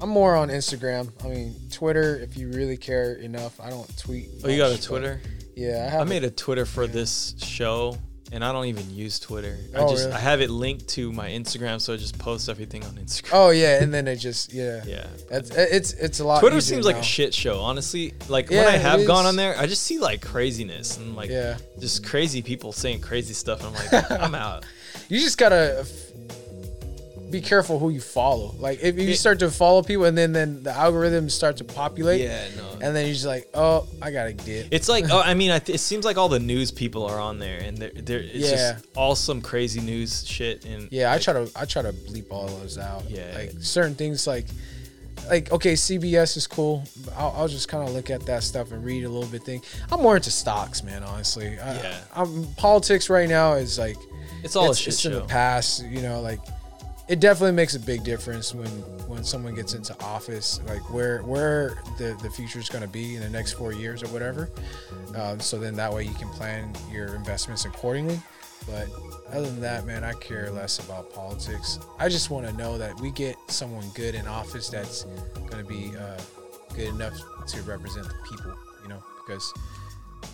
I'm 0.00 0.08
more 0.08 0.36
on 0.36 0.48
Instagram. 0.48 1.10
I 1.24 1.28
mean, 1.28 1.54
Twitter 1.70 2.16
if 2.16 2.36
you 2.36 2.50
really 2.50 2.76
care 2.76 3.14
enough. 3.14 3.60
I 3.60 3.70
don't 3.70 3.96
tweet. 3.98 4.28
Oh, 4.44 4.48
you 4.48 4.58
got 4.58 4.72
a 4.72 4.80
Twitter? 4.80 5.20
Yeah, 5.54 5.86
I 5.86 5.90
have. 5.90 6.02
I 6.02 6.04
made 6.04 6.24
a 6.24 6.30
Twitter 6.30 6.66
for 6.66 6.86
this 6.86 7.34
show, 7.38 7.96
and 8.32 8.44
I 8.44 8.52
don't 8.52 8.66
even 8.66 8.90
use 8.94 9.18
Twitter. 9.20 9.56
I 9.74 9.78
Oh, 9.78 9.90
just 9.90 10.04
really? 10.06 10.16
I 10.16 10.20
have 10.20 10.40
it 10.40 10.50
linked 10.50 10.88
to 10.88 11.12
my 11.12 11.28
Instagram, 11.30 11.80
so 11.80 11.94
I 11.94 11.96
just 11.96 12.18
post 12.18 12.48
everything 12.48 12.84
on 12.84 12.90
Instagram. 12.96 13.30
Oh 13.32 13.50
yeah, 13.50 13.82
and 13.82 13.92
then 13.94 14.08
it 14.08 14.16
just 14.16 14.52
yeah. 14.52 14.82
Yeah. 14.86 15.06
It's 15.30 15.50
it's 15.50 15.92
it's 15.94 16.20
a 16.20 16.24
lot. 16.24 16.40
Twitter 16.40 16.60
seems 16.60 16.84
like 16.86 16.96
a 16.96 17.02
shit 17.02 17.32
show, 17.34 17.60
honestly. 17.60 18.14
Like 18.28 18.50
Yeah, 18.50 18.64
when 18.64 18.68
I 18.74 18.76
have 18.78 19.06
gone 19.06 19.26
on 19.26 19.36
there, 19.36 19.56
I 19.58 19.66
just 19.66 19.82
see 19.84 19.98
like 19.98 20.20
craziness 20.22 20.96
and 20.96 21.14
like 21.16 21.30
Yeah, 21.30 21.58
just 21.78 22.04
crazy 22.04 22.42
people 22.42 22.72
saying 22.72 23.00
crazy 23.00 23.34
stuff. 23.34 23.64
And 23.64 23.68
I'm 23.68 23.74
like, 23.92 24.10
I'm 24.22 24.34
out. 24.34 24.64
you 25.08 25.20
just 25.20 25.38
gotta 25.38 25.86
be 27.30 27.40
careful 27.40 27.78
who 27.78 27.90
you 27.90 28.00
follow. 28.00 28.54
Like 28.58 28.80
if 28.82 28.98
you 28.98 29.14
start 29.14 29.38
to 29.40 29.50
follow 29.50 29.82
people 29.82 30.04
and 30.04 30.16
then 30.16 30.32
then 30.32 30.62
the 30.62 30.70
algorithms 30.70 31.32
start 31.32 31.56
to 31.58 31.64
populate, 31.64 32.20
Yeah, 32.20 32.46
no. 32.56 32.72
and 32.80 32.94
then 32.94 33.06
you're 33.06 33.14
just 33.14 33.26
like, 33.26 33.48
oh, 33.54 33.86
I 34.00 34.10
gotta 34.10 34.32
get. 34.32 34.68
It's 34.70 34.88
like, 34.88 35.06
oh, 35.10 35.20
I 35.20 35.34
mean, 35.34 35.50
I 35.50 35.58
th- 35.58 35.74
it 35.74 35.78
seems 35.80 36.04
like 36.04 36.16
all 36.16 36.28
the 36.28 36.38
news 36.40 36.70
people 36.70 37.04
are 37.06 37.18
on 37.18 37.38
there, 37.38 37.58
and 37.60 37.76
they're, 37.78 37.90
they're 37.94 38.20
it's 38.20 38.50
Yeah. 38.50 38.72
just 38.74 38.86
all 38.96 39.14
some 39.16 39.40
crazy 39.40 39.80
news 39.80 40.26
shit. 40.26 40.64
And 40.64 40.88
yeah, 40.92 41.12
I 41.12 41.18
try 41.18 41.34
to 41.34 41.50
I 41.56 41.64
try 41.64 41.82
to 41.82 41.92
bleep 41.92 42.26
all 42.30 42.46
those 42.46 42.78
out. 42.78 43.08
Yeah. 43.10 43.32
like 43.34 43.52
certain 43.60 43.94
things 43.94 44.26
like. 44.26 44.46
Like 45.28 45.50
okay, 45.50 45.72
CBS 45.72 46.36
is 46.36 46.46
cool. 46.46 46.84
I'll, 47.16 47.34
I'll 47.36 47.48
just 47.48 47.66
kind 47.68 47.82
of 47.88 47.92
look 47.92 48.10
at 48.10 48.26
that 48.26 48.44
stuff 48.44 48.70
and 48.70 48.84
read 48.84 49.02
a 49.02 49.08
little 49.08 49.28
bit. 49.28 49.42
Thing. 49.42 49.60
I'm 49.90 50.00
more 50.00 50.14
into 50.14 50.30
stocks, 50.30 50.84
man. 50.84 51.02
Honestly, 51.02 51.58
I, 51.58 51.74
Yeah. 51.74 51.98
I'm, 52.14 52.46
politics 52.54 53.10
right 53.10 53.28
now 53.28 53.54
is 53.54 53.76
like 53.76 53.96
it's 54.44 54.54
all 54.54 54.70
it's, 54.70 54.78
a 54.78 54.82
shit 54.84 54.92
it's 54.94 55.04
in 55.06 55.12
the 55.14 55.22
past 55.22 55.84
you 55.86 56.00
know 56.00 56.20
like 56.20 56.38
it 57.08 57.20
definitely 57.20 57.54
makes 57.54 57.74
a 57.74 57.80
big 57.80 58.02
difference 58.02 58.54
when 58.54 58.68
when 59.06 59.22
someone 59.22 59.54
gets 59.54 59.74
into 59.74 59.98
office 60.02 60.60
like 60.66 60.82
where 60.92 61.22
where 61.22 61.78
the 61.98 62.18
the 62.22 62.30
future 62.30 62.58
is 62.58 62.68
going 62.68 62.82
to 62.82 62.88
be 62.88 63.14
in 63.14 63.22
the 63.22 63.30
next 63.30 63.52
four 63.52 63.72
years 63.72 64.02
or 64.02 64.08
whatever. 64.08 64.50
Um, 65.14 65.38
so 65.40 65.58
then 65.58 65.74
that 65.76 65.92
way 65.92 66.04
you 66.04 66.14
can 66.14 66.28
plan 66.30 66.74
your 66.90 67.14
investments 67.14 67.64
accordingly. 67.64 68.20
But 68.66 68.88
other 69.28 69.46
than 69.46 69.60
that 69.60 69.86
man 69.86 70.02
i 70.02 70.12
care 70.14 70.50
less 70.50 70.78
about 70.84 71.12
politics. 71.12 71.78
I 71.98 72.08
just 72.08 72.30
want 72.30 72.46
to 72.46 72.52
know 72.54 72.78
that 72.78 72.98
we 73.00 73.10
get 73.12 73.36
someone 73.48 73.88
good 73.94 74.14
in 74.14 74.26
office 74.26 74.68
that's 74.68 75.04
going 75.34 75.62
to 75.62 75.64
be 75.64 75.96
uh, 75.96 76.18
good 76.74 76.88
enough 76.88 77.16
to 77.46 77.62
represent 77.62 78.06
the 78.06 78.14
people 78.28 78.54
you 78.82 78.88
know 78.88 79.02
because 79.24 79.52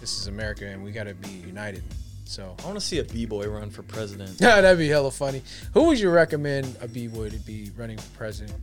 this 0.01 0.19
is 0.19 0.27
america 0.27 0.67
and 0.67 0.83
we 0.83 0.91
got 0.91 1.05
to 1.05 1.15
be 1.15 1.29
united 1.47 1.83
so 2.25 2.55
I 2.61 2.67
want 2.67 2.79
to 2.79 2.85
see 2.85 2.99
a 2.99 3.05
b 3.05 3.27
boy 3.27 3.47
run 3.47 3.71
for 3.71 3.83
president. 3.83 4.41
yeah, 4.41 4.61
that'd 4.61 4.79
be 4.79 4.89
hella 4.89 5.11
funny. 5.11 5.43
Who 5.75 5.85
would 5.85 6.01
you 6.01 6.11
recommend 6.11 6.77
a 6.81 6.89
B 6.89 7.09
boy 7.09 7.31
to 7.31 7.37
be 7.37 7.71
running 7.77 7.99
for 7.99 8.17
president? 8.17 8.55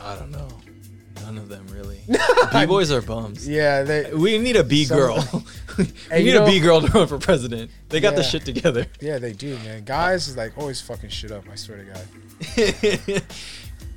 I 0.00 0.14
don't 0.16 0.30
know. 0.30 0.48
None 1.22 1.38
of 1.38 1.48
them 1.48 1.66
really. 1.72 2.00
B 2.52 2.66
boys 2.66 2.92
are 2.92 3.02
bums. 3.02 3.48
Yeah, 3.48 3.82
they. 3.82 4.12
We 4.14 4.38
need 4.38 4.56
a 4.56 4.62
b 4.62 4.86
girl. 4.86 5.16
we 5.78 5.84
need 6.22 6.36
a 6.36 6.44
B 6.44 6.60
girl 6.60 6.80
to 6.80 6.92
run 6.92 7.06
for 7.08 7.18
president. 7.18 7.70
They 7.88 8.00
got 8.00 8.14
the 8.14 8.22
shit 8.22 8.44
together. 8.44 8.86
Yeah, 9.00 9.18
they 9.18 9.32
do, 9.32 9.56
man. 9.58 9.84
Guys 9.84 10.28
is 10.28 10.36
like 10.36 10.56
always 10.56 10.80
fucking 10.80 11.10
shit 11.10 11.32
up. 11.32 11.44
I 11.50 11.56
swear 11.56 11.78
to 11.78 11.84
God. 11.84 13.22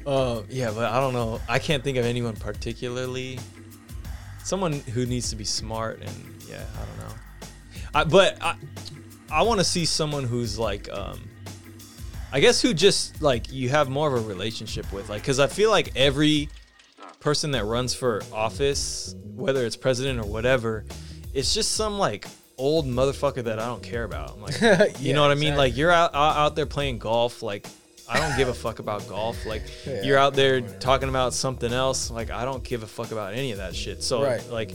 uh, 0.08 0.42
yeah, 0.50 0.72
but 0.72 0.86
I 0.86 1.00
don't 1.00 1.14
know. 1.14 1.40
I 1.48 1.60
can't 1.60 1.84
think 1.84 1.98
of 1.98 2.06
anyone 2.06 2.36
particularly. 2.36 3.38
Someone 4.44 4.74
who 4.74 5.06
needs 5.06 5.30
to 5.30 5.36
be 5.36 5.46
smart 5.46 6.00
and 6.02 6.42
yeah, 6.50 6.64
I 6.74 6.86
don't 6.86 6.98
know. 7.10 7.16
I, 7.94 8.04
but 8.04 8.38
I, 8.42 8.56
I 9.32 9.42
want 9.44 9.60
to 9.60 9.64
see 9.64 9.86
someone 9.86 10.24
who's 10.24 10.58
like, 10.60 10.90
um, 10.92 11.20
I 12.32 12.40
guess 12.40 12.62
who 12.62 12.74
just 12.74 13.22
like 13.22 13.52
you 13.52 13.70
have 13.70 13.90
more 13.90 14.08
of 14.14 14.24
a 14.24 14.28
relationship 14.28 14.92
with, 14.94 15.10
like, 15.10 15.22
because 15.22 15.40
I 15.40 15.48
feel 15.48 15.72
like 15.72 15.92
every 15.96 16.50
person 17.20 17.52
that 17.52 17.66
runs 17.66 17.94
for 17.94 18.22
office, 18.32 19.16
whether 19.36 19.66
it's 19.66 19.76
president 19.76 20.20
or 20.20 20.26
whatever, 20.28 20.86
it's 21.34 21.54
just 21.54 21.72
some 21.74 21.98
like 21.98 22.28
old 22.58 22.86
motherfucker 22.86 23.44
that 23.44 23.60
I 23.60 23.66
don't 23.66 23.82
care 23.84 24.04
about. 24.04 24.32
I'm 24.34 24.42
like, 24.42 24.60
you 25.00 25.14
know 25.14 25.22
what 25.22 25.32
I 25.32 25.36
mean? 25.36 25.54
exactly. 25.54 25.58
Like 25.58 25.78
you're 25.78 25.92
out 25.92 26.14
out 26.14 26.38
out 26.38 26.56
there 26.56 26.66
playing 26.66 27.00
golf, 27.00 27.42
like. 27.42 27.68
I 28.12 28.20
don't 28.20 28.36
give 28.36 28.48
a 28.48 28.56
fuck 28.56 28.80
about 28.80 29.08
golf. 29.08 29.46
Like 29.46 29.62
Yeah, 29.86 30.02
you're 30.02 30.18
out 30.18 30.34
there 30.34 30.62
whatever. 30.62 30.80
talking 30.80 31.10
about 31.10 31.32
something 31.32 31.72
else. 31.72 32.10
Like 32.10 32.32
I 32.32 32.44
don't 32.44 32.64
give 32.64 32.82
a 32.82 32.88
fuck 32.88 33.12
about 33.12 33.36
any 33.36 33.52
of 33.52 33.60
that 33.60 33.76
shit. 33.76 34.02
So 34.02 34.24
Right. 34.24 34.44
like 34.50 34.72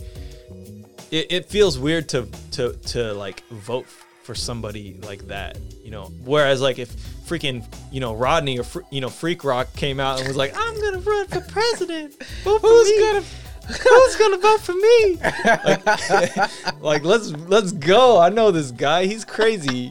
it, 1.15 1.33
it 1.33 1.45
feels 1.47 1.79
weird 1.79 2.09
to 2.11 2.29
to 2.53 2.73
to 2.73 3.13
like 3.15 3.45
vote 3.49 3.87
for 4.25 4.35
somebody 4.35 4.99
like 5.03 5.27
that, 5.29 5.59
you 5.85 5.91
know. 5.91 6.05
Whereas 6.25 6.61
like 6.61 6.79
if 6.79 6.91
freaking 7.29 7.65
you 7.93 8.01
know 8.01 8.15
Rodney 8.15 8.59
or 8.59 8.65
you 8.91 9.01
know 9.01 9.09
Freak 9.09 9.45
Rock 9.45 9.75
came 9.77 10.01
out 10.01 10.19
and 10.19 10.27
was 10.29 10.37
like, 10.37 10.55
I'm 10.57 10.81
gonna 10.81 10.99
run 11.01 11.27
for 11.29 11.41
president. 11.43 12.23
Vote 12.45 12.61
for 12.61 12.67
Who's 12.69 12.89
me. 12.91 12.99
gonna- 13.01 13.25
Who's 13.67 14.17
gonna 14.17 14.37
vote 14.37 14.61
for 14.61 14.75
me? 14.75 15.19
Like, 15.65 16.81
like, 16.83 17.03
let's 17.05 17.31
let's 17.49 17.73
go. 17.73 18.21
I 18.21 18.29
know 18.29 18.51
this 18.51 18.71
guy. 18.71 19.07
He's 19.07 19.25
crazy. 19.25 19.91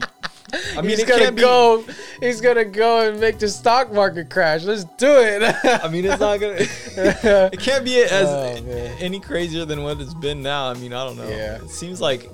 I 0.76 0.80
mean, 0.80 0.90
he's 0.90 1.00
it 1.00 1.08
gonna 1.08 1.24
can't 1.24 1.36
be- 1.36 1.42
go. 1.42 1.84
he's 2.20 2.40
gonna 2.40 2.64
go 2.64 3.08
and 3.08 3.20
make 3.20 3.38
the 3.38 3.48
stock 3.48 3.92
market 3.92 4.30
crash. 4.30 4.64
Let's 4.64 4.84
do 4.84 5.08
it. 5.18 5.42
I 5.64 5.88
mean, 5.88 6.04
it's 6.04 6.20
not 6.20 6.40
gonna. 6.40 6.56
it 6.58 7.60
can't 7.60 7.84
be 7.84 8.02
as 8.02 8.28
Oh, 8.28 8.96
any 9.00 9.20
crazier 9.20 9.64
than 9.64 9.82
what 9.82 10.00
it's 10.00 10.14
been 10.14 10.42
now. 10.42 10.68
I 10.70 10.74
mean, 10.74 10.92
I 10.92 11.04
don't 11.04 11.16
know. 11.16 11.28
Yeah. 11.28 11.56
It 11.56 11.70
seems 11.70 12.00
like 12.00 12.28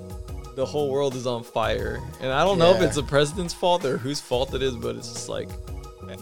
the 0.55 0.65
whole 0.65 0.89
world 0.89 1.15
is 1.15 1.25
on 1.25 1.43
fire, 1.43 2.01
and 2.19 2.31
I 2.31 2.43
don't 2.43 2.59
know 2.59 2.71
if 2.75 2.81
it's 2.81 2.95
the 2.95 3.03
president's 3.03 3.53
fault 3.53 3.85
or 3.85 3.97
whose 3.97 4.19
fault 4.19 4.53
it 4.53 4.61
is, 4.61 4.75
but 4.75 4.95
it's 4.95 5.11
just 5.11 5.29
like. 5.29 5.49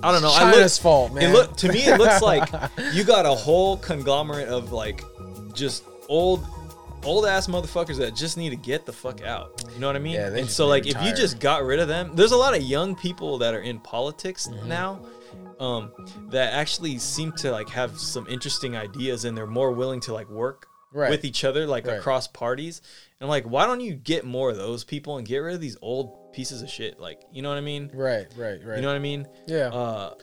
I 0.04 0.12
don't 0.12 0.22
know. 0.22 0.30
I 0.30 0.52
China's 0.52 0.78
look, 0.78 0.84
fault, 0.84 1.14
man. 1.14 1.24
It 1.24 1.34
look 1.34 1.56
to 1.58 1.72
me. 1.72 1.80
It 1.80 1.98
looks 1.98 2.22
like 2.22 2.48
you 2.94 3.04
got 3.04 3.26
a 3.26 3.34
whole 3.34 3.76
conglomerate 3.78 4.48
of 4.48 4.72
like 4.72 5.04
just 5.54 5.84
old, 6.08 6.46
old 7.04 7.26
ass 7.26 7.48
motherfuckers 7.48 7.98
that 7.98 8.16
just 8.16 8.38
need 8.38 8.50
to 8.52 8.56
get 8.56 8.86
the 8.86 8.94
fuck 8.94 9.22
out. 9.24 9.64
You 9.74 9.80
know 9.80 9.88
what 9.88 9.96
I 9.96 10.00
mean? 10.00 10.14
Yeah, 10.14 10.34
and 10.36 10.50
so 10.50 10.68
like 10.68 10.86
if 10.88 11.02
you 11.04 11.14
just 11.14 11.40
got 11.40 11.64
rid 11.64 11.80
of 11.80 11.88
them, 11.88 12.16
there's 12.16 12.32
a 12.32 12.38
lot 12.38 12.56
of 12.56 12.62
young 12.64 12.96
people 12.96 13.38
that 13.40 13.54
are 13.54 13.62
in 13.62 13.80
politics 13.80 14.48
Mm-hmm. 14.48 14.68
now. 14.68 15.02
Um, 15.60 15.92
that 16.30 16.54
actually 16.54 16.98
seem 17.00 17.34
to 17.34 17.52
like 17.52 17.68
have 17.70 18.00
some 18.00 18.26
interesting 18.28 18.78
ideas 18.78 19.26
and 19.26 19.38
they're 19.38 19.46
more 19.46 19.72
willing 19.72 20.00
to 20.02 20.14
like 20.14 20.30
work 20.30 20.68
Right. 20.94 21.12
with 21.12 21.24
each 21.26 21.44
other 21.44 21.68
like 21.68 21.86
Right. 21.86 21.98
across 22.00 22.28
parties. 22.28 22.82
And 23.20 23.26
I'm 23.26 23.30
like, 23.30 23.44
why 23.44 23.66
don't 23.68 23.82
you 23.82 23.94
get 23.94 24.24
more 24.26 24.50
of 24.50 24.56
those 24.56 24.84
people 24.86 25.18
and 25.18 25.28
get 25.28 25.38
rid 25.40 25.54
of 25.54 25.62
these 25.62 25.78
old 25.82 26.32
pieces 26.34 26.62
of 26.64 26.70
shit? 26.70 27.00
Like, 27.00 27.22
you 27.32 27.42
know 27.42 27.50
what 27.50 27.58
I 27.58 27.62
mean? 27.62 27.92
right, 27.94 28.26
right, 28.38 28.60
right. 28.66 28.78
You 28.78 28.82
know 28.82 28.88
what 28.88 28.96
I 28.96 29.00
mean? 29.00 29.28
yeah. 29.48 29.68
Uh, 29.68 30.14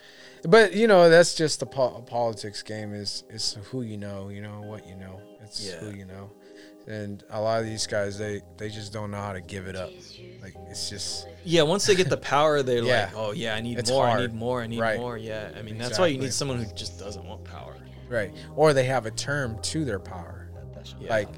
But 0.49 0.73
you 0.75 0.87
know, 0.89 1.09
that's 1.11 1.35
just 1.35 1.61
the 1.61 1.67
po- 1.67 2.01
politics 2.09 2.63
game. 2.63 2.95
Is 2.95 3.23
is 3.31 3.59
who 3.71 3.83
you 3.83 3.97
know. 3.99 4.29
You 4.31 4.41
know 4.41 4.63
what 4.63 4.87
you 4.89 4.97
know. 4.97 5.21
It's 5.43 5.61
Yeah. 5.65 5.77
who 5.77 5.91
you 5.91 6.05
know. 6.07 6.31
And 6.89 7.25
a 7.31 7.41
lot 7.41 7.61
of 7.61 7.67
these 7.67 7.87
guys, 7.87 8.17
they 8.19 8.43
they 8.59 8.69
just 8.69 8.93
don't 8.93 9.11
know 9.11 9.21
how 9.21 9.33
to 9.33 9.41
give 9.41 9.67
it 9.67 9.75
up. 9.75 9.91
Like 10.41 10.55
it's 10.71 10.89
just 10.89 11.27
Yeah, 11.45 11.63
once 11.63 11.85
they 11.87 11.97
get 11.97 12.09
the 12.09 12.17
power, 12.17 12.63
they're 12.63 12.83
Yeah. 12.85 13.07
like, 13.07 13.17
oh 13.17 13.33
yeah, 13.33 13.55
I 13.57 13.61
need 13.61 13.79
It's 13.79 13.91
more, 13.91 14.07
I 14.07 14.21
need 14.21 14.35
more, 14.35 14.63
I 14.63 14.67
need 14.69 14.79
Right. 14.81 15.01
more. 15.01 15.19
Yeah, 15.19 15.51
I 15.57 15.63
mean 15.63 15.79
that's 15.79 15.99
why 15.99 16.07
you 16.07 16.19
need 16.19 16.33
someone 16.33 16.63
who 16.63 16.73
just 16.75 16.99
doesn't 16.99 17.25
want 17.25 17.43
power. 17.45 17.75
right. 18.09 18.33
Or 18.55 18.73
they 18.73 18.85
have 18.85 19.05
a 19.07 19.11
term 19.11 19.59
to 19.63 19.85
their 19.85 19.99
power. 19.99 20.49
Yeah. 21.01 21.11
Like, 21.11 21.29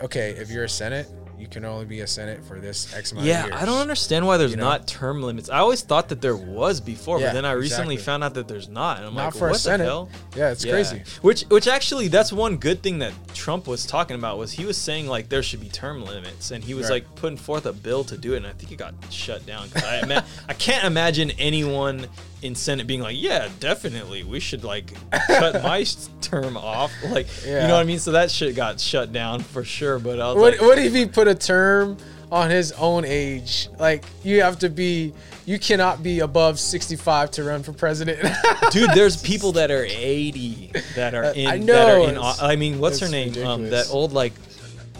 okay, 0.00 0.30
if 0.30 0.50
you're 0.50 0.64
a 0.64 0.68
senate, 0.68 1.06
you 1.38 1.46
can 1.46 1.64
only 1.64 1.84
be 1.84 2.00
a 2.00 2.06
senate 2.06 2.42
for 2.44 2.58
this 2.58 2.94
X 2.94 3.12
amount 3.12 3.26
yeah, 3.26 3.44
of 3.44 3.50
years. 3.50 3.62
I 3.62 3.66
don't 3.66 3.78
understand 3.80 4.26
why 4.26 4.36
there's 4.36 4.52
you 4.52 4.56
know? 4.56 4.64
not 4.64 4.86
term 4.86 5.22
limits. 5.22 5.50
I 5.50 5.58
always 5.58 5.82
thought 5.82 6.08
that 6.08 6.20
there 6.20 6.36
was 6.36 6.80
before, 6.80 7.20
Yeah, 7.20 7.28
but 7.28 7.32
then 7.34 7.44
I 7.44 7.52
recently 7.52 7.94
exactly. 7.94 8.04
found 8.12 8.24
out 8.24 8.34
that 8.34 8.48
there's 8.48 8.68
not. 8.68 8.98
And 8.98 9.06
I'm 9.06 9.14
Not 9.14 9.26
like, 9.26 9.34
for 9.34 9.48
a 9.48 9.50
what 9.50 9.54
the 9.58 9.60
senate. 9.60 9.84
hell? 9.84 10.08
Yeah, 10.34 10.50
it's 10.50 10.64
Yeah. 10.64 10.72
crazy. 10.72 11.02
Which, 11.22 11.42
which 11.44 11.68
actually, 11.68 12.08
that's 12.08 12.32
one 12.32 12.56
good 12.56 12.82
thing 12.82 12.98
that 13.00 13.12
Trump 13.34 13.66
was 13.66 13.84
talking 13.86 14.16
about 14.16 14.38
was 14.38 14.52
he 14.52 14.64
was 14.64 14.76
saying 14.76 15.06
like 15.08 15.28
there 15.28 15.42
should 15.42 15.60
be 15.60 15.68
term 15.68 16.02
limits, 16.04 16.50
and 16.50 16.64
he 16.64 16.74
was 16.74 16.84
Right. 16.90 17.02
like 17.04 17.14
putting 17.16 17.36
forth 17.38 17.66
a 17.66 17.72
bill 17.72 18.04
to 18.04 18.16
do 18.16 18.34
it, 18.34 18.38
and 18.38 18.46
I 18.46 18.52
think 18.52 18.72
it 18.72 18.76
got 18.76 18.94
shut 19.10 19.44
down 19.46 19.68
because 19.68 19.84
I, 19.84 20.22
I 20.48 20.54
can't 20.54 20.84
imagine 20.84 21.30
anyone 21.32 22.06
in 22.42 22.54
Senate 22.54 22.86
being 22.86 23.00
like, 23.00 23.16
yeah, 23.18 23.48
definitely, 23.60 24.22
we 24.22 24.40
should 24.40 24.64
like 24.64 24.92
cut 25.26 25.62
my 25.62 25.84
term 26.20 26.56
off, 26.56 26.92
like 27.04 27.26
you 27.44 27.52
know 27.52 27.74
what 27.74 27.80
I 27.80 27.84
mean. 27.84 27.98
So 27.98 28.12
that 28.12 28.30
shit 28.30 28.54
got 28.54 28.80
shut 28.80 29.12
down 29.12 29.40
for 29.40 29.64
sure. 29.64 29.98
But 29.98 30.20
I 30.20 30.32
was 30.32 30.36
What 30.36 30.52
like, 30.52 30.60
what 30.60 30.78
if 30.78 30.94
he 30.94 31.06
put 31.06 31.28
a 31.28 31.34
term 31.34 31.96
on 32.30 32.50
his 32.50 32.72
own 32.72 33.04
age? 33.04 33.68
Like 33.78 34.04
you 34.22 34.42
have 34.42 34.58
to 34.60 34.68
be, 34.68 35.14
you 35.44 35.58
cannot 35.58 36.02
be 36.02 36.20
above 36.20 36.58
65 36.60 37.30
to 37.32 37.44
run 37.44 37.62
for 37.62 37.72
president. 37.72 38.20
dude 38.70 38.90
there's 38.90 39.20
people 39.22 39.52
that 39.52 39.70
are 39.70 39.84
80 39.88 40.72
that 40.94 41.14
are 41.14 41.32
in 41.34 41.46
I 41.46 41.58
that 41.58 41.64
know, 41.64 42.04
are 42.04 42.08
in 42.10 42.18
i 42.40 42.56
mean 42.56 42.78
what's 42.78 42.98
her 43.00 43.08
name 43.08 43.46
um 43.46 43.70
that 43.70 43.88
old 43.90 44.12
like 44.12 44.32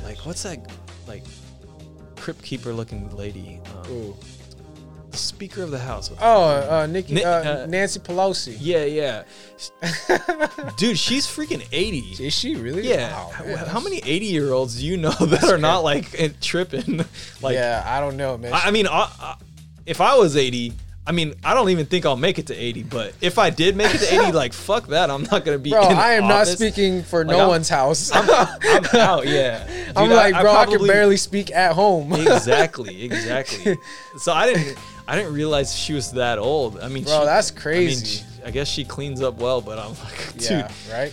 like 0.05 0.19
what's 0.19 0.43
that 0.45 0.59
like 1.09 1.25
crypt 2.17 2.43
keeper 2.43 2.73
looking 2.73 3.15
lady 3.17 3.61
um, 3.85 4.15
speaker 5.17 5.63
of 5.63 5.71
the 5.71 5.79
house 5.79 6.11
Oh, 6.21 6.45
uh, 6.45 6.87
Nikki, 6.87 7.15
Ni- 7.15 7.25
uh, 7.25 7.63
uh, 7.63 7.67
Nancy 7.69 8.01
Pelosi. 8.01 8.57
yeah 8.61 8.85
yeah 8.85 9.23
dude 10.77 10.99
she's 10.99 11.27
freaking 11.27 11.67
80 11.73 12.25
Is 12.25 12.35
she 12.35 12.57
really? 12.57 12.87
yeah 12.89 13.13
Wow, 13.13 13.31
how, 13.31 13.65
how 13.67 13.81
many 13.81 13.99
80 14.05 14.27
year 14.27 14.53
olds 14.53 14.79
do 14.81 14.87
you 14.87 14.97
know 14.97 15.11
that 15.21 15.45
are 15.45 15.59
not 15.59 15.81
like 15.85 16.41
tripping 16.41 16.99
like 17.43 17.55
yeah, 17.55 17.83
I 17.87 18.01
don't 18.01 18.17
know, 18.17 18.37
man. 18.37 18.53
I, 18.53 18.65
I 18.67 18.71
mean 18.71 18.87
I, 18.87 19.11
I, 19.21 19.37
if 19.87 20.01
i 20.01 20.15
was 20.17 20.37
80 20.37 20.73
I 21.09 21.13
mean, 21.13 21.35
I 21.45 21.55
don't 21.55 21.69
even 21.71 21.87
think 21.87 22.05
I'll 22.05 22.17
make 22.17 22.41
it 22.41 22.49
to 22.49 22.55
80, 22.57 22.83
but 22.83 23.15
if 23.21 23.39
I 23.39 23.51
did 23.51 23.77
make 23.77 23.95
it 23.95 23.99
to 23.99 24.23
80, 24.25 24.33
like 24.33 24.53
fuck 24.53 24.89
that, 24.89 25.09
I'm 25.09 25.23
not 25.23 25.45
gonna 25.45 25.57
be. 25.57 25.71
bro, 25.71 25.81
I 25.83 26.15
am 26.15 26.27
not 26.27 26.49
speaking 26.49 27.05
for 27.05 27.25
Like, 27.25 27.37
no 27.37 27.39
I'm- 27.43 27.49
one's 27.49 27.69
house. 27.69 28.11
I'm, 28.13 28.29
I'm 28.29 28.85
out, 29.01 29.25
yeah. 29.29 29.65
Dude, 29.69 29.97
I'm 29.97 30.11
like, 30.11 30.35
bro, 30.41 30.53
I, 30.53 30.67
can 30.67 30.85
barely 30.85 31.17
speak 31.17 31.53
at 31.53 31.75
home. 31.75 32.13
exactly, 32.13 33.05
exactly. 33.05 33.79
So 34.19 34.33
I 34.33 34.53
didn't, 34.53 34.77
I 35.09 35.17
didn't 35.17 35.33
realize 35.35 35.75
she 35.75 35.93
was 35.93 36.13
that 36.13 36.39
old. 36.39 36.81
I 36.81 36.89
mean, 36.89 37.05
Bro, 37.05 37.21
she, 37.21 37.25
that's 37.27 37.51
I 37.51 37.55
mean, 37.55 37.63
crazy. 37.63 38.07
she- 38.07 38.25
I 38.45 38.51
guess 38.51 38.69
she 38.69 38.85
cleans 38.85 39.23
up 39.23 39.39
well, 39.41 39.61
but 39.61 39.79
I'm 39.79 39.91
like, 40.05 40.33
dude, 40.39 40.43
yeah, 40.51 40.71
right? 40.93 41.13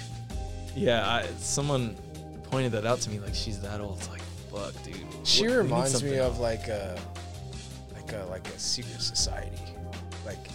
yeah. 0.75 1.07
I, 1.09 1.25
someone 1.39 1.95
pointed 2.43 2.71
that 2.73 2.85
out 2.85 3.01
to 3.01 3.09
me, 3.09 3.19
like 3.19 3.33
she's 3.33 3.59
that 3.61 3.81
old. 3.81 3.97
It's 3.97 4.09
like, 4.09 4.21
fuck, 4.51 4.73
dude. 4.83 4.95
She 5.23 5.47
What- 5.47 5.57
reminds 5.57 6.03
me 6.03 6.19
of 6.19 6.39
like 6.39 6.67
a, 6.67 6.95
like 7.95 8.13
a 8.13 8.25
like 8.29 8.47
a 8.49 8.59
secret 8.59 9.01
society, 9.01 9.57
like 10.25 10.47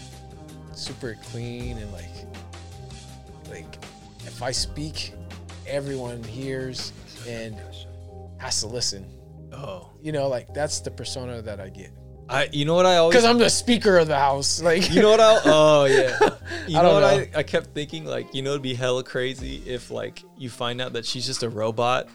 super 0.73 1.17
clean 1.33 1.79
and 1.79 1.93
like, 1.93 2.05
like 3.51 3.79
if 4.27 4.41
I 4.43 4.53
speak, 4.53 5.13
everyone 5.67 6.23
hears 6.23 6.93
and 7.27 7.57
has 8.39 8.61
to 8.61 8.67
listen. 8.69 9.05
Oh, 9.53 9.91
You 10.03 10.13
know, 10.13 10.29
like 10.29 10.53
that's 10.55 10.79
the 10.81 10.91
persona 10.93 11.43
that 11.43 11.59
I 11.61 11.71
get. 11.71 11.91
I. 12.29 12.49
You 12.53 12.65
know 12.65 12.75
what 12.75 12.87
I 12.87 12.97
always. 12.97 13.15
Because 13.15 13.25
I'm 13.25 13.39
the 13.39 13.49
speaker 13.51 13.97
of 13.99 14.09
the 14.09 14.17
house. 14.19 14.61
Like 14.63 14.91
You 14.93 15.03
know 15.03 15.11
what 15.11 15.21
I? 15.21 15.41
Oh 15.45 15.85
yeah. 15.87 16.19
You 16.67 16.79
I 16.79 16.83
know 16.83 16.95
what 16.95 17.05
I, 17.05 17.17
know. 17.19 17.27
I 17.37 17.43
kept 17.43 17.69
thinking 17.75 18.05
like 18.05 18.35
you 18.35 18.43
know 18.43 18.51
it'd 18.51 18.63
be 18.63 18.75
hella 18.75 19.03
crazy 19.03 19.63
if 19.67 19.91
like 19.91 20.23
you 20.37 20.51
find 20.51 20.81
out 20.81 20.93
that 20.95 21.05
she's 21.07 21.25
just 21.27 21.43
a 21.43 21.49
robot, 21.49 22.09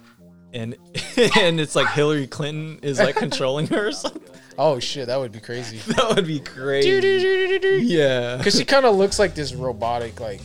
and 0.54 0.74
and 1.40 1.60
it's 1.60 1.76
like 1.76 1.88
Hillary 1.90 2.28
Clinton 2.28 2.80
is 2.84 3.00
like 3.00 3.16
controlling 3.16 3.68
her 3.68 3.88
or 3.88 3.92
something. 4.04 4.22
oh 4.58 4.80
shit, 4.80 5.08
that 5.08 5.18
would 5.20 5.32
be 5.32 5.40
crazy. 5.40 5.78
That 5.94 6.16
would 6.16 6.28
be 6.28 6.40
crazy. 6.40 7.86
Yeah. 7.86 8.38
Because 8.38 8.56
she 8.58 8.66
kind 8.66 8.86
of 8.86 8.96
looks 8.96 9.18
like 9.20 9.34
this 9.36 9.54
robotic, 9.54 10.20
like, 10.20 10.42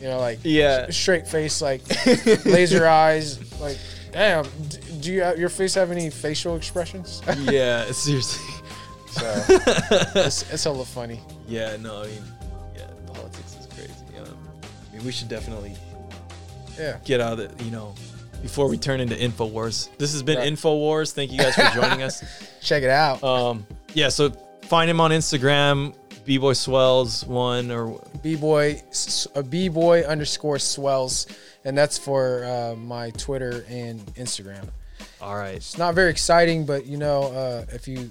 you 0.00 0.08
know, 0.08 0.18
like 0.18 0.38
Yeah. 0.42 0.88
straight 0.90 1.26
face, 1.28 1.60
like 1.62 1.82
laser 2.46 2.86
eyes, 2.86 3.38
like, 3.60 3.78
damn. 4.12 4.46
Do 5.00 5.12
you 5.12 5.24
your 5.36 5.48
face 5.50 5.74
have 5.74 5.90
any 5.90 6.08
facial 6.10 6.56
expressions? 6.56 7.20
Yeah. 7.38 7.90
Seriously. 7.92 8.53
So 9.14 9.44
it's, 10.20 10.50
it's 10.52 10.64
hella 10.64 10.84
funny. 10.84 11.20
Yeah. 11.48 11.76
No. 11.80 12.02
I 12.02 12.06
mean, 12.06 12.22
yeah. 12.76 12.86
Politics 13.06 13.56
is 13.60 13.66
crazy. 13.66 13.92
Um, 14.18 14.36
I 14.92 14.96
mean, 14.96 15.04
we 15.04 15.12
should 15.12 15.28
definitely 15.28 15.74
Yeah. 16.78 16.98
get 17.04 17.20
out 17.20 17.34
of 17.34 17.38
it. 17.40 17.52
You 17.62 17.70
know. 17.70 17.94
Before 18.42 18.68
we 18.68 18.76
turn 18.76 19.00
into 19.00 19.14
Infowars, 19.14 19.88
this 19.96 20.12
has 20.12 20.22
been 20.22 20.36
Right. 20.36 20.52
Infowars. 20.52 21.12
Thank 21.12 21.32
you 21.32 21.38
guys 21.38 21.54
for 21.54 21.66
joining 21.74 22.02
us. 22.02 22.22
Check 22.60 22.82
it 22.82 22.90
out. 22.90 23.22
Um, 23.24 23.66
yeah, 23.94 24.10
so 24.10 24.28
find 24.64 24.90
him 24.90 25.00
on 25.00 25.12
Instagram, 25.12 25.94
B-Boy 26.26 26.52
Swells 26.52 27.24
one 27.24 27.70
or 27.70 27.98
B 28.22 28.36
boy, 28.36 28.82
uh, 29.34 29.40
B 29.42 29.68
boy 29.70 30.02
underscore 30.02 30.58
swells, 30.58 31.26
and 31.64 31.76
that's 31.78 31.96
for 31.96 32.44
uh, 32.44 32.74
my 32.76 33.10
Twitter 33.12 33.64
and 33.70 34.00
Instagram. 34.16 34.68
all 35.22 35.36
right. 35.36 35.54
It's 35.54 35.78
not 35.78 35.94
very 35.94 36.10
exciting, 36.10 36.66
but 36.66 36.84
you 36.84 36.98
know, 36.98 37.22
uh, 37.32 37.64
if 37.72 37.88
you 37.88 38.10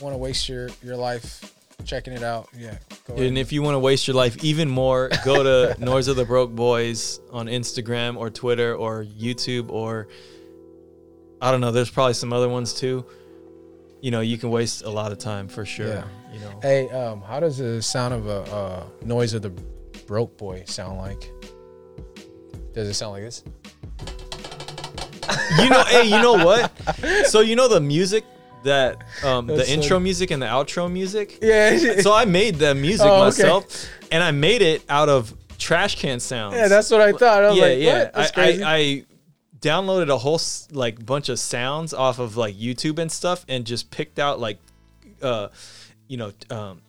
want 0.00 0.14
to 0.14 0.18
waste 0.18 0.48
your 0.48 0.68
your 0.82 0.96
life 0.96 1.54
checking 1.84 2.12
it 2.12 2.22
out, 2.22 2.48
yeah, 2.56 2.76
go 3.06 3.14
ahead. 3.14 3.26
And 3.26 3.38
if 3.38 3.52
you 3.52 3.62
want 3.62 3.74
to 3.74 3.78
waste 3.78 4.06
your 4.06 4.16
life 4.16 4.42
even 4.44 4.68
more, 4.68 5.10
go 5.24 5.42
to 5.42 5.80
Noise 5.84 6.08
of 6.08 6.16
the 6.16 6.24
Broke 6.24 6.50
Boys 6.50 7.20
on 7.32 7.46
Instagram 7.46 8.16
or 8.16 8.30
Twitter 8.30 8.74
or 8.74 9.04
YouTube 9.04 9.70
or 9.70 10.08
I 11.40 11.50
don't 11.50 11.60
know. 11.60 11.70
There's 11.70 11.90
probably 11.90 12.14
some 12.14 12.32
other 12.32 12.48
ones 12.48 12.74
too. 12.74 13.06
You 14.00 14.10
know, 14.10 14.20
you 14.20 14.38
can 14.38 14.50
waste 14.50 14.82
a 14.82 14.90
lot 14.90 15.12
of 15.12 15.18
time 15.18 15.48
for 15.48 15.64
sure. 15.64 15.88
Yeah. 15.88 16.04
You 16.32 16.40
know, 16.40 16.58
Hey, 16.62 16.88
um, 16.90 17.22
how 17.22 17.40
does 17.40 17.58
the 17.58 17.80
sound 17.82 18.14
of 18.14 18.26
a 18.26 18.54
uh, 18.54 18.84
noise 19.04 19.34
of 19.34 19.42
the 19.42 19.50
broke 20.06 20.36
boy 20.36 20.64
sound 20.66 20.98
like? 20.98 21.30
Does 22.74 22.88
it 22.88 22.94
sound 22.94 23.12
like 23.12 23.22
this? 23.22 23.44
you 25.58 25.70
know, 25.70 25.84
hey, 25.84 26.04
you 26.04 26.22
know 26.22 26.44
what? 26.44 26.72
So 27.26 27.40
you 27.40 27.56
know 27.56 27.68
the 27.68 27.80
music 27.80 28.24
that 28.64 29.02
um, 29.24 29.46
the 29.46 29.64
so- 29.64 29.72
intro 29.72 29.98
music 30.00 30.30
and 30.30 30.42
the 30.42 30.46
outro 30.46 30.90
music. 30.90 31.38
Yeah, 31.42 32.00
So 32.00 32.12
I 32.12 32.24
made 32.24 32.56
the 32.56 32.74
music 32.74 33.06
Oh, 33.06 33.14
okay. 33.14 33.24
myself, 33.24 33.86
and 34.10 34.22
I 34.22 34.30
made 34.30 34.62
it 34.62 34.82
out 34.88 35.08
of 35.08 35.32
trash 35.58 35.96
can 35.96 36.20
sounds. 36.20 36.54
yeah, 36.56 36.68
that's 36.68 36.90
what 36.90 37.00
I 37.00 37.12
thought. 37.12 37.44
I 37.44 37.50
yeah, 37.52 37.62
like, 37.62 37.78
yeah. 37.78 38.10
I. 38.14 38.42
I, 38.42 38.74
I 38.76 39.04
downloaded 39.60 40.08
a 40.08 40.16
whole 40.18 40.40
like 40.70 41.04
bunch 41.04 41.28
of 41.28 41.38
sounds 41.38 41.92
off 41.92 42.18
of 42.20 42.36
like 42.36 42.54
YouTube 42.56 42.98
and 42.98 43.10
stuff, 43.10 43.44
and 43.48 43.64
just 43.64 43.90
picked 43.90 44.18
out 44.20 44.38
like, 44.38 44.58
uh, 45.22 45.48
you 46.06 46.16
know, 46.16 46.32
um, 46.50 46.80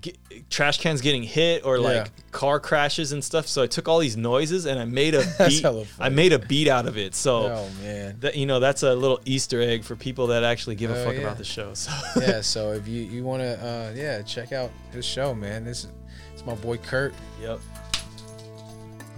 get, 0.00 0.16
trash 0.50 0.78
cans 0.78 1.00
getting 1.00 1.22
hit 1.22 1.64
or 1.64 1.78
like 1.78 1.94
Yeah. 1.96 2.06
car 2.30 2.60
crashes 2.60 3.12
and 3.12 3.22
stuff. 3.24 3.46
So 3.48 3.62
I 3.62 3.66
took 3.66 3.88
all 3.88 3.98
these 3.98 4.16
noises 4.16 4.66
and 4.66 4.78
I 4.78 4.84
made 4.84 5.14
a 5.14 5.24
beat. 5.48 5.64
I 5.98 6.08
made 6.08 6.32
a 6.32 6.38
beat 6.38 6.68
out 6.68 6.86
of 6.86 6.96
it. 6.98 7.14
So 7.14 7.46
Oh 7.52 7.68
man. 7.82 8.16
that 8.20 8.36
you 8.36 8.46
know 8.46 8.60
that's 8.60 8.82
a 8.82 8.94
little 8.94 9.20
Easter 9.24 9.60
egg 9.60 9.84
for 9.84 9.96
people 9.96 10.28
that 10.28 10.44
actually 10.44 10.76
give 10.76 10.90
a 10.90 11.00
Oh, 11.00 11.04
fuck 11.04 11.14
yeah. 11.14 11.20
about 11.20 11.38
the 11.38 11.44
show. 11.44 11.74
So 11.74 11.90
yeah, 12.20 12.40
so 12.42 12.72
if 12.72 12.86
you 12.88 13.02
you 13.02 13.24
want 13.24 13.42
to 13.42 13.58
uh 13.66 13.92
yeah, 13.94 14.22
check 14.22 14.52
out 14.52 14.70
his 14.92 15.04
show, 15.04 15.34
man. 15.34 15.64
This 15.64 15.86
it's 16.32 16.44
my 16.46 16.54
boy 16.54 16.76
Kurt 16.78 17.12
yep, 17.42 17.58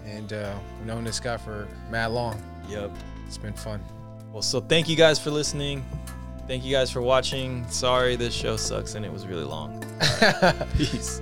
and 0.07 0.33
uh 0.33 0.55
we've 0.79 0.87
known 0.87 1.05
this 1.05 1.21
guy 1.21 1.37
for 1.37 1.69
mad 1.91 2.09
long. 2.13 2.43
yep. 2.69 2.91
It's 3.27 3.39
been 3.39 3.53
fun. 3.53 3.81
Well, 4.33 4.43
so 4.43 4.61
thank 4.61 4.89
you 4.89 4.97
guys 4.97 5.19
for 5.19 5.31
listening. 5.31 5.85
Thank 6.51 6.65
you 6.65 6.73
guys 6.73 6.91
for 6.91 7.01
watching. 7.01 7.65
Sorry 7.69 8.17
this 8.17 8.35
show 8.35 8.57
sucks 8.57 8.97
and 8.97 9.07
it 9.07 9.13
was 9.13 9.25
really 9.25 9.45
long. 9.45 9.81
Peace. 10.77 11.21